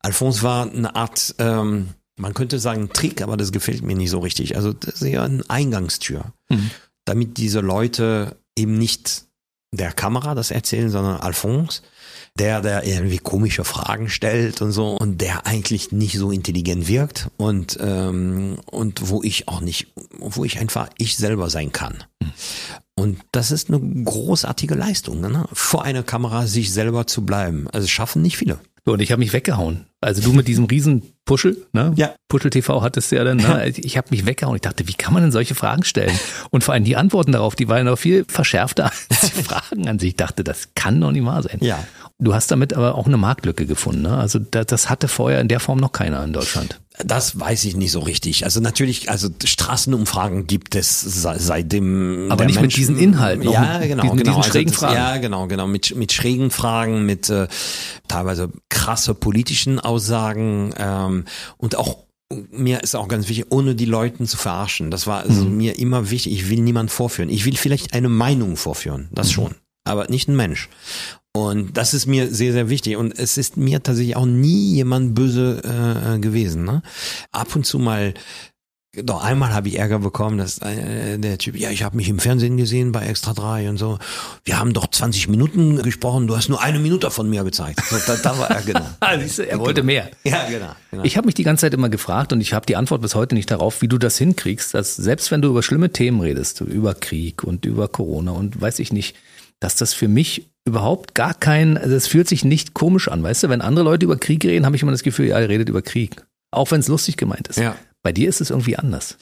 Alphonse 0.00 0.42
war 0.42 0.70
eine 0.70 0.94
Art, 0.96 1.34
ähm, 1.38 1.88
man 2.16 2.34
könnte 2.34 2.58
sagen 2.58 2.90
Trick, 2.92 3.22
aber 3.22 3.36
das 3.36 3.52
gefällt 3.52 3.82
mir 3.82 3.96
nicht 3.96 4.10
so 4.10 4.18
richtig. 4.20 4.56
Also 4.56 4.72
das 4.72 4.94
ist 5.02 5.08
ja 5.08 5.24
eine 5.24 5.42
Eingangstür, 5.48 6.32
Mhm. 6.48 6.70
damit 7.04 7.36
diese 7.38 7.60
Leute 7.60 8.36
eben 8.56 8.76
nicht 8.78 9.24
der 9.72 9.92
Kamera 9.92 10.34
das 10.34 10.50
erzählen, 10.50 10.90
sondern 10.90 11.20
Alphonse, 11.20 11.82
der, 12.38 12.60
der 12.60 12.86
irgendwie 12.86 13.18
komische 13.18 13.64
Fragen 13.64 14.08
stellt 14.08 14.62
und 14.62 14.72
so 14.72 14.96
und 14.96 15.20
der 15.20 15.46
eigentlich 15.46 15.92
nicht 15.92 16.18
so 16.18 16.30
intelligent 16.30 16.88
wirkt 16.88 17.28
und 17.36 17.78
ähm, 17.80 18.58
und 18.66 19.08
wo 19.08 19.22
ich 19.22 19.48
auch 19.48 19.60
nicht, 19.60 19.88
wo 20.18 20.44
ich 20.44 20.58
einfach 20.58 20.88
ich 20.98 21.16
selber 21.16 21.50
sein 21.50 21.72
kann. 21.72 22.04
Und 22.94 23.18
das 23.32 23.50
ist 23.50 23.70
eine 23.70 23.80
großartige 24.04 24.74
Leistung, 24.74 25.20
ne? 25.20 25.46
vor 25.52 25.84
einer 25.84 26.02
Kamera 26.02 26.46
sich 26.46 26.72
selber 26.72 27.06
zu 27.06 27.24
bleiben. 27.24 27.68
Also 27.72 27.88
schaffen 27.88 28.22
nicht 28.22 28.36
viele. 28.36 28.60
So, 28.84 28.94
und 28.94 29.00
ich 29.00 29.12
habe 29.12 29.20
mich 29.20 29.32
weggehauen. 29.32 29.86
Also 30.00 30.22
du 30.22 30.32
mit 30.32 30.48
diesem 30.48 30.64
riesen 30.64 31.14
Puschel, 31.24 31.68
ne? 31.72 31.92
Ja. 31.94 32.16
Puschel 32.26 32.50
TV 32.50 32.82
hattest 32.82 33.12
du 33.12 33.16
ja 33.16 33.22
dann, 33.22 33.36
ne? 33.36 33.68
Ich 33.68 33.96
habe 33.96 34.08
mich 34.10 34.26
weggehauen. 34.26 34.56
Ich 34.56 34.62
dachte, 34.62 34.88
wie 34.88 34.94
kann 34.94 35.14
man 35.14 35.22
denn 35.22 35.30
solche 35.30 35.54
Fragen 35.54 35.84
stellen? 35.84 36.18
Und 36.50 36.64
vor 36.64 36.74
allem 36.74 36.82
die 36.82 36.96
Antworten 36.96 37.30
darauf, 37.30 37.54
die 37.54 37.68
waren 37.68 37.86
noch 37.86 37.96
viel 37.96 38.24
verschärfter 38.26 38.86
als 39.08 39.20
die 39.20 39.42
Fragen 39.44 39.86
an 39.86 40.00
sich. 40.00 40.10
Ich 40.10 40.16
dachte, 40.16 40.42
das 40.42 40.70
kann 40.74 41.00
doch 41.00 41.12
nicht 41.12 41.24
wahr 41.24 41.44
sein. 41.44 41.58
Ja. 41.60 41.86
Du 42.22 42.34
hast 42.34 42.50
damit 42.50 42.72
aber 42.74 42.94
auch 42.94 43.06
eine 43.06 43.16
Marktlücke 43.16 43.66
gefunden, 43.66 44.02
ne? 44.02 44.16
Also 44.16 44.38
das, 44.38 44.66
das 44.66 44.88
hatte 44.90 45.08
vorher 45.08 45.40
in 45.40 45.48
der 45.48 45.60
Form 45.60 45.78
noch 45.78 45.92
keiner 45.92 46.22
in 46.24 46.32
Deutschland. 46.32 46.80
Das 47.04 47.40
weiß 47.40 47.64
ich 47.64 47.74
nicht 47.74 47.90
so 47.90 48.00
richtig. 48.00 48.44
Also 48.44 48.60
natürlich, 48.60 49.10
also 49.10 49.28
Straßenumfragen 49.44 50.46
gibt 50.46 50.74
es 50.74 51.00
se- 51.00 51.34
seitdem. 51.38 52.28
Aber 52.30 52.44
nicht 52.44 52.56
mit 52.56 52.62
Mensch- 52.64 52.74
diesen 52.74 52.98
Inhalten, 52.98 53.42
Ja, 53.50 53.78
mit 53.78 53.88
genau, 53.88 54.02
diesen- 54.02 54.16
mit 54.16 54.24
genau. 54.24 54.36
diesen 54.38 54.50
schrägen 54.52 54.70
das, 54.72 54.80
Fragen. 54.80 54.94
Ja, 54.94 55.16
genau, 55.16 55.46
genau. 55.46 55.66
Mit, 55.66 55.96
mit 55.96 56.12
schrägen 56.12 56.50
Fragen, 56.50 57.06
mit 57.06 57.28
äh, 57.30 57.48
teilweise 58.08 58.50
krasse 58.68 59.14
politischen 59.14 59.80
Aussagen 59.80 60.74
ähm, 60.76 61.24
und 61.56 61.76
auch 61.76 61.98
mir 62.50 62.82
ist 62.82 62.94
auch 62.94 63.08
ganz 63.08 63.28
wichtig, 63.28 63.46
ohne 63.50 63.74
die 63.74 63.84
Leuten 63.84 64.26
zu 64.26 64.36
verarschen. 64.38 64.90
Das 64.90 65.06
war 65.06 65.20
also 65.22 65.44
Mhm. 65.44 65.56
mir 65.56 65.78
immer 65.78 66.10
wichtig. 66.10 66.32
Ich 66.32 66.48
will 66.50 66.60
niemand 66.60 66.90
vorführen. 66.90 67.28
Ich 67.28 67.44
will 67.44 67.56
vielleicht 67.56 67.92
eine 67.94 68.08
Meinung 68.08 68.56
vorführen. 68.56 69.08
Das 69.12 69.28
Mhm. 69.28 69.32
schon. 69.32 69.54
Aber 69.84 70.06
nicht 70.08 70.28
ein 70.28 70.36
Mensch. 70.36 70.68
Und 71.34 71.78
das 71.78 71.94
ist 71.94 72.06
mir 72.06 72.32
sehr, 72.32 72.52
sehr 72.52 72.68
wichtig. 72.68 72.96
Und 72.96 73.18
es 73.18 73.38
ist 73.38 73.56
mir 73.56 73.82
tatsächlich 73.82 74.16
auch 74.16 74.26
nie 74.26 74.74
jemand 74.74 75.14
böse 75.14 75.62
äh, 75.64 76.18
gewesen. 76.18 76.64
Ne? 76.64 76.82
Ab 77.30 77.56
und 77.56 77.64
zu 77.64 77.78
mal, 77.78 78.12
doch 78.94 79.24
einmal 79.24 79.54
habe 79.54 79.68
ich 79.68 79.78
Ärger 79.78 80.00
bekommen, 80.00 80.36
dass 80.36 80.58
äh, 80.58 81.16
der 81.18 81.38
Typ, 81.38 81.56
ja, 81.56 81.70
ich 81.70 81.82
habe 81.82 81.96
mich 81.96 82.10
im 82.10 82.18
Fernsehen 82.18 82.58
gesehen 82.58 82.92
bei 82.92 83.06
Extra 83.06 83.32
3 83.32 83.70
und 83.70 83.78
so. 83.78 83.98
Wir 84.44 84.58
haben 84.58 84.74
doch 84.74 84.86
20 84.86 85.28
Minuten 85.28 85.82
gesprochen, 85.82 86.26
du 86.26 86.36
hast 86.36 86.50
nur 86.50 86.60
eine 86.60 86.78
Minute 86.78 87.10
von 87.10 87.30
mir 87.30 87.44
gezeigt. 87.44 87.80
So, 87.88 87.96
da, 88.06 88.16
da 88.16 88.38
war 88.38 88.50
er, 88.50 88.60
genau. 88.60 88.86
Ah, 89.00 89.16
du, 89.16 89.42
er 89.42 89.58
wollte 89.58 89.82
mehr. 89.82 90.10
Ja, 90.24 90.46
genau. 90.50 90.74
genau. 90.90 91.02
Ich 91.02 91.16
habe 91.16 91.24
mich 91.24 91.34
die 91.34 91.44
ganze 91.44 91.62
Zeit 91.62 91.72
immer 91.72 91.88
gefragt 91.88 92.34
und 92.34 92.42
ich 92.42 92.52
habe 92.52 92.66
die 92.66 92.76
Antwort 92.76 93.00
bis 93.00 93.14
heute 93.14 93.34
nicht 93.34 93.50
darauf, 93.50 93.80
wie 93.80 93.88
du 93.88 93.96
das 93.96 94.18
hinkriegst, 94.18 94.74
dass 94.74 94.96
selbst 94.96 95.30
wenn 95.30 95.40
du 95.40 95.48
über 95.48 95.62
schlimme 95.62 95.90
Themen 95.90 96.20
redest, 96.20 96.60
über 96.60 96.94
Krieg 96.94 97.42
und 97.42 97.64
über 97.64 97.88
Corona 97.88 98.32
und 98.32 98.60
weiß 98.60 98.78
ich 98.80 98.92
nicht, 98.92 99.16
dass 99.60 99.76
das 99.76 99.94
für 99.94 100.08
mich 100.08 100.51
überhaupt 100.64 101.14
gar 101.14 101.34
kein, 101.34 101.76
also 101.76 101.94
es 101.94 102.06
fühlt 102.06 102.28
sich 102.28 102.44
nicht 102.44 102.74
komisch 102.74 103.08
an, 103.08 103.22
weißt 103.22 103.44
du? 103.44 103.48
Wenn 103.48 103.60
andere 103.60 103.84
Leute 103.84 104.04
über 104.04 104.16
Krieg 104.16 104.44
reden, 104.44 104.64
habe 104.64 104.76
ich 104.76 104.82
immer 104.82 104.92
das 104.92 105.02
Gefühl, 105.02 105.26
ja, 105.26 105.40
ihr 105.40 105.48
redet 105.48 105.68
über 105.68 105.82
Krieg. 105.82 106.24
Auch 106.50 106.70
wenn 106.70 106.80
es 106.80 106.88
lustig 106.88 107.16
gemeint 107.16 107.48
ist. 107.48 107.58
Ja. 107.58 107.76
Bei 108.02 108.12
dir 108.12 108.28
ist 108.28 108.40
es 108.40 108.50
irgendwie 108.50 108.76
anders. 108.76 109.16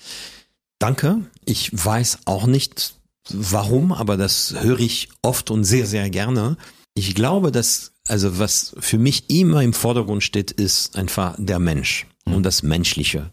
Danke. 0.78 1.20
Ich 1.44 1.70
weiß 1.72 2.20
auch 2.24 2.46
nicht 2.46 2.94
warum, 3.30 3.92
aber 3.92 4.16
das 4.16 4.54
höre 4.60 4.80
ich 4.80 5.08
oft 5.22 5.50
und 5.50 5.64
sehr, 5.64 5.86
sehr 5.86 6.10
gerne. 6.10 6.56
Ich 6.94 7.14
glaube, 7.14 7.52
dass, 7.52 7.92
also 8.08 8.38
was 8.38 8.74
für 8.80 8.98
mich 8.98 9.30
immer 9.30 9.62
im 9.62 9.72
Vordergrund 9.72 10.22
steht, 10.22 10.50
ist 10.50 10.96
einfach 10.96 11.36
der 11.38 11.58
Mensch 11.58 12.06
und 12.24 12.42
das 12.42 12.62
Menschliche. 12.62 13.32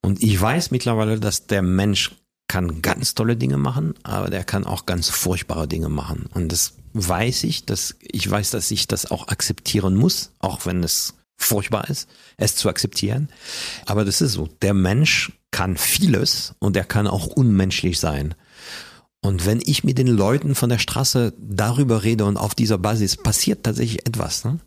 Und 0.00 0.22
ich 0.22 0.40
weiß 0.40 0.70
mittlerweile, 0.70 1.20
dass 1.20 1.46
der 1.46 1.62
Mensch 1.62 2.10
kann 2.48 2.82
ganz 2.82 3.14
tolle 3.14 3.36
Dinge 3.36 3.56
machen, 3.56 3.94
aber 4.02 4.28
der 4.28 4.44
kann 4.44 4.66
auch 4.66 4.84
ganz 4.84 5.08
furchtbare 5.08 5.68
Dinge 5.68 5.88
machen. 5.88 6.26
Und 6.34 6.50
das 6.50 6.74
weiß 6.92 7.44
ich, 7.44 7.64
dass 7.64 7.96
ich 8.00 8.30
weiß, 8.30 8.50
dass 8.50 8.70
ich 8.70 8.86
das 8.86 9.10
auch 9.10 9.28
akzeptieren 9.28 9.94
muss, 9.96 10.32
auch 10.38 10.66
wenn 10.66 10.82
es 10.82 11.14
furchtbar 11.36 11.88
ist, 11.88 12.08
es 12.36 12.56
zu 12.56 12.68
akzeptieren. 12.68 13.28
Aber 13.86 14.04
das 14.04 14.20
ist 14.20 14.32
so. 14.32 14.48
Der 14.62 14.74
Mensch 14.74 15.32
kann 15.50 15.76
vieles 15.76 16.54
und 16.58 16.76
er 16.76 16.84
kann 16.84 17.06
auch 17.06 17.26
unmenschlich 17.26 17.98
sein. 17.98 18.34
Und 19.20 19.46
wenn 19.46 19.60
ich 19.64 19.84
mit 19.84 19.98
den 19.98 20.08
Leuten 20.08 20.54
von 20.54 20.68
der 20.68 20.78
Straße 20.78 21.32
darüber 21.38 22.02
rede 22.02 22.24
und 22.24 22.36
auf 22.36 22.54
dieser 22.54 22.78
Basis 22.78 23.16
passiert 23.16 23.64
tatsächlich 23.64 24.06
etwas, 24.06 24.44
ne? 24.44 24.58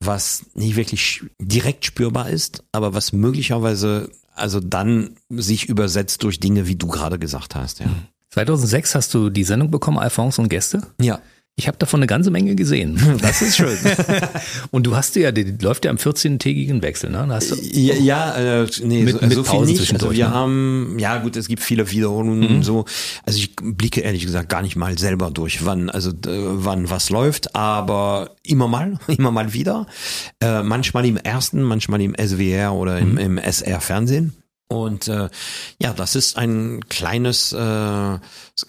was 0.00 0.46
nicht 0.54 0.76
wirklich 0.76 1.22
direkt 1.40 1.86
spürbar 1.86 2.28
ist, 2.28 2.62
aber 2.72 2.92
was 2.94 3.12
möglicherweise 3.12 4.10
also 4.34 4.60
dann 4.60 5.16
sich 5.30 5.66
übersetzt 5.66 6.22
durch 6.22 6.38
Dinge, 6.38 6.66
wie 6.66 6.76
du 6.76 6.88
gerade 6.88 7.18
gesagt 7.18 7.54
hast. 7.54 7.80
Ja. 7.80 7.86
2006 8.30 8.94
hast 8.94 9.14
du 9.14 9.30
die 9.30 9.44
Sendung 9.44 9.70
bekommen, 9.70 9.98
Alphonse 9.98 10.42
und 10.42 10.50
Gäste? 10.50 10.82
Ja. 11.00 11.20
Ich 11.58 11.68
habe 11.68 11.78
davon 11.78 12.00
eine 12.00 12.06
ganze 12.06 12.30
Menge 12.30 12.54
gesehen. 12.54 13.00
Das 13.22 13.40
ist 13.40 13.56
schön. 13.56 13.78
und 14.70 14.86
du 14.86 14.94
hast 14.94 15.16
ja, 15.16 15.32
die 15.32 15.56
läuft 15.58 15.86
ja 15.86 15.90
im 15.90 15.96
14-tägigen 15.96 16.82
Wechsel, 16.82 17.10
ne? 17.10 17.26
Du 17.26 17.56
ja, 17.62 17.94
ja 17.94 18.62
äh, 18.62 18.66
nee, 18.82 19.04
mit, 19.04 19.14
so, 19.18 19.26
mit 19.26 19.32
so 19.32 19.44
viel 19.44 19.60
nicht. 19.60 19.92
Also 19.92 20.12
wir 20.12 20.28
ne? 20.28 20.34
haben, 20.34 20.96
ja 20.98 21.16
gut, 21.18 21.34
es 21.36 21.48
gibt 21.48 21.62
viele 21.62 21.90
Wiederholungen 21.90 22.56
und 22.56 22.62
so. 22.62 22.84
Also 23.24 23.38
ich 23.38 23.56
blicke 23.56 24.02
ehrlich 24.02 24.26
gesagt 24.26 24.50
gar 24.50 24.60
nicht 24.60 24.76
mal 24.76 24.98
selber 24.98 25.30
durch, 25.30 25.64
wann, 25.64 25.88
also 25.88 26.12
wann 26.22 26.90
was 26.90 27.08
läuft, 27.08 27.54
aber 27.54 28.36
immer 28.42 28.68
mal, 28.68 28.98
immer 29.08 29.30
mal 29.30 29.54
wieder. 29.54 29.86
Äh, 30.40 30.62
manchmal 30.62 31.06
im 31.06 31.16
ersten, 31.16 31.62
manchmal 31.62 32.02
im 32.02 32.14
SWR 32.14 32.74
oder 32.74 32.98
im, 32.98 33.16
im 33.16 33.38
SR-Fernsehen. 33.38 34.34
Und 34.68 35.06
äh, 35.06 35.28
ja, 35.80 35.92
das 35.92 36.16
ist 36.16 36.36
ein 36.36 36.80
kleines 36.88 37.52
äh, 37.52 38.18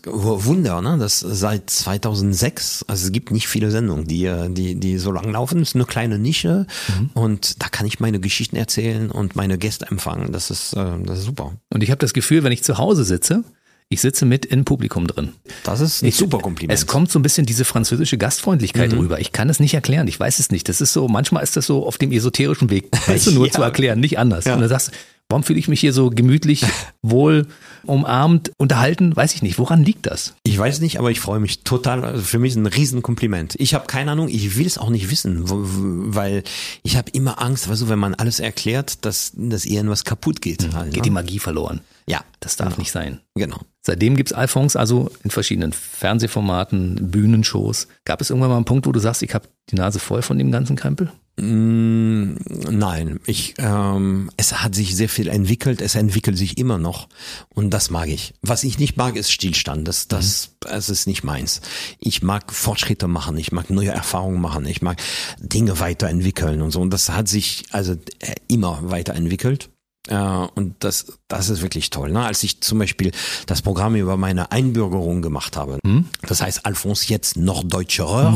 Wunder, 0.05 0.81
ne? 0.81 0.97
Das 0.99 1.19
seit 1.21 1.69
2006, 1.71 2.85
also 2.87 3.05
es 3.07 3.11
gibt 3.11 3.31
nicht 3.31 3.47
viele 3.47 3.71
Sendungen, 3.71 4.05
die 4.05 4.25
äh, 4.25 4.49
die 4.49 4.75
die 4.75 4.97
so 4.99 5.11
lang 5.11 5.31
laufen. 5.31 5.61
Es 5.61 5.69
ist 5.69 5.75
eine 5.75 5.85
kleine 5.85 6.19
Nische 6.19 6.67
und 7.13 7.61
da 7.63 7.67
kann 7.69 7.87
ich 7.87 7.99
meine 7.99 8.19
Geschichten 8.19 8.55
erzählen 8.57 9.09
und 9.09 9.35
meine 9.35 9.57
Gäste 9.57 9.87
empfangen. 9.89 10.31
Das 10.31 10.51
ist 10.51 10.73
äh, 10.73 10.85
das 11.03 11.19
ist 11.19 11.25
super. 11.25 11.53
Und 11.73 11.81
ich 11.83 11.89
habe 11.89 11.99
das 11.99 12.13
Gefühl, 12.13 12.43
wenn 12.43 12.51
ich 12.51 12.63
zu 12.63 12.77
Hause 12.77 13.03
sitze, 13.03 13.43
ich 13.89 14.01
sitze 14.01 14.25
mit 14.25 14.45
im 14.45 14.65
Publikum 14.65 15.07
drin. 15.07 15.33
Das 15.63 15.79
ist 15.79 16.03
ein 16.03 16.07
Ich- 16.09 16.15
super 16.17 16.39
Kompliment. 16.39 16.77
Es 16.77 16.85
kommt 16.87 17.09
so 17.09 17.17
ein 17.17 17.23
bisschen 17.23 17.45
diese 17.45 17.65
französische 17.65 18.17
Gastfreundlichkeit 18.17 18.91
Mhm. 18.91 18.99
rüber. 18.99 19.19
Ich 19.19 19.31
kann 19.31 19.49
es 19.49 19.59
nicht 19.59 19.73
erklären. 19.73 20.07
Ich 20.07 20.19
weiß 20.19 20.39
es 20.39 20.51
nicht. 20.51 20.67
Das 20.69 20.81
ist 20.81 20.93
so, 20.93 21.07
manchmal 21.07 21.41
ist 21.41 21.55
das 21.57 21.65
so 21.65 21.87
auf 21.87 21.97
dem 21.97 22.11
esoterischen 22.11 22.69
Weg. 22.69 22.89
Weißt 23.07 23.27
du, 23.27 23.31
nur 23.33 23.47
Ja. 23.47 23.53
zu 23.53 23.61
erklären, 23.63 23.99
nicht 23.99 24.19
anders. 24.19 24.45
Ja. 24.45 24.53
Und 24.55 24.59
dann 24.59 24.69
sagst 24.69 24.91
warum 25.29 25.43
fühle 25.43 25.59
ich 25.59 25.67
mich 25.67 25.79
hier 25.79 25.93
so 25.93 26.09
gemütlich, 26.09 26.65
wohl, 27.01 27.47
umarmt, 27.83 28.51
unterhalten? 28.57 29.15
Weiß 29.15 29.33
ich 29.33 29.41
nicht. 29.41 29.59
Woran 29.59 29.83
liegt 29.83 30.05
das? 30.05 30.35
Ich 30.43 30.57
weiß 30.57 30.81
nicht, 30.81 30.99
aber 30.99 31.11
ich 31.11 31.19
freue 31.19 31.39
mich 31.39 31.63
total. 31.63 32.03
Also 32.03 32.21
für 32.21 32.39
mich 32.39 32.51
ist 32.51 32.57
ein 32.57 32.65
Riesenkompliment. 32.65 33.55
Ich 33.57 33.73
habe 33.73 33.87
keine 33.87 34.11
Ahnung, 34.11 34.29
ich 34.29 34.57
will 34.57 34.65
es 34.65 34.77
auch 34.77 34.89
nicht 34.89 35.09
wissen, 35.09 35.43
weil 35.45 36.43
ich 36.83 36.97
habe 36.97 37.11
immer 37.11 37.41
Angst, 37.41 37.69
weißt 37.69 37.83
du, 37.83 37.89
wenn 37.89 37.99
man 37.99 38.15
alles 38.15 38.39
erklärt, 38.39 39.05
dass, 39.05 39.33
dass 39.35 39.65
irgendwas 39.65 40.03
kaputt 40.05 40.41
geht. 40.41 40.73
Halt, 40.73 40.93
Geht 40.93 41.05
die 41.05 41.09
ne? 41.09 41.15
Magie 41.15 41.39
verloren. 41.39 41.81
Ja, 42.09 42.23
Das 42.39 42.55
darf 42.55 42.69
genau. 42.69 42.79
nicht 42.79 42.91
sein. 42.91 43.19
Genau. 43.35 43.59
Seitdem 43.81 44.15
gibt's 44.15 44.33
Alphonse 44.33 44.79
also 44.79 45.11
in 45.23 45.29
verschiedenen 45.31 45.73
Fernsehformaten, 45.73 47.11
Bühnenshows. 47.11 47.87
Gab 48.05 48.21
es 48.21 48.29
irgendwann 48.29 48.49
mal 48.49 48.55
einen 48.55 48.65
Punkt, 48.65 48.85
wo 48.87 48.91
du 48.91 48.99
sagst, 48.99 49.23
ich 49.23 49.33
habe 49.33 49.47
die 49.69 49.75
Nase 49.75 49.99
voll 49.99 50.21
von 50.21 50.37
dem 50.37 50.51
ganzen 50.51 50.75
Krempel? 50.77 51.11
Mm, 51.39 52.35
nein, 52.71 53.19
ich, 53.27 53.53
ähm, 53.59 54.31
es 54.37 54.63
hat 54.63 54.73
sich 54.73 54.95
sehr 54.95 55.07
viel 55.09 55.27
entwickelt, 55.27 55.81
es 55.81 55.93
entwickelt 55.93 56.35
sich 56.35 56.57
immer 56.57 56.79
noch 56.79 57.09
und 57.53 57.69
das 57.69 57.91
mag 57.91 58.07
ich. 58.07 58.33
Was 58.41 58.63
ich 58.63 58.79
nicht 58.79 58.97
mag, 58.97 59.15
ist 59.15 59.31
Stillstand. 59.31 59.87
Das, 59.87 60.07
das, 60.07 60.55
das 60.61 60.89
ist 60.89 61.05
nicht 61.05 61.23
meins. 61.23 61.61
Ich 61.99 62.23
mag 62.23 62.51
Fortschritte 62.51 63.07
machen, 63.07 63.37
ich 63.37 63.51
mag 63.51 63.69
neue 63.69 63.91
Erfahrungen 63.91 64.41
machen, 64.41 64.65
ich 64.65 64.81
mag 64.81 64.99
Dinge 65.39 65.79
weiterentwickeln 65.79 66.61
und 66.63 66.71
so. 66.71 66.81
Und 66.81 66.91
das 66.91 67.09
hat 67.09 67.27
sich 67.27 67.65
also 67.71 67.93
äh, 67.93 68.35
immer 68.47 68.79
weiterentwickelt. 68.83 69.69
Äh, 70.07 70.47
und 70.55 70.75
das, 70.79 71.05
das 71.27 71.49
ist 71.49 71.61
wirklich 71.61 71.89
toll. 71.89 72.11
Ne? 72.11 72.21
Als 72.25 72.43
ich 72.43 72.61
zum 72.61 72.79
Beispiel 72.79 73.11
das 73.45 73.61
Programm 73.61 73.95
über 73.95 74.17
meine 74.17 74.51
Einbürgerung 74.51 75.21
gemacht 75.21 75.57
habe, 75.57 75.79
das 76.21 76.41
heißt 76.41 76.65
Alphonse 76.65 77.05
jetzt 77.09 77.37
Norddeutscher, 77.37 78.33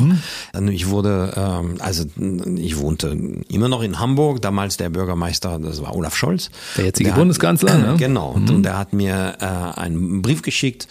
dann 0.53 0.67
ich 0.67 0.89
wurde, 0.89 1.33
ähm, 1.35 1.75
also 1.79 2.05
ich 2.57 2.77
wohnte 2.77 3.17
immer 3.47 3.67
noch 3.67 3.81
in 3.81 3.99
Hamburg, 3.99 4.41
damals 4.41 4.77
der 4.77 4.89
Bürgermeister, 4.89 5.59
das 5.59 5.81
war 5.81 5.95
Olaf 5.95 6.15
Scholz. 6.15 6.49
Der 6.77 6.85
jetzige 6.85 7.07
Der 7.07 7.13
hat- 7.13 7.19
Bundeskanzler, 7.19 7.77
ne? 7.77 7.95
Genau, 7.97 8.31
und, 8.31 8.49
und 8.49 8.65
er 8.65 8.77
hat 8.77 8.93
mir 8.93 9.37
äh, 9.39 9.79
einen 9.79 10.21
Brief 10.21 10.41
geschickt, 10.41 10.87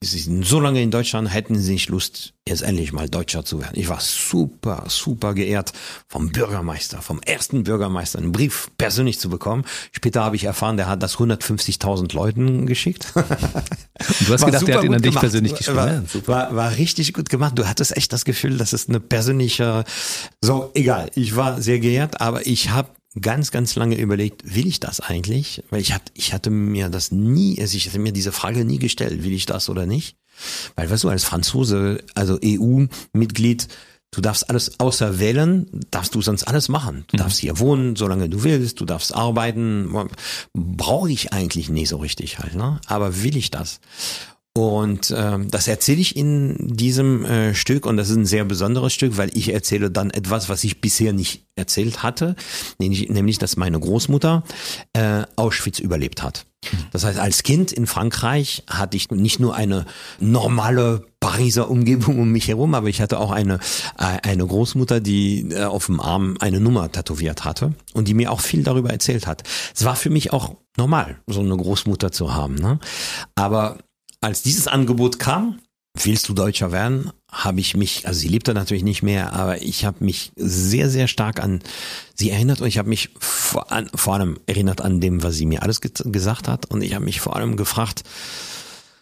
Sie 0.00 0.18
sind 0.18 0.44
so 0.44 0.60
lange 0.60 0.82
in 0.82 0.90
Deutschland, 0.90 1.32
hätten 1.32 1.58
Sie 1.58 1.72
nicht 1.72 1.88
Lust, 1.88 2.34
jetzt 2.46 2.62
endlich 2.62 2.92
mal 2.92 3.08
Deutscher 3.08 3.44
zu 3.44 3.60
werden. 3.60 3.72
Ich 3.74 3.88
war 3.88 4.00
super, 4.00 4.84
super 4.88 5.34
geehrt, 5.34 5.72
vom 6.08 6.30
Bürgermeister, 6.30 7.00
vom 7.00 7.20
ersten 7.22 7.64
Bürgermeister 7.64 8.18
einen 8.18 8.32
Brief 8.32 8.70
persönlich 8.76 9.18
zu 9.18 9.30
bekommen. 9.30 9.64
Später 9.92 10.22
habe 10.22 10.36
ich 10.36 10.44
erfahren, 10.44 10.76
der 10.76 10.88
hat 10.88 11.02
das 11.02 11.16
150.000 11.16 12.14
Leuten 12.14 12.66
geschickt. 12.66 13.12
Und 13.14 13.24
du 13.28 14.32
hast 14.32 14.42
War 14.42 14.50
gedacht, 14.50 14.68
der 14.68 14.76
hat 14.76 14.84
ihn 14.84 14.94
an 14.94 15.02
dich 15.02 15.10
gemacht. 15.12 15.22
persönlich 15.22 15.54
geschrieben. 15.54 15.76
War, 16.26 16.26
war, 16.26 16.56
war 16.56 16.76
richtig 16.76 17.12
gut 17.14 17.28
gemacht. 17.28 17.58
Du 17.58 17.66
hattest 17.66 17.96
echt 17.96 18.12
das 18.12 18.24
Gefühl, 18.24 18.58
dass 18.58 18.72
es 18.72 18.88
eine 18.88 19.00
persönliche, 19.00 19.84
so 20.40 20.70
egal. 20.74 21.10
Ich 21.14 21.36
war 21.36 21.62
sehr 21.62 21.78
geehrt, 21.78 22.20
aber 22.20 22.46
ich 22.46 22.70
habe 22.70 22.88
ganz, 23.20 23.50
ganz 23.50 23.76
lange 23.76 23.96
überlegt, 23.96 24.54
will 24.54 24.66
ich 24.66 24.80
das 24.80 25.00
eigentlich? 25.00 25.62
Weil 25.70 25.80
ich 25.80 25.92
hatte, 25.92 26.12
ich 26.14 26.32
hatte 26.32 26.50
mir 26.50 26.88
das 26.88 27.12
nie, 27.12 27.60
also 27.60 27.76
ich 27.76 27.88
hatte 27.88 27.98
mir 27.98 28.12
diese 28.12 28.32
Frage 28.32 28.64
nie 28.64 28.78
gestellt, 28.78 29.22
will 29.22 29.32
ich 29.32 29.46
das 29.46 29.68
oder 29.68 29.86
nicht? 29.86 30.16
Weil 30.74 30.90
weißt 30.90 31.04
du, 31.04 31.08
als 31.08 31.24
Franzose, 31.24 32.02
also 32.14 32.38
EU-Mitglied, 32.44 33.68
du 34.10 34.20
darfst 34.20 34.50
alles 34.50 34.80
außer 34.80 35.18
wählen, 35.18 35.66
darfst 35.90 36.14
du 36.14 36.22
sonst 36.22 36.44
alles 36.44 36.68
machen. 36.68 37.04
Du 37.08 37.16
darfst 37.16 37.38
hier 37.38 37.58
wohnen, 37.58 37.96
solange 37.96 38.28
du 38.28 38.42
willst, 38.42 38.80
du 38.80 38.84
darfst 38.84 39.14
arbeiten. 39.14 40.08
Brauche 40.52 41.10
ich 41.10 41.32
eigentlich 41.32 41.68
nie 41.68 41.86
so 41.86 41.98
richtig 41.98 42.38
halt, 42.38 42.54
ne? 42.54 42.80
Aber 42.86 43.22
will 43.22 43.36
ich 43.36 43.50
das? 43.50 43.80
Und 44.56 45.12
ähm, 45.16 45.50
das 45.50 45.66
erzähle 45.66 46.00
ich 46.00 46.14
in 46.14 46.76
diesem 46.76 47.24
äh, 47.24 47.54
Stück 47.54 47.86
und 47.86 47.96
das 47.96 48.08
ist 48.08 48.16
ein 48.16 48.24
sehr 48.24 48.44
besonderes 48.44 48.92
Stück, 48.92 49.16
weil 49.16 49.36
ich 49.36 49.52
erzähle 49.52 49.90
dann 49.90 50.10
etwas, 50.10 50.48
was 50.48 50.62
ich 50.62 50.80
bisher 50.80 51.12
nicht 51.12 51.46
erzählt 51.56 52.04
hatte, 52.04 52.36
nämlich, 52.78 53.08
nämlich 53.08 53.38
dass 53.38 53.56
meine 53.56 53.80
Großmutter 53.80 54.44
äh, 54.92 55.24
Auschwitz 55.34 55.80
überlebt 55.80 56.22
hat. 56.22 56.46
Das 56.92 57.04
heißt, 57.04 57.18
als 57.18 57.42
Kind 57.42 57.72
in 57.72 57.86
Frankreich 57.86 58.62
hatte 58.68 58.96
ich 58.96 59.10
nicht 59.10 59.40
nur 59.40 59.56
eine 59.56 59.86
normale 60.20 61.04
Pariser 61.18 61.68
Umgebung 61.68 62.20
um 62.20 62.30
mich 62.30 62.46
herum, 62.46 62.74
aber 62.74 62.88
ich 62.88 63.00
hatte 63.00 63.18
auch 63.18 63.32
eine, 63.32 63.54
äh, 63.98 64.20
eine 64.22 64.46
Großmutter, 64.46 65.00
die 65.00 65.48
äh, 65.50 65.64
auf 65.64 65.86
dem 65.86 65.98
Arm 65.98 66.36
eine 66.38 66.60
Nummer 66.60 66.92
tätowiert 66.92 67.44
hatte 67.44 67.74
und 67.92 68.06
die 68.06 68.14
mir 68.14 68.30
auch 68.30 68.40
viel 68.40 68.62
darüber 68.62 68.90
erzählt 68.90 69.26
hat. 69.26 69.42
Es 69.74 69.84
war 69.84 69.96
für 69.96 70.10
mich 70.10 70.32
auch 70.32 70.54
normal, 70.76 71.18
so 71.26 71.40
eine 71.40 71.56
Großmutter 71.56 72.12
zu 72.12 72.34
haben. 72.34 72.54
Ne? 72.54 72.78
Aber 73.34 73.78
als 74.24 74.42
dieses 74.42 74.66
Angebot 74.66 75.18
kam, 75.18 75.60
willst 76.02 76.28
du 76.28 76.34
Deutscher 76.34 76.72
werden, 76.72 77.12
habe 77.30 77.60
ich 77.60 77.76
mich, 77.76 78.06
also 78.08 78.18
sie 78.18 78.28
lebte 78.28 78.54
natürlich 78.54 78.82
nicht 78.82 79.02
mehr, 79.02 79.32
aber 79.34 79.62
ich 79.62 79.84
habe 79.84 80.02
mich 80.02 80.32
sehr, 80.34 80.88
sehr 80.88 81.08
stark 81.08 81.42
an 81.42 81.60
sie 82.14 82.30
erinnert 82.30 82.60
und 82.60 82.66
ich 82.66 82.78
habe 82.78 82.88
mich 82.88 83.10
vor, 83.18 83.70
an, 83.70 83.90
vor 83.94 84.14
allem 84.14 84.40
erinnert 84.46 84.80
an 84.80 85.00
dem, 85.00 85.22
was 85.22 85.36
sie 85.36 85.46
mir 85.46 85.62
alles 85.62 85.80
ge 85.80 85.92
gesagt 86.06 86.48
hat 86.48 86.66
und 86.66 86.82
ich 86.82 86.94
habe 86.94 87.04
mich 87.04 87.20
vor 87.20 87.36
allem 87.36 87.56
gefragt, 87.56 88.02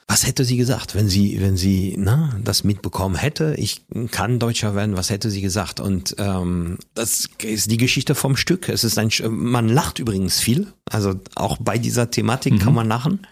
was 0.08 0.26
hätte 0.26 0.44
sie 0.44 0.56
gesagt, 0.56 0.94
wenn 0.94 1.08
sie, 1.08 1.40
wenn 1.40 1.56
sie 1.56 1.94
na, 1.96 2.38
das 2.42 2.64
mitbekommen 2.64 3.14
hätte? 3.14 3.54
Ich 3.56 3.86
kann 4.10 4.38
Deutscher 4.38 4.74
werden. 4.74 4.96
Was 4.96 5.10
hätte 5.10 5.30
sie 5.30 5.40
gesagt? 5.40 5.80
Und 5.80 6.16
ähm, 6.18 6.78
das 6.94 7.28
ist 7.42 7.70
die 7.70 7.76
Geschichte 7.76 8.14
vom 8.14 8.36
Stück. 8.36 8.68
Es 8.68 8.84
ist 8.84 8.98
ein, 8.98 9.10
man 9.30 9.68
lacht 9.68 9.98
übrigens 9.98 10.40
viel. 10.40 10.72
Also 10.90 11.14
auch 11.34 11.56
bei 11.58 11.78
dieser 11.78 12.10
Thematik 12.10 12.60
kann 12.60 12.74
man 12.74 12.88
lachen, 12.88 13.26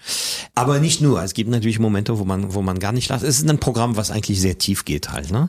aber 0.54 0.78
nicht 0.78 1.00
nur. 1.00 1.22
Es 1.22 1.34
gibt 1.34 1.50
natürlich 1.50 1.78
Momente, 1.78 2.18
wo 2.18 2.24
man, 2.24 2.54
wo 2.54 2.62
man 2.62 2.78
gar 2.78 2.92
nicht 2.92 3.08
lacht. 3.08 3.22
Es 3.22 3.38
ist 3.38 3.50
ein 3.50 3.58
Programm, 3.58 3.96
was 3.96 4.10
eigentlich 4.10 4.40
sehr 4.40 4.56
tief 4.56 4.84
geht 4.84 5.10
halt. 5.10 5.30
Ne? 5.30 5.48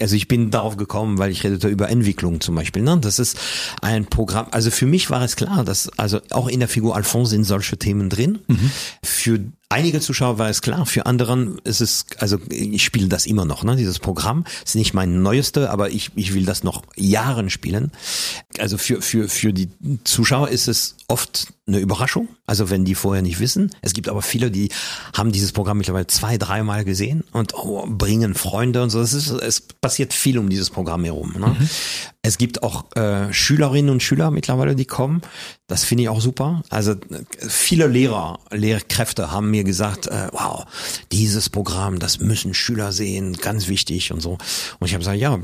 Also 0.00 0.16
ich 0.16 0.28
bin 0.28 0.50
darauf 0.50 0.76
gekommen, 0.76 1.18
weil 1.18 1.30
ich 1.30 1.44
redete 1.44 1.68
über 1.68 1.88
Entwicklung 1.88 2.40
zum 2.40 2.54
Beispiel. 2.54 2.82
Ne? 2.82 2.98
Das 3.00 3.18
ist 3.18 3.38
ein 3.80 4.06
Programm. 4.06 4.46
Also 4.50 4.70
für 4.70 4.86
mich 4.86 5.10
war 5.10 5.22
es 5.22 5.36
klar, 5.36 5.64
dass 5.64 5.88
also 5.98 6.20
auch 6.30 6.48
in 6.48 6.60
der 6.60 6.68
Figur 6.68 6.96
Alphonse 6.96 7.30
sind 7.30 7.44
solche 7.44 7.76
Themen 7.76 8.10
drin. 8.10 8.40
Für 9.02 9.40
einige 9.74 10.00
Zuschauer 10.00 10.38
war 10.38 10.48
es 10.48 10.62
klar, 10.62 10.86
für 10.86 11.04
anderen 11.04 11.58
ist 11.64 11.80
es, 11.80 12.06
also 12.18 12.38
ich 12.48 12.84
spiele 12.84 13.08
das 13.08 13.26
immer 13.26 13.44
noch, 13.44 13.64
ne? 13.64 13.74
Dieses 13.74 13.98
Programm 13.98 14.44
ist 14.64 14.76
nicht 14.76 14.94
mein 14.94 15.22
neueste, 15.22 15.70
aber 15.70 15.90
ich, 15.90 16.12
ich 16.14 16.32
will 16.32 16.44
das 16.44 16.62
noch 16.62 16.82
Jahren 16.94 17.50
spielen. 17.50 17.90
Also 18.58 18.78
für, 18.78 19.02
für, 19.02 19.28
für 19.28 19.52
die 19.52 19.68
Zuschauer 20.04 20.48
ist 20.48 20.68
es 20.68 20.96
oft 21.08 21.48
eine 21.66 21.78
Überraschung, 21.78 22.28
also 22.46 22.70
wenn 22.70 22.84
die 22.84 22.94
vorher 22.94 23.22
nicht 23.22 23.40
wissen. 23.40 23.70
Es 23.82 23.94
gibt 23.94 24.08
aber 24.08 24.22
viele, 24.22 24.50
die 24.50 24.68
haben 25.16 25.32
dieses 25.32 25.50
Programm 25.50 25.78
mittlerweile 25.78 26.06
zwei, 26.06 26.38
dreimal 26.38 26.84
gesehen 26.84 27.24
und 27.32 27.54
oh, 27.54 27.86
bringen 27.88 28.34
Freunde 28.34 28.82
und 28.82 28.90
so. 28.90 29.00
Es, 29.00 29.12
ist, 29.12 29.30
es 29.30 29.60
passiert 29.60 30.12
viel 30.12 30.38
um 30.38 30.50
dieses 30.50 30.70
Programm 30.70 31.04
herum. 31.04 31.34
Ne? 31.38 31.56
Es 32.22 32.38
gibt 32.38 32.62
auch 32.62 32.94
äh, 32.96 33.32
Schülerinnen 33.32 33.90
und 33.90 34.02
Schüler 34.02 34.30
mittlerweile, 34.30 34.76
die 34.76 34.84
kommen. 34.84 35.22
Das 35.66 35.84
finde 35.84 36.02
ich 36.02 36.08
auch 36.10 36.20
super. 36.20 36.62
Also 36.68 36.94
viele 37.38 37.86
Lehrer, 37.86 38.38
Lehrkräfte 38.50 39.30
haben 39.30 39.50
mir 39.50 39.64
gesagt, 39.64 40.06
äh, 40.06 40.28
wow, 40.32 40.66
dieses 41.10 41.48
Programm, 41.48 41.98
das 41.98 42.20
müssen 42.20 42.52
Schüler 42.52 42.92
sehen, 42.92 43.32
ganz 43.34 43.66
wichtig 43.68 44.12
und 44.12 44.20
so. 44.20 44.32
Und 44.78 44.86
ich 44.86 44.92
habe 44.92 45.00
gesagt, 45.00 45.18
ja, 45.18 45.38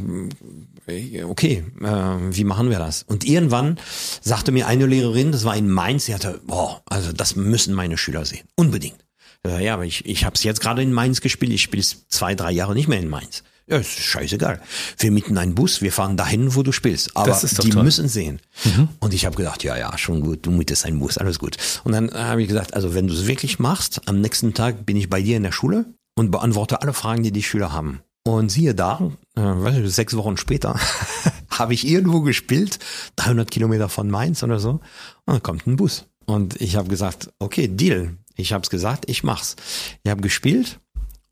okay, 1.24 1.64
äh, 1.80 1.86
wie 1.86 2.44
machen 2.44 2.68
wir 2.68 2.78
das? 2.78 3.02
Und 3.04 3.24
irgendwann 3.24 3.78
sagte 4.20 4.52
mir 4.52 4.66
eine 4.66 4.84
Lehrerin, 4.84 5.32
das 5.32 5.44
war 5.44 5.56
in 5.56 5.70
Mainz, 5.70 6.04
sie 6.04 6.14
hatte, 6.14 6.40
boah, 6.44 6.82
also 6.84 7.12
das 7.12 7.34
müssen 7.36 7.72
meine 7.72 7.96
Schüler 7.96 8.26
sehen, 8.26 8.46
unbedingt. 8.56 9.02
Ja, 9.46 9.72
aber 9.72 9.86
ich, 9.86 10.04
ich 10.04 10.26
habe 10.26 10.34
es 10.34 10.42
jetzt 10.42 10.60
gerade 10.60 10.82
in 10.82 10.92
Mainz 10.92 11.22
gespielt. 11.22 11.52
Ich 11.52 11.62
spiele 11.62 11.80
es 11.80 12.06
zwei, 12.08 12.34
drei 12.34 12.50
Jahre 12.50 12.74
nicht 12.74 12.88
mehr 12.88 13.00
in 13.00 13.08
Mainz. 13.08 13.42
Ja, 13.70 13.76
ist 13.76 14.00
scheißegal. 14.00 14.60
Wir 14.98 15.12
mieten 15.12 15.38
einen 15.38 15.54
Bus, 15.54 15.80
wir 15.80 15.92
fahren 15.92 16.16
dahin, 16.16 16.56
wo 16.56 16.64
du 16.64 16.72
spielst. 16.72 17.16
Aber 17.16 17.38
die 17.40 17.70
toll. 17.70 17.84
müssen 17.84 18.08
sehen. 18.08 18.40
Mhm. 18.64 18.88
Und 18.98 19.14
ich 19.14 19.24
habe 19.26 19.36
gedacht, 19.36 19.62
ja, 19.62 19.76
ja, 19.76 19.96
schon 19.96 20.22
gut, 20.22 20.44
du 20.44 20.50
mietest 20.50 20.84
einen 20.84 20.98
Bus, 20.98 21.18
alles 21.18 21.38
gut. 21.38 21.56
Und 21.84 21.92
dann 21.92 22.12
habe 22.12 22.42
ich 22.42 22.48
gesagt, 22.48 22.74
also 22.74 22.94
wenn 22.94 23.06
du 23.06 23.14
es 23.14 23.28
wirklich 23.28 23.60
machst, 23.60 24.00
am 24.08 24.20
nächsten 24.20 24.54
Tag 24.54 24.84
bin 24.86 24.96
ich 24.96 25.08
bei 25.08 25.22
dir 25.22 25.36
in 25.36 25.44
der 25.44 25.52
Schule 25.52 25.86
und 26.16 26.32
beantworte 26.32 26.82
alle 26.82 26.92
Fragen, 26.92 27.22
die 27.22 27.30
die 27.30 27.44
Schüler 27.44 27.72
haben. 27.72 28.00
Und 28.24 28.50
siehe 28.50 28.74
da, 28.74 29.12
äh, 29.36 29.40
weiß 29.40 29.76
ich, 29.76 29.94
sechs 29.94 30.16
Wochen 30.16 30.36
später 30.36 30.78
habe 31.50 31.72
ich 31.72 31.86
irgendwo 31.86 32.22
gespielt, 32.22 32.80
300 33.16 33.48
Kilometer 33.50 33.88
von 33.88 34.10
Mainz 34.10 34.42
oder 34.42 34.58
so, 34.58 34.70
und 34.70 34.82
dann 35.26 35.42
kommt 35.44 35.68
ein 35.68 35.76
Bus. 35.76 36.06
Und 36.26 36.60
ich 36.60 36.74
habe 36.74 36.88
gesagt, 36.88 37.30
okay, 37.38 37.68
Deal. 37.68 38.16
Ich 38.36 38.52
habe 38.52 38.62
es 38.62 38.70
gesagt, 38.70 39.04
ich 39.08 39.22
mach's. 39.22 39.56
Ich 40.02 40.10
habe 40.10 40.22
gespielt 40.22 40.80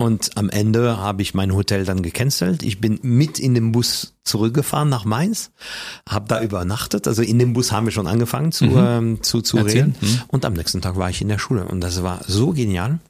und 0.01 0.37
am 0.37 0.49
Ende 0.49 0.97
habe 0.99 1.23
ich 1.23 1.35
mein 1.35 1.53
Hotel 1.55 1.85
dann 1.85 2.03
gecancelt. 2.03 2.63
Ich 2.63 2.81
bin 2.81 3.01
mit 3.03 3.41
in 3.41 3.55
den 3.55 3.73
Bus 3.73 4.15
zurückgefahren 4.23 4.89
nach 4.89 5.05
Mainz, 5.05 5.51
habe 6.09 6.29
da 6.29 6.41
übernachtet. 6.41 7.09
Also 7.09 7.23
in 7.23 7.41
dem 7.41 7.53
Bus 7.53 7.73
haben 7.73 7.87
wir 7.87 7.91
schon 7.91 8.07
angefangen 8.07 8.53
zu, 8.53 8.67
mhm. 8.67 8.77
ähm, 8.79 9.23
zu, 9.23 9.43
zu 9.43 9.57
reden. 9.57 9.97
Mhm. 10.01 10.23
Und 10.29 10.45
am 10.45 10.53
nächsten 10.53 10.81
Tag 10.81 10.97
war 10.97 11.11
ich 11.11 11.21
in 11.21 11.29
der 11.29 11.39
Schule. 11.39 11.65
Und 11.65 11.81
das 11.81 12.05
war 12.05 12.21
so 12.29 12.53
genial, 12.53 13.01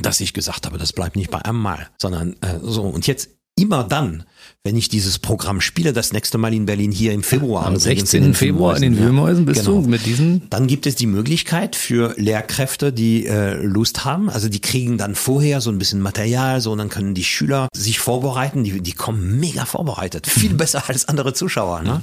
dass 0.00 0.20
ich 0.20 0.32
gesagt 0.32 0.64
habe, 0.64 0.78
das 0.78 0.94
bleibt 0.94 1.16
nicht 1.16 1.30
bei 1.30 1.44
einem 1.44 1.60
Mal, 1.60 1.90
sondern 1.98 2.32
äh, 2.40 2.58
so. 2.62 2.84
Und 2.84 3.06
jetzt 3.06 3.28
immer 3.54 3.84
dann, 3.84 4.24
wenn 4.64 4.76
ich 4.76 4.88
dieses 4.88 5.18
Programm 5.18 5.60
spiele, 5.60 5.92
das 5.92 6.12
nächste 6.12 6.36
Mal 6.36 6.52
in 6.52 6.66
Berlin 6.66 6.90
hier 6.90 7.12
im 7.12 7.22
Februar. 7.22 7.64
Am 7.64 7.76
16. 7.76 8.34
Februar 8.34 8.76
in 8.76 8.82
den 8.82 8.98
Wühlmäusen 8.98 9.44
bist 9.46 9.64
genau. 9.64 9.80
du 9.80 9.88
mit 9.88 10.04
diesen? 10.04 10.50
Dann 10.50 10.66
gibt 10.66 10.86
es 10.86 10.96
die 10.96 11.06
Möglichkeit 11.06 11.76
für 11.76 12.14
Lehrkräfte, 12.18 12.92
die 12.92 13.26
äh, 13.26 13.54
Lust 13.54 14.04
haben. 14.04 14.28
Also 14.28 14.48
die 14.48 14.60
kriegen 14.60 14.98
dann 14.98 15.14
vorher 15.14 15.60
so 15.60 15.70
ein 15.70 15.78
bisschen 15.78 16.00
Material, 16.00 16.60
so 16.60 16.72
und 16.72 16.78
dann 16.78 16.88
können 16.88 17.14
die 17.14 17.24
Schüler 17.24 17.68
sich 17.72 17.98
vorbereiten. 18.00 18.64
Die, 18.64 18.82
die 18.82 18.92
kommen 18.92 19.38
mega 19.38 19.64
vorbereitet, 19.64 20.26
viel 20.30 20.54
besser 20.54 20.82
als 20.88 21.08
andere 21.08 21.32
Zuschauer. 21.32 21.82
Ne? 21.82 22.02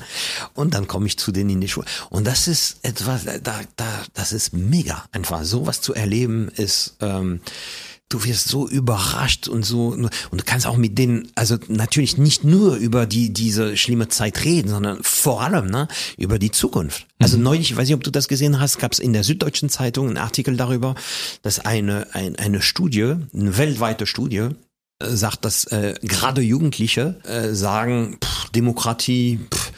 Und 0.53 0.73
dann 0.73 0.87
komme 0.87 1.07
ich 1.07 1.19
zu 1.19 1.31
denen 1.31 1.51
in 1.51 1.61
die 1.61 1.67
Schule. 1.67 1.85
Und 2.09 2.25
das 2.25 2.47
ist 2.47 2.77
etwas, 2.83 3.25
da, 3.25 3.59
da, 3.75 3.85
das 4.13 4.31
ist 4.31 4.53
mega 4.53 5.03
einfach. 5.11 5.43
Sowas 5.43 5.81
zu 5.81 5.93
erleben 5.93 6.49
ist 6.55 6.95
ähm, 7.01 7.41
du 8.09 8.23
wirst 8.23 8.47
so 8.47 8.67
überrascht 8.67 9.47
und 9.47 9.65
so 9.65 9.87
und 9.87 10.11
du 10.31 10.43
kannst 10.45 10.67
auch 10.67 10.77
mit 10.77 10.97
denen 10.97 11.31
also 11.35 11.57
natürlich 11.67 12.17
nicht 12.17 12.43
nur 12.43 12.75
über 12.75 13.05
die 13.05 13.33
diese 13.33 13.77
schlimme 13.77 14.07
Zeit 14.09 14.43
reden, 14.43 14.69
sondern 14.69 14.99
vor 15.01 15.41
allem 15.41 15.67
ne, 15.67 15.87
über 16.17 16.37
die 16.37 16.51
Zukunft. 16.51 17.07
Also 17.19 17.37
mhm. 17.37 17.43
neulich, 17.43 17.71
ich 17.71 17.77
weiß 17.77 17.87
nicht, 17.87 17.95
ob 17.95 18.03
du 18.03 18.11
das 18.11 18.27
gesehen 18.27 18.59
hast, 18.59 18.77
gab 18.77 18.91
es 18.91 18.99
in 18.99 19.13
der 19.13 19.23
Süddeutschen 19.23 19.69
Zeitung 19.69 20.07
einen 20.07 20.17
Artikel 20.17 20.55
darüber, 20.55 20.95
dass 21.41 21.59
eine 21.59 22.07
ein, 22.13 22.35
eine 22.35 22.61
Studie, 22.61 23.15
eine 23.33 23.57
weltweite 23.57 24.05
Studie 24.05 24.49
äh, 24.99 25.09
sagt, 25.09 25.43
dass 25.43 25.65
äh, 25.65 25.95
gerade 26.01 26.41
Jugendliche 26.41 27.19
äh, 27.23 27.53
sagen, 27.53 28.17
pff, 28.23 28.49
Demokratie, 28.51 29.39
pff, 29.51 29.71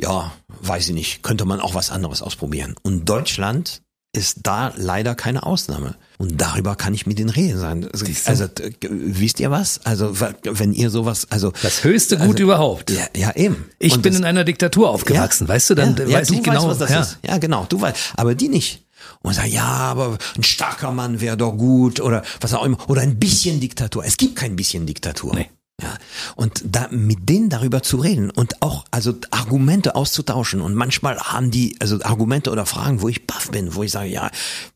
ja, 0.00 0.32
weiß 0.48 0.88
ich 0.88 0.94
nicht, 0.94 1.22
könnte 1.22 1.44
man 1.44 1.60
auch 1.60 1.74
was 1.74 1.90
anderes 1.90 2.22
ausprobieren. 2.22 2.74
Und 2.82 3.08
Deutschland 3.08 3.83
ist 4.14 4.40
da 4.42 4.72
leider 4.76 5.14
keine 5.14 5.44
Ausnahme. 5.44 5.96
Und 6.18 6.40
darüber 6.40 6.76
kann 6.76 6.94
ich 6.94 7.06
mit 7.06 7.18
den 7.18 7.28
Reden 7.28 7.58
sein. 7.58 7.88
Also, 7.92 8.06
also 8.26 8.48
wisst 8.88 9.40
ihr 9.40 9.50
was? 9.50 9.80
Also 9.84 10.18
wenn 10.42 10.72
ihr 10.72 10.90
sowas, 10.90 11.26
also 11.30 11.52
das 11.62 11.84
höchste 11.84 12.16
Gut 12.16 12.28
also, 12.28 12.42
überhaupt. 12.44 12.90
Ja, 12.90 13.06
ja 13.16 13.34
eben. 13.34 13.66
Ich 13.78 13.94
Und 13.94 14.02
bin 14.02 14.12
das, 14.12 14.20
in 14.20 14.24
einer 14.24 14.44
Diktatur 14.44 14.90
aufgewachsen, 14.90 15.46
ja, 15.46 15.54
weißt 15.54 15.70
du? 15.70 15.74
Dann 15.74 15.96
ja, 15.96 16.18
weiß 16.18 16.30
ja, 16.30 16.36
ich 16.36 16.42
genau, 16.42 16.56
weißt, 16.56 16.68
was 16.68 16.78
das 16.78 16.90
ja. 16.90 17.00
ist. 17.00 17.18
Ja, 17.26 17.38
genau. 17.38 17.66
Du 17.68 17.80
weißt, 17.80 17.96
aber 18.16 18.34
die 18.34 18.48
nicht. 18.48 18.86
Und 19.22 19.34
sagen, 19.34 19.50
ja, 19.50 19.64
aber 19.64 20.18
ein 20.36 20.42
starker 20.42 20.92
Mann 20.92 21.20
wäre 21.20 21.36
doch 21.36 21.52
gut 21.52 22.00
oder 22.00 22.22
was 22.40 22.54
auch 22.54 22.64
immer 22.64 22.78
oder 22.88 23.02
ein 23.02 23.18
bisschen 23.18 23.60
Diktatur. 23.60 24.04
Es 24.04 24.16
gibt 24.16 24.36
kein 24.36 24.56
bisschen 24.56 24.86
Diktatur. 24.86 25.34
Nee. 25.34 25.50
Ja, 25.82 25.98
und 26.36 26.62
da 26.64 26.86
mit 26.92 27.28
denen 27.28 27.50
darüber 27.50 27.82
zu 27.82 27.96
reden 27.96 28.30
und 28.30 28.62
auch 28.62 28.84
also 28.92 29.12
Argumente 29.32 29.96
auszutauschen 29.96 30.60
und 30.60 30.74
manchmal 30.74 31.18
haben 31.18 31.50
die 31.50 31.74
also 31.80 32.00
Argumente 32.02 32.52
oder 32.52 32.64
Fragen, 32.64 33.02
wo 33.02 33.08
ich 33.08 33.26
baff 33.26 33.50
bin, 33.50 33.74
wo 33.74 33.82
ich 33.82 33.90
sage, 33.90 34.08
ja, 34.08 34.30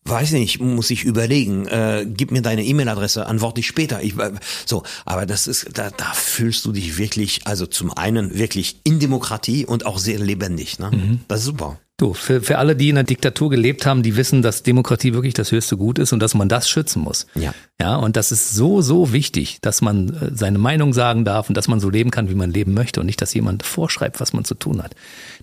weiß 0.06 0.32
nicht, 0.32 0.60
muss 0.60 0.90
ich 0.90 1.04
überlegen, 1.04 1.68
äh, 1.68 2.04
gib 2.04 2.32
mir 2.32 2.42
deine 2.42 2.64
E-Mail-Adresse, 2.64 3.26
antworte 3.26 3.60
ich 3.60 3.68
später. 3.68 4.02
Ich 4.02 4.18
äh, 4.18 4.32
so, 4.66 4.82
aber 5.04 5.24
das 5.24 5.46
ist 5.46 5.68
da 5.72 5.90
da 5.90 6.12
fühlst 6.14 6.64
du 6.64 6.72
dich 6.72 6.98
wirklich 6.98 7.46
also 7.46 7.66
zum 7.66 7.92
einen 7.92 8.36
wirklich 8.36 8.80
in 8.82 8.98
Demokratie 8.98 9.66
und 9.66 9.86
auch 9.86 9.98
sehr 9.98 10.18
lebendig, 10.18 10.80
ne? 10.80 10.90
Mhm. 10.90 11.20
Das 11.28 11.40
ist 11.40 11.46
super. 11.46 11.78
Du, 12.00 12.14
für, 12.14 12.40
für 12.40 12.58
alle, 12.58 12.76
die 12.76 12.90
in 12.90 12.94
der 12.94 13.02
Diktatur 13.02 13.50
gelebt 13.50 13.84
haben, 13.84 14.04
die 14.04 14.16
wissen, 14.16 14.40
dass 14.40 14.62
Demokratie 14.62 15.14
wirklich 15.14 15.34
das 15.34 15.50
höchste 15.50 15.76
Gut 15.76 15.98
ist 15.98 16.12
und 16.12 16.20
dass 16.20 16.32
man 16.32 16.48
das 16.48 16.68
schützen 16.68 17.02
muss. 17.02 17.26
Ja. 17.34 17.52
Ja, 17.80 17.96
und 17.96 18.16
das 18.16 18.30
ist 18.30 18.54
so, 18.54 18.82
so 18.82 19.12
wichtig, 19.12 19.58
dass 19.62 19.82
man 19.82 20.10
äh, 20.10 20.30
seine 20.32 20.58
Meinung 20.58 20.92
sagen 20.92 21.24
darf 21.24 21.48
und 21.48 21.56
dass 21.56 21.66
man 21.66 21.80
so 21.80 21.90
leben 21.90 22.12
kann, 22.12 22.30
wie 22.30 22.36
man 22.36 22.52
leben 22.52 22.72
möchte 22.72 23.00
und 23.00 23.06
nicht, 23.06 23.20
dass 23.20 23.34
jemand 23.34 23.64
vorschreibt, 23.64 24.20
was 24.20 24.32
man 24.32 24.44
zu 24.44 24.54
tun 24.54 24.80
hat. 24.80 24.94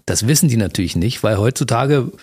Das 0.06 0.28
wissen 0.28 0.48
die 0.48 0.56
natürlich 0.56 0.96
nicht, 0.96 1.24
weil 1.24 1.38
heutzutage 1.38 2.14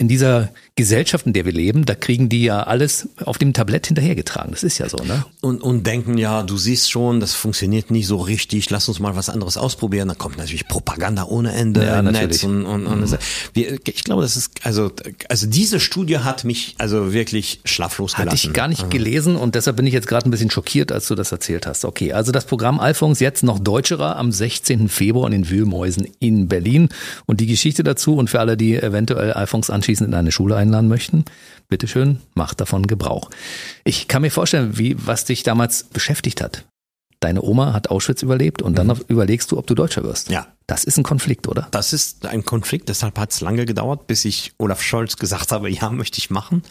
in 0.00 0.08
dieser 0.08 0.48
Gesellschaft, 0.76 1.26
in 1.26 1.34
der 1.34 1.44
wir 1.44 1.52
leben, 1.52 1.84
da 1.84 1.94
kriegen 1.94 2.30
die 2.30 2.42
ja 2.42 2.62
alles 2.62 3.10
auf 3.26 3.36
dem 3.36 3.52
Tablett 3.52 3.88
hinterhergetragen. 3.88 4.50
Das 4.52 4.62
ist 4.62 4.78
ja 4.78 4.88
so, 4.88 4.96
ne? 4.96 5.26
Und, 5.42 5.62
und 5.62 5.86
denken, 5.86 6.16
ja, 6.16 6.42
du 6.42 6.56
siehst 6.56 6.90
schon, 6.90 7.20
das 7.20 7.34
funktioniert 7.34 7.90
nicht 7.90 8.06
so 8.06 8.16
richtig, 8.16 8.70
lass 8.70 8.88
uns 8.88 8.98
mal 8.98 9.14
was 9.14 9.28
anderes 9.28 9.58
ausprobieren. 9.58 10.08
Da 10.08 10.14
kommt 10.14 10.38
natürlich 10.38 10.66
Propaganda 10.68 11.24
ohne 11.24 11.52
Ende 11.52 11.84
ja, 11.84 11.98
im 11.98 12.06
natürlich. 12.06 12.42
Netz 12.42 12.44
und, 12.44 12.64
und, 12.64 12.86
und 12.86 13.10
mhm. 13.10 13.18
wir, 13.52 13.78
ich 13.86 14.04
glaube, 14.04 14.22
das 14.22 14.38
ist, 14.38 14.64
also, 14.64 14.90
also 15.28 15.46
diese 15.46 15.80
Studie 15.80 16.20
hat 16.20 16.44
mich 16.44 16.76
also 16.78 17.12
wirklich 17.12 17.60
schlaflos 17.66 18.14
gelassen. 18.14 18.30
Hatte 18.30 18.46
ich 18.48 18.54
gar 18.54 18.68
nicht 18.68 18.90
gelesen 18.90 19.36
und 19.36 19.54
deshalb 19.54 19.76
bin 19.76 19.86
ich 19.86 19.92
jetzt 19.92 20.06
gerade 20.06 20.26
ein 20.26 20.30
bisschen 20.30 20.50
schockiert, 20.50 20.92
als 20.92 21.08
du 21.08 21.14
das 21.14 21.30
erzählt 21.30 21.66
hast. 21.66 21.84
Okay, 21.84 22.14
also 22.14 22.32
das 22.32 22.46
Programm 22.46 22.80
Alphons 22.80 23.20
jetzt 23.20 23.42
noch 23.42 23.58
deutscherer 23.58 24.16
am 24.16 24.32
16. 24.32 24.88
Februar 24.88 25.26
in 25.26 25.32
den 25.32 25.50
Wühlmäusen 25.50 26.08
in 26.20 26.48
Berlin 26.48 26.88
und 27.26 27.40
die 27.40 27.46
Geschichte 27.46 27.82
dazu 27.82 28.16
und 28.16 28.30
für 28.30 28.40
alle, 28.40 28.56
die 28.56 28.76
eventuell 28.76 29.34
Alphons 29.34 29.68
anschließend 29.90 30.08
in 30.08 30.14
eine 30.14 30.32
Schule 30.32 30.56
einladen 30.56 30.88
möchten, 30.88 31.24
bitteschön, 31.68 32.20
macht 32.34 32.60
davon 32.60 32.86
Gebrauch. 32.86 33.30
Ich 33.84 34.06
kann 34.06 34.22
mir 34.22 34.30
vorstellen, 34.30 34.78
wie, 34.78 34.94
was 35.04 35.24
dich 35.24 35.42
damals 35.42 35.84
beschäftigt 35.84 36.40
hat. 36.40 36.64
Deine 37.18 37.42
Oma 37.42 37.72
hat 37.74 37.90
Auschwitz 37.90 38.22
überlebt 38.22 38.62
und 38.62 38.78
dann 38.78 38.86
mhm. 38.86 39.04
überlegst 39.08 39.50
du, 39.50 39.58
ob 39.58 39.66
du 39.66 39.74
Deutscher 39.74 40.04
wirst. 40.04 40.30
Ja. 40.30 40.46
Das 40.66 40.84
ist 40.84 40.96
ein 40.96 41.02
Konflikt, 41.02 41.48
oder? 41.48 41.68
Das 41.72 41.92
ist 41.92 42.24
ein 42.26 42.44
Konflikt, 42.44 42.88
deshalb 42.88 43.18
hat 43.18 43.32
es 43.32 43.40
lange 43.40 43.66
gedauert, 43.66 44.06
bis 44.06 44.24
ich 44.24 44.52
Olaf 44.58 44.80
Scholz 44.80 45.16
gesagt 45.16 45.50
habe, 45.50 45.68
ja, 45.68 45.90
möchte 45.90 46.18
ich 46.18 46.30
machen. 46.30 46.62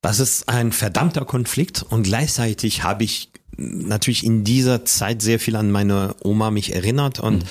Das 0.00 0.18
ist 0.18 0.48
ein 0.48 0.72
verdammter 0.72 1.24
Konflikt 1.26 1.82
und 1.82 2.02
gleichzeitig 2.02 2.82
habe 2.82 3.04
ich 3.04 3.30
natürlich 3.56 4.24
in 4.24 4.42
dieser 4.42 4.84
Zeit 4.86 5.20
sehr 5.20 5.38
viel 5.38 5.56
an 5.56 5.70
meine 5.70 6.16
Oma 6.24 6.50
mich 6.50 6.74
erinnert 6.74 7.20
und 7.20 7.44
mhm. 7.44 7.48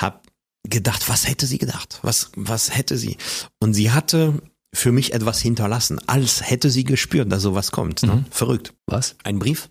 habe 0.00 0.20
gedacht, 0.64 1.08
was 1.08 1.28
hätte 1.28 1.46
sie 1.46 1.58
gedacht? 1.58 2.00
Was, 2.02 2.30
was 2.36 2.74
hätte 2.74 2.96
sie? 2.96 3.16
Und 3.60 3.74
sie 3.74 3.92
hatte 3.92 4.40
für 4.74 4.92
mich 4.92 5.12
etwas 5.12 5.40
hinterlassen, 5.40 6.00
als 6.08 6.48
hätte 6.48 6.70
sie 6.70 6.84
gespürt, 6.84 7.30
dass 7.30 7.42
sowas 7.42 7.70
kommt. 7.70 8.02
Ne? 8.02 8.16
Mhm. 8.16 8.24
Verrückt. 8.30 8.74
Was? 8.86 9.16
Ein 9.22 9.38
Brief, 9.38 9.70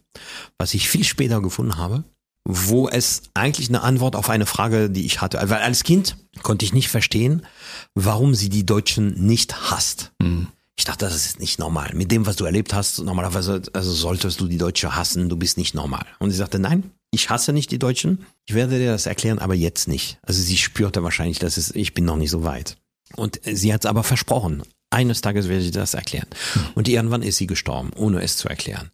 was 0.58 0.74
ich 0.74 0.89
viel 0.89 1.04
später 1.04 1.41
gefunden 1.41 1.78
habe, 1.78 2.04
wo 2.48 2.88
es 2.88 3.24
eigentlich 3.34 3.70
eine 3.70 3.82
Antwort 3.82 4.16
auf 4.16 4.30
eine 4.30 4.46
Frage, 4.46 4.89
die 4.89 5.06
ich 5.06 5.22
hatte. 5.22 5.38
Weil 5.41 5.62
als 5.62 5.84
Kind 5.84 6.18
konnte 6.41 6.66
ich 6.66 6.74
nicht 6.74 6.89
verstehen, 6.89 7.46
warum 7.96 8.34
sie 8.34 8.50
die 8.50 8.66
Deutschen 8.66 9.26
nicht 9.26 9.72
hasst. 9.72 10.14
Mhm. 10.22 10.48
Ich 10.76 10.86
dachte, 10.86 11.06
das 11.06 11.16
ist 11.16 11.39
nicht 11.39 11.60
normal. 11.60 11.91
Mit 11.94 12.12
dem, 12.12 12.26
was 12.26 12.36
du 12.36 12.46
erlebt 12.46 12.74
hast, 12.74 13.00
normalerweise 13.00 13.62
also 13.74 13.91
solltest 13.91 14.39
du 14.39 14.48
die 14.48 14.58
Deutsche 14.58 14.96
hassen, 14.96 15.30
du 15.30 15.38
bist 15.38 15.58
nicht 15.58 15.76
normal. 15.76 16.06
Und 16.20 16.32
sie 16.32 16.38
sagte, 16.38 16.58
nein, 16.60 16.91
ich 17.14 17.30
hasse 17.30 17.53
nicht 17.53 17.72
die 17.72 17.80
Deutschen. 17.80 18.26
Ich 18.45 18.55
werde 18.55 18.80
dir 18.80 18.91
das 18.91 19.05
erklären, 19.05 19.39
aber 19.39 19.53
jetzt 19.53 19.88
nicht. 19.88 20.18
Also 20.24 20.41
sie 20.41 20.57
spürte 20.57 21.03
wahrscheinlich, 21.03 21.39
dass 21.39 21.57
es, 21.57 21.74
ich 21.76 21.93
bin 21.93 22.05
noch 22.05 22.18
nicht 22.18 22.32
so 22.32 22.43
weit. 22.43 22.78
Und 23.16 23.39
sie 23.43 23.74
hat 23.74 23.86
es 23.86 23.89
aber 23.89 24.03
versprochen. 24.03 24.64
Eines 24.89 25.22
Tages 25.22 25.47
werde 25.47 25.64
ich 25.64 25.72
das 25.72 25.93
erklären. 25.93 26.28
Und 26.76 26.88
irgendwann 26.88 27.22
ist 27.22 27.38
sie 27.38 27.47
gestorben, 27.47 27.91
ohne 27.95 28.22
es 28.22 28.38
zu 28.38 28.49
erklären. 28.49 28.91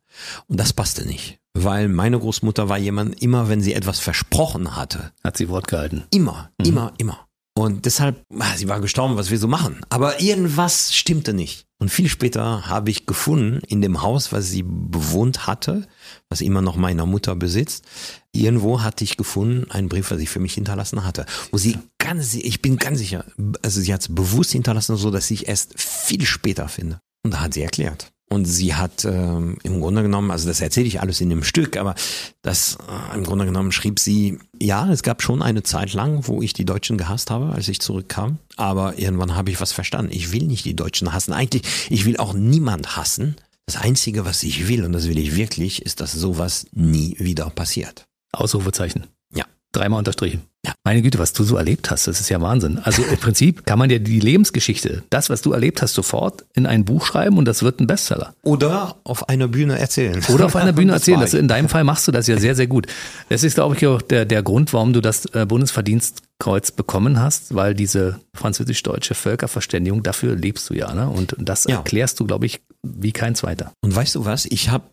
Und 0.48 0.60
das 0.60 0.74
passte 0.74 1.06
nicht. 1.06 1.40
Weil 1.54 1.88
meine 1.88 2.20
Großmutter 2.20 2.70
war 2.70 2.78
jemand, 2.78 3.22
immer 3.22 3.50
wenn 3.50 3.62
sie 3.62 3.74
etwas 3.74 4.00
versprochen 4.00 4.76
hatte. 4.76 5.12
Hat 5.24 5.38
sie 5.38 5.50
Wort 5.50 5.68
gehalten. 5.68 6.04
Immer, 6.12 6.52
mhm. 6.58 6.66
immer, 6.66 6.94
immer. 6.98 7.29
Und 7.60 7.84
deshalb, 7.84 8.24
ah, 8.40 8.56
sie 8.56 8.70
war 8.70 8.80
gestorben, 8.80 9.18
was 9.18 9.32
wir 9.32 9.38
so 9.38 9.50
machen. 9.50 9.82
Aber 9.90 10.22
irgendwas 10.22 10.96
stimmte 10.96 11.34
nicht. 11.34 11.66
Und 11.78 11.90
viel 11.90 12.08
später 12.08 12.70
habe 12.70 12.90
ich 12.90 13.06
gefunden, 13.06 13.60
in 13.68 13.82
dem 13.82 14.02
Haus, 14.02 14.32
was 14.32 14.48
sie 14.48 14.64
bewohnt 14.64 15.46
hatte, 15.46 15.86
was 16.30 16.40
immer 16.40 16.62
noch 16.62 16.78
meiner 16.78 17.06
Mutter 17.06 17.36
besitzt, 17.36 17.84
irgendwo 18.32 18.82
hatte 18.82 19.04
ich 19.04 19.18
gefunden 19.18 19.70
einen 19.72 19.90
Brief, 19.90 20.10
was 20.10 20.20
sie 20.20 20.26
für 20.26 20.40
mich 20.40 20.54
hinterlassen 20.54 21.04
hatte. 21.04 21.26
Wo 21.52 21.58
sie 21.58 21.78
ganz, 21.98 22.34
ich 22.34 22.62
bin 22.62 22.78
ganz 22.78 23.00
sicher, 23.00 23.26
also 23.62 23.82
sie 23.82 23.94
hat 23.94 24.04
es 24.04 24.16
bewusst 24.16 24.54
hinterlassen, 24.54 24.96
so 24.96 25.12
dass 25.12 25.30
ich 25.30 25.50
erst 25.50 25.78
viel 25.78 26.26
später 26.26 26.70
finde. 26.70 27.02
Und 27.26 27.34
da 27.34 27.42
hat 27.42 27.56
sie 27.56 27.62
erklärt. 27.62 28.10
Und 28.32 28.46
sie 28.46 28.76
hat 28.76 29.06
ähm, 29.06 29.58
im 29.64 29.82
Grunde 29.82 30.04
genommen, 30.04 30.30
also 30.30 30.48
das 30.48 30.62
erzähle 30.62 30.86
ich 30.86 31.02
alles 31.02 31.20
in 31.20 31.32
dem 31.32 31.44
Stück, 31.44 31.78
aber 31.78 31.96
das 32.44 32.78
äh, 32.88 33.18
im 33.18 33.24
Grunde 33.24 33.46
genommen 33.46 33.72
schrieb 33.72 34.00
sie, 34.00 34.38
ja, 34.62 34.88
es 34.92 35.02
gab 35.02 35.24
schon 35.24 35.42
eine 35.42 35.64
Zeit 35.64 35.94
lang, 35.94 36.28
wo 36.28 36.44
ich 36.44 36.54
die 36.54 36.66
Deutschen 36.66 37.00
gehasst 37.00 37.32
habe, 37.32 37.52
als 37.52 37.68
ich 37.68 37.82
zurückkam. 37.82 38.38
Aber 38.56 39.00
irgendwann 39.00 39.36
habe 39.36 39.50
ich 39.50 39.60
was 39.60 39.72
verstanden. 39.72 40.12
Ich 40.12 40.32
will 40.32 40.44
nicht 40.44 40.64
die 40.66 40.76
Deutschen 40.76 41.12
hassen. 41.12 41.34
Eigentlich, 41.34 41.64
ich 41.90 42.06
will 42.06 42.18
auch 42.18 42.34
niemand 42.34 42.96
hassen. 42.96 43.36
Das 43.66 43.78
Einzige, 43.78 44.26
was 44.26 44.44
ich 44.44 44.68
will, 44.68 44.86
und 44.86 44.94
das 44.94 45.08
will 45.08 45.18
ich 45.18 45.36
wirklich, 45.36 45.82
ist, 45.82 46.00
dass 46.00 46.12
sowas 46.12 46.68
nie 46.72 47.16
wieder 47.20 47.50
passiert. 47.50 48.06
Ausrufezeichen. 48.32 49.08
Ja. 49.34 49.46
Dreimal 49.72 50.00
unterstrichen. 50.00 50.44
Ja. 50.66 50.74
Meine 50.84 51.02
Güte, 51.02 51.20
was 51.20 51.32
du 51.32 51.44
so 51.44 51.56
erlebt 51.56 51.90
hast, 51.90 52.08
das 52.08 52.20
ist 52.20 52.28
ja 52.28 52.42
Wahnsinn. 52.42 52.80
Also 52.80 53.02
im 53.04 53.18
Prinzip 53.18 53.66
kann 53.66 53.80
man 53.80 53.88
dir 53.88 54.00
die 54.00 54.20
Lebensgeschichte, 54.20 55.04
das, 55.10 55.30
was 55.30 55.42
du 55.42 55.54
erlebt 55.54 55.82
hast, 55.82 55.94
sofort 55.94 56.44
in 56.54 56.66
ein 56.66 56.84
Buch 56.84 57.06
schreiben 57.06 57.38
und 57.38 57.46
das 57.46 57.64
wird 57.64 57.80
ein 57.80 57.88
Bestseller. 57.88 58.34
Oder 58.44 58.98
auf 59.06 59.30
einer 59.30 59.48
Bühne 59.48 59.80
erzählen. 59.80 60.22
Oder 60.34 60.48
auf 60.48 60.58
einer 60.58 60.74
Bühne 60.74 60.92
erzählen. 60.94 61.22
Das, 61.22 61.34
in 61.34 61.48
deinem 61.48 61.70
Fall 61.70 61.86
machst 61.86 62.10
du 62.10 62.12
das 62.12 62.28
ja 62.28 62.38
sehr, 62.38 62.56
sehr 62.56 62.68
gut. 62.68 62.88
Das 63.30 63.44
ist, 63.44 63.54
glaube 63.54 63.76
ich, 63.76 63.88
auch 63.88 64.02
der, 64.02 64.26
der 64.26 64.44
Grund, 64.44 64.74
warum 64.74 64.92
du 64.92 65.00
das 65.00 65.26
äh, 65.28 65.46
Bundesverdienstkreuz 65.46 66.72
bekommen 66.72 67.22
hast, 67.22 67.56
weil 67.56 67.74
diese 67.74 68.20
französisch-deutsche 68.34 69.16
Völkerverständigung, 69.16 70.04
dafür 70.04 70.36
lebst 70.36 70.70
du 70.70 70.74
ja. 70.74 70.94
Ne? 70.94 71.08
Und 71.08 71.38
das 71.40 71.66
ja. 71.66 71.78
erklärst 71.78 72.20
du, 72.20 72.26
glaube 72.26 72.46
ich, 72.48 72.60
wie 72.84 73.14
kein 73.14 73.36
zweiter. 73.36 73.72
Und 73.80 73.96
weißt 73.96 74.16
du 74.16 74.26
was? 74.26 74.46
Ich 74.46 74.70
habe 74.70 74.84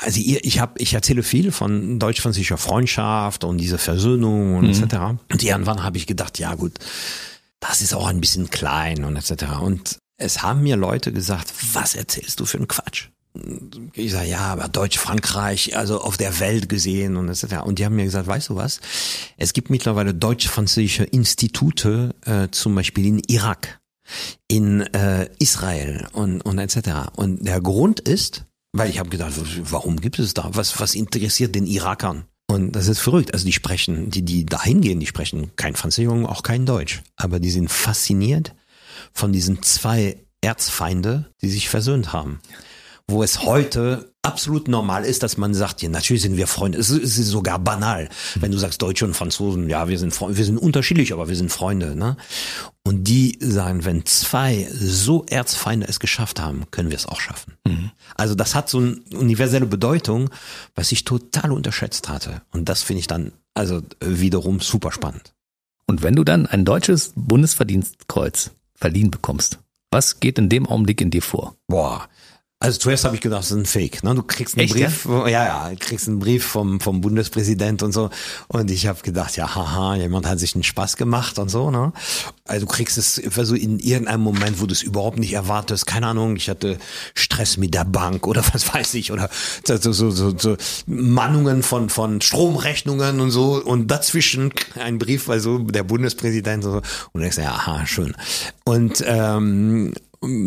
also 0.00 0.20
ich 0.20 0.60
habe, 0.60 0.78
ich 0.78 0.94
erzähle 0.94 1.22
viel 1.22 1.52
von 1.52 1.98
deutsch-französischer 1.98 2.58
Freundschaft 2.58 3.44
und 3.44 3.58
diese 3.58 3.78
Versöhnung 3.78 4.56
und 4.56 4.64
mhm. 4.64 4.84
etc. 4.84 4.96
Und 5.30 5.42
irgendwann 5.42 5.82
habe 5.82 5.98
ich 5.98 6.06
gedacht, 6.06 6.38
ja 6.38 6.54
gut, 6.54 6.72
das 7.60 7.82
ist 7.82 7.94
auch 7.94 8.06
ein 8.06 8.20
bisschen 8.20 8.50
klein 8.50 9.04
und 9.04 9.16
etc. 9.16 9.44
Und 9.60 9.98
es 10.16 10.42
haben 10.42 10.62
mir 10.62 10.76
Leute 10.76 11.12
gesagt, 11.12 11.52
was 11.72 11.94
erzählst 11.94 12.38
du 12.40 12.44
für 12.44 12.58
einen 12.58 12.68
Quatsch? 12.68 13.08
Ich 13.94 14.12
sage, 14.12 14.28
ja, 14.28 14.40
aber 14.40 14.68
Deutsch-Frankreich, 14.68 15.76
also 15.76 16.02
auf 16.02 16.18
der 16.18 16.38
Welt 16.38 16.68
gesehen 16.68 17.16
und 17.16 17.28
etc. 17.28 17.62
Und 17.64 17.78
die 17.78 17.84
haben 17.84 17.96
mir 17.96 18.04
gesagt, 18.04 18.26
weißt 18.26 18.50
du 18.50 18.56
was? 18.56 18.80
Es 19.38 19.54
gibt 19.54 19.70
mittlerweile 19.70 20.14
deutsch-französische 20.14 21.04
Institute, 21.04 22.14
äh, 22.26 22.48
zum 22.50 22.74
Beispiel 22.74 23.06
in 23.06 23.22
Irak, 23.28 23.80
in 24.48 24.82
äh, 24.82 25.30
Israel 25.38 26.08
und, 26.12 26.42
und 26.42 26.58
etc. 26.58 27.08
Und 27.16 27.46
der 27.46 27.62
Grund 27.62 28.00
ist, 28.00 28.44
weil 28.72 28.90
ich 28.90 28.98
habe 28.98 29.10
gedacht, 29.10 29.34
warum 29.70 30.00
gibt 30.00 30.18
es 30.18 30.34
da? 30.34 30.50
Was, 30.52 30.80
was 30.80 30.94
interessiert 30.94 31.54
den 31.54 31.66
Irakern? 31.66 32.24
Und 32.48 32.72
das 32.72 32.88
ist 32.88 32.98
verrückt. 32.98 33.32
Also 33.32 33.46
die 33.46 33.52
sprechen, 33.52 34.10
die, 34.10 34.22
die 34.22 34.44
da 34.44 34.62
hingehen, 34.62 35.00
die 35.00 35.06
sprechen 35.06 35.52
kein 35.56 35.74
Französisch, 35.76 36.26
auch 36.26 36.42
kein 36.42 36.66
Deutsch. 36.66 37.02
Aber 37.16 37.40
die 37.40 37.50
sind 37.50 37.70
fasziniert 37.70 38.54
von 39.12 39.32
diesen 39.32 39.62
zwei 39.62 40.16
Erzfeinde, 40.40 41.30
die 41.40 41.48
sich 41.48 41.68
versöhnt 41.68 42.12
haben 42.12 42.40
wo 43.08 43.22
es 43.22 43.42
heute 43.42 44.12
absolut 44.22 44.68
normal 44.68 45.04
ist, 45.04 45.22
dass 45.22 45.36
man 45.36 45.52
sagt, 45.52 45.82
ja, 45.82 45.88
natürlich 45.88 46.22
sind 46.22 46.36
wir 46.36 46.46
Freunde. 46.46 46.78
Es 46.78 46.90
ist, 46.90 47.16
sogar 47.16 47.58
banal, 47.58 48.08
wenn 48.36 48.52
du 48.52 48.58
sagst 48.58 48.80
Deutsche 48.80 49.04
und 49.04 49.14
Franzosen, 49.14 49.68
ja, 49.68 49.88
wir 49.88 49.98
sind 49.98 50.18
wir 50.20 50.44
sind 50.44 50.58
unterschiedlich, 50.58 51.12
aber 51.12 51.28
wir 51.28 51.36
sind 51.36 51.50
Freunde, 51.50 51.96
ne? 51.96 52.16
Und 52.84 53.04
die 53.04 53.38
sagen, 53.40 53.84
wenn 53.84 54.06
zwei 54.06 54.68
so 54.72 55.24
Erzfeinde 55.28 55.86
es 55.88 56.00
geschafft 56.00 56.40
haben, 56.40 56.64
können 56.70 56.90
wir 56.90 56.96
es 56.96 57.06
auch 57.06 57.20
schaffen. 57.20 57.54
Mhm. 57.66 57.90
Also 58.16 58.34
das 58.34 58.54
hat 58.54 58.68
so 58.68 58.78
eine 58.78 58.96
universelle 59.14 59.66
Bedeutung, 59.66 60.30
was 60.74 60.92
ich 60.92 61.04
total 61.04 61.52
unterschätzt 61.52 62.08
hatte. 62.08 62.42
Und 62.50 62.68
das 62.68 62.82
finde 62.82 63.00
ich 63.00 63.06
dann 63.06 63.32
also 63.54 63.82
wiederum 64.00 64.60
super 64.60 64.92
spannend. 64.92 65.34
Und 65.86 66.02
wenn 66.02 66.16
du 66.16 66.24
dann 66.24 66.46
ein 66.46 66.64
deutsches 66.64 67.12
Bundesverdienstkreuz 67.14 68.50
verliehen 68.74 69.10
bekommst, 69.10 69.58
was 69.90 70.20
geht 70.20 70.38
in 70.38 70.48
dem 70.48 70.66
Augenblick 70.66 71.00
in 71.00 71.10
dir 71.10 71.22
vor? 71.22 71.54
Boah, 71.68 72.08
also 72.62 72.78
zuerst 72.78 73.04
habe 73.04 73.16
ich 73.16 73.20
gedacht, 73.20 73.40
das 73.40 73.50
ist 73.50 73.56
ein 73.56 73.66
Fake. 73.66 74.04
Ne? 74.04 74.14
Du 74.14 74.22
kriegst 74.22 74.56
einen 74.56 74.66
Echt, 74.66 74.74
Brief, 74.74 75.04
ja? 75.04 75.26
ja, 75.26 75.70
ja, 75.70 75.76
kriegst 75.76 76.06
einen 76.06 76.20
Brief 76.20 76.46
vom 76.46 76.78
vom 76.78 77.00
Bundespräsident 77.00 77.82
und 77.82 77.90
so. 77.90 78.08
Und 78.46 78.70
ich 78.70 78.86
habe 78.86 79.00
gedacht, 79.02 79.36
ja, 79.36 79.52
haha, 79.52 79.96
jemand 79.96 80.28
hat 80.28 80.38
sich 80.38 80.54
einen 80.54 80.62
Spaß 80.62 80.96
gemacht 80.96 81.40
und 81.40 81.48
so. 81.48 81.72
Ne? 81.72 81.92
Also 82.46 82.66
du 82.66 82.72
kriegst 82.72 82.98
es 82.98 83.16
so 83.16 83.56
in 83.56 83.80
irgendeinem 83.80 84.20
Moment, 84.20 84.60
wo 84.60 84.66
du 84.66 84.72
es 84.72 84.82
überhaupt 84.84 85.18
nicht 85.18 85.32
erwartest. 85.32 85.86
Keine 85.86 86.06
Ahnung, 86.06 86.36
ich 86.36 86.48
hatte 86.48 86.78
Stress 87.14 87.56
mit 87.56 87.74
der 87.74 87.84
Bank 87.84 88.28
oder 88.28 88.44
was 88.52 88.72
weiß 88.72 88.94
ich 88.94 89.10
oder 89.10 89.28
so 89.64 89.92
so 89.92 90.12
so, 90.12 90.32
so 90.38 90.56
Mannungen 90.86 91.64
von 91.64 91.88
von 91.88 92.20
Stromrechnungen 92.20 93.18
und 93.18 93.32
so 93.32 93.60
und 93.60 93.88
dazwischen 93.90 94.52
ein 94.78 94.98
Brief, 94.98 95.28
also 95.28 95.58
der 95.58 95.82
Bundespräsident 95.82 96.64
und 96.64 96.70
so. 96.70 96.76
Und 96.76 96.84
du 97.14 97.20
denkst, 97.22 97.38
ja, 97.38 97.50
aha, 97.50 97.86
schön. 97.86 98.14
Und 98.64 99.02
ähm, 99.04 99.94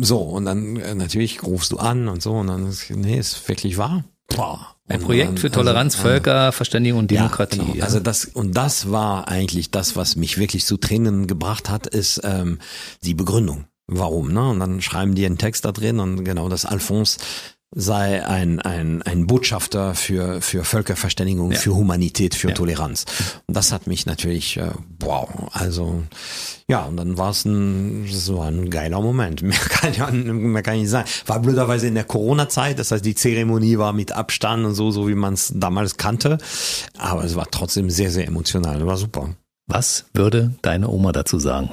so, 0.02 0.20
und 0.20 0.46
dann 0.46 0.78
äh, 0.78 0.96
natürlich 0.96 1.44
rufst 1.44 1.72
du 1.72 1.78
an 1.78 2.08
und 2.08 2.22
so, 2.22 2.34
und 2.34 2.48
dann 2.48 2.68
ist, 2.68 2.90
nee, 2.90 3.18
ist 3.18 3.48
wirklich 3.48 3.78
wahr. 3.78 4.04
Boah. 4.28 4.76
Ein 4.88 5.02
Projekt 5.02 5.30
dann, 5.30 5.38
für 5.38 5.50
Toleranz, 5.50 5.96
also, 5.96 6.10
Völkerverständigung 6.10 7.00
und 7.00 7.12
Demokratie. 7.12 7.58
Ja, 7.58 7.64
genau. 7.66 7.84
Also 7.84 8.00
das 8.00 8.26
und 8.26 8.56
das 8.56 8.92
war 8.92 9.28
eigentlich 9.28 9.72
das, 9.72 9.96
was 9.96 10.16
mich 10.16 10.38
wirklich 10.38 10.66
zu 10.66 10.78
Tränen 10.78 11.26
gebracht 11.26 11.70
hat, 11.70 11.88
ist 11.88 12.22
ähm, 12.24 12.60
die 13.04 13.16
Begründung. 13.16 13.66
Warum? 13.88 14.32
Ne? 14.32 14.50
Und 14.50 14.60
dann 14.60 14.82
schreiben 14.82 15.16
die 15.16 15.26
einen 15.26 15.38
Text 15.38 15.66
da 15.66 15.72
drin 15.72 16.00
und 16.00 16.24
genau 16.24 16.50
das 16.50 16.66
Alphonse 16.66 17.18
sei 17.78 18.26
ein, 18.26 18.62
ein, 18.62 19.02
ein 19.02 19.28
Botschafter 19.28 19.96
für, 19.96 20.42
für 20.42 20.64
Völkerverständigung, 20.64 21.52
ja. 21.52 21.60
für 21.60 21.76
Humanität, 21.76 22.34
für 22.34 22.50
ja. 22.50 22.54
Toleranz. 22.56 23.06
Und 23.48 23.56
das 23.56 23.74
hat 23.74 23.86
mich 23.86 24.06
natürlich, 24.06 24.56
äh, 24.56 24.72
wow, 25.02 25.30
also 25.52 26.04
ja, 26.68 26.86
und 26.86 26.96
dann 26.96 27.18
war 27.18 27.32
es 27.32 27.44
ein, 27.44 28.08
so 28.10 28.40
ein 28.40 28.70
geiler 28.70 29.02
Moment. 29.02 29.42
Mehr 29.44 29.58
kann, 29.58 29.94
ja, 29.94 30.10
mehr 30.10 30.64
kann 30.64 30.76
ich 30.76 30.82
nicht 30.84 30.90
sagen. 30.90 31.08
War 31.28 31.42
blöderweise 31.42 31.88
in 31.88 31.96
der 31.96 32.06
Corona-Zeit, 32.06 32.80
das 32.80 32.92
heißt, 32.92 33.06
die 33.06 33.14
Zeremonie 33.14 33.78
war 33.78 33.92
mit 33.92 34.14
Abstand 34.14 34.66
und 34.66 34.74
so, 34.74 34.90
so 34.92 35.10
wie 35.10 35.16
man 35.16 35.34
es 35.34 35.52
damals 35.54 35.98
kannte. 35.98 36.38
Aber 36.98 37.26
es 37.26 37.36
war 37.36 37.48
trotzdem 37.52 37.90
sehr, 37.90 38.10
sehr 38.10 38.26
emotional. 38.26 38.88
War 38.88 38.98
super. 38.98 39.36
Was 39.68 40.06
würde 40.14 40.56
deine 40.62 40.90
Oma 40.90 41.12
dazu 41.12 41.40
sagen? 41.40 41.72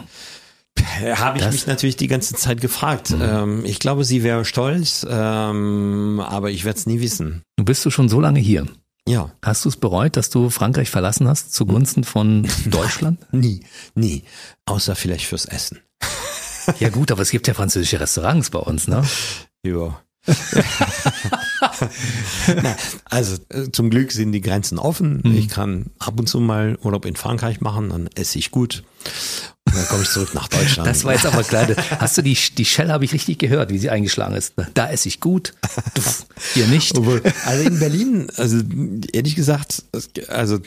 Habe 1.15 1.39
ich 1.39 1.45
das? 1.45 1.53
mich 1.53 1.67
natürlich 1.67 1.97
die 1.97 2.07
ganze 2.09 2.35
Zeit 2.35 2.61
gefragt. 2.61 3.11
Mhm. 3.11 3.23
Ähm, 3.23 3.65
ich 3.65 3.79
glaube, 3.79 4.05
sie 4.05 4.23
wäre 4.23 4.45
stolz, 4.45 5.07
ähm, 5.09 6.21
aber 6.25 6.51
ich 6.51 6.65
werde 6.65 6.79
es 6.79 6.87
nie 6.87 7.01
wissen. 7.01 7.43
Du 7.57 7.65
bist 7.65 7.85
du 7.85 7.91
schon 7.91 8.09
so 8.09 8.21
lange 8.21 8.41
hier. 8.41 8.67
Ja. 9.07 9.33
Hast 9.43 9.65
du 9.65 9.69
es 9.69 9.77
bereut, 9.77 10.17
dass 10.17 10.31
du 10.31 10.49
Frankreich 10.49 10.89
verlassen 10.91 11.27
hast 11.29 11.53
zugunsten 11.53 12.05
von 12.05 12.49
Deutschland? 12.67 13.19
nie, 13.33 13.65
nie. 13.95 14.23
Außer 14.67 14.95
vielleicht 14.95 15.27
fürs 15.27 15.45
Essen. 15.45 15.81
ja 16.81 16.89
gut, 16.89 17.11
aber 17.11 17.23
es 17.23 17.31
gibt 17.31 17.49
ja 17.49 17.55
französische 17.55 17.99
Restaurants 18.01 18.51
bei 18.51 18.61
uns, 18.61 18.87
ne? 18.89 19.03
Ja. 19.65 20.01
Na, 22.63 22.77
also 23.05 23.37
äh, 23.49 23.71
zum 23.73 23.91
Glück 23.91 24.11
sind 24.13 24.33
die 24.33 24.41
Grenzen 24.41 24.79
offen. 24.79 25.21
Mhm. 25.25 25.35
Ich 25.37 25.49
kann 25.49 25.91
ab 25.99 26.19
und 26.19 26.29
zu 26.29 26.41
mal 26.41 26.77
Urlaub 26.83 27.05
in 27.07 27.17
Frankreich 27.17 27.61
machen, 27.61 27.91
dann 27.91 28.09
esse 28.15 28.39
ich 28.39 28.51
gut. 28.51 28.83
Und 29.73 29.79
dann 29.79 29.89
komme 29.89 30.03
ich 30.03 30.11
zurück 30.11 30.35
nach 30.35 30.49
Deutschland. 30.49 30.87
Das 30.87 31.05
war 31.05 31.15
jetzt 31.15 31.25
aber 31.25 31.43
klar. 31.43 31.67
Hast 31.99 32.19
du 32.19 32.23
die, 32.23 32.37
die 32.59 32.65
Shell 32.65 32.91
habe 32.91 33.07
ich 33.07 33.13
richtig 33.13 33.39
gehört, 33.39 33.71
wie 33.71 33.79
sie 33.79 33.89
eingeschlagen 33.89 34.35
ist. 34.35 34.53
Da 34.75 34.91
esse 34.91 35.09
ich 35.09 35.21
gut, 35.21 35.55
hier 36.55 36.67
nicht. 36.67 36.99
Also 37.47 37.65
in 37.65 37.79
Berlin, 37.79 38.29
also 38.37 38.59
ehrlich 39.13 39.35
gesagt, 39.35 39.85
also 40.29 40.59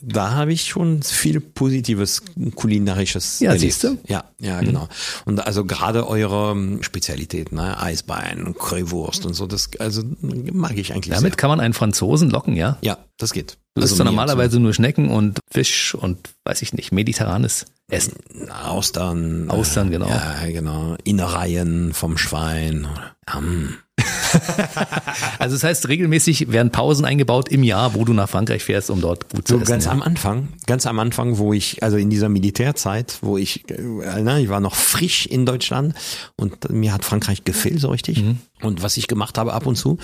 da 0.00 0.30
habe 0.30 0.52
ich 0.54 0.64
schon 0.64 1.02
viel 1.02 1.40
positives 1.40 2.22
kulinarisches 2.54 3.40
ja, 3.40 3.50
erlebt. 3.50 3.60
Siehst 3.60 3.84
du? 3.84 3.98
Ja, 4.06 4.24
ja, 4.38 4.62
mhm. 4.62 4.66
genau. 4.66 4.88
Und 5.26 5.46
also 5.46 5.64
gerade 5.64 6.08
eure 6.08 6.78
Spezialitäten, 6.80 7.56
ne? 7.56 7.78
Eisbein, 7.78 8.54
Currywurst 8.58 9.26
und 9.26 9.34
so, 9.34 9.46
das 9.46 9.68
also 9.78 10.02
mag 10.22 10.78
ich 10.78 10.92
eigentlich 10.94 11.14
Damit 11.14 11.32
sehr. 11.32 11.36
kann 11.36 11.50
man 11.50 11.60
einen 11.60 11.74
Franzosen 11.74 12.30
locken, 12.30 12.56
ja? 12.56 12.78
Ja, 12.80 12.98
das 13.18 13.32
geht. 13.32 13.58
Du 13.74 13.82
also 13.82 13.94
isst 13.94 14.04
normalerweise 14.04 14.58
nur 14.58 14.74
Schnecken 14.74 15.10
und 15.10 15.38
Fisch 15.50 15.94
und 15.94 16.18
weiß 16.44 16.62
ich 16.62 16.72
nicht, 16.72 16.90
mediterranes 16.90 17.66
Essen. 17.90 18.14
Austern. 18.50 19.50
Austern, 19.50 19.90
genau. 19.90 20.08
Ja, 20.08 20.46
genau. 20.46 20.96
Innereien 21.04 21.92
vom 21.92 22.16
Schwein. 22.16 22.88
Um. 23.36 23.76
also 25.38 25.56
das 25.56 25.64
heißt, 25.64 25.88
regelmäßig 25.88 26.50
werden 26.50 26.70
Pausen 26.70 27.04
eingebaut 27.04 27.48
im 27.48 27.62
Jahr, 27.62 27.94
wo 27.94 28.04
du 28.04 28.12
nach 28.12 28.28
Frankreich 28.28 28.64
fährst, 28.64 28.90
um 28.90 29.00
dort 29.00 29.28
gut 29.30 29.46
zu 29.46 29.54
so, 29.54 29.60
essen. 29.60 29.70
Ganz 29.70 29.86
am 29.86 30.02
Anfang, 30.02 30.48
ganz 30.66 30.86
am 30.86 30.98
Anfang, 30.98 31.38
wo 31.38 31.52
ich, 31.52 31.82
also 31.82 31.96
in 31.96 32.10
dieser 32.10 32.28
Militärzeit, 32.28 33.18
wo 33.20 33.36
ich, 33.36 33.68
äh, 33.70 34.40
ich 34.42 34.48
war 34.48 34.60
noch 34.60 34.74
frisch 34.74 35.26
in 35.26 35.46
Deutschland 35.46 35.94
und 36.36 36.70
mir 36.70 36.92
hat 36.92 37.04
Frankreich 37.04 37.44
gefehlt 37.44 37.80
so 37.80 37.88
richtig. 37.88 38.22
Mhm. 38.22 38.38
Und 38.62 38.82
was 38.82 38.96
ich 38.96 39.06
gemacht 39.06 39.38
habe 39.38 39.52
ab 39.52 39.66
und 39.66 39.76
zu, 39.76 39.98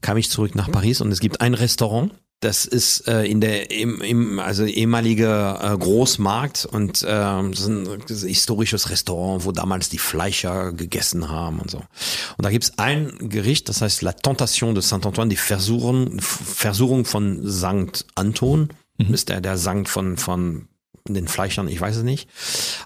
kam 0.00 0.16
ich 0.16 0.30
zurück 0.30 0.54
nach 0.54 0.70
Paris 0.70 1.00
und 1.00 1.12
es 1.12 1.20
gibt 1.20 1.40
ein 1.40 1.54
Restaurant, 1.54 2.12
das 2.40 2.66
ist 2.66 3.08
äh, 3.08 3.24
in 3.24 3.40
der 3.40 3.70
im, 3.70 4.02
im 4.02 4.38
also 4.38 4.64
ehemalige 4.64 5.58
äh, 5.60 5.76
Großmarkt 5.76 6.66
und 6.66 7.02
äh, 7.02 7.06
das 7.06 7.60
ist 7.60 7.66
ein, 7.66 8.02
historisches 8.08 8.90
Restaurant, 8.90 9.44
wo 9.46 9.52
damals 9.52 9.88
die 9.88 9.98
Fleischer 9.98 10.72
gegessen 10.72 11.30
haben 11.30 11.60
und 11.60 11.70
so. 11.70 11.78
Und 11.78 12.44
da 12.44 12.50
gibt's 12.50 12.72
ein 12.76 13.12
Gericht, 13.20 13.68
das 13.70 13.80
heißt 13.80 14.02
La 14.02 14.12
Tentation 14.12 14.74
de 14.74 14.82
Saint 14.82 15.06
Antoine, 15.06 15.30
die 15.30 15.36
Versuchung, 15.36 16.20
Versuchung 16.20 17.06
von 17.06 17.40
Sankt 17.42 18.04
Anton. 18.14 18.68
Mhm. 18.98 19.14
Ist 19.14 19.30
der 19.30 19.40
der 19.40 19.56
Sankt 19.56 19.88
von 19.88 20.18
von 20.18 20.68
den 21.14 21.28
Fleischern, 21.28 21.68
ich 21.68 21.80
weiß 21.80 21.96
es 21.96 22.02
nicht. 22.02 22.28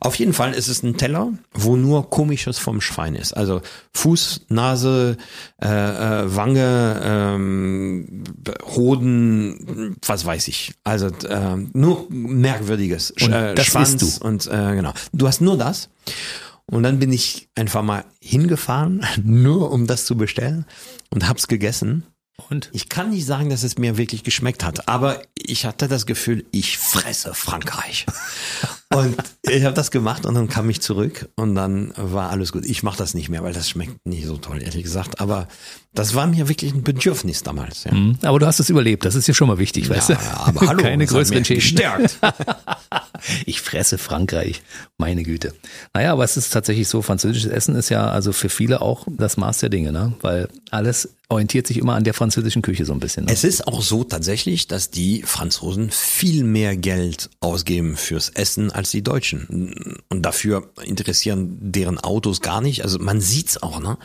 Auf 0.00 0.14
jeden 0.16 0.32
Fall 0.32 0.52
ist 0.52 0.68
es 0.68 0.82
ein 0.82 0.96
Teller, 0.96 1.32
wo 1.52 1.76
nur 1.76 2.10
komisches 2.10 2.58
vom 2.58 2.80
Schwein 2.80 3.14
ist. 3.14 3.32
Also 3.36 3.62
Fuß, 3.94 4.46
Nase, 4.48 5.16
äh, 5.62 5.68
äh, 5.68 6.36
Wange, 6.36 7.00
ähm, 7.04 8.24
Hoden, 8.74 9.96
was 10.04 10.24
weiß 10.24 10.48
ich. 10.48 10.74
Also 10.84 11.06
äh, 11.06 11.56
nur 11.72 12.06
merkwürdiges. 12.10 13.10
Und 13.12 13.32
äh, 13.32 13.62
Schwanz 13.62 14.18
und 14.18 14.46
äh, 14.46 14.74
genau. 14.74 14.92
Du 15.12 15.26
hast 15.26 15.40
nur 15.40 15.56
das. 15.56 15.88
Und 16.66 16.84
dann 16.84 17.00
bin 17.00 17.12
ich 17.12 17.48
einfach 17.56 17.82
mal 17.82 18.04
hingefahren, 18.20 19.04
nur 19.24 19.72
um 19.72 19.86
das 19.86 20.04
zu 20.04 20.16
bestellen 20.16 20.66
und 21.10 21.28
hab's 21.28 21.48
gegessen. 21.48 22.04
Und? 22.48 22.70
Ich 22.72 22.88
kann 22.88 23.10
nicht 23.10 23.26
sagen, 23.26 23.50
dass 23.50 23.62
es 23.62 23.78
mir 23.78 23.96
wirklich 23.96 24.24
geschmeckt 24.24 24.64
hat, 24.64 24.88
aber 24.88 25.22
ich 25.34 25.66
hatte 25.66 25.88
das 25.88 26.06
Gefühl, 26.06 26.44
ich 26.50 26.78
fresse 26.78 27.34
Frankreich. 27.34 28.06
Und 28.92 29.16
ich 29.48 29.64
habe 29.64 29.74
das 29.74 29.90
gemacht 29.90 30.26
und 30.26 30.34
dann 30.34 30.48
kam 30.48 30.68
ich 30.68 30.80
zurück 30.80 31.28
und 31.36 31.54
dann 31.54 31.92
war 31.96 32.30
alles 32.30 32.52
gut. 32.52 32.64
Ich 32.66 32.82
mache 32.82 32.98
das 32.98 33.14
nicht 33.14 33.28
mehr, 33.28 33.42
weil 33.42 33.52
das 33.52 33.68
schmeckt 33.68 34.04
nicht 34.06 34.26
so 34.26 34.36
toll, 34.36 34.62
ehrlich 34.62 34.82
gesagt. 34.82 35.20
Aber 35.20 35.46
das 35.94 36.14
war 36.14 36.26
mir 36.26 36.48
wirklich 36.48 36.72
ein 36.72 36.82
Bedürfnis 36.82 37.42
damals. 37.42 37.84
Ja. 37.84 37.94
Mhm. 37.94 38.18
Aber 38.22 38.38
du 38.38 38.46
hast 38.46 38.58
es 38.60 38.68
überlebt, 38.68 39.04
das 39.04 39.14
ist 39.14 39.26
ja 39.28 39.34
schon 39.34 39.48
mal 39.48 39.58
wichtig, 39.58 39.84
Ja, 39.88 39.90
weißt 39.96 40.08
du? 40.10 40.12
ja, 40.14 40.20
aber 40.46 40.66
hallo, 40.66 40.82
Keine 40.82 41.06
größeren 41.06 41.44
Schäden. 41.44 41.60
gestärkt. 41.60 42.18
Ich 43.44 43.60
fresse 43.60 43.98
Frankreich, 43.98 44.62
meine 44.96 45.24
Güte. 45.24 45.52
Naja, 45.92 46.12
aber 46.12 46.24
es 46.24 46.38
ist 46.38 46.50
tatsächlich 46.54 46.88
so, 46.88 47.02
französisches 47.02 47.50
Essen 47.50 47.74
ist 47.74 47.90
ja 47.90 48.08
also 48.08 48.32
für 48.32 48.48
viele 48.48 48.80
auch 48.80 49.06
das 49.10 49.36
Maß 49.36 49.58
der 49.58 49.68
Dinge, 49.68 49.92
ne? 49.92 50.14
Weil 50.22 50.48
alles 50.70 51.10
orientiert 51.28 51.66
sich 51.66 51.76
immer 51.76 51.94
an 51.96 52.04
der 52.04 52.14
französischen 52.14 52.62
Küche 52.62 52.86
so 52.86 52.94
ein 52.94 52.98
bisschen. 53.00 53.26
Ne? 53.26 53.32
Es 53.32 53.44
ist 53.44 53.68
auch 53.68 53.82
so 53.82 54.04
tatsächlich, 54.04 54.68
dass 54.68 54.90
die 54.90 55.22
Franzosen 55.22 55.90
viel 55.90 56.44
mehr 56.44 56.76
Geld 56.78 57.28
ausgeben 57.40 57.96
fürs 57.98 58.30
Essen 58.30 58.70
als 58.80 58.90
die 58.90 59.02
Deutschen. 59.02 60.02
Und 60.08 60.22
dafür 60.22 60.72
interessieren 60.82 61.58
deren 61.60 61.98
Autos 61.98 62.40
gar 62.40 62.60
nicht. 62.60 62.82
Also 62.82 62.98
man 62.98 63.20
sieht's 63.20 63.62
auch, 63.62 63.78
ne? 63.80 63.98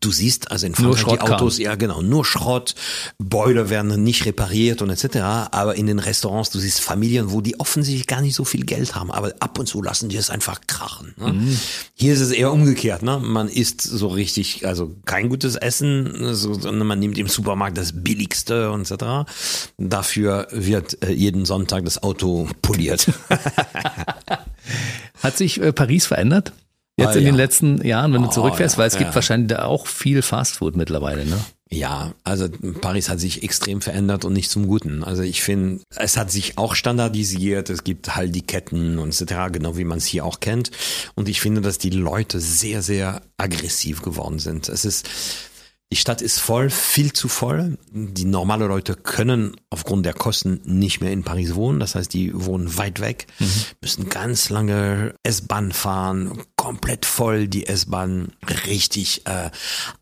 Du 0.00 0.10
siehst 0.10 0.50
also 0.50 0.66
in 0.66 0.74
Frankreich 0.74 1.18
die. 1.18 1.20
Autos, 1.20 1.58
ja 1.58 1.74
genau, 1.74 2.00
nur 2.00 2.24
Schrott, 2.24 2.74
Boiler 3.18 3.68
werden 3.68 4.02
nicht 4.02 4.24
repariert 4.24 4.80
und 4.80 4.88
etc. 4.88 5.16
Aber 5.50 5.74
in 5.74 5.86
den 5.86 5.98
Restaurants, 5.98 6.48
du 6.48 6.58
siehst 6.58 6.80
Familien, 6.80 7.32
wo 7.32 7.42
die 7.42 7.60
offensichtlich 7.60 8.06
gar 8.06 8.22
nicht 8.22 8.34
so 8.34 8.46
viel 8.46 8.64
Geld 8.64 8.94
haben, 8.94 9.10
aber 9.10 9.34
ab 9.40 9.58
und 9.58 9.66
zu 9.66 9.82
lassen 9.82 10.08
die 10.08 10.16
es 10.16 10.30
einfach 10.30 10.62
krachen. 10.66 11.14
Ne? 11.18 11.56
Hier 11.94 12.14
ist 12.14 12.20
es 12.20 12.30
eher 12.30 12.50
umgekehrt, 12.50 13.02
ne? 13.02 13.18
Man 13.18 13.48
isst 13.48 13.82
so 13.82 14.08
richtig, 14.08 14.66
also 14.66 14.96
kein 15.04 15.28
gutes 15.28 15.54
Essen, 15.54 16.34
so, 16.34 16.54
sondern 16.54 16.86
man 16.86 16.98
nimmt 16.98 17.18
im 17.18 17.28
Supermarkt 17.28 17.76
das 17.76 17.92
Billigste 17.92 18.70
und 18.70 18.90
etc. 18.90 19.30
Dafür 19.76 20.48
wird 20.50 21.02
äh, 21.04 21.12
jeden 21.12 21.44
Sonntag 21.44 21.84
das 21.84 22.02
Auto 22.02 22.48
poliert. 22.62 23.06
Hat 25.22 25.36
sich 25.36 25.60
äh, 25.60 25.72
Paris 25.72 26.06
verändert? 26.06 26.52
Jetzt 27.00 27.08
Ah, 27.16 27.18
in 27.18 27.24
den 27.24 27.34
ja. 27.34 27.42
letzten 27.42 27.84
Jahren, 27.84 28.12
wenn 28.12 28.22
du 28.22 28.28
Oh, 28.28 28.32
zurückfährst, 28.32 28.78
weil 28.78 28.86
es 28.88 28.96
gibt 28.98 29.14
wahrscheinlich 29.14 29.48
da 29.48 29.64
auch 29.64 29.86
viel 29.86 30.22
Fastfood 30.22 30.76
mittlerweile, 30.76 31.24
ne? 31.26 31.38
Ja, 31.72 32.14
also 32.24 32.48
Paris 32.80 33.08
hat 33.08 33.20
sich 33.20 33.44
extrem 33.44 33.80
verändert 33.80 34.24
und 34.24 34.32
nicht 34.32 34.50
zum 34.50 34.66
Guten. 34.66 35.04
Also 35.04 35.22
ich 35.22 35.40
finde, 35.40 35.80
es 35.94 36.16
hat 36.16 36.30
sich 36.32 36.58
auch 36.58 36.74
standardisiert. 36.74 37.70
Es 37.70 37.84
gibt 37.84 38.16
halt 38.16 38.34
die 38.34 38.42
Ketten 38.42 38.98
und 38.98 39.08
etc., 39.20 39.34
genau 39.52 39.76
wie 39.76 39.84
man 39.84 39.98
es 39.98 40.06
hier 40.06 40.24
auch 40.24 40.40
kennt. 40.40 40.72
Und 41.14 41.28
ich 41.28 41.40
finde, 41.40 41.60
dass 41.60 41.78
die 41.78 41.90
Leute 41.90 42.40
sehr, 42.40 42.82
sehr 42.82 43.22
aggressiv 43.36 44.02
geworden 44.02 44.40
sind. 44.40 44.68
Es 44.68 44.84
ist, 44.84 45.08
die 45.92 45.96
Stadt 45.96 46.22
ist 46.22 46.38
voll, 46.38 46.70
viel 46.70 47.12
zu 47.12 47.26
voll. 47.26 47.76
Die 47.90 48.24
normale 48.24 48.66
Leute 48.66 48.94
können 48.94 49.56
aufgrund 49.70 50.06
der 50.06 50.14
Kosten 50.14 50.60
nicht 50.64 51.00
mehr 51.00 51.10
in 51.10 51.24
Paris 51.24 51.56
wohnen. 51.56 51.80
Das 51.80 51.96
heißt, 51.96 52.12
die 52.14 52.30
wohnen 52.32 52.76
weit 52.78 53.00
weg, 53.00 53.26
müssen 53.80 54.08
ganz 54.08 54.50
lange 54.50 55.16
S-Bahn 55.24 55.72
fahren, 55.72 56.42
komplett 56.54 57.06
voll 57.06 57.48
die 57.48 57.66
S-Bahn, 57.66 58.32
richtig 58.66 59.26
äh, 59.26 59.50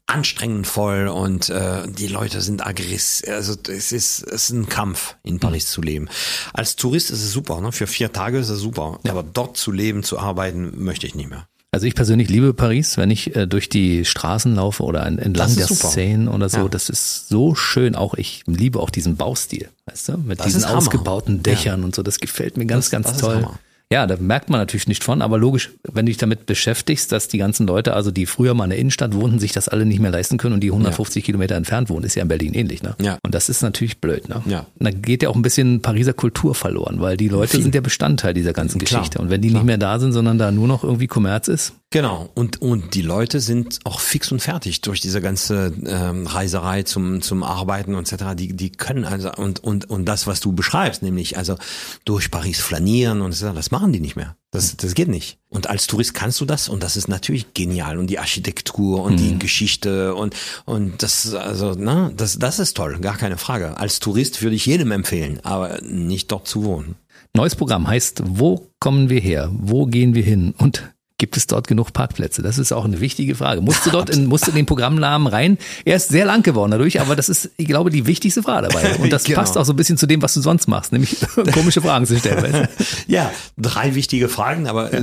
anstrengend 0.07 0.67
voll 0.67 1.09
und 1.09 1.49
äh, 1.49 1.89
die 1.89 2.09
Leute 2.09 2.43
sind 2.43 2.67
aggressiv. 2.67 3.31
Also 3.31 3.55
es 3.69 3.93
ist, 3.93 4.23
es 4.23 4.23
ist 4.23 4.51
ein 4.51 4.69
Kampf, 4.69 5.17
in 5.23 5.41
Paris 5.41 5.71
zu 5.71 5.81
leben. 5.81 6.09
Als 6.53 6.77
Tourist 6.77 7.11
ist 7.11 7.23
es 7.23 7.33
super, 7.33 7.63
ne? 7.63 7.73
für 7.73 7.87
vier 7.87 8.13
Tage 8.13 8.39
ist 8.39 8.51
es 8.51 8.61
super. 8.61 9.01
Aber 9.09 9.23
dort 9.23 9.57
zu 9.57 9.73
leben, 9.73 10.03
zu 10.03 10.19
arbeiten, 10.19 10.73
möchte 10.85 11.07
ich 11.07 11.15
nicht 11.15 11.31
mehr. 11.31 11.49
Also 11.71 11.87
ich 11.87 11.95
persönlich 11.95 12.31
liebe 12.31 12.55
Paris, 12.55 12.97
wenn 12.97 13.11
ich 13.11 13.37
äh, 13.37 13.47
durch 13.47 13.69
die 13.69 14.05
Straßen 14.07 14.55
laufe 14.55 14.83
oder 14.85 15.05
en- 15.05 15.19
entlang 15.19 15.55
der 15.55 15.67
super. 15.67 15.89
Seine 15.89 16.31
oder 16.33 16.49
so. 16.49 16.59
Ja. 16.61 16.69
Das 16.69 16.89
ist 16.89 17.29
so 17.29 17.55
schön. 17.55 17.95
Auch 17.95 18.15
ich 18.15 18.43
liebe 18.47 18.81
auch 18.81 18.89
diesen 18.89 19.17
Baustil, 19.17 19.69
weißt 19.87 20.09
du, 20.09 20.17
mit 20.19 20.41
Das 20.41 20.47
diesen 20.47 20.65
ausgebauten 20.65 21.43
Dächern 21.43 21.85
und 21.85 21.95
so. 21.95 22.03
Das 22.03 22.21
gefällt 22.21 22.57
mir 22.57 22.65
ganz, 22.65 22.87
Das- 22.87 22.91
ganz 22.91 23.09
das 23.09 23.19
toll. 23.19 23.47
Ja, 23.91 24.07
da 24.07 24.17
merkt 24.19 24.51
man 24.51 24.61
natürlich 24.61 24.87
nicht 24.87 25.03
von, 25.03 25.23
aber 25.23 25.39
logisch, 25.39 25.71
wenn 25.83 26.05
du 26.05 26.11
dich 26.11 26.19
damit 26.19 26.45
beschäftigst, 26.45 27.11
dass 27.11 27.29
die 27.29 27.39
ganzen 27.39 27.67
Leute, 27.67 27.95
also 27.95 28.11
die 28.11 28.27
früher 28.27 28.53
mal 28.53 28.65
in 28.65 28.71
der 28.71 28.79
Innenstadt 28.79 29.15
wohnten, 29.15 29.39
sich 29.39 29.53
das 29.53 29.67
alle 29.69 29.87
nicht 29.87 29.99
mehr 29.99 30.11
leisten 30.11 30.37
können 30.37 30.55
und 30.55 30.61
die 30.61 30.71
150 30.71 31.25
Kilometer 31.25 31.55
entfernt 31.55 31.89
wohnen, 31.89 32.05
ist 32.05 32.15
ja 32.15 32.23
in 32.23 32.29
Berlin 32.29 32.53
ähnlich, 32.53 32.83
ne? 32.83 32.97
Ja. 33.01 33.19
Und 33.23 33.35
das 33.35 33.49
ist 33.49 33.63
natürlich 33.63 33.99
blöd, 33.99 34.29
ne? 34.29 34.43
Ja. 34.45 34.67
Und 34.79 34.85
da 34.85 34.91
geht 34.91 35.23
ja 35.23 35.31
auch 35.31 35.37
ein 35.37 35.43
bisschen 35.43 35.81
Pariser 35.81 36.13
Kultur 36.13 36.55
verloren, 36.55 37.01
weil 37.01 37.17
die 37.17 37.29
Leute 37.29 37.53
Viel. 37.53 37.63
sind 37.63 37.75
ja 37.75 37.81
Bestandteil 37.81 38.35
dieser 38.35 38.53
ganzen 38.53 38.79
Klar, 38.79 39.01
Geschichte. 39.01 39.21
Und 39.21 39.31
wenn 39.31 39.41
die 39.41 39.49
klar. 39.49 39.63
nicht 39.63 39.67
mehr 39.67 39.79
da 39.79 39.99
sind, 39.99 40.13
sondern 40.13 40.37
da 40.37 40.51
nur 40.51 40.69
noch 40.69 40.85
irgendwie 40.85 41.07
Kommerz 41.07 41.49
ist, 41.49 41.73
Genau, 41.91 42.29
und, 42.35 42.61
und 42.61 42.95
die 42.95 43.01
Leute 43.01 43.41
sind 43.41 43.79
auch 43.85 44.01
fix 44.01 44.31
und 44.31 44.41
fertig 44.41 44.83
durch 44.83 45.01
diese 45.01 45.23
ganze 45.23 45.73
ähm, 45.87 46.27
Reiserei 46.27 46.83
zum, 46.83 47.23
zum 47.23 47.43
Arbeiten 47.43 47.95
und 47.95 48.13
etc. 48.13 48.35
Die, 48.37 48.55
die 48.55 48.71
können 48.71 49.07
also, 49.07 49.33
und, 49.33 49.65
und, 49.65 49.89
und 49.89 50.05
das, 50.05 50.27
was 50.27 50.41
du 50.41 50.53
beschreibst, 50.53 51.01
nämlich 51.01 51.39
also 51.39 51.57
durch 52.05 52.31
Paris 52.31 52.61
flanieren 52.61 53.23
und 53.23 53.33
so, 53.33 53.55
das 53.55 53.71
machen 53.71 53.91
die 53.91 54.01
nicht 54.01 54.17
mehr. 54.17 54.37
Das, 54.51 54.77
das 54.77 54.95
geht 54.95 55.09
nicht. 55.09 55.39
Und 55.49 55.71
als 55.71 55.87
Tourist 55.87 56.13
kannst 56.13 56.39
du 56.43 56.45
das 56.45 56.69
und 56.69 56.83
das 56.83 56.99
ist 56.99 57.09
natürlich 57.09 57.55
genial. 57.55 57.97
Und 57.97 58.09
die 58.09 58.19
Architektur 58.19 59.03
und 59.03 59.17
die 59.17 59.39
Geschichte 59.39 60.15
und, 60.15 60.35
und 60.67 61.03
das, 61.03 61.33
also, 61.33 61.73
ne, 61.73 62.13
das, 62.15 62.39
das 62.39 62.59
ist 62.59 62.77
toll, 62.77 62.99
gar 62.99 63.17
keine 63.17 63.39
Frage. 63.39 63.79
Als 63.79 63.99
Tourist 63.99 64.43
würde 64.43 64.57
ich 64.57 64.67
jedem 64.67 64.91
empfehlen, 64.91 65.41
aber 65.43 65.81
nicht 65.81 66.31
dort 66.33 66.49
zu 66.49 66.65
wohnen. 66.65 66.97
Neues 67.35 67.57
Programm 67.57 67.89
heißt, 67.89 68.23
wo 68.27 68.69
kommen 68.79 69.09
wir 69.09 69.21
her? 69.21 69.51
Wo 69.55 69.87
gehen 69.87 70.15
wir 70.15 70.23
hin? 70.23 70.55
Und 70.59 70.83
gibt 71.19 71.37
es 71.37 71.47
dort 71.47 71.67
genug 71.67 71.93
Parkplätze? 71.93 72.43
Das 72.43 72.59
ist 72.59 72.73
auch 72.73 72.85
eine 72.85 73.01
wichtige 73.01 73.35
Frage. 73.35 73.61
Musst 73.61 73.85
du 73.85 73.91
dort 73.93 74.09
in, 74.09 74.27
musst 74.27 74.47
du 74.47 74.51
in 74.51 74.57
den 74.57 74.67
Programmnamen 74.67 75.27
rein? 75.27 75.59
Er 75.85 75.97
ist 75.97 76.09
sehr 76.09 76.25
lang 76.25 76.43
geworden 76.43 76.71
dadurch, 76.71 77.01
aber 77.01 77.17
das 77.17 77.29
ist, 77.29 77.51
ich 77.57 77.67
glaube, 77.67 77.91
die 77.91 78.07
wichtigste 78.07 78.43
Frage 78.43 78.69
dabei. 78.69 78.97
Und 78.99 79.13
das 79.13 79.25
Genau. 79.25 79.41
passt 79.41 79.59
auch 79.59 79.65
so 79.65 79.73
ein 79.73 79.77
bisschen 79.77 79.99
zu 79.99 80.07
dem, 80.07 80.23
was 80.23 80.35
du 80.35 80.41
sonst 80.41 80.69
machst, 80.69 80.93
nämlich 80.93 81.17
komische 81.53 81.83
Fragen 81.83 82.07
zu 82.07 82.19
stellen. 82.19 82.43
Weißt 82.43 82.55
du? 82.55 83.13
Ja, 83.13 83.31
drei 83.59 83.95
wichtige 83.95 84.29
Fragen, 84.29 84.67
aber 84.69 84.93
äh, 84.93 85.03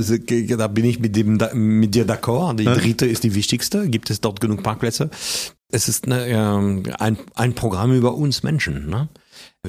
da 0.56 0.66
bin 0.68 0.84
ich 0.86 0.98
mit 0.98 1.14
dem 1.14 1.38
mit 1.52 1.94
dir 1.94 2.06
d'accord. 2.06 2.56
Die 2.56 2.64
dritte 2.64 3.06
ist 3.06 3.22
die 3.22 3.34
wichtigste. 3.34 3.88
Gibt 3.88 4.10
es 4.10 4.20
dort 4.20 4.40
genug 4.40 4.62
Parkplätze? 4.62 5.10
Es 5.70 5.88
ist 5.88 6.06
eine, 6.06 6.26
ähm, 6.28 6.84
ein, 6.98 7.18
ein 7.34 7.54
Programm 7.54 7.92
über 7.92 8.14
uns 8.14 8.42
Menschen. 8.42 8.88
Ne? 8.88 9.08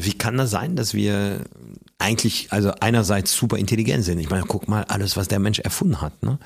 Wie 0.06 0.14
kann 0.14 0.38
das 0.38 0.52
sein, 0.52 0.76
dass 0.76 0.94
wir 0.94 1.42
eigentlich, 1.98 2.52
also 2.52 2.72
einerseits 2.80 3.34
super 3.34 3.58
intelligent 3.58 4.04
sind? 4.04 4.20
Ich 4.20 4.30
meine, 4.30 4.46
guck 4.48 4.68
mal, 4.68 4.84
alles, 4.86 5.18
was 5.18 5.28
der 5.28 5.40
Mensch 5.40 5.60
erfunden 5.60 6.02
hat. 6.02 6.24
Ne? 6.24 6.40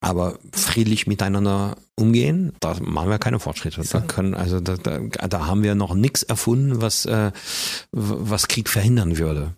Aber 0.00 0.38
friedlich 0.52 1.06
miteinander 1.06 1.76
umgehen, 1.94 2.52
da 2.60 2.76
machen 2.80 3.10
wir 3.10 3.18
keine 3.18 3.38
Fortschritte. 3.38 3.82
Da 3.82 4.00
können, 4.00 4.34
also 4.34 4.60
da, 4.60 4.76
da, 4.76 4.98
da 4.98 5.46
haben 5.46 5.62
wir 5.62 5.74
noch 5.74 5.94
nichts 5.94 6.22
erfunden, 6.22 6.80
was, 6.80 7.04
äh, 7.06 7.30
was 7.92 8.48
Krieg 8.48 8.68
verhindern 8.68 9.18
würde. 9.18 9.54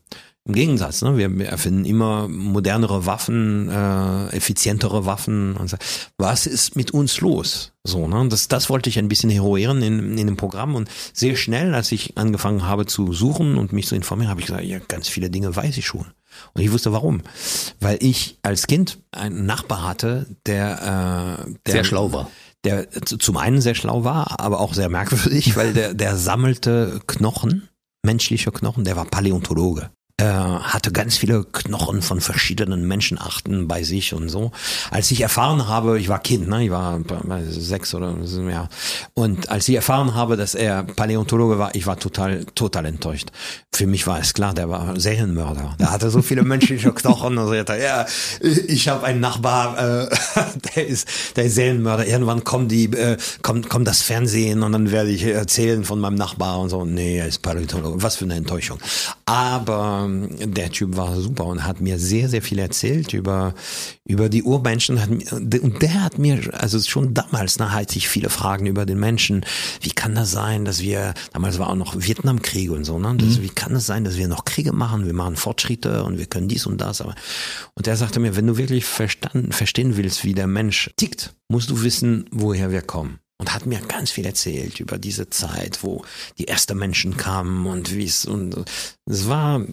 Im 0.51 0.55
Gegensatz, 0.57 1.01
ne? 1.03 1.17
wir, 1.17 1.47
erfinden 1.47 1.85
immer 1.85 2.27
modernere 2.27 3.07
Waffen, 3.07 3.69
äh, 3.69 4.31
effizientere 4.37 5.07
Waffen. 5.07 5.57
Und 5.57 5.71
so. 5.71 5.77
Was 6.19 6.49
ist 6.49 6.75
mit 6.75 6.91
uns 6.91 7.21
los? 7.21 7.71
So, 7.85 8.09
ne? 8.09 8.27
Das, 8.29 8.49
das 8.49 8.69
wollte 8.69 8.91
ich 8.91 8.99
ein 8.99 9.07
bisschen 9.07 9.31
heroieren 9.31 9.81
in, 9.81 10.19
in 10.19 10.27
dem 10.27 10.37
Programm 10.37 10.75
und 10.75 10.89
sehr 11.13 11.37
schnell, 11.37 11.73
als 11.73 11.93
ich 11.93 12.19
angefangen 12.19 12.67
habe 12.67 12.85
zu 12.85 13.13
suchen 13.13 13.59
und 13.59 13.73
mich 13.73 13.87
zu 13.87 13.95
informieren, 13.95 14.29
habe 14.29 14.41
ich 14.41 14.49
gesagt, 14.49 14.65
ja, 14.65 14.81
ganz 14.89 15.07
viele 15.07 15.31
Dinge 15.31 15.55
weiß 15.55 15.77
ich 15.77 15.87
schon. 15.87 16.07
Und 16.55 16.63
ich 16.63 16.73
wusste 16.73 16.93
warum. 16.93 17.23
Weil 17.79 17.99
ich 18.01 18.37
als 18.43 18.67
Kind 18.67 18.99
einen 19.13 19.47
Nachbar 19.47 19.87
hatte, 19.87 20.27
der, 20.47 21.47
äh, 21.47 21.53
der 21.67 21.73
Sehr 21.75 21.85
schlau 21.85 22.13
war. 22.13 22.29
Der 22.65 22.91
zu- 22.91 23.19
zum 23.19 23.37
einen 23.37 23.61
sehr 23.61 23.77
schlau 23.77 24.03
war, 24.03 24.41
aber 24.41 24.59
auch 24.59 24.75
sehr 24.75 24.89
merkwürdig, 24.89 25.55
weil 25.55 25.75
der, 25.75 25.95
der 25.95 26.17
sammelte 26.17 27.01
Knochen, 27.07 27.69
menschliche 28.05 28.51
Knochen, 28.51 28.83
der 28.83 28.97
war 28.97 29.05
Paläontologe. 29.05 29.91
Er 30.21 30.61
hatte 30.65 30.93
ganz 30.93 31.17
viele 31.17 31.45
Knochen 31.45 32.03
von 32.03 32.21
verschiedenen 32.21 32.87
Menschenarten 32.87 33.67
bei 33.67 33.83
sich 33.83 34.13
und 34.13 34.29
so. 34.29 34.53
Als 34.91 35.11
ich 35.11 35.23
erfahren 35.23 35.67
habe, 35.67 35.99
ich 35.99 36.11
war 36.11 36.19
Kind, 36.19 36.47
ne, 36.47 36.63
ich 36.63 36.71
war 36.71 37.01
sechs 37.49 37.95
oder 37.95 38.15
so, 38.25 38.47
ja. 38.47 38.69
Und 39.15 39.49
als 39.49 39.67
ich 39.67 39.77
erfahren 39.77 40.15
habe, 40.15 40.37
dass 40.37 40.55
er 40.55 40.83
Paläontologe 40.83 41.59
war, 41.59 41.75
ich 41.75 41.87
war 41.87 41.99
total, 41.99 42.45
total 42.55 42.85
enttäuscht. 42.85 43.31
Für 43.73 43.87
mich 43.87 44.07
war 44.07 44.19
es 44.21 44.35
klar, 44.35 44.53
der 44.53 44.69
war 44.69 45.01
Serienmörder. 45.01 45.77
Der 45.81 45.91
hatte 45.91 46.11
so 46.11 46.21
viele 46.21 46.43
menschliche 46.43 46.93
Knochen 46.93 47.39
und 47.39 47.47
so. 47.47 47.55
Ich 47.55 47.65
dachte, 47.65 47.83
Ja, 47.83 48.05
ich 48.43 48.89
habe 48.89 49.07
einen 49.07 49.21
Nachbar, 49.21 49.79
äh, 49.79 50.17
der 50.77 50.87
ist, 50.87 51.09
der 51.37 51.45
ist 51.45 51.55
Serienmörder. 51.55 52.07
Irgendwann 52.07 52.45
kommt 52.45 52.71
die, 52.71 52.93
äh, 52.93 53.17
kommt, 53.41 53.71
kommt 53.71 53.89
das 53.89 54.03
Fernsehen 54.03 54.63
und 54.65 54.73
dann 54.73 54.91
werde 54.91 55.09
ich 55.09 55.25
erzählen 55.25 55.83
von 55.83 55.99
meinem 55.99 56.17
Nachbar 56.17 56.61
und 56.61 56.69
so. 56.69 56.85
Nee, 56.85 57.17
er 57.17 57.27
ist 57.27 57.41
Paläontologe. 57.41 58.03
Was 58.03 58.17
für 58.17 58.27
eine 58.27 58.35
Enttäuschung. 58.35 58.79
Aber 59.25 60.10
ähm, 60.11 60.55
der 60.55 60.71
Typ 60.71 60.97
war 60.97 61.21
super 61.21 61.47
und 61.47 61.65
hat 61.65 61.81
mir 61.81 61.99
sehr, 61.99 62.29
sehr 62.29 62.43
viel 62.43 62.59
erzählt 62.59 63.13
über, 63.13 63.55
über 64.05 64.29
die 64.29 64.43
Urmenschen. 64.43 64.99
Und 65.31 65.83
der 65.83 66.03
hat 66.03 66.19
mir, 66.19 66.53
also 66.55 66.81
schon 66.81 67.15
damals, 67.15 67.59
na, 67.59 67.73
hatte 67.73 67.99
ich 67.99 68.09
viele 68.09 68.31
Fragen 68.31 68.67
über 68.67 68.87
den 68.87 68.99
Menschen. 68.99 69.45
Wie 69.81 69.91
kann 69.91 70.15
das 70.15 70.31
sein, 70.31 70.65
dass 70.65 70.81
wir, 70.81 71.15
damals 71.33 71.59
war 71.59 71.71
auch 71.71 71.77
noch 71.77 71.95
Vietnamkrieg 71.99 72.71
und 72.71 72.85
so, 72.85 72.99
ne? 72.99 73.15
Das, 73.17 73.39
mhm. 73.39 73.43
Wie 73.43 73.49
kann 73.49 73.73
es 73.73 73.81
das 73.81 73.87
sein, 73.87 74.05
dass 74.05 74.17
wir 74.17 74.29
noch 74.29 74.45
Kriege 74.45 74.73
machen? 74.73 75.07
Wir 75.07 75.15
machen 75.15 75.37
Fortschritte 75.37 76.05
und 76.05 76.19
wir 76.19 76.27
können 76.27 76.49
dies 76.49 76.67
und 76.67 76.81
das. 76.81 77.01
Aber, 77.01 77.15
und 77.75 77.87
er 77.87 77.97
sagte 77.97 78.21
mir, 78.21 78.37
wenn 78.37 78.47
du 78.47 78.57
wirklich 78.57 78.85
verstanden, 78.85 79.53
verstehen 79.53 79.97
willst, 79.97 80.25
wie 80.25 80.35
der 80.35 80.47
Mensch 80.47 80.91
tickt, 80.97 81.35
musst 81.49 81.71
du 81.71 81.83
wissen, 81.83 82.27
woher 82.31 82.71
wir 82.71 82.83
kommen 82.83 83.19
und 83.41 83.55
hat 83.55 83.65
mir 83.65 83.81
ganz 83.81 84.11
viel 84.11 84.27
erzählt 84.27 84.81
über 84.81 84.99
diese 84.99 85.31
Zeit, 85.31 85.83
wo 85.83 86.05
die 86.39 86.47
ersten 86.47 86.77
Menschen 86.77 87.17
kamen 87.17 87.67
und 87.67 87.97
wie 87.97 88.05
es 88.05 88.27
und 88.27 88.55
es 89.07 89.29
war 89.29 89.65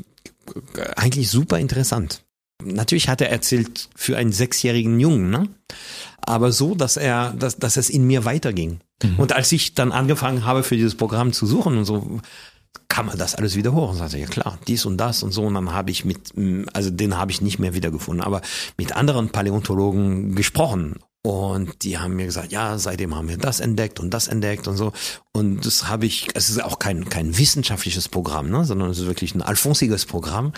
eigentlich 0.95 1.29
super 1.29 1.59
interessant. 1.59 2.23
Natürlich 2.63 3.07
hat 3.07 3.21
er 3.21 3.29
erzählt 3.29 3.89
für 3.95 4.17
einen 4.17 4.31
sechsjährigen 4.31 4.99
Jungen, 4.99 5.29
ne? 5.29 5.47
aber 6.19 6.51
so, 6.51 6.75
dass 6.75 6.97
er, 6.97 7.33
dass, 7.33 7.57
dass 7.57 7.77
es 7.77 7.89
in 7.89 8.05
mir 8.05 8.25
weiterging. 8.25 8.79
Mhm. 9.03 9.19
Und 9.19 9.33
als 9.33 9.51
ich 9.51 9.75
dann 9.75 9.91
angefangen 9.91 10.43
habe, 10.43 10.63
für 10.63 10.75
dieses 10.75 10.95
Programm 10.95 11.33
zu 11.33 11.45
suchen 11.45 11.77
und 11.77 11.85
so, 11.85 12.19
kam 12.89 13.07
man 13.07 13.17
das 13.17 13.35
alles 13.35 13.55
wieder 13.55 13.73
hoch 13.73 13.91
und 13.91 13.97
sagte, 13.97 14.17
ja 14.17 14.27
klar, 14.27 14.57
dies 14.67 14.85
und 14.85 14.97
das 14.97 15.23
und 15.23 15.31
so. 15.31 15.43
Und 15.43 15.53
dann 15.53 15.71
habe 15.71 15.91
ich 15.91 16.05
mit, 16.05 16.33
also 16.73 16.89
den 16.89 17.17
habe 17.17 17.31
ich 17.31 17.41
nicht 17.41 17.59
mehr 17.59 17.73
wiedergefunden, 17.73 18.25
aber 18.25 18.41
mit 18.77 18.93
anderen 18.93 19.29
Paläontologen 19.29 20.35
gesprochen. 20.35 20.95
Und 21.27 21.83
die 21.83 21.97
haben 21.97 22.15
mir 22.15 22.25
gesagt, 22.25 22.53
ja, 22.53 22.77
seitdem 22.77 23.13
haben 23.13 23.27
wir 23.27 23.35
das 23.35 23.59
entdeckt 23.59 23.99
und 23.99 24.13
das 24.13 24.29
entdeckt 24.29 24.65
und 24.65 24.77
so. 24.77 24.93
Und 25.33 25.65
das 25.65 25.89
habe 25.89 26.05
ich, 26.05 26.29
es 26.35 26.47
ist 26.47 26.63
auch 26.63 26.79
kein, 26.79 27.09
kein 27.09 27.37
wissenschaftliches 27.37 28.07
Programm, 28.07 28.49
ne, 28.49 28.63
sondern 28.63 28.89
es 28.91 28.99
ist 28.99 29.07
wirklich 29.07 29.35
ein 29.35 29.41
alfonsiges 29.41 30.05
Programm. 30.05 30.53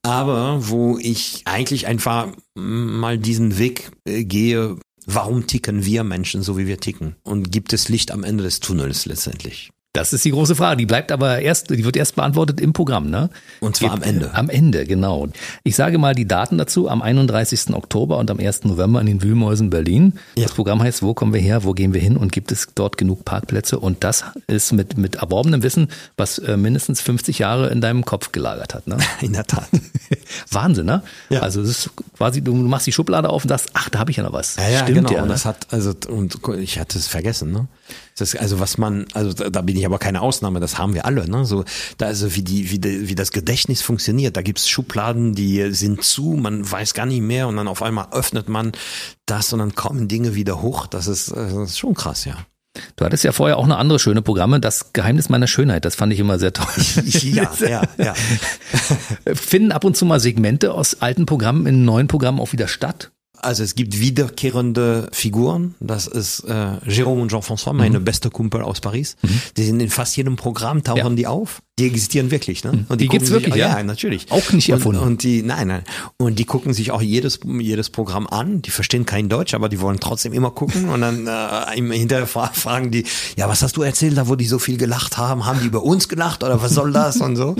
Aber 0.00 0.66
wo 0.70 0.96
ich 0.96 1.42
eigentlich 1.44 1.86
einfach 1.86 2.28
mal 2.54 3.18
diesen 3.18 3.58
Weg 3.58 3.90
äh, 4.06 4.24
gehe, 4.24 4.78
warum 5.04 5.46
ticken 5.46 5.84
wir 5.84 6.04
Menschen 6.04 6.42
so, 6.42 6.56
wie 6.56 6.66
wir 6.66 6.80
ticken? 6.80 7.16
Und 7.22 7.52
gibt 7.52 7.74
es 7.74 7.90
Licht 7.90 8.10
am 8.10 8.24
Ende 8.24 8.44
des 8.44 8.60
Tunnels 8.60 9.04
letztendlich? 9.04 9.73
Das 9.94 10.12
ist 10.12 10.24
die 10.24 10.32
große 10.32 10.56
Frage. 10.56 10.76
Die 10.76 10.86
bleibt 10.86 11.12
aber 11.12 11.38
erst, 11.38 11.70
die 11.70 11.84
wird 11.84 11.96
erst 11.96 12.16
beantwortet 12.16 12.60
im 12.60 12.72
Programm, 12.72 13.10
ne? 13.10 13.30
Und 13.60 13.76
zwar 13.76 13.90
Geht, 13.90 13.98
am 13.98 14.02
Ende. 14.02 14.34
Am 14.34 14.50
Ende, 14.50 14.86
genau. 14.86 15.28
Ich 15.62 15.76
sage 15.76 15.98
mal 15.98 16.16
die 16.16 16.26
Daten 16.26 16.58
dazu 16.58 16.88
am 16.88 17.00
31. 17.00 17.72
Oktober 17.74 18.18
und 18.18 18.28
am 18.28 18.40
1. 18.40 18.64
November 18.64 19.00
in 19.00 19.06
den 19.06 19.22
Wühlmäusen 19.22 19.70
Berlin. 19.70 20.14
Ja. 20.34 20.42
Das 20.42 20.52
Programm 20.52 20.82
heißt, 20.82 21.02
wo 21.02 21.14
kommen 21.14 21.32
wir 21.32 21.40
her, 21.40 21.62
wo 21.62 21.74
gehen 21.74 21.94
wir 21.94 22.00
hin 22.00 22.16
und 22.16 22.32
gibt 22.32 22.50
es 22.50 22.70
dort 22.74 22.98
genug 22.98 23.24
Parkplätze? 23.24 23.78
Und 23.78 24.02
das 24.02 24.24
ist 24.48 24.72
mit, 24.72 24.98
mit 24.98 25.14
erworbenem 25.14 25.62
Wissen, 25.62 25.86
was 26.16 26.38
äh, 26.38 26.56
mindestens 26.56 27.00
50 27.00 27.38
Jahre 27.38 27.68
in 27.68 27.80
deinem 27.80 28.04
Kopf 28.04 28.32
gelagert 28.32 28.74
hat, 28.74 28.88
ne? 28.88 28.98
In 29.20 29.32
der 29.32 29.46
Tat. 29.46 29.68
Wahnsinn, 30.50 30.86
ne? 30.86 31.04
Ja. 31.30 31.42
Also 31.42 31.62
es 31.62 31.68
ist 31.68 31.90
quasi, 32.18 32.42
du 32.42 32.52
machst 32.52 32.88
die 32.88 32.92
Schublade 32.92 33.28
auf 33.28 33.44
und 33.44 33.48
sagst, 33.48 33.68
ach, 33.74 33.90
da 33.90 34.00
habe 34.00 34.10
ich 34.10 34.16
ja 34.16 34.24
noch 34.24 34.32
was. 34.32 34.56
Ja, 34.56 34.68
ja 34.68 34.78
Stimmt 34.82 35.06
genau. 35.06 35.12
ja. 35.12 35.22
Und 35.22 35.28
das 35.28 35.44
hat, 35.44 35.68
also, 35.70 35.94
und 36.08 36.40
ich 36.58 36.80
hatte 36.80 36.98
es 36.98 37.06
vergessen, 37.06 37.52
ne? 37.52 37.68
Das, 38.16 38.36
also 38.36 38.60
was 38.60 38.78
man, 38.78 39.06
also 39.12 39.32
da 39.32 39.60
bin 39.62 39.76
ich 39.76 39.84
aber 39.84 39.98
keine 39.98 40.20
Ausnahme, 40.20 40.60
das 40.60 40.78
haben 40.78 40.94
wir 40.94 41.04
alle. 41.04 41.28
Ne? 41.28 41.44
So, 41.44 41.64
da 41.98 42.06
also 42.06 42.34
wie 42.36 42.42
die, 42.42 42.70
wie, 42.70 42.78
die, 42.78 43.08
wie 43.08 43.14
das 43.14 43.32
Gedächtnis 43.32 43.82
funktioniert. 43.82 44.36
Da 44.36 44.42
gibt's 44.42 44.68
Schubladen, 44.68 45.34
die 45.34 45.72
sind 45.72 46.04
zu, 46.04 46.34
man 46.34 46.70
weiß 46.70 46.94
gar 46.94 47.06
nicht 47.06 47.22
mehr 47.22 47.48
und 47.48 47.56
dann 47.56 47.66
auf 47.66 47.82
einmal 47.82 48.08
öffnet 48.12 48.48
man 48.48 48.72
das 49.26 49.52
und 49.52 49.58
dann 49.58 49.74
kommen 49.74 50.06
Dinge 50.06 50.34
wieder 50.34 50.62
hoch. 50.62 50.86
Das 50.86 51.08
ist, 51.08 51.32
das 51.32 51.52
ist 51.52 51.78
schon 51.78 51.94
krass, 51.94 52.24
ja. 52.24 52.36
Du 52.96 53.04
hattest 53.04 53.24
ja 53.24 53.32
vorher 53.32 53.58
auch 53.58 53.64
eine 53.64 53.76
andere 53.76 53.98
schöne 53.98 54.22
Programme, 54.22 54.58
das 54.60 54.92
Geheimnis 54.92 55.28
meiner 55.28 55.46
Schönheit, 55.46 55.84
das 55.84 55.94
fand 55.94 56.12
ich 56.12 56.18
immer 56.18 56.38
sehr 56.38 56.52
toll. 56.52 56.66
ja, 57.04 57.50
ja, 57.60 57.82
ja. 57.98 58.14
Finden 59.34 59.72
ab 59.72 59.84
und 59.84 59.96
zu 59.96 60.04
mal 60.04 60.18
Segmente 60.20 60.72
aus 60.72 61.00
alten 61.00 61.26
Programmen 61.26 61.66
in 61.66 61.84
neuen 61.84 62.08
Programmen 62.08 62.40
auch 62.40 62.52
wieder 62.52 62.68
statt? 62.68 63.10
Also 63.44 63.62
es 63.62 63.74
gibt 63.74 64.00
wiederkehrende 64.00 65.08
Figuren. 65.12 65.74
Das 65.80 66.06
ist 66.06 66.40
äh, 66.40 66.52
Jérôme 66.88 67.20
und 67.20 67.30
Jean-François, 67.30 67.74
meine 67.74 68.00
mhm. 68.00 68.04
beste 68.04 68.30
Kumpel 68.30 68.62
aus 68.62 68.80
Paris. 68.80 69.16
Mhm. 69.22 69.40
Die 69.56 69.64
sind 69.64 69.80
in 69.80 69.90
fast 69.90 70.16
jedem 70.16 70.36
Programm, 70.36 70.82
tauchen 70.82 70.98
ja. 70.98 71.10
die 71.10 71.26
auf. 71.26 71.60
Die 71.78 71.86
existieren 71.86 72.30
wirklich, 72.30 72.62
ne? 72.62 72.70
Mhm. 72.70 72.86
Und 72.88 73.00
die, 73.00 73.04
die 73.04 73.08
gibt's 73.08 73.30
wirklich, 73.30 73.54
sich, 73.54 73.60
ja? 73.60 73.78
ja? 73.78 73.82
natürlich. 73.82 74.30
Auch 74.30 74.52
nicht 74.52 74.68
erfunden. 74.68 75.00
Und, 75.00 75.08
und, 75.08 75.22
die, 75.24 75.42
nein, 75.42 75.66
nein. 75.66 75.82
Und 76.18 76.38
die 76.38 76.44
gucken 76.44 76.72
sich 76.72 76.92
auch 76.92 77.02
jedes 77.02 77.40
jedes 77.44 77.90
Programm 77.90 78.28
an. 78.28 78.62
Die 78.62 78.70
verstehen 78.70 79.06
kein 79.06 79.28
Deutsch, 79.28 79.54
aber 79.54 79.68
die 79.68 79.80
wollen 79.80 79.98
trotzdem 79.98 80.32
immer 80.32 80.52
gucken. 80.52 80.88
Und 80.88 81.00
dann 81.00 81.26
äh, 81.26 81.96
hinterher 81.96 82.28
fragen 82.28 82.92
die, 82.92 83.04
ja, 83.36 83.48
was 83.48 83.62
hast 83.62 83.76
du 83.76 83.82
erzählt, 83.82 84.16
da 84.16 84.28
wo 84.28 84.36
die 84.36 84.46
so 84.46 84.60
viel 84.60 84.76
gelacht 84.76 85.18
haben? 85.18 85.46
Haben 85.46 85.60
die 85.60 85.66
über 85.66 85.82
uns 85.82 86.08
gelacht 86.08 86.44
oder 86.44 86.62
was 86.62 86.74
soll 86.74 86.92
das 86.92 87.16
und 87.16 87.34
so? 87.34 87.56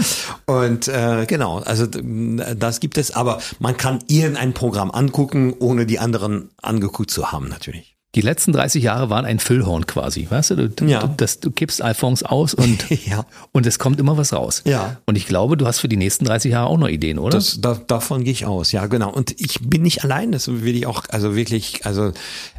Und 0.47 0.87
äh, 0.87 1.27
genau, 1.27 1.59
also 1.59 1.87
das 1.87 2.79
gibt 2.79 2.99
es. 2.99 3.11
Aber 3.11 3.41
man 3.59 3.77
kann 3.77 3.99
irgendein 4.07 4.55
Programm 4.55 4.93
angucken, 4.93 5.55
ohne 5.59 5.87
die 5.87 5.99
anderen 5.99 6.51
angeguckt 6.63 7.11
zu 7.11 7.33
haben, 7.33 7.49
natürlich. 7.49 7.94
Die 8.15 8.21
letzten 8.21 8.53
30 8.53 8.83
Jahre 8.83 9.11
waren 9.11 9.25
ein 9.25 9.39
Füllhorn 9.39 9.87
quasi, 9.87 10.27
weißt 10.31 10.51
du? 10.51 10.69
Du, 10.69 10.85
ja. 10.85 11.01
du, 11.01 11.15
das, 11.17 11.41
du 11.41 11.51
kippst 11.51 11.83
Alphonse 11.83 12.31
aus 12.31 12.55
und, 12.55 12.89
ja. 13.07 13.27
und 13.53 13.67
es 13.67 13.79
kommt 13.79 13.99
immer 13.99 14.17
was 14.17 14.33
raus. 14.33 14.63
Ja. 14.65 14.99
Und 15.07 15.17
ich 15.17 15.27
glaube, 15.27 15.57
du 15.57 15.67
hast 15.67 15.81
für 15.81 15.89
die 15.89 15.97
nächsten 15.97 16.25
30 16.25 16.53
Jahre 16.53 16.69
auch 16.69 16.79
noch 16.79 16.89
Ideen, 16.89 17.19
oder? 17.19 17.37
Das, 17.37 17.61
da, 17.61 17.75
davon 17.75 18.25
gehe 18.25 18.33
ich 18.33 18.47
aus, 18.47 18.73
ja, 18.73 18.87
genau. 18.87 19.11
Und 19.11 19.41
ich 19.41 19.61
bin 19.61 19.83
nicht 19.83 20.05
allein, 20.05 20.33
das 20.33 20.49
will 20.49 20.77
ich 20.77 20.87
auch, 20.87 21.05
also 21.09 21.35
wirklich, 21.35 21.85
also 21.87 22.13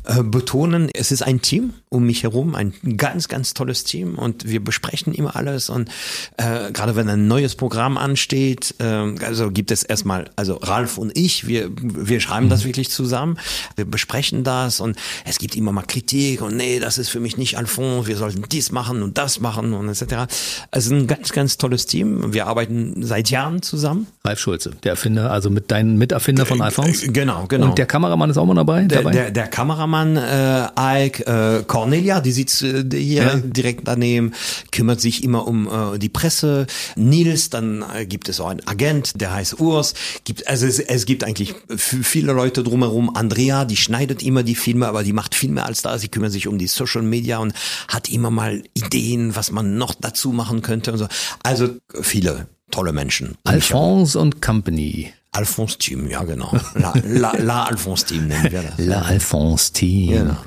äh, 0.03 0.23
betonen, 0.23 0.89
es 0.93 1.11
ist 1.11 1.21
ein 1.21 1.41
Team 1.41 1.73
um 1.89 2.05
mich 2.05 2.23
herum, 2.23 2.55
ein 2.55 2.73
ganz, 2.97 3.27
ganz 3.27 3.53
tolles 3.53 3.85
Team 3.85 4.15
und 4.15 4.47
wir 4.47 4.63
besprechen 4.63 5.13
immer 5.13 5.35
alles 5.35 5.69
und 5.69 5.89
äh, 6.37 6.71
gerade 6.71 6.95
wenn 6.95 7.07
ein 7.09 7.27
neues 7.27 7.55
Programm 7.55 7.97
ansteht, 7.97 8.75
äh, 8.79 8.85
also 8.85 9.49
gibt 9.51 9.71
es 9.71 9.83
erstmal, 9.83 10.29
also 10.35 10.55
Ralf 10.55 10.97
und 10.97 11.17
ich, 11.17 11.47
wir, 11.47 11.69
wir 11.73 12.19
schreiben 12.19 12.47
mhm. 12.47 12.49
das 12.49 12.65
wirklich 12.65 12.89
zusammen, 12.89 13.37
wir 13.77 13.85
besprechen 13.85 14.43
das 14.43 14.79
und 14.79 14.97
es 15.23 15.37
gibt 15.37 15.44
immer 15.53 15.71
mal 15.71 15.83
Kritik 15.83 16.41
und 16.41 16.57
nee, 16.57 16.79
das 16.79 16.97
ist 16.97 17.09
für 17.09 17.19
mich 17.19 17.37
nicht 17.37 17.57
Alphonse, 17.57 18.07
wir 18.07 18.15
sollten 18.17 18.43
dies 18.49 18.71
machen 18.71 19.03
und 19.03 19.17
das 19.17 19.39
machen 19.39 19.73
und 19.73 19.89
etc. 19.89 20.33
Also 20.71 20.95
ein 20.95 21.07
ganz, 21.07 21.31
ganz 21.31 21.57
tolles 21.57 21.85
Team. 21.85 22.33
Wir 22.33 22.47
arbeiten 22.47 23.03
seit 23.03 23.29
Jahren 23.29 23.61
zusammen. 23.61 24.07
Ralf 24.23 24.39
Schulze, 24.39 24.71
der 24.83 24.91
Erfinder, 24.91 25.31
also 25.31 25.49
mit 25.49 25.71
deinem 25.71 25.97
Miterfinder 25.97 26.45
von 26.45 26.61
Alphonse. 26.61 27.11
Genau, 27.11 27.45
genau. 27.47 27.67
Und 27.67 27.77
der 27.77 27.85
Kameramann 27.85 28.29
ist 28.29 28.37
auch 28.37 28.45
mal 28.45 28.55
dabei? 28.55 28.83
Der, 28.83 28.99
dabei? 28.99 29.11
der, 29.11 29.31
der 29.31 29.47
Kameramann 29.47 30.17
äh, 30.17 31.05
Ike, 31.05 31.25
äh, 31.25 31.63
Cornelia, 31.63 32.21
die 32.21 32.31
sitzt 32.31 32.63
äh, 32.63 32.83
hier 32.91 33.23
ja. 33.23 33.35
direkt 33.35 33.87
daneben, 33.87 34.33
kümmert 34.71 35.01
sich 35.01 35.23
immer 35.23 35.47
um 35.47 35.67
äh, 35.67 35.99
die 35.99 36.09
Presse. 36.09 36.67
Nils, 36.95 37.49
dann 37.49 37.83
äh, 37.95 38.05
gibt 38.05 38.29
es 38.29 38.39
auch 38.39 38.49
einen 38.49 38.65
Agent, 38.65 39.19
der 39.21 39.33
heißt 39.33 39.59
Urs. 39.59 39.93
Gibt, 40.23 40.47
also 40.47 40.65
es, 40.65 40.79
es 40.79 41.05
gibt 41.05 41.23
eigentlich 41.23 41.55
viele 41.77 42.33
Leute 42.33 42.63
drumherum. 42.63 43.15
Andrea, 43.15 43.65
die 43.65 43.77
schneidet 43.77 44.23
immer 44.23 44.43
die 44.43 44.55
Filme, 44.55 44.87
aber 44.87 45.03
die 45.03 45.13
macht 45.13 45.34
viel 45.35 45.51
mehr 45.51 45.65
als 45.65 45.81
da. 45.81 45.97
Sie 45.97 46.07
kümmert 46.07 46.31
sich 46.31 46.47
um 46.47 46.57
die 46.57 46.67
Social 46.67 47.01
Media 47.01 47.37
und 47.39 47.53
hat 47.87 48.09
immer 48.09 48.31
mal 48.31 48.63
Ideen, 48.73 49.35
was 49.35 49.51
man 49.51 49.77
noch 49.77 49.93
dazu 49.93 50.31
machen 50.31 50.61
könnte 50.61 50.91
und 50.91 50.97
so. 50.97 51.07
Also 51.43 51.69
viele 52.01 52.47
tolle 52.71 52.93
Menschen. 52.93 53.35
Alphonse 53.43 54.19
und 54.19 54.41
Company. 54.41 55.13
Alphonse 55.31 55.77
Team, 55.77 56.09
ja 56.09 56.23
genau. 56.23 56.51
La, 56.75 56.93
La, 57.05 57.33
La 57.37 57.63
Alphonse 57.65 58.05
Team 58.05 58.27
nennen 58.27 58.51
wir 58.51 58.63
das. 58.63 58.73
La 58.77 59.01
Alphonse 59.01 59.73
Team. 59.73 60.11
Genau. 60.11 60.37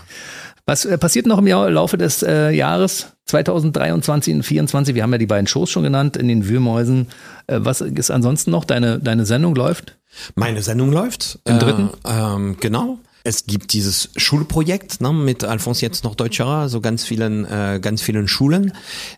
Was 0.68 0.84
äh, 0.84 0.98
passiert 0.98 1.26
noch 1.26 1.38
im 1.38 1.46
Jahr, 1.46 1.70
Laufe 1.70 1.96
des 1.96 2.22
äh, 2.22 2.50
Jahres 2.50 3.06
2023 3.24 3.94
und 3.94 4.04
2024? 4.04 4.94
Wir 4.94 5.02
haben 5.02 5.12
ja 5.12 5.18
die 5.18 5.26
beiden 5.26 5.46
Shows 5.46 5.70
schon 5.70 5.82
genannt 5.82 6.16
in 6.16 6.28
den 6.28 6.46
Wühlmäusen. 6.46 7.08
Äh, 7.46 7.60
was 7.60 7.80
ist 7.80 8.10
ansonsten 8.10 8.50
noch? 8.50 8.66
Deine, 8.66 8.98
deine 8.98 9.24
Sendung 9.24 9.54
läuft? 9.54 9.96
Meine 10.34 10.62
Sendung 10.62 10.92
läuft. 10.92 11.38
Im 11.44 11.58
dritten? 11.58 11.90
Äh, 12.04 12.10
ähm, 12.10 12.56
genau. 12.60 12.98
Es 13.24 13.46
gibt 13.46 13.72
dieses 13.72 14.10
Schulprojekt 14.16 15.00
ne, 15.00 15.12
mit 15.12 15.44
Alphonse 15.44 15.82
jetzt 15.82 16.04
noch 16.04 16.14
Deutscherer, 16.14 16.68
so 16.68 16.80
ganz 16.80 17.04
vielen, 17.04 17.44
äh, 17.44 17.78
ganz 17.82 18.00
vielen 18.00 18.28
Schulen 18.28 18.72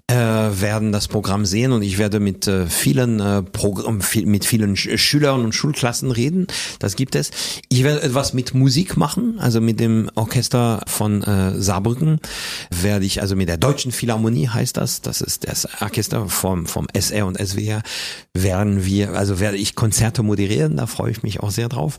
äh, 0.06 0.14
werden 0.14 0.92
das 0.92 1.08
Programm 1.08 1.44
sehen 1.44 1.72
und 1.72 1.82
ich 1.82 1.98
werde 1.98 2.20
mit 2.20 2.46
äh, 2.46 2.66
vielen 2.66 3.20
äh, 3.20 3.42
Programm, 3.42 4.00
viel, 4.00 4.26
mit 4.26 4.44
vielen 4.44 4.76
Sch 4.76 4.96
Schülern 4.96 5.44
und 5.44 5.54
Schulklassen 5.54 6.10
reden. 6.10 6.46
Das 6.78 6.96
gibt 6.96 7.14
es. 7.14 7.30
Ich 7.68 7.84
werde 7.84 8.02
etwas 8.02 8.32
mit 8.32 8.54
Musik 8.54 8.96
machen, 8.96 9.38
also 9.38 9.60
mit 9.60 9.80
dem 9.80 10.10
Orchester 10.14 10.82
von 10.86 11.22
äh, 11.22 11.60
Saarbrücken 11.60 12.20
werde 12.70 13.04
ich, 13.04 13.20
also 13.20 13.36
mit 13.36 13.48
der 13.48 13.58
Deutschen 13.58 13.92
Philharmonie 13.92 14.48
heißt 14.48 14.76
das, 14.76 15.02
das 15.02 15.20
ist 15.20 15.46
das 15.48 15.68
Orchester 15.80 16.28
vom 16.28 16.66
vom 16.66 16.86
SR 16.92 17.26
und 17.26 17.38
SWR, 17.38 17.82
werden 18.34 18.84
wir, 18.84 19.14
also 19.14 19.40
werde 19.40 19.56
ich 19.56 19.74
Konzerte 19.74 20.22
moderieren, 20.22 20.76
da 20.76 20.86
freue 20.86 21.10
ich 21.10 21.22
mich 21.22 21.40
auch 21.40 21.50
sehr 21.50 21.68
drauf. 21.68 21.98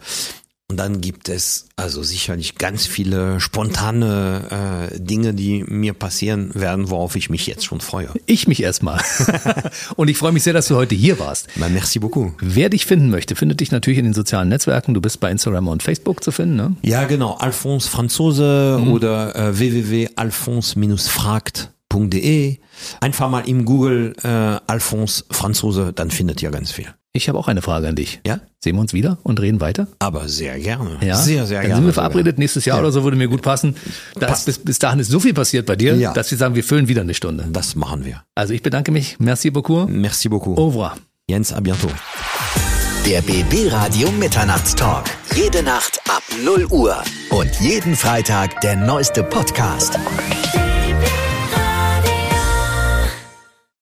Und 0.72 0.78
dann 0.78 1.01
gibt 1.01 1.28
es 1.28 1.67
also 1.76 2.01
sicherlich 2.01 2.55
ganz 2.55 2.88
viele 2.88 3.41
spontane 3.41 4.88
äh, 4.93 4.99
Dinge, 5.01 5.34
die 5.34 5.65
mir 5.67 5.91
passieren 5.91 6.51
werden, 6.53 6.89
worauf 6.89 7.17
ich 7.17 7.30
mich 7.30 7.45
jetzt 7.45 7.65
schon 7.65 7.82
freue. 7.82 8.07
Ich 8.26 8.47
mich 8.47 8.63
erstmal. 8.63 9.01
Und 9.97 10.07
ich 10.07 10.17
freue 10.17 10.32
mich 10.32 10.43
sehr, 10.43 10.53
dass 10.53 10.69
du 10.69 10.78
heute 10.78 10.95
hier 10.95 11.19
warst. 11.19 11.49
Na, 11.57 11.67
merci 11.67 11.99
beaucoup. 11.99 12.36
Wer 12.39 12.69
dich 12.69 12.86
finden 12.86 13.09
möchte, 13.09 13.36
findet 13.36 13.59
dich 13.59 13.74
natürlich 13.74 13.97
in 13.97 14.05
den 14.05 14.13
sozialen 14.13 14.47
Netzwerken. 14.47 14.93
Du 14.93 15.01
bist 15.01 15.19
bei 15.19 15.30
Instagram 15.30 15.67
und 15.67 15.84
Facebook 15.84 16.24
zu 16.24 16.32
finden, 16.32 16.55
ne? 16.55 16.74
Ja, 16.84 17.03
genau. 17.03 17.34
Alphonse 17.34 17.89
Franzose 17.89 18.80
mhm. 18.82 18.93
oder 18.93 19.36
äh, 19.36 19.59
www.alphonse-fragt.de. 19.59 22.59
Einfach 23.01 23.30
mal 23.30 23.41
im 23.41 23.65
Google 23.65 24.13
äh, 24.24 24.57
Alphonse 24.67 25.26
Franzose, 25.32 25.91
dann 25.91 26.11
findet 26.11 26.41
ihr 26.41 26.49
ganz 26.49 26.72
viel. 26.72 26.88
Ich 27.14 27.28
habe 27.28 27.38
auch 27.38 27.49
eine 27.49 27.62
Frage 27.62 27.89
an 27.89 27.95
dich. 27.95 28.22
Ja? 28.26 28.39
Sehen 28.64 28.76
wir 28.76 28.82
uns 28.82 28.93
wieder 28.93 29.18
und 29.24 29.41
reden 29.41 29.59
weiter? 29.59 29.88
Aber 29.99 30.30
sehr 30.30 30.57
gerne. 30.59 30.97
Ja? 31.01 31.18
Sehr, 31.18 31.45
sehr 31.45 31.59
Dann 31.59 31.68
gerne. 31.68 31.76
sind 31.76 31.86
wir 31.88 31.91
sogar. 31.93 32.09
verabredet 32.09 32.38
nächstes 32.39 32.64
Jahr 32.64 32.78
Ja. 32.78 32.84
oder 32.84 32.91
so, 32.93 33.03
würde 33.03 33.18
mir 33.18 33.28
gut 33.28 33.41
passen. 33.41 33.76
Das, 34.18 34.45
bis, 34.45 34.59
bis 34.59 34.80
dahin 34.80 34.99
ist 34.99 35.09
so 35.12 35.20
viel 35.20 35.34
passiert 35.34 35.66
bei 35.66 35.76
dir, 35.76 35.95
Ja. 35.95 36.14
dass 36.14 36.32
wir 36.32 36.38
sagen, 36.38 36.55
wir 36.55 36.64
füllen 36.64 36.88
wieder 36.88 37.01
eine 37.01 37.14
Stunde. 37.14 37.45
Das 37.51 37.76
machen 37.76 38.05
wir. 38.05 38.24
Also 38.34 38.53
ich 38.53 38.64
bedanke 38.64 38.91
mich. 38.93 39.18
Merci 39.20 39.49
beaucoup. 39.51 39.89
Merci 39.89 40.30
beaucoup. 40.30 40.57
Au 40.57 40.68
revoir. 40.68 40.97
Jens, 41.30 41.51
à 41.53 41.59
bientôt. 41.62 41.91
Der 43.05 43.22
BB 43.22 43.70
Radio 43.74 44.09
Mitternachtstalk. 44.12 45.05
Jede 45.36 45.64
Nacht 45.64 45.99
ab 46.09 46.24
0 46.45 46.66
Uhr. 46.70 46.95
Und 47.30 47.49
jeden 47.59 47.95
Freitag 47.95 48.62
der 48.62 48.78
neueste 48.78 49.24
Podcast. 49.24 49.97